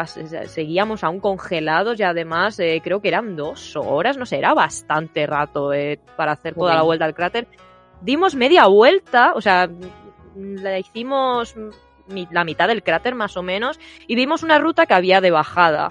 seguíamos 0.46 1.02
aún 1.04 1.20
congelados 1.20 1.98
y 2.00 2.04
además 2.04 2.58
eh, 2.60 2.80
creo 2.82 3.02
que 3.02 3.08
eran 3.08 3.34
dos 3.36 3.74
horas, 3.76 4.16
no 4.16 4.24
sé, 4.24 4.38
era 4.38 4.54
bastante 4.54 5.26
rato 5.26 5.72
eh, 5.74 6.00
para 6.16 6.32
hacer 6.32 6.54
toda 6.54 6.76
la 6.76 6.82
vuelta 6.82 7.04
al 7.06 7.14
cráter. 7.14 7.48
Dimos 8.00 8.36
media 8.36 8.68
vuelta, 8.68 9.32
o 9.34 9.40
sea, 9.40 9.68
la 10.36 10.78
hicimos 10.78 11.54
la 12.30 12.44
mitad 12.44 12.68
del 12.68 12.82
cráter 12.84 13.14
más 13.16 13.36
o 13.36 13.42
menos 13.42 13.80
y 14.06 14.14
vimos 14.14 14.42
una 14.44 14.58
ruta 14.58 14.86
que 14.86 14.94
había 14.94 15.20
de 15.20 15.30
bajada, 15.32 15.90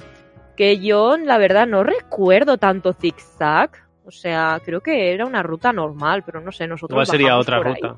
que 0.56 0.80
yo 0.80 1.18
la 1.18 1.38
verdad 1.38 1.68
no 1.68 1.84
recuerdo 1.84 2.58
tanto 2.58 2.94
zigzag. 2.94 3.81
O 4.06 4.12
sea, 4.12 4.60
creo 4.64 4.82
que 4.82 5.14
era 5.14 5.26
una 5.26 5.44
ruta 5.44 5.72
normal, 5.72 6.24
pero 6.26 6.42
no 6.42 6.52
sé, 6.52 6.68
nosotros. 6.68 6.96
Igual 6.96 7.08
sería 7.08 7.38
otra 7.38 7.60
ruta. 7.60 7.98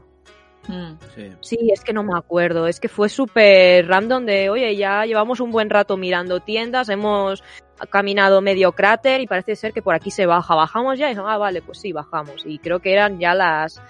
Mm. 0.67 0.93
Sí. 1.15 1.29
Sí, 1.41 1.69
es 1.73 1.83
que 1.83 1.93
no 1.93 2.03
me 2.03 2.17
acuerdo. 2.17 2.67
Es 2.67 2.79
que 2.79 2.87
fue 2.87 3.09
súper 3.09 3.87
random 3.87 4.25
de, 4.25 4.49
oye, 4.49 4.75
ya 4.75 5.05
llevamos 5.05 5.39
un 5.39 5.51
buen 5.51 5.69
rato 5.69 5.97
mirando 5.97 6.39
tiendas, 6.39 6.89
hemos 6.89 7.43
caminado 7.89 8.41
medio 8.41 8.71
cráter 8.71 9.21
y 9.21 9.27
parece 9.27 9.55
ser 9.55 9.73
que 9.73 9.81
por 9.81 9.95
aquí 9.95 10.11
se 10.11 10.25
baja. 10.25 10.55
¿Bajamos 10.55 10.97
ya? 10.97 11.07
Y 11.07 11.15
dijo, 11.15 11.27
ah, 11.27 11.37
vale, 11.37 11.61
pues 11.61 11.79
sí, 11.79 11.91
bajamos. 11.91 12.43
Y 12.45 12.59
creo 12.59 12.79
que 12.79 12.93
eran 12.93 13.19
ya 13.19 13.33
las 13.33 13.81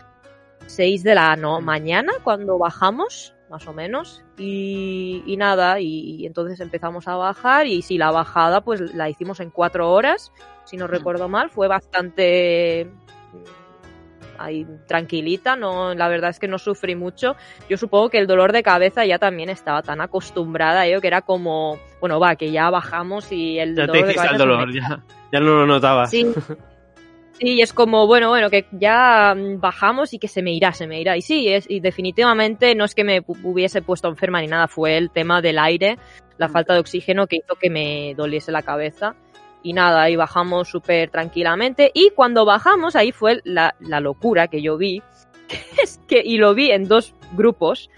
6 0.68 1.04
de 1.04 1.16
la 1.16 1.36
no, 1.36 1.62
mañana 1.62 2.14
cuando 2.24 2.58
bajamos, 2.58 3.34
más 3.54 3.68
o 3.68 3.74
menos. 3.74 4.24
Y, 4.36 5.22
y 5.28 5.38
nada, 5.38 5.80
y, 5.80 6.16
y 6.18 6.26
entonces 6.26 6.60
empezamos 6.60 7.08
a 7.08 7.16
bajar 7.16 7.68
y 7.68 7.84
sí, 7.84 8.00
la 8.00 8.10
bajada 8.10 8.62
pues 8.62 8.96
la 8.96 9.10
hicimos 9.10 9.40
en 9.40 9.52
cuatro 9.52 9.92
horas, 9.92 10.34
si 10.66 10.76
no 10.76 10.88
recuerdo 10.88 11.30
mal. 11.30 11.52
Fue 11.52 11.68
bastante 11.68 12.90
mm, 13.32 14.42
ahí 14.42 14.66
tranquilita, 14.88 15.56
no, 15.56 15.94
la 15.94 16.08
verdad 16.08 16.32
es 16.32 16.40
que 16.40 16.48
no 16.48 16.58
sufrí 16.58 16.96
mucho. 16.96 17.36
Yo 17.70 17.78
supongo 17.78 18.10
que 18.10 18.18
el 18.18 18.26
dolor 18.26 18.54
de 18.54 18.64
cabeza 18.64 19.06
ya 19.06 19.20
también 19.20 19.50
estaba 19.50 19.84
tan 19.84 20.02
acostumbrada 20.02 20.82
a 20.82 20.88
ello 20.88 21.00
que 21.00 21.08
era 21.08 21.22
como, 21.22 21.78
bueno, 22.02 22.20
va, 22.20 22.36
que 22.36 22.52
ya 22.52 22.72
bajamos 22.72 23.32
y 23.32 23.60
el 23.60 23.76
Ya 23.76 23.86
te 23.86 23.92
dolor 23.92 24.08
de 24.08 24.16
cabeza 24.16 24.46
me 24.46 24.74
ya, 24.74 25.04
ya 25.32 25.40
no 25.40 25.46
lo 25.46 25.68
notabas. 25.68 26.10
Sí. 26.10 26.26
Sí, 27.40 27.62
es 27.62 27.74
como, 27.74 28.06
bueno, 28.06 28.30
bueno, 28.30 28.50
que 28.50 28.66
ya 28.72 29.34
mm, 29.36 29.60
bajamos 29.60 30.14
y 30.14 30.20
que 30.20 30.28
se 30.28 30.42
me 30.44 30.54
irá, 30.54 30.72
se 30.72 30.88
me 30.88 31.02
irá. 31.02 31.18
Y 31.18 31.22
sí, 31.22 31.48
es, 31.50 31.66
y 31.70 31.80
definitivamente 31.80 32.76
no 32.76 32.86
es 32.86 32.94
que 32.94 33.04
me 33.04 33.22
hu- 33.24 33.38
hubiese 33.44 33.82
puesto 33.82 34.08
enferma 34.08 34.40
ni 34.42 34.48
nada, 34.48 34.68
fue 34.68 34.98
el 34.98 35.10
tema 35.10 35.42
del 35.42 35.58
aire, 35.60 35.98
la 36.38 36.48
falta 36.48 36.74
de 36.74 36.80
oxígeno 36.80 37.28
que 37.28 37.38
hizo 37.38 37.56
que 37.56 37.70
me 37.70 38.14
doliese 38.16 38.52
la 38.52 38.62
cabeza. 38.62 39.16
Y 39.64 39.74
nada, 39.74 40.04
ahí 40.04 40.16
bajamos 40.16 40.68
súper 40.70 41.10
tranquilamente. 41.10 41.90
Y 41.94 42.12
cuando 42.12 42.46
bajamos, 42.46 42.96
ahí 42.96 43.12
fue 43.12 43.42
la, 43.46 43.76
la 43.80 44.00
locura 44.00 44.48
que 44.48 44.62
yo 44.62 44.78
vi. 44.78 45.02
que 45.48 45.58
es 45.82 46.00
que, 46.08 46.22
y 46.24 46.38
lo 46.38 46.54
vi 46.54 46.72
en 46.72 46.88
dos 46.88 47.16
grupos. 47.36 47.90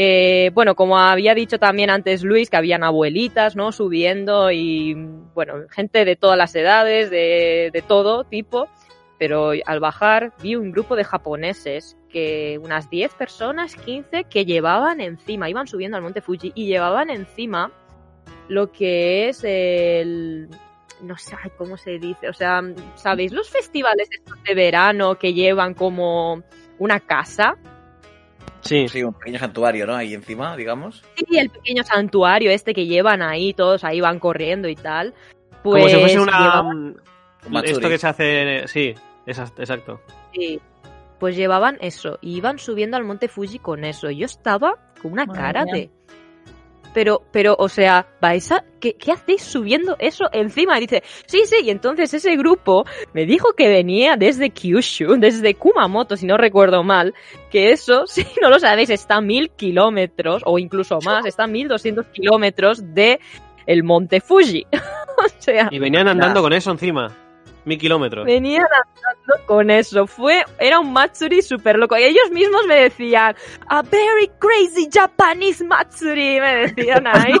Eh, 0.00 0.52
bueno, 0.54 0.76
como 0.76 0.96
había 0.96 1.34
dicho 1.34 1.58
también 1.58 1.90
antes 1.90 2.22
Luis, 2.22 2.50
que 2.50 2.56
habían 2.56 2.84
abuelitas, 2.84 3.56
¿no? 3.56 3.72
Subiendo 3.72 4.52
y, 4.52 4.94
bueno, 5.34 5.54
gente 5.70 6.04
de 6.04 6.14
todas 6.14 6.38
las 6.38 6.54
edades, 6.54 7.10
de, 7.10 7.82
todo 7.88 8.22
tipo. 8.22 8.68
Pero 9.18 9.50
al 9.66 9.80
bajar 9.80 10.32
vi 10.40 10.54
un 10.54 10.70
grupo 10.70 10.94
de 10.94 11.02
japoneses 11.02 11.96
que 12.08 12.60
unas 12.62 12.88
10 12.88 13.12
personas, 13.14 13.74
15, 13.74 14.22
que 14.30 14.44
llevaban 14.44 15.00
encima, 15.00 15.50
iban 15.50 15.66
subiendo 15.66 15.96
al 15.96 16.04
monte 16.04 16.20
Fuji 16.20 16.52
y 16.54 16.66
llevaban 16.66 17.10
encima 17.10 17.72
lo 18.46 18.70
que 18.70 19.28
es 19.28 19.42
el... 19.42 20.48
No 21.02 21.16
sé 21.18 21.34
cómo 21.56 21.76
se 21.76 21.98
dice, 21.98 22.28
o 22.28 22.32
sea, 22.32 22.62
¿sabéis 22.94 23.32
los 23.32 23.50
festivales 23.50 24.08
de 24.46 24.54
verano 24.54 25.18
que 25.18 25.34
llevan 25.34 25.74
como 25.74 26.44
una 26.78 27.00
casa? 27.00 27.56
Sí. 28.68 28.88
Sí, 28.88 29.02
un 29.02 29.14
pequeño 29.14 29.38
santuario, 29.38 29.86
¿no? 29.86 29.94
Ahí 29.96 30.14
encima, 30.14 30.56
digamos. 30.56 31.02
Sí, 31.16 31.38
el 31.38 31.50
pequeño 31.50 31.82
santuario 31.84 32.50
este 32.50 32.74
que 32.74 32.86
llevan 32.86 33.22
ahí, 33.22 33.52
todos 33.54 33.84
ahí 33.84 34.00
van 34.00 34.18
corriendo 34.18 34.68
y 34.68 34.74
tal. 34.76 35.14
Pues 35.62 35.82
Como 35.84 35.88
si 35.88 36.00
fuese 36.00 36.20
una. 36.20 36.38
llevaban- 36.38 36.96
Un 37.46 37.52
matsuri. 37.52 37.72
Esto 37.72 37.88
que 37.88 37.98
se 37.98 38.06
hace. 38.08 38.68
Sí, 38.68 38.94
exacto. 39.26 40.00
sí, 40.34 40.60
pues 41.18 41.34
llevaban 41.36 41.78
eso, 41.80 42.18
y 42.20 42.36
iban 42.36 42.58
subiendo 42.58 42.96
al 42.96 43.04
monte 43.04 43.26
Fuji 43.28 43.58
con 43.58 43.84
eso. 43.84 44.10
Yo 44.10 44.26
estaba 44.26 44.74
con 45.02 45.12
una 45.12 45.26
Madre 45.26 45.40
cara 45.40 45.64
mía. 45.64 45.74
de... 45.74 45.90
Pero, 46.98 47.22
pero, 47.30 47.54
o 47.56 47.68
sea, 47.68 48.08
vais 48.20 48.50
a... 48.50 48.64
¿Qué, 48.80 48.94
qué 48.94 49.12
hacéis 49.12 49.44
subiendo 49.44 49.94
eso 50.00 50.24
encima? 50.32 50.76
Y 50.78 50.80
dice, 50.80 51.04
sí, 51.26 51.42
sí, 51.44 51.58
y 51.62 51.70
entonces 51.70 52.12
ese 52.12 52.34
grupo 52.34 52.86
me 53.12 53.24
dijo 53.24 53.52
que 53.52 53.68
venía 53.68 54.16
desde 54.16 54.50
Kyushu, 54.50 55.14
desde 55.16 55.54
Kumamoto, 55.54 56.16
si 56.16 56.26
no 56.26 56.36
recuerdo 56.36 56.82
mal, 56.82 57.14
que 57.52 57.70
eso, 57.70 58.04
si 58.08 58.26
no 58.42 58.50
lo 58.50 58.58
sabéis, 58.58 58.90
está 58.90 59.18
a 59.18 59.20
mil 59.20 59.50
kilómetros, 59.50 60.42
o 60.44 60.58
incluso 60.58 60.98
más, 61.04 61.24
está 61.24 61.44
a 61.44 61.46
mil 61.46 61.68
doscientos 61.68 62.06
kilómetros 62.06 62.82
de 62.92 63.20
el 63.64 63.84
monte 63.84 64.20
Fuji. 64.20 64.66
o 64.72 65.28
sea, 65.38 65.68
Y 65.70 65.78
venían 65.78 66.08
andando 66.08 66.42
con 66.42 66.52
eso 66.52 66.72
encima. 66.72 67.27
Mil 67.68 67.78
kilómetros. 67.78 68.24
venían 68.24 68.64
andando 68.64 69.46
con 69.46 69.70
eso. 69.70 70.06
Fue, 70.06 70.42
era 70.58 70.80
un 70.80 70.92
Matsuri 70.92 71.42
súper 71.42 71.76
loco. 71.78 71.96
Y 71.98 72.04
ellos 72.04 72.30
mismos 72.32 72.66
me 72.66 72.76
decían, 72.76 73.36
a 73.68 73.82
very 73.82 74.30
crazy 74.38 74.88
Japanese 74.90 75.62
Matsuri, 75.64 76.40
me 76.40 76.66
decían 76.66 77.06
ahí. 77.06 77.34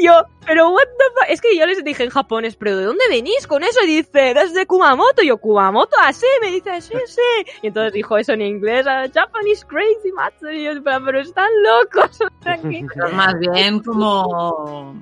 Y 0.00 0.04
yo, 0.04 0.22
pero 0.46 0.70
what 0.70 0.84
the 0.98 1.04
fuck? 1.14 1.24
Es 1.28 1.40
que 1.40 1.56
yo 1.56 1.66
les 1.66 1.84
dije 1.84 2.02
en 2.04 2.10
japonés, 2.10 2.56
pero 2.56 2.76
¿de 2.76 2.84
dónde 2.84 3.04
venís 3.10 3.46
con 3.46 3.62
eso? 3.62 3.80
Y 3.84 3.86
dice, 3.86 4.34
desde 4.34 4.66
Kumamoto. 4.66 5.22
Y 5.22 5.28
yo, 5.28 5.36
Kumamoto, 5.36 5.96
así. 6.02 6.26
Me 6.40 6.50
dice, 6.50 6.80
sí, 6.80 6.94
sí. 7.06 7.52
Y 7.62 7.68
entonces 7.68 7.92
dijo 7.92 8.16
eso 8.18 8.32
en 8.32 8.42
inglés, 8.42 8.86
"Ah, 8.88 9.06
Japanese 9.12 9.64
crazy 9.66 10.10
Matsuri. 10.14 10.62
Y 10.62 10.64
yo, 10.64 10.82
pero, 10.82 11.04
pero 11.04 11.20
están 11.20 11.50
locos. 11.62 12.18
más 13.12 13.34
bien 13.38 13.80
como 13.80 15.00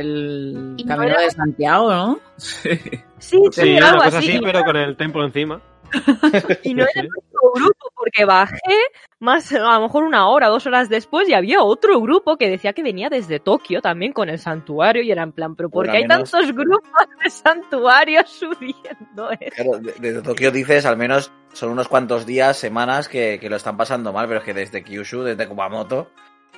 el 0.00 0.74
Y 0.76 0.84
no 0.84 0.88
camino 0.96 1.12
era- 1.12 1.22
de 1.22 1.30
Santiago, 1.30 1.90
¿no? 1.92 2.18
Sí, 2.36 2.70
Sí, 3.18 3.38
sí, 3.52 3.76
una 3.76 3.90
algo 3.90 4.02
cosa 4.04 4.18
así. 4.18 4.30
así, 4.32 4.40
pero 4.42 4.62
con 4.64 4.76
el 4.76 4.96
templo 4.96 5.24
encima. 5.24 5.60
Y 6.64 6.74
no 6.74 6.84
Sí, 6.84 6.90
era 6.90 6.90
sí. 6.92 6.98
el 7.00 7.06
único 7.08 7.52
grupo, 7.54 7.86
porque 7.94 8.24
bajé 8.24 8.58
más, 9.20 9.52
a 9.52 9.74
lo 9.76 9.80
mejor 9.82 10.04
una 10.04 10.28
hora, 10.28 10.48
dos 10.48 10.66
horas 10.66 10.88
después, 10.88 11.28
y 11.28 11.34
había 11.34 11.62
otro 11.62 12.00
grupo 12.00 12.36
que 12.36 12.50
decía 12.50 12.72
que 12.72 12.82
venía 12.82 13.08
desde 13.08 13.38
Tokio 13.40 13.80
también 13.80 14.12
con 14.12 14.28
el 14.28 14.38
santuario, 14.38 15.02
y 15.02 15.10
era 15.12 15.22
en 15.22 15.32
plan, 15.32 15.54
pero 15.54 15.70
¿por 15.70 15.86
qué 15.86 15.98
hay 15.98 16.02
menos- 16.06 16.30
tantos 16.30 16.52
grupos 16.52 16.90
de 17.22 17.30
santuarios 17.30 18.28
subiendo 18.40 19.30
esto? 19.30 19.54
Claro, 19.54 19.78
de- 19.78 19.94
desde 20.00 20.22
Tokio 20.22 20.50
dices, 20.50 20.84
al 20.84 20.96
menos 20.96 21.30
son 21.52 21.70
unos 21.70 21.88
cuantos 21.88 22.26
días, 22.26 22.56
semanas 22.56 23.08
que, 23.08 23.38
que 23.40 23.48
lo 23.48 23.56
están 23.56 23.76
pasando 23.76 24.12
mal, 24.12 24.26
pero 24.26 24.40
es 24.40 24.44
que 24.44 24.54
desde 24.54 24.82
Kyushu, 24.82 25.22
desde 25.22 25.46
Kumamoto, 25.46 26.10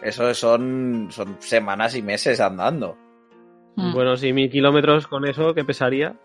eso 0.03 0.33
son, 0.35 1.09
son 1.11 1.37
semanas 1.41 1.95
y 1.95 2.03
meses 2.03 2.41
andando. 2.41 2.97
Mm. 3.77 3.93
Bueno, 3.93 4.17
sí, 4.17 4.33
mil 4.33 4.51
kilómetros 4.51 5.07
con 5.07 5.27
eso, 5.27 5.55
¿qué 5.55 5.65
pesaría? 5.65 6.17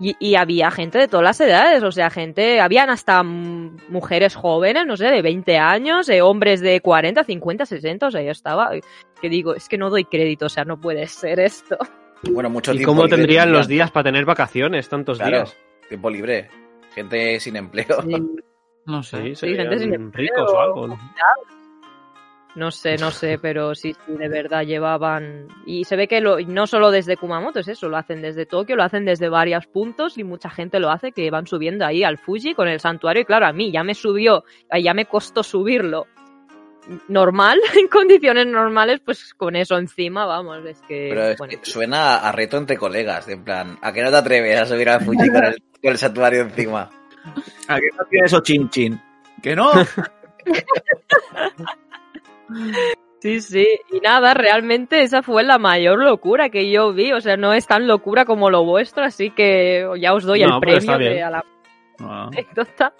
Y, 0.00 0.16
y 0.18 0.34
había 0.34 0.70
gente 0.72 0.98
de 0.98 1.06
todas 1.06 1.22
las 1.22 1.40
edades, 1.40 1.82
o 1.84 1.92
sea, 1.92 2.10
gente, 2.10 2.60
habían 2.60 2.90
hasta 2.90 3.22
mujeres 3.22 4.34
jóvenes, 4.34 4.86
no 4.86 4.96
sé, 4.96 5.06
de 5.06 5.22
20 5.22 5.56
años, 5.58 6.08
eh, 6.08 6.20
hombres 6.20 6.60
de 6.60 6.80
40, 6.80 7.22
50, 7.22 7.64
60, 7.64 8.06
o 8.08 8.10
sea, 8.10 8.22
yo 8.22 8.32
estaba, 8.32 8.70
que 9.20 9.28
digo, 9.28 9.54
es 9.54 9.68
que 9.68 9.78
no 9.78 9.90
doy 9.90 10.04
crédito, 10.04 10.46
o 10.46 10.48
sea, 10.48 10.64
no 10.64 10.80
puede 10.80 11.06
ser 11.06 11.38
esto. 11.38 11.78
Bueno, 12.22 12.50
mucho 12.50 12.72
¿Y 12.72 12.78
tiempo 12.78 12.90
cómo 12.92 13.02
libre 13.04 13.16
tendrían 13.18 13.52
los 13.52 13.68
días 13.68 13.90
para 13.92 14.04
tener 14.04 14.24
vacaciones 14.24 14.88
tantos 14.88 15.18
Claro, 15.18 15.36
días? 15.36 15.56
tiempo 15.88 16.10
libre. 16.10 16.48
Gente 16.94 17.38
sin 17.38 17.56
empleo. 17.56 17.86
No 18.86 19.02
sé. 19.02 19.34
Sí, 19.34 19.46
Sí, 19.48 19.56
gente 19.56 19.78
sin 19.78 20.12
ricos 20.12 20.52
o 20.52 20.60
algo. 20.60 20.88
¿no? 20.88 21.00
No 22.54 22.70
sé, 22.70 22.96
no 22.96 23.10
sé, 23.10 23.38
pero 23.38 23.74
sí, 23.74 23.96
sí, 24.06 24.12
de 24.12 24.28
verdad 24.28 24.62
llevaban. 24.62 25.48
Y 25.66 25.84
se 25.84 25.96
ve 25.96 26.06
que 26.06 26.20
lo, 26.20 26.38
y 26.38 26.46
no 26.46 26.68
solo 26.68 26.92
desde 26.92 27.16
Kumamoto, 27.16 27.58
es 27.58 27.68
eso, 27.68 27.88
lo 27.88 27.96
hacen 27.96 28.22
desde 28.22 28.46
Tokio, 28.46 28.76
lo 28.76 28.84
hacen 28.84 29.04
desde 29.04 29.28
varios 29.28 29.66
puntos 29.66 30.18
y 30.18 30.24
mucha 30.24 30.50
gente 30.50 30.78
lo 30.78 30.90
hace 30.90 31.10
que 31.10 31.30
van 31.30 31.48
subiendo 31.48 31.84
ahí 31.84 32.04
al 32.04 32.16
Fuji 32.16 32.54
con 32.54 32.68
el 32.68 32.78
santuario. 32.78 33.22
Y 33.22 33.24
claro, 33.24 33.46
a 33.46 33.52
mí 33.52 33.72
ya 33.72 33.82
me 33.82 33.94
subió, 33.94 34.44
ya 34.80 34.94
me 34.94 35.06
costó 35.06 35.42
subirlo 35.42 36.06
normal, 37.08 37.60
en 37.78 37.88
condiciones 37.88 38.46
normales, 38.46 39.00
pues 39.04 39.34
con 39.34 39.56
eso 39.56 39.76
encima, 39.76 40.26
vamos, 40.26 40.64
es 40.64 40.80
que. 40.82 41.08
Pero 41.10 41.28
es 41.28 41.38
bueno, 41.38 41.60
que 41.60 41.68
suena 41.68 42.18
a 42.18 42.30
reto 42.30 42.56
entre 42.56 42.76
colegas, 42.76 43.26
de 43.26 43.32
en 43.34 43.44
plan, 43.44 43.78
¿a 43.82 43.92
qué 43.92 44.02
no 44.02 44.10
te 44.10 44.16
atreves 44.16 44.60
a 44.60 44.66
subir 44.66 44.88
al 44.88 45.04
Fuji 45.04 45.28
con 45.28 45.44
el, 45.44 45.62
con 45.82 45.90
el 45.90 45.98
santuario 45.98 46.42
encima? 46.42 46.88
¿A 47.68 47.80
qué 47.80 47.88
no 47.98 48.04
tiene 48.08 48.26
eso 48.26 48.40
chin 48.40 48.68
chin? 48.68 49.00
¿Que 49.42 49.56
no? 49.56 49.72
Sí, 53.20 53.40
sí, 53.40 53.66
y 53.90 54.00
nada, 54.00 54.34
realmente 54.34 55.02
esa 55.02 55.22
fue 55.22 55.44
la 55.44 55.58
mayor 55.58 55.98
locura 55.98 56.50
que 56.50 56.70
yo 56.70 56.92
vi, 56.92 57.12
o 57.12 57.22
sea, 57.22 57.38
no 57.38 57.54
es 57.54 57.66
tan 57.66 57.86
locura 57.86 58.26
como 58.26 58.50
lo 58.50 58.64
vuestro, 58.64 59.02
así 59.02 59.30
que 59.30 59.88
ya 59.98 60.12
os 60.12 60.24
doy 60.24 60.44
No, 60.44 60.56
el 60.56 60.60
premio 60.60 60.98
de 60.98 61.22
a 61.22 61.30
la 61.30 61.44
Ah. 62.00 62.26
anécdota. 62.26 62.92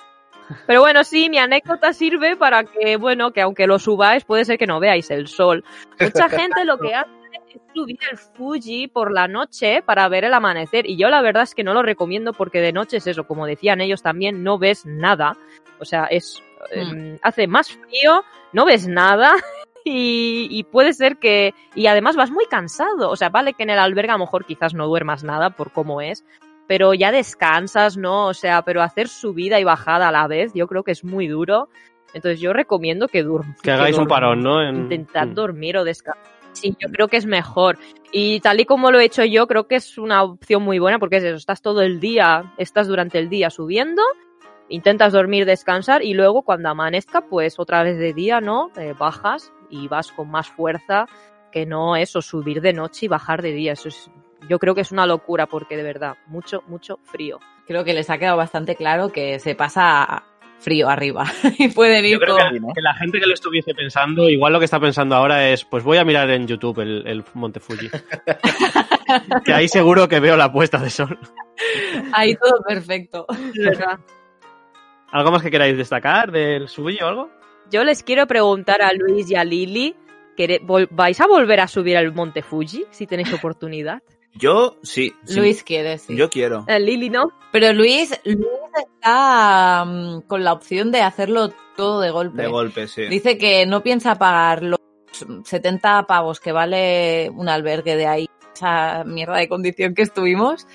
Pero 0.67 0.81
bueno, 0.81 1.05
sí, 1.05 1.29
mi 1.29 1.39
anécdota 1.39 1.93
sirve 1.93 2.37
para 2.37 2.65
que, 2.65 2.97
bueno, 2.97 3.33
que 3.33 3.41
aunque 3.43 3.67
lo 3.67 3.79
subáis, 3.79 4.25
puede 4.25 4.45
ser 4.45 4.59
que 4.59 4.67
no 4.67 4.81
veáis 4.81 5.11
el 5.11 5.27
sol. 5.27 5.65
Mucha 6.01 6.29
gente 6.29 6.65
lo 6.65 6.79
que 6.79 6.95
hace 6.95 7.11
es 7.55 7.63
subir 7.75 7.99
el 8.11 8.19
Fuji 8.19 8.89
por 8.89 9.11
la 9.13 9.27
noche 9.27 9.83
para 9.83 10.09
ver 10.09 10.25
el 10.25 10.35
amanecer. 10.35 10.89
Y 10.89 10.97
yo 10.97 11.09
la 11.09 11.23
verdad 11.23 11.43
es 11.45 11.55
que 11.55 11.65
no 11.65 11.73
lo 11.75 11.83
recomiendo 11.83 12.33
porque 12.35 12.61
de 12.61 12.73
noche 12.73 12.99
es 12.99 13.07
eso, 13.07 13.27
como 13.27 13.47
decían 13.47 13.81
ellos 13.81 14.03
también, 14.03 14.43
no 14.43 14.59
ves 14.59 14.85
nada. 14.87 15.37
O 15.81 15.85
sea, 15.85 16.05
es 16.07 16.43
eh, 16.71 17.19
hace 17.23 17.47
más 17.47 17.71
frío, 17.73 18.23
no 18.55 18.65
ves 18.65 18.89
nada. 18.89 19.35
Y, 19.87 20.49
y 20.51 20.65
puede 20.65 20.95
ser 20.95 21.19
que. 21.19 21.53
Y 21.75 21.89
además 21.89 22.17
vas 22.17 22.31
muy 22.31 22.47
cansado. 22.47 23.11
O 23.11 23.17
sea, 23.17 23.29
vale 23.29 23.53
que 23.53 23.65
en 23.65 23.69
el 23.69 23.79
albergue 23.79 24.13
a 24.13 24.15
lo 24.15 24.21
mejor 24.21 24.47
quizás 24.47 24.73
no 24.73 24.87
duermas 24.87 25.25
nada 25.25 25.51
por 25.51 25.73
cómo 25.73 26.01
es 26.01 26.25
pero 26.67 26.95
ya 26.95 27.13
descansas, 27.13 27.99
¿no? 27.99 28.29
O 28.29 28.33
sea, 28.33 28.63
pero 28.63 28.81
hacer 28.81 29.09
subida 29.09 29.61
y 29.61 29.65
bajada 29.65 30.09
a 30.09 30.13
la 30.13 30.27
vez, 30.27 30.53
yo 30.55 30.67
creo 30.69 30.83
que 30.85 30.93
es 30.93 31.05
muy 31.05 31.29
duro. 31.29 31.69
Entonces 32.15 32.41
yo 32.41 32.55
recomiendo 32.55 33.09
que 33.09 33.23
durm- 33.23 33.61
Que 33.61 33.73
hagáis 33.73 33.99
un 33.99 34.07
parón, 34.07 34.43
¿no? 34.43 34.63
En- 34.67 34.77
Intentad 34.77 35.27
Mm. 35.27 35.35
dormir 35.35 35.77
o 35.77 35.85
descansar. 35.85 36.23
Sí, 36.53 36.75
yo 36.81 36.89
creo 36.91 37.09
que 37.09 37.19
es 37.19 37.27
mejor. 37.27 37.77
Y 38.11 38.41
tal 38.41 38.61
y 38.61 38.65
como 38.65 38.91
lo 38.91 38.99
he 38.99 39.05
hecho 39.05 39.23
yo, 39.27 39.47
creo 39.47 39.67
que 39.69 39.75
es 39.75 39.99
una 39.99 40.23
opción 40.23 40.63
muy 40.63 40.79
buena 40.79 40.99
porque 40.99 41.17
es 41.19 41.25
eso, 41.25 41.37
estás 41.37 41.61
todo 41.61 41.83
el 41.83 42.01
día, 42.01 42.55
estás 42.57 42.89
durante 42.89 43.19
el 43.19 43.29
día 43.29 43.51
subiendo, 43.51 44.01
intentas 44.69 45.13
dormir, 45.13 45.45
descansar 45.47 46.03
y 46.03 46.15
luego 46.15 46.43
cuando 46.43 46.69
amanezca, 46.69 47.23
pues 47.23 47.59
otra 47.59 47.83
vez 47.83 47.99
de 47.99 48.13
día, 48.13 48.41
¿no? 48.41 48.71
Eh, 48.77 48.95
bajas 48.99 49.53
y 49.71 49.89
vas 49.89 50.11
con 50.13 50.31
más 50.31 50.49
fuerza 50.49 51.07
que 51.53 51.67
no 51.67 51.97
eso, 51.97 52.21
subir 52.23 52.61
de 52.61 52.73
noche 52.73 53.07
y 53.07 53.09
bajar 53.09 53.41
de 53.43 53.53
día. 53.53 53.73
Eso 53.73 53.89
es, 53.89 54.11
yo 54.49 54.59
creo 54.59 54.75
que 54.75 54.81
es 54.81 54.91
una 54.93 55.07
locura 55.07 55.47
porque 55.47 55.77
de 55.77 55.83
verdad, 55.83 56.17
mucho, 56.27 56.63
mucho 56.67 56.99
frío. 57.05 57.39
Creo 57.67 57.85
que 57.85 57.95
les 57.95 58.11
ha 58.11 58.19
quedado 58.19 58.37
bastante 58.37 58.75
claro 58.77 59.11
que 59.13 59.39
se 59.39 59.55
pasa 59.55 60.25
frío 60.59 60.89
arriba 60.89 61.25
y 61.59 61.69
pueden 61.69 62.05
ir 62.07 62.13
Yo 62.13 62.19
creo 62.21 62.37
todo- 62.37 62.49
que, 62.51 62.59
que 62.75 62.81
la 62.81 62.95
gente 62.95 63.21
que 63.21 63.27
lo 63.27 63.35
estuviese 63.35 63.75
pensando, 63.75 64.29
igual 64.31 64.53
lo 64.53 64.59
que 64.59 64.65
está 64.65 64.81
pensando 64.81 65.15
ahora 65.15 65.49
es, 65.51 65.65
pues 65.65 65.85
voy 65.85 65.99
a 65.99 66.05
mirar 66.05 66.31
en 66.31 66.47
YouTube 66.47 66.81
el, 66.81 67.07
el 67.07 67.25
Monte 67.35 67.61
Fuji. 67.61 67.89
que 69.45 69.53
ahí 69.53 69.69
seguro 69.69 70.09
que 70.09 70.21
veo 70.21 70.37
la 70.37 70.51
puesta 70.53 70.79
de 70.79 70.91
sol. 70.91 71.19
ahí 72.13 72.35
todo 72.37 72.63
perfecto. 72.67 73.27
¿Algo 75.15 75.31
más 75.31 75.43
que 75.43 75.51
queráis 75.51 75.77
destacar 75.79 76.33
del 76.33 76.69
suyo 76.69 77.07
o 77.07 77.09
algo? 77.09 77.31
Yo 77.71 77.85
les 77.85 78.03
quiero 78.03 78.27
preguntar 78.27 78.83
a 78.83 78.93
Luis 78.93 79.31
y 79.31 79.37
a 79.37 79.45
Lili, 79.45 79.95
¿quere- 80.37 80.61
vol- 80.61 80.89
¿vais 80.91 81.21
a 81.21 81.27
volver 81.29 81.61
a 81.61 81.69
subir 81.69 81.97
al 81.97 82.13
Monte 82.13 82.43
Fuji 82.43 82.85
si 82.91 83.07
tenéis 83.07 83.33
oportunidad? 83.33 84.03
Yo 84.35 84.77
sí. 84.83 85.15
sí. 85.25 85.39
Luis 85.39 85.63
quiere, 85.63 85.97
sí. 85.99 86.17
Yo 86.17 86.29
quiero. 86.29 86.65
Eh, 86.67 86.81
Lili, 86.81 87.09
¿no? 87.11 87.31
Pero 87.53 87.73
Luis, 87.73 88.21
Luis 88.25 88.45
está 88.77 89.85
mm, 89.87 90.23
con 90.23 90.43
la 90.43 90.53
opción 90.53 90.91
de 90.91 91.03
hacerlo 91.03 91.51
todo 91.77 92.01
de 92.01 92.11
golpe. 92.11 92.43
De 92.43 92.49
golpe, 92.49 92.89
sí. 92.89 93.05
Dice 93.07 93.39
que 93.39 93.65
no 93.67 93.83
piensa 93.85 94.17
pagar 94.17 94.65
los 94.65 94.81
70 95.45 96.09
pavos 96.09 96.41
que 96.41 96.51
vale 96.51 97.31
un 97.31 97.49
albergue 97.49 97.95
de 97.95 98.07
ahí, 98.09 98.29
esa 98.53 99.05
mierda 99.05 99.37
de 99.37 99.49
condición 99.49 99.95
que 99.95 100.03
estuvimos, 100.03 100.67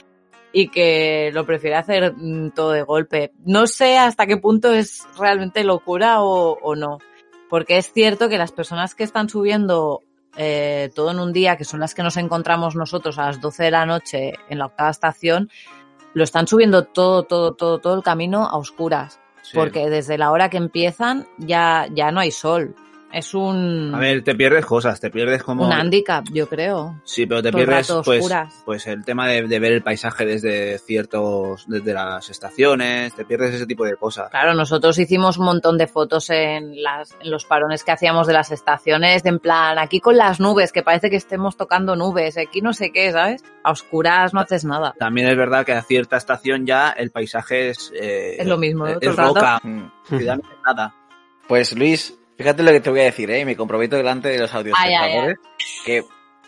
y 0.51 0.69
que 0.69 1.31
lo 1.33 1.45
prefiere 1.45 1.75
hacer 1.75 2.13
mm, 2.15 2.51
todo 2.51 2.71
de 2.71 2.83
golpe. 2.83 3.31
No 3.45 3.67
sé 3.67 3.97
hasta 3.97 4.25
qué 4.25 4.37
punto 4.37 4.73
es 4.73 5.03
realmente 5.17 5.63
locura 5.63 6.21
o, 6.21 6.57
o 6.61 6.75
no, 6.75 6.99
porque 7.49 7.77
es 7.77 7.91
cierto 7.91 8.29
que 8.29 8.37
las 8.37 8.51
personas 8.51 8.95
que 8.95 9.03
están 9.03 9.29
subiendo 9.29 10.01
eh, 10.37 10.91
todo 10.93 11.11
en 11.11 11.19
un 11.19 11.33
día, 11.33 11.57
que 11.57 11.65
son 11.65 11.79
las 11.79 11.93
que 11.93 12.03
nos 12.03 12.17
encontramos 12.17 12.75
nosotros 12.75 13.17
a 13.17 13.25
las 13.25 13.41
12 13.41 13.63
de 13.63 13.71
la 13.71 13.85
noche 13.85 14.33
en 14.49 14.59
la 14.59 14.67
octava 14.67 14.89
estación, 14.89 15.49
lo 16.13 16.23
están 16.23 16.47
subiendo 16.47 16.85
todo, 16.85 17.23
todo, 17.23 17.53
todo, 17.53 17.79
todo 17.79 17.95
el 17.95 18.03
camino 18.03 18.45
a 18.45 18.57
oscuras. 18.57 19.19
Sí. 19.41 19.57
Porque 19.57 19.89
desde 19.89 20.17
la 20.17 20.31
hora 20.31 20.49
que 20.49 20.57
empiezan 20.57 21.27
ya, 21.37 21.87
ya 21.91 22.11
no 22.11 22.19
hay 22.19 22.31
sol. 22.31 22.75
Es 23.11 23.33
un, 23.33 23.91
A 23.95 23.99
ver, 23.99 24.23
te 24.23 24.35
pierdes 24.35 24.65
cosas, 24.65 24.99
te 24.99 25.09
pierdes 25.09 25.41
como... 25.43 25.65
un 25.65 25.73
handicap, 25.73 26.25
yo 26.31 26.47
creo. 26.47 27.01
Sí, 27.03 27.25
pero 27.25 27.41
te 27.41 27.49
todo 27.51 27.57
pierdes 27.65 27.91
pues, 28.05 28.29
pues 28.65 28.85
el 28.87 29.03
tema 29.03 29.27
de, 29.27 29.47
de 29.47 29.59
ver 29.59 29.71
el 29.71 29.81
paisaje 29.81 30.25
desde 30.25 30.77
ciertos, 30.77 31.65
desde 31.67 31.93
las 31.93 32.29
estaciones, 32.29 33.13
te 33.15 33.25
pierdes 33.25 33.55
ese 33.55 33.65
tipo 33.65 33.83
de 33.85 33.95
cosas. 33.95 34.29
Claro, 34.29 34.53
nosotros 34.53 34.97
hicimos 34.99 35.37
un 35.37 35.45
montón 35.45 35.77
de 35.77 35.87
fotos 35.87 36.29
en, 36.29 36.83
las, 36.83 37.15
en 37.19 37.31
los 37.31 37.45
parones 37.45 37.83
que 37.83 37.91
hacíamos 37.91 38.27
de 38.27 38.33
las 38.33 38.51
estaciones, 38.51 39.23
de 39.23 39.29
en 39.29 39.39
plan, 39.39 39.79
aquí 39.79 39.99
con 39.99 40.15
las 40.17 40.39
nubes, 40.39 40.71
que 40.71 40.83
parece 40.83 41.09
que 41.09 41.15
estemos 41.15 41.57
tocando 41.57 41.95
nubes, 41.95 42.37
aquí 42.37 42.61
no 42.61 42.73
sé 42.73 42.91
qué, 42.91 43.11
¿sabes? 43.11 43.43
A 43.63 43.71
oscuras 43.71 44.33
no 44.33 44.41
haces 44.41 44.65
nada. 44.65 44.93
También 44.99 45.27
es 45.29 45.35
verdad 45.37 45.65
que 45.65 45.73
a 45.73 45.81
cierta 45.81 46.17
estación 46.17 46.65
ya 46.67 46.89
el 46.91 47.09
paisaje 47.11 47.69
es... 47.69 47.91
eh, 47.99 48.35
Es 48.39 48.45
lo 48.47 48.57
mismo, 48.57 48.85
¿no? 48.87 48.97
Es, 49.01 49.15
roca, 49.15 49.59
Mm. 49.63 49.91
ciudad 50.07 50.39
nada. 50.65 50.93
Pues 51.47 51.75
Luis, 51.75 52.18
fíjate 52.39 52.63
lo 52.63 52.71
que 52.71 52.79
te 52.79 52.89
voy 52.89 53.01
a 53.01 53.03
decir, 53.03 53.29
¿eh? 53.29 53.45
Me 53.45 53.55
comprometo 53.55 53.97
delante 53.97 54.29
de 54.29 54.39
los 54.39 54.53
audios 54.55 54.75
Ay, 54.79 54.93
ay, 54.93 54.95
espectadores 55.09 55.37
que, 55.85 56.03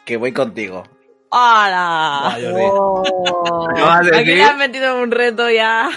que 0.05 0.17
voy 0.17 0.31
contigo. 0.31 0.83
¡Hala! 1.29 2.21
Buah, 2.21 2.41
Jordi. 2.41 2.63
Oh. 2.71 3.03
¿Qué 3.75 3.81
vas 3.81 3.95
a 3.95 3.99
Aquí 3.99 4.09
decir? 4.17 4.35
le 4.37 4.43
has 4.43 4.57
metido 4.57 4.95
en 4.97 5.03
un 5.03 5.11
reto 5.11 5.49
ya. 5.49 5.89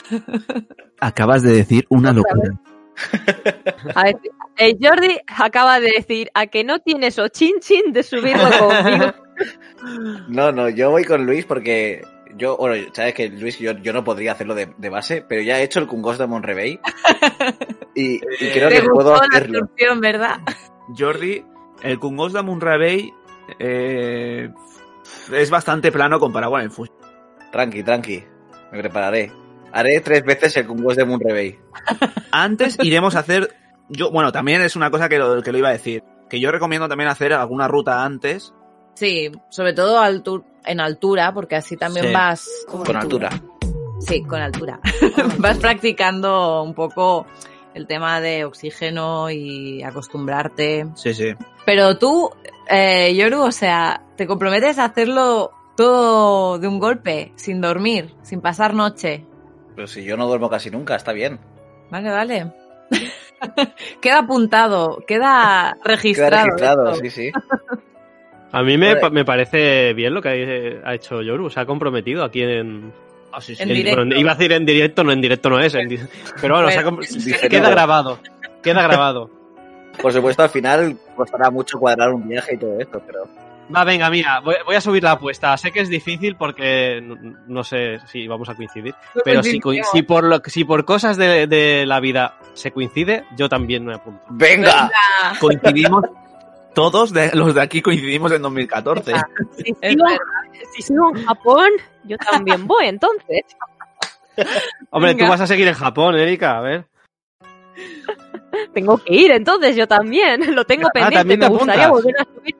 Acabas 1.00 1.42
de 1.42 1.52
decir 1.52 1.86
una 1.88 2.12
locura. 2.12 2.50
A 3.94 4.02
ver, 4.04 4.16
eh, 4.56 4.76
Jordi 4.80 5.18
acaba 5.26 5.80
de 5.80 5.90
decir 5.96 6.30
a 6.34 6.46
que 6.46 6.62
no 6.64 6.78
tienes 6.80 7.18
o 7.18 7.28
chin 7.28 7.54
chin 7.60 7.92
de 7.92 8.02
subirlo 8.02 8.48
conmigo. 8.58 9.14
No, 10.28 10.52
no, 10.52 10.68
yo 10.68 10.92
voy 10.92 11.04
con 11.04 11.26
Luis 11.26 11.44
porque 11.44 12.00
yo, 12.36 12.56
bueno, 12.56 12.86
sabes 12.92 13.14
que 13.14 13.28
Luis, 13.28 13.58
yo, 13.58 13.72
yo 13.72 13.92
no 13.92 14.04
podría 14.04 14.32
hacerlo 14.32 14.54
de, 14.54 14.72
de 14.76 14.88
base, 14.90 15.24
pero 15.28 15.42
ya 15.42 15.58
he 15.60 15.62
hecho 15.64 15.80
el 15.80 15.86
Kungos 15.86 16.18
de 16.18 16.26
Monrevey 16.26 16.80
y, 17.94 18.14
y 18.16 18.50
creo 18.52 18.68
que 18.68 18.82
puedo 18.82 19.12
la 19.14 19.20
hacerlo. 19.30 19.60
solución, 19.60 20.00
¿verdad? 20.00 20.36
Jordi, 20.96 21.44
el 21.82 21.98
Kungos 21.98 22.32
de 22.32 22.42
Munrabey 22.42 23.12
eh, 23.58 24.50
es 25.32 25.50
bastante 25.50 25.90
plano 25.92 26.18
comparado 26.18 26.52
con 26.52 26.60
el 26.60 26.70
Fuji. 26.70 26.90
Tranqui, 27.52 27.82
tranqui, 27.82 28.24
me 28.72 28.78
prepararé. 28.80 29.32
Haré 29.72 30.00
tres 30.00 30.24
veces 30.24 30.56
el 30.56 30.66
Kungos 30.66 30.96
de 30.96 31.04
Monrevey. 31.04 31.58
Antes 32.30 32.76
iremos 32.82 33.16
a 33.16 33.20
hacer. 33.20 33.54
Yo, 33.88 34.10
bueno, 34.10 34.32
también 34.32 34.62
es 34.62 34.76
una 34.76 34.90
cosa 34.90 35.08
que 35.08 35.18
lo, 35.18 35.42
que 35.42 35.52
lo 35.52 35.58
iba 35.58 35.68
a 35.68 35.72
decir. 35.72 36.02
Que 36.30 36.40
yo 36.40 36.50
recomiendo 36.50 36.88
también 36.88 37.10
hacer 37.10 37.32
alguna 37.32 37.68
ruta 37.68 38.04
antes. 38.04 38.54
Sí, 38.94 39.30
sobre 39.50 39.72
todo 39.72 40.00
altu- 40.00 40.44
en 40.64 40.80
altura, 40.80 41.32
porque 41.34 41.56
así 41.56 41.76
también 41.76 42.06
Sí. 42.06 42.12
vas... 42.12 42.48
Con 42.68 42.96
altura. 42.96 43.30
Sí, 44.00 44.22
con 44.22 44.40
altura. 44.42 44.80
vas 45.38 45.58
practicando 45.58 46.62
un 46.62 46.74
poco 46.74 47.26
el 47.74 47.86
tema 47.86 48.20
de 48.20 48.44
oxígeno 48.44 49.30
y 49.30 49.82
acostumbrarte. 49.82 50.86
Sí, 50.94 51.12
sí. 51.14 51.34
Pero 51.66 51.98
tú, 51.98 52.30
eh, 52.70 53.14
Yoru, 53.16 53.42
o 53.42 53.52
sea, 53.52 54.02
te 54.16 54.26
comprometes 54.26 54.78
a 54.78 54.84
hacerlo 54.86 55.50
todo 55.76 56.58
de 56.58 56.68
un 56.68 56.78
golpe, 56.78 57.32
sin 57.36 57.60
dormir, 57.60 58.14
sin 58.22 58.40
pasar 58.40 58.74
noche. 58.74 59.24
Pero 59.74 59.88
si 59.88 60.04
yo 60.04 60.16
no 60.16 60.26
duermo 60.28 60.48
casi 60.48 60.70
nunca, 60.70 60.94
está 60.94 61.12
bien. 61.12 61.40
Vale, 61.90 62.10
vale. 62.10 62.52
queda 64.00 64.20
apuntado, 64.20 64.98
queda 65.06 65.72
Queda 65.82 65.84
registrado. 65.84 66.44
registrado, 66.46 66.90
esto. 66.92 67.00
sí, 67.04 67.10
sí. 67.10 67.32
A 68.54 68.62
mí 68.62 68.78
me, 68.78 68.96
pa- 68.96 69.10
me 69.10 69.24
parece 69.24 69.92
bien 69.94 70.14
lo 70.14 70.22
que 70.22 70.80
ha- 70.84 70.88
ha 70.88 70.94
hecho 70.94 71.22
Yoru. 71.22 71.50
Se 71.50 71.60
ha 71.60 71.66
comprometido 71.66 72.24
aquí 72.24 72.42
en. 72.42 72.92
Ah, 73.32 73.40
sí, 73.40 73.54
sí. 73.56 73.62
En 73.62 73.70
en- 73.70 73.74
directo. 73.76 74.00
bueno, 74.00 74.16
iba 74.16 74.32
a 74.32 74.34
decir 74.34 74.52
en 74.52 74.64
directo, 74.64 75.02
no 75.04 75.12
en 75.12 75.20
directo 75.20 75.50
no 75.50 75.60
es. 75.60 75.74
en 75.74 75.88
di- 75.88 75.98
pero 76.40 76.54
bueno, 76.54 76.70
se 76.70 76.78
ha 76.78 76.90
dice 77.00 77.48
queda 77.48 77.70
grabado. 77.70 78.18
Queda 78.62 78.82
grabado. 78.82 79.30
Por 80.00 80.12
supuesto, 80.12 80.42
al 80.42 80.50
final 80.50 80.96
costará 81.16 81.50
mucho 81.50 81.78
cuadrar 81.78 82.12
un 82.12 82.28
viaje 82.28 82.54
y 82.54 82.58
todo 82.58 82.78
esto, 82.80 83.00
pero 83.06 83.28
Va, 83.74 83.82
venga, 83.82 84.10
mira, 84.10 84.40
voy, 84.40 84.56
voy 84.66 84.76
a 84.76 84.80
subir 84.80 85.02
la 85.02 85.12
apuesta. 85.12 85.56
Sé 85.56 85.70
que 85.72 85.80
es 85.80 85.88
difícil 85.88 86.36
porque 86.36 87.00
no, 87.02 87.16
no 87.46 87.64
sé 87.64 87.98
si 88.08 88.28
vamos 88.28 88.46
a 88.50 88.54
coincidir. 88.54 88.94
Pero 89.24 89.42
si, 89.42 89.58
si 89.90 90.02
por 90.02 90.24
lo, 90.24 90.42
si 90.44 90.64
por 90.64 90.84
cosas 90.84 91.16
de, 91.16 91.46
de 91.46 91.86
la 91.86 91.98
vida 91.98 92.36
se 92.52 92.72
coincide, 92.72 93.24
yo 93.38 93.48
también 93.48 93.86
me 93.86 93.94
apunto. 93.94 94.20
¡Venga! 94.28 94.90
Coincidimos. 95.40 96.04
Todos 96.74 97.12
de, 97.12 97.30
los 97.34 97.54
de 97.54 97.60
aquí 97.62 97.80
coincidimos 97.82 98.32
en 98.32 98.42
2014. 98.42 99.12
Si 99.56 99.74
sigo, 99.82 100.04
si 100.74 100.82
sigo 100.82 101.10
en 101.14 101.24
Japón, 101.24 101.68
yo 102.04 102.16
también 102.18 102.66
voy, 102.66 102.86
entonces. 102.86 103.42
Hombre, 104.90 105.12
Venga. 105.12 105.24
tú 105.26 105.30
vas 105.30 105.40
a 105.40 105.46
seguir 105.46 105.68
en 105.68 105.74
Japón, 105.74 106.16
Erika, 106.16 106.58
a 106.58 106.60
ver. 106.60 106.86
Tengo 108.72 108.98
que 108.98 109.14
ir, 109.14 109.30
entonces 109.30 109.76
yo 109.76 109.86
también. 109.86 110.40
Lo 110.54 110.64
tengo 110.64 110.88
Ah, 110.88 110.90
pendiente. 110.92 111.16
¿también 111.18 111.40
te 111.40 111.46
Me 111.48 111.56
gustaría 111.56 111.86
apuntas? 111.86 112.04
volver 112.04 112.20
a 112.20 112.24
subir. 112.34 112.56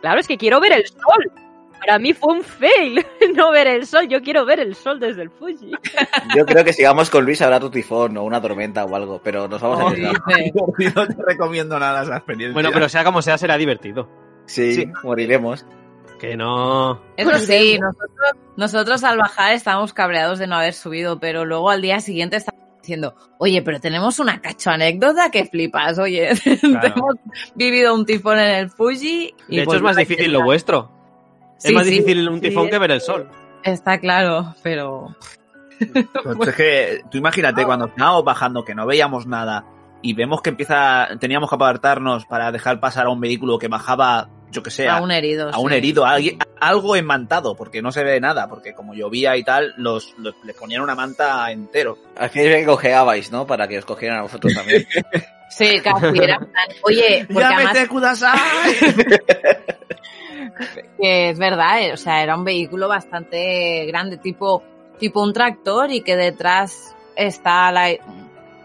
Claro, 0.00 0.20
es 0.20 0.28
que 0.28 0.36
quiero 0.36 0.60
ver 0.60 0.72
el 0.72 0.86
sol. 0.88 1.32
Para 1.80 1.98
mí 1.98 2.12
fue 2.14 2.34
un 2.34 2.42
fail 2.42 3.04
no 3.34 3.50
ver 3.50 3.66
el 3.66 3.86
sol. 3.86 4.08
Yo 4.08 4.22
quiero 4.22 4.44
ver 4.44 4.60
el 4.60 4.74
sol 4.74 4.98
desde 5.00 5.22
el 5.22 5.30
Fuji. 5.30 5.70
Yo 6.36 6.46
creo 6.46 6.64
que 6.64 6.72
si 6.72 6.82
vamos 6.84 7.10
con 7.10 7.24
Luis 7.24 7.40
habrá 7.42 7.60
tu 7.60 7.70
tifón 7.70 8.16
o 8.16 8.22
una 8.24 8.40
tormenta 8.40 8.84
o 8.84 8.94
algo, 8.96 9.20
pero 9.22 9.48
nos 9.48 9.60
vamos 9.60 9.80
a 9.80 9.86
arriesgar. 9.88 10.22
Dice, 10.78 10.92
no 10.96 11.06
te 11.06 11.16
recomiendo 11.26 11.78
nada 11.78 12.02
esa 12.02 12.16
experiencia. 12.16 12.54
Bueno, 12.54 12.70
pero 12.72 12.88
sea 12.88 13.04
como 13.04 13.20
sea, 13.22 13.36
será 13.38 13.56
divertido. 13.56 14.08
Sí, 14.46 14.74
Sí. 14.74 14.92
moriremos. 15.02 15.66
Que 16.18 16.36
no. 16.36 17.00
Eso 17.16 17.38
sí, 17.40 17.78
nosotros, 17.78 18.30
nosotros 18.56 19.04
al 19.04 19.18
bajar 19.18 19.52
estábamos 19.52 19.92
cabreados 19.92 20.38
de 20.38 20.46
no 20.46 20.54
haber 20.56 20.72
subido, 20.72 21.18
pero 21.18 21.44
luego 21.44 21.70
al 21.70 21.82
día 21.82 22.00
siguiente 22.00 22.36
estábamos 22.36 22.64
diciendo, 22.80 23.14
oye, 23.38 23.62
pero 23.62 23.80
tenemos 23.80 24.18
una 24.20 24.40
cacho 24.40 24.70
anécdota 24.70 25.30
que 25.30 25.44
flipas, 25.46 25.98
oye, 25.98 26.28
hemos 26.62 27.16
vivido 27.56 27.94
un 27.94 28.06
tifón 28.06 28.38
en 28.38 28.50
el 28.54 28.70
Fuji. 28.70 29.34
y 29.48 29.56
De 29.56 29.62
hecho, 29.62 29.66
pues 29.66 29.76
es 29.78 29.82
más 29.82 29.96
difícil 29.96 30.32
lo 30.32 30.42
vuestro. 30.44 30.90
Sí, 31.58 31.68
es 31.68 31.74
más 31.74 31.84
sí, 31.84 31.90
difícil 31.90 32.28
un 32.28 32.36
sí, 32.36 32.48
tifón 32.48 32.68
que 32.68 32.78
ver 32.78 32.90
el 32.90 33.00
sol. 33.00 33.28
Está 33.62 33.98
claro, 33.98 34.54
pero 34.62 35.14
Pues 36.36 36.48
es 36.50 36.54
que 36.54 37.00
tú 37.10 37.18
imagínate 37.18 37.64
cuando 37.64 37.86
estábamos 37.86 38.24
bajando 38.24 38.64
que 38.64 38.74
no 38.74 38.86
veíamos 38.86 39.26
nada 39.26 39.64
y 40.02 40.12
vemos 40.14 40.42
que 40.42 40.50
empieza, 40.50 41.08
teníamos 41.18 41.48
que 41.48 41.56
apartarnos 41.56 42.26
para 42.26 42.52
dejar 42.52 42.78
pasar 42.80 43.06
a 43.06 43.10
un 43.10 43.20
vehículo 43.20 43.58
que 43.58 43.68
bajaba, 43.68 44.28
yo 44.50 44.62
que 44.62 44.70
sé, 44.70 44.86
a, 44.86 44.98
aún 44.98 45.10
herido. 45.10 45.48
a 45.50 45.58
un 45.58 45.70
sí. 45.70 45.76
herido, 45.76 46.04
a 46.04 46.10
alguien- 46.10 46.38
a 46.60 46.68
algo 46.68 46.94
enmantado, 46.94 47.56
porque 47.56 47.80
no 47.80 47.90
se 47.90 48.04
ve 48.04 48.20
nada, 48.20 48.46
porque 48.48 48.74
como 48.74 48.92
llovía 48.94 49.34
y 49.38 49.42
tal, 49.42 49.72
los, 49.78 50.14
los- 50.18 50.34
les 50.44 50.54
ponían 50.56 50.82
una 50.82 50.94
manta 50.94 51.50
entero. 51.50 51.96
Al 52.18 52.28
final 52.28 52.52
que 52.52 52.66
cojeabais, 52.66 53.32
¿no? 53.32 53.46
Para 53.46 53.66
que 53.66 53.78
os 53.78 53.84
cogieran 53.86 54.18
a 54.18 54.22
vosotros 54.22 54.52
también. 54.54 54.86
Sí, 55.48 55.80
casi 55.82 56.06
era 56.22 56.38
Oye, 56.82 57.26
porque 57.32 57.44
además 57.44 57.88
Kudasai! 57.88 58.38
que 61.00 61.30
es 61.30 61.38
verdad, 61.38 61.80
eh, 61.82 61.92
o 61.92 61.96
sea, 61.96 62.22
era 62.22 62.36
un 62.36 62.44
vehículo 62.44 62.88
bastante 62.88 63.84
grande, 63.86 64.16
tipo, 64.18 64.62
tipo 64.98 65.22
un 65.22 65.32
tractor 65.32 65.90
y 65.90 66.00
que 66.02 66.16
detrás 66.16 66.94
está 67.16 67.68
al 67.68 67.76
ai- 67.76 68.00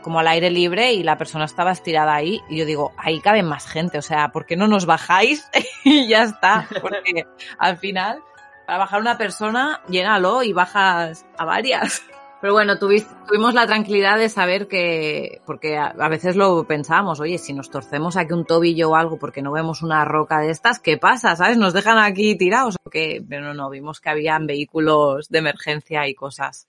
como 0.02 0.20
al 0.20 0.28
aire 0.28 0.50
libre 0.50 0.94
y 0.94 1.04
la 1.04 1.18
persona 1.18 1.46
estaba 1.46 1.72
estirada 1.72 2.16
ahí 2.16 2.40
y 2.50 2.58
yo 2.58 2.66
digo, 2.66 2.94
ahí 2.98 3.20
cabe 3.20 3.44
más 3.44 3.68
gente, 3.68 3.98
o 3.98 4.02
sea, 4.02 4.30
¿por 4.30 4.46
qué 4.46 4.56
no 4.56 4.68
nos 4.68 4.86
bajáis 4.86 5.50
y 5.84 6.08
ya 6.08 6.24
está? 6.24 6.68
Porque 6.82 7.26
al 7.58 7.78
final, 7.78 8.20
para 8.66 8.80
bajar 8.80 9.02
una 9.02 9.18
persona, 9.18 9.82
llénalo 9.90 10.42
y 10.44 10.54
bajas 10.54 11.26
a 11.38 11.46
varias. 11.46 12.02
Pero 12.42 12.54
bueno, 12.54 12.78
tuvimos 12.80 13.54
la 13.54 13.68
tranquilidad 13.68 14.18
de 14.18 14.30
saber 14.30 14.68
que, 14.70 15.42
porque 15.46 15.78
a, 15.78 15.88
a 15.88 16.08
veces 16.08 16.38
lo 16.38 16.64
pensábamos, 16.64 17.20
oye, 17.20 17.38
si 17.38 17.52
nos 17.52 17.70
torcemos 17.70 18.16
aquí 18.16 18.32
un 18.32 18.46
tobillo 18.46 18.92
o 18.92 18.96
algo 18.96 19.18
porque 19.20 19.42
no 19.42 19.52
vemos 19.52 19.82
una 19.82 20.06
roca 20.06 20.40
de 20.40 20.50
estas, 20.52 20.80
¿qué 20.80 20.98
pasa? 20.98 21.36
¿Sabes? 21.36 21.58
¿Nos 21.58 21.74
dejan 21.74 21.98
aquí 21.98 22.38
tirados 22.38 22.78
o 22.82 22.90
qué? 22.90 23.22
Pero 23.28 23.44
no, 23.44 23.54
no, 23.54 23.70
vimos 23.70 24.00
que 24.00 24.10
habían 24.10 24.48
vehículos 24.48 25.28
de 25.28 25.40
emergencia 25.40 26.08
y 26.08 26.16
cosas. 26.16 26.68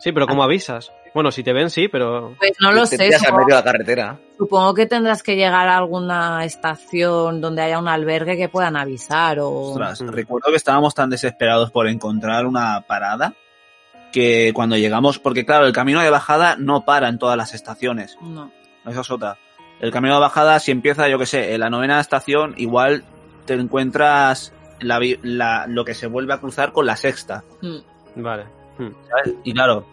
Sí, 0.00 0.10
pero 0.12 0.26
¿cómo 0.26 0.42
avisas? 0.42 0.90
Bueno, 1.14 1.30
si 1.30 1.42
te 1.42 1.52
ven, 1.54 1.70
sí, 1.70 1.88
pero... 1.88 2.34
Pues 2.38 2.52
no 2.60 2.72
lo 2.72 2.82
Te 2.86 2.96
sé. 2.98 3.12
supongo- 3.12 3.38
medio 3.38 3.46
de 3.56 3.62
la 3.62 3.64
carretera. 3.64 4.18
Supongo 4.36 4.74
que 4.74 4.84
tendrás 4.86 5.22
que 5.22 5.36
llegar 5.36 5.68
a 5.68 5.78
alguna 5.78 6.44
estación 6.44 7.40
donde 7.40 7.62
haya 7.62 7.78
un 7.78 7.88
albergue 7.88 8.36
que 8.36 8.48
puedan 8.50 8.76
avisar 8.76 9.38
o... 9.38 9.50
Ostras, 9.70 10.02
Mm. 10.02 10.08
recuerdo 10.08 10.50
que 10.50 10.56
estábamos 10.56 10.94
tan 10.94 11.08
desesperados 11.08 11.70
por 11.70 11.86
encontrar 11.88 12.44
una 12.44 12.82
parada 12.86 13.34
que 14.16 14.52
cuando 14.54 14.78
llegamos, 14.78 15.18
porque 15.18 15.44
claro, 15.44 15.66
el 15.66 15.74
camino 15.74 16.00
de 16.00 16.08
bajada 16.08 16.56
no 16.56 16.86
para 16.86 17.10
en 17.10 17.18
todas 17.18 17.36
las 17.36 17.52
estaciones. 17.52 18.16
No. 18.22 18.50
Esa 18.86 19.02
es 19.02 19.10
otra. 19.10 19.36
El 19.78 19.90
camino 19.90 20.14
de 20.14 20.20
bajada, 20.20 20.58
si 20.58 20.70
empieza, 20.70 21.06
yo 21.06 21.18
que 21.18 21.26
sé, 21.26 21.52
en 21.52 21.60
la 21.60 21.68
novena 21.68 22.00
estación, 22.00 22.54
igual 22.56 23.04
te 23.44 23.52
encuentras 23.52 24.54
la, 24.80 25.66
lo 25.68 25.84
que 25.84 25.92
se 25.92 26.06
vuelve 26.06 26.32
a 26.32 26.38
cruzar 26.38 26.72
con 26.72 26.86
la 26.86 26.96
sexta. 26.96 27.44
Mm. 27.60 28.22
Vale. 28.22 28.44
Hmm. 28.78 28.88
¿sabes? 29.06 29.34
Y 29.44 29.52
claro, 29.52 29.84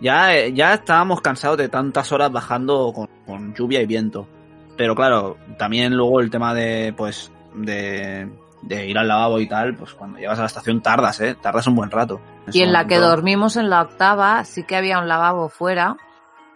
ya, 0.00 0.46
ya 0.46 0.74
estábamos 0.74 1.20
cansados 1.20 1.58
de 1.58 1.68
tantas 1.68 2.12
horas 2.12 2.30
bajando 2.30 2.92
con, 2.94 3.08
con 3.26 3.56
lluvia 3.56 3.82
y 3.82 3.86
viento. 3.86 4.28
Pero 4.76 4.94
claro, 4.94 5.36
también 5.58 5.96
luego 5.96 6.20
el 6.20 6.30
tema 6.30 6.54
de, 6.54 6.94
pues, 6.96 7.32
de, 7.56 8.28
de 8.66 8.86
ir 8.86 8.96
al 8.98 9.08
lavabo 9.08 9.38
y 9.40 9.46
tal, 9.48 9.74
pues 9.76 9.92
cuando 9.94 10.18
llegas 10.18 10.38
a 10.38 10.42
la 10.42 10.46
estación 10.46 10.80
tardas, 10.80 11.20
¿eh? 11.20 11.34
Tardas 11.40 11.66
un 11.66 11.76
buen 11.76 11.90
rato. 11.90 12.20
Y 12.52 12.62
en 12.62 12.72
la 12.72 12.86
que 12.86 12.98
dormimos 12.98 13.56
en 13.56 13.68
la 13.70 13.82
octava 13.82 14.44
sí 14.44 14.64
que 14.64 14.76
había 14.76 14.98
un 14.98 15.08
lavabo 15.08 15.48
fuera 15.48 15.96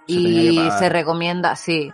Se 0.06 0.14
y 0.14 0.70
se 0.70 0.88
recomienda, 0.88 1.54
sí. 1.56 1.92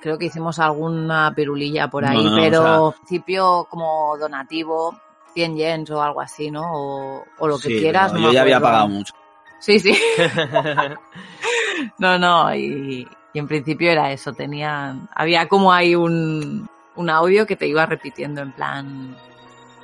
Creo 0.00 0.18
que 0.18 0.26
hicimos 0.26 0.58
alguna 0.58 1.32
pirulilla 1.34 1.88
por 1.88 2.04
ahí, 2.04 2.22
No, 2.24 2.30
no, 2.30 2.36
pero 2.42 2.82
o 2.84 2.90
en 2.92 2.96
principio 2.98 3.66
como 3.68 4.16
donativo 4.18 4.98
100 5.34 5.56
yens 5.56 5.90
o 5.90 6.02
algo 6.02 6.20
así, 6.22 6.50
¿no? 6.50 6.62
O, 6.72 7.24
o 7.38 7.48
lo 7.48 7.56
que 7.58 7.68
Sí, 7.68 7.78
quieras. 7.78 8.12
no 8.12 8.18
yo 8.20 8.32
ya 8.32 8.42
había 8.42 8.60
pagado 8.60 8.88
mucho. 8.88 9.14
Sí, 9.58 9.78
sí. 9.78 9.94
No, 11.98 12.18
no, 12.18 12.54
y, 12.54 13.06
y 13.32 13.38
en 13.38 13.46
principio 13.48 13.90
era 13.90 14.12
eso, 14.12 14.32
tenían, 14.32 15.08
había 15.14 15.48
como 15.48 15.72
ahí 15.72 15.94
un, 15.94 16.68
un 16.96 17.10
audio 17.10 17.46
que 17.46 17.56
te 17.56 17.66
iba 17.66 17.86
repitiendo 17.86 18.40
en 18.42 18.52
plan, 18.52 19.16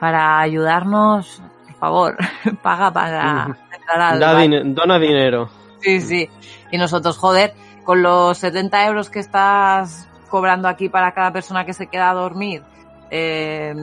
para 0.01 0.39
ayudarnos, 0.41 1.43
por 1.69 1.75
favor, 1.77 2.17
paga 2.63 2.91
para 2.93 3.47
entrar 3.73 4.01
al 4.01 4.21
Da 4.21 4.33
baño". 4.35 4.63
din- 4.63 4.75
dona 4.75 4.99
dinero. 4.99 5.49
Sí, 5.81 6.01
sí. 6.01 6.29
Y 6.71 6.79
nosotros, 6.79 7.17
joder, 7.19 7.55
con 7.85 8.03
los 8.03 8.39
70 8.39 8.87
euros 8.87 9.11
que 9.11 9.21
estás 9.21 10.09
cobrando 10.29 10.67
aquí 10.69 10.89
para 10.89 11.13
cada 11.13 11.33
persona 11.33 11.65
que 11.65 11.73
se 11.73 11.87
queda 11.87 12.11
a 12.11 12.15
dormir, 12.15 12.63
eh, 13.11 13.75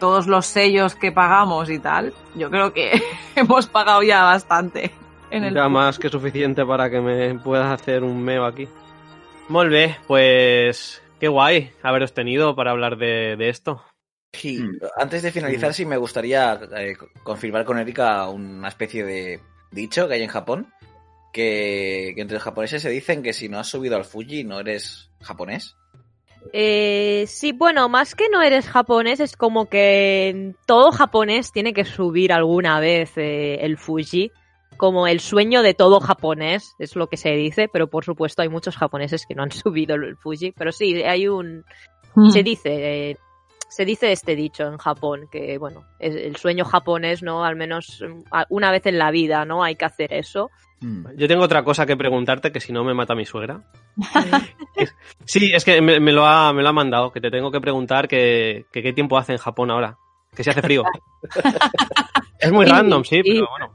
todos 0.00 0.26
los 0.26 0.44
sellos 0.46 0.96
que 0.96 1.12
pagamos 1.12 1.70
y 1.70 1.78
tal, 1.78 2.12
yo 2.34 2.50
creo 2.50 2.72
que 2.72 3.00
hemos 3.36 3.66
pagado 3.68 4.02
ya 4.02 4.24
bastante. 4.24 4.90
En 5.30 5.44
el 5.44 5.54
Ya 5.54 5.68
más 5.68 5.98
que 5.98 6.08
suficiente 6.10 6.66
para 6.66 6.90
que 6.90 7.00
me 7.00 7.34
puedas 7.38 7.72
hacer 7.72 8.02
un 8.02 8.22
meo 8.22 8.44
aquí. 8.44 8.68
Molt 9.48 9.70
bé, 9.70 9.96
pues 10.06 11.00
qué 11.20 11.28
guay 11.28 11.70
haberos 11.82 12.12
tenido 12.12 12.54
para 12.56 12.72
hablar 12.72 12.96
de, 12.96 13.36
de 13.36 13.48
esto. 13.48 13.82
Sí, 14.32 14.58
Mm. 14.60 14.78
antes 14.96 15.22
de 15.22 15.30
finalizar, 15.32 15.74
sí 15.74 15.84
me 15.84 15.96
gustaría 15.98 16.58
eh, 16.78 16.96
confirmar 17.22 17.64
con 17.64 17.78
Erika 17.78 18.28
una 18.28 18.68
especie 18.68 19.04
de 19.04 19.40
dicho 19.70 20.08
que 20.08 20.14
hay 20.14 20.22
en 20.22 20.28
Japón, 20.30 20.72
que, 21.32 22.12
que 22.14 22.20
entre 22.22 22.34
los 22.36 22.42
japoneses 22.42 22.82
se 22.82 22.90
dicen 22.90 23.22
que 23.22 23.32
si 23.32 23.48
no 23.48 23.58
has 23.58 23.68
subido 23.68 23.96
al 23.96 24.04
Fuji 24.04 24.44
no 24.44 24.60
eres 24.60 25.10
japonés. 25.20 25.76
Eh, 26.52 27.24
sí, 27.28 27.52
bueno, 27.52 27.88
más 27.88 28.14
que 28.14 28.28
no 28.28 28.42
eres 28.42 28.68
japonés, 28.68 29.20
es 29.20 29.36
como 29.36 29.66
que 29.68 30.54
todo 30.66 30.90
japonés 30.90 31.52
tiene 31.52 31.72
que 31.72 31.84
subir 31.84 32.32
alguna 32.32 32.80
vez 32.80 33.12
eh, 33.16 33.58
el 33.60 33.76
Fuji. 33.78 34.30
Como 34.76 35.06
el 35.06 35.20
sueño 35.20 35.62
de 35.62 35.74
todo 35.74 36.00
japonés, 36.00 36.74
es 36.80 36.96
lo 36.96 37.06
que 37.06 37.16
se 37.16 37.30
dice, 37.32 37.68
pero 37.72 37.88
por 37.88 38.04
supuesto 38.04 38.42
hay 38.42 38.48
muchos 38.48 38.76
japoneses 38.76 39.26
que 39.26 39.34
no 39.34 39.44
han 39.44 39.52
subido 39.52 39.94
el 39.94 40.16
Fuji. 40.16 40.52
Pero 40.52 40.72
sí, 40.72 41.02
hay 41.02 41.28
un. 41.28 41.64
Se 42.32 42.42
dice. 42.42 43.16
Se 43.74 43.84
dice 43.86 44.12
este 44.12 44.36
dicho 44.36 44.64
en 44.64 44.76
Japón, 44.76 45.28
que 45.32 45.56
bueno, 45.58 45.84
es 45.98 46.14
el 46.14 46.36
sueño 46.36 46.64
japonés, 46.64 47.22
¿no? 47.22 47.44
Al 47.44 47.56
menos 47.56 48.02
mm, 48.06 48.22
una 48.50 48.70
vez 48.70 48.84
en 48.86 48.98
la 48.98 49.10
vida, 49.10 49.44
¿no? 49.44 49.64
Hay 49.64 49.76
que 49.76 49.86
hacer 49.86 50.12
eso. 50.12 50.50
Yo 51.16 51.28
tengo 51.28 51.44
otra 51.44 51.62
cosa 51.62 51.86
que 51.86 51.96
preguntarte 51.96 52.50
que 52.50 52.58
si 52.58 52.72
no 52.72 52.82
me 52.82 52.92
mata 52.92 53.14
mi 53.14 53.24
suegra. 53.24 53.62
Sí, 55.24 55.52
es 55.54 55.64
que 55.64 55.80
me, 55.80 56.00
me 56.00 56.10
lo 56.10 56.26
ha, 56.26 56.52
me 56.52 56.62
lo 56.62 56.68
ha 56.70 56.72
mandado, 56.72 57.12
que 57.12 57.20
te 57.20 57.30
tengo 57.30 57.52
que 57.52 57.60
preguntar 57.60 58.08
que, 58.08 58.66
que 58.72 58.82
qué 58.82 58.92
tiempo 58.92 59.16
hace 59.16 59.32
en 59.32 59.38
Japón 59.38 59.70
ahora. 59.70 59.96
Que 60.34 60.42
se 60.42 60.50
hace 60.50 60.60
frío. 60.62 60.82
es 62.40 62.50
muy 62.50 62.66
Sí, 62.66 62.72
random, 62.72 63.04
sí, 63.04 63.20
sí. 63.22 63.32
pero 63.34 63.46
bueno. 63.50 63.72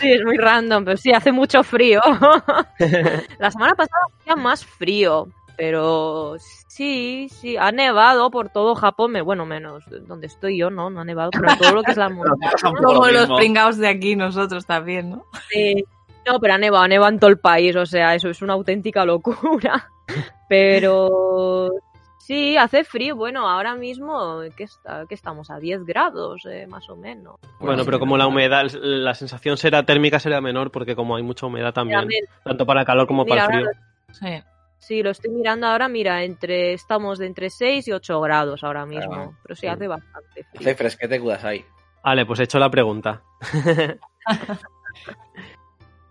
Sí, 0.00 0.12
es 0.12 0.22
muy 0.24 0.36
random, 0.36 0.84
pero 0.84 0.96
sí, 0.96 1.10
hace 1.12 1.32
mucho 1.32 1.62
frío. 1.64 2.00
La 3.38 3.50
semana 3.50 3.74
pasada 3.74 4.02
hacía 4.20 4.36
más 4.36 4.64
frío, 4.64 5.28
pero 5.56 6.36
sí, 6.68 7.28
sí, 7.30 7.56
ha 7.56 7.72
nevado 7.72 8.30
por 8.30 8.50
todo 8.50 8.74
Japón, 8.74 9.14
bueno, 9.24 9.46
menos 9.46 9.84
donde 10.06 10.26
estoy 10.26 10.58
yo, 10.58 10.70
¿no? 10.70 10.90
No 10.90 11.00
ha 11.00 11.04
nevado, 11.04 11.30
pero 11.30 11.56
todo 11.56 11.74
lo 11.74 11.82
que 11.82 11.92
es 11.92 11.96
la 11.96 12.08
montaña. 12.10 12.52
Como 12.62 13.06
lo 13.06 13.10
los 13.10 13.38
pringados 13.38 13.78
de 13.78 13.88
aquí, 13.88 14.16
nosotros 14.16 14.66
también, 14.66 15.10
¿no? 15.10 15.24
Sí. 15.50 15.84
No, 16.26 16.40
pero 16.40 16.54
ha 16.54 16.58
nevado, 16.58 16.84
ha 16.84 16.88
nevado 16.88 17.12
en 17.12 17.18
todo 17.18 17.30
el 17.30 17.38
país, 17.38 17.74
o 17.76 17.86
sea, 17.86 18.14
eso 18.14 18.28
es 18.28 18.42
una 18.42 18.54
auténtica 18.54 19.04
locura. 19.04 19.90
Pero 20.48 21.70
sí, 22.18 22.56
hace 22.56 22.84
frío, 22.84 23.16
bueno, 23.16 23.48
ahora 23.48 23.74
mismo, 23.74 24.40
¿qué, 24.56 24.64
está, 24.64 25.06
qué 25.08 25.14
estamos? 25.14 25.50
A 25.50 25.58
10 25.58 25.84
grados, 25.84 26.46
eh, 26.46 26.66
más 26.68 26.88
o 26.88 26.96
menos. 26.96 27.36
Bueno, 27.58 27.84
pero 27.84 27.98
como 27.98 28.16
la 28.16 28.28
humedad, 28.28 28.66
la 28.80 29.14
sensación 29.14 29.56
será 29.56 29.84
térmica 29.84 30.20
será 30.20 30.40
menor 30.40 30.70
porque 30.70 30.94
como 30.94 31.16
hay 31.16 31.24
mucha 31.24 31.46
humedad 31.46 31.74
también, 31.74 32.08
tanto 32.44 32.64
para 32.64 32.84
calor 32.84 33.08
como 33.08 33.24
Mira, 33.24 33.44
para 33.44 33.44
ahora 33.44 33.58
frío. 33.58 33.70
Sí. 34.12 34.44
Sí, 34.78 35.02
lo 35.02 35.10
estoy 35.10 35.30
mirando 35.30 35.66
ahora, 35.66 35.88
mira, 35.88 36.22
entre 36.22 36.72
estamos 36.72 37.18
de 37.18 37.26
entre 37.26 37.50
6 37.50 37.88
y 37.88 37.92
8 37.92 38.20
grados 38.20 38.62
ahora 38.62 38.86
mismo. 38.86 39.32
Ah, 39.34 39.38
pero 39.42 39.54
sí, 39.56 39.66
hace 39.66 39.88
bastante 39.88 40.44
frío. 40.44 40.60
Hace 40.60 40.74
fresquete 40.74 41.20
Kudasai. 41.20 41.64
Vale, 42.04 42.24
pues 42.26 42.38
he 42.40 42.44
hecho 42.44 42.58
la 42.58 42.70
pregunta. 42.70 43.22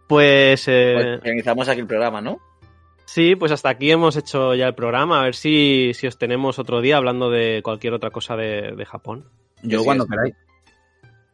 pues, 0.08 0.68
eh, 0.68 0.94
Pues 0.96 1.22
finalizamos 1.22 1.70
aquí 1.70 1.80
el 1.82 1.88
programa, 1.88 2.22
¿no? 2.22 2.40
sí, 3.06 3.36
pues 3.36 3.52
hasta 3.52 3.70
aquí 3.70 3.92
hemos 3.92 4.18
hecho 4.18 4.56
ya 4.56 4.68
el 4.68 4.76
programa. 4.76 5.22
A 5.22 5.24
ver 5.24 5.36
si, 5.36 5.94
si 5.94 6.08
os 6.08 6.18
tenemos 6.18 6.60
otro 6.60 6.82
día 6.82 6.98
hablando 6.98 7.30
de 7.30 7.62
cualquier 7.64 7.94
otra 7.94 8.10
cosa 8.10 8.36
de, 8.36 8.74
de 8.76 8.86
Japón. 8.86 9.30
Yo 9.62 9.80
Sí, 9.80 9.86
cuando 9.86 10.04
sí. 10.04 10.10
queráis. 10.10 10.36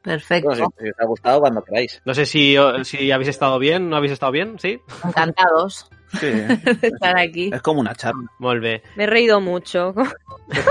Perfecto. 0.04 0.50
Bueno, 0.50 0.68
si, 0.78 0.84
si 0.84 0.90
os 0.92 1.00
ha 1.00 1.06
gustado, 1.06 1.40
cuando 1.40 1.64
queráis. 1.64 2.02
No 2.06 2.14
sé 2.14 2.26
si, 2.26 2.56
si 2.84 3.12
habéis 3.12 3.30
estado 3.30 3.58
bien, 3.58 3.90
¿no 3.90 3.96
habéis 3.96 4.12
estado 4.14 4.32
bien? 4.32 4.60
¿Sí? 4.60 4.80
Encantados 5.06 5.90
Sí, 6.20 6.28
estar 6.82 7.18
aquí. 7.18 7.50
es 7.54 7.62
como 7.62 7.80
una 7.80 7.96
charla. 7.96 8.24
Bé. 8.40 8.84
Me 8.96 9.04
he 9.06 9.08
reído 9.08 9.40
mucho 9.42 9.94
con 9.94 10.06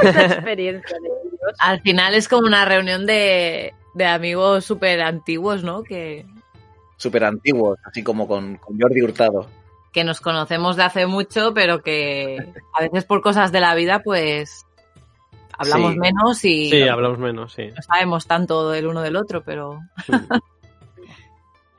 la 0.03 0.25
experiencia 0.27 0.97
de 1.01 1.07
ellos. 1.09 1.57
Al 1.61 1.81
final 1.81 2.15
es 2.15 2.29
como 2.29 2.47
una 2.47 2.65
reunión 2.65 3.07
de, 3.07 3.73
de 3.95 4.07
amigos 4.07 4.65
súper 4.65 5.01
antiguos, 5.03 5.63
¿no? 5.65 5.83
Que, 5.83 6.27
Súper 6.97 7.25
antiguos, 7.25 7.79
así 7.85 8.03
como 8.03 8.29
con, 8.29 8.57
con 8.59 8.79
Jordi 8.79 9.01
Hurtado. 9.03 9.47
que 9.93 10.05
nos 10.05 10.21
conocemos 10.21 10.77
de 10.77 10.83
hace 10.83 11.07
mucho, 11.07 11.55
pero 11.55 11.83
que 11.83 12.37
a 12.79 12.83
veces 12.83 13.05
por 13.07 13.23
cosas 13.23 13.51
de 13.53 13.61
la 13.61 13.75
vida, 13.75 14.03
pues 14.05 14.67
hablamos 15.57 15.93
Sí. 15.95 15.99
menos 15.99 16.45
y 16.45 16.71
Sí, 16.71 16.85
no, 16.85 16.93
hablamos 16.93 17.19
menos, 17.19 17.53
sí. 17.55 17.69
no 17.75 17.81
sabemos 17.83 18.27
tanto 18.27 18.71
del 18.71 18.87
uno 18.87 19.01
del 19.01 19.17
otro, 19.17 19.43
pero 19.43 19.81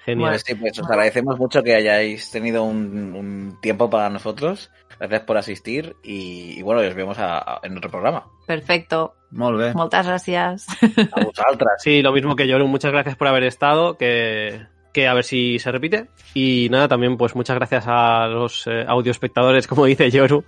Genial. 0.05 0.31
Pues 0.31 0.43
sí, 0.45 0.55
pues 0.55 0.79
os 0.79 0.89
agradecemos 0.89 1.37
mucho 1.37 1.61
que 1.63 1.75
hayáis 1.75 2.31
tenido 2.31 2.63
un, 2.63 3.13
un 3.15 3.57
tiempo 3.61 3.89
para 3.89 4.09
nosotros. 4.09 4.71
Gracias 4.99 5.21
por 5.21 5.37
asistir 5.37 5.95
y, 6.03 6.59
y 6.59 6.61
bueno, 6.61 6.81
os 6.87 6.93
vemos 6.95 7.17
a- 7.19 7.37
a- 7.39 7.59
en 7.63 7.77
otro 7.77 7.89
programa. 7.91 8.25
perfecto. 8.47 9.15
Molt 9.31 9.57
bé. 9.59 9.73
Muchas 9.73 10.05
gracias. 10.05 10.67
A 11.13 11.23
vosotras. 11.23 11.81
Sí, 11.81 12.01
lo 12.01 12.11
mismo 12.11 12.35
que 12.35 12.47
Yoru, 12.47 12.67
muchas 12.67 12.91
gracias 12.91 13.15
por 13.15 13.27
haber 13.27 13.43
estado, 13.45 13.97
que, 13.97 14.59
que 14.93 15.07
a 15.07 15.13
ver 15.13 15.23
si 15.23 15.57
se 15.57 15.71
repite. 15.71 16.07
Y 16.33 16.67
nada, 16.69 16.87
también 16.89 17.15
pues 17.15 17.33
muchas 17.35 17.55
gracias 17.55 17.85
a 17.87 18.27
los 18.27 18.67
eh, 18.67 18.83
audioespectadores, 18.87 19.67
como 19.67 19.85
dice 19.85 20.11
Yoru, 20.11 20.43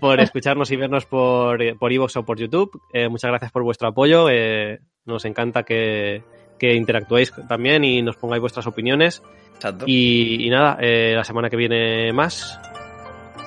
por 0.00 0.20
escucharnos 0.20 0.70
y 0.70 0.76
vernos 0.76 1.06
por 1.06 1.62
eh, 1.62 1.74
por 1.74 1.90
iVoox 1.92 2.16
o 2.16 2.24
por 2.24 2.38
YouTube. 2.38 2.78
Eh, 2.92 3.08
muchas 3.08 3.30
gracias 3.30 3.50
por 3.52 3.62
vuestro 3.62 3.88
apoyo. 3.88 4.28
eh, 4.30 4.80
nos 5.06 5.24
encanta 5.24 5.62
que, 5.62 6.22
que 6.60 6.74
interactuéis 6.74 7.32
también 7.48 7.82
y 7.82 8.02
nos 8.02 8.16
pongáis 8.16 8.42
vuestras 8.42 8.66
opiniones. 8.66 9.22
Exacto. 9.54 9.86
Y, 9.88 10.46
y 10.46 10.50
nada, 10.50 10.76
eh, 10.80 11.14
la 11.16 11.24
semana 11.24 11.48
que 11.48 11.56
viene 11.56 12.12
más 12.12 12.60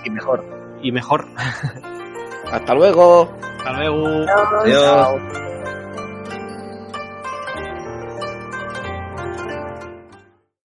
y 0.04 0.10
mejor. 0.10 0.44
y 0.82 0.92
mejor. 0.92 1.26
Hasta 2.52 2.74
luego. 2.74 3.32
Hasta 3.60 3.74
luego. 3.74 4.08
Adiós. 4.62 4.82
Chao. 4.82 5.43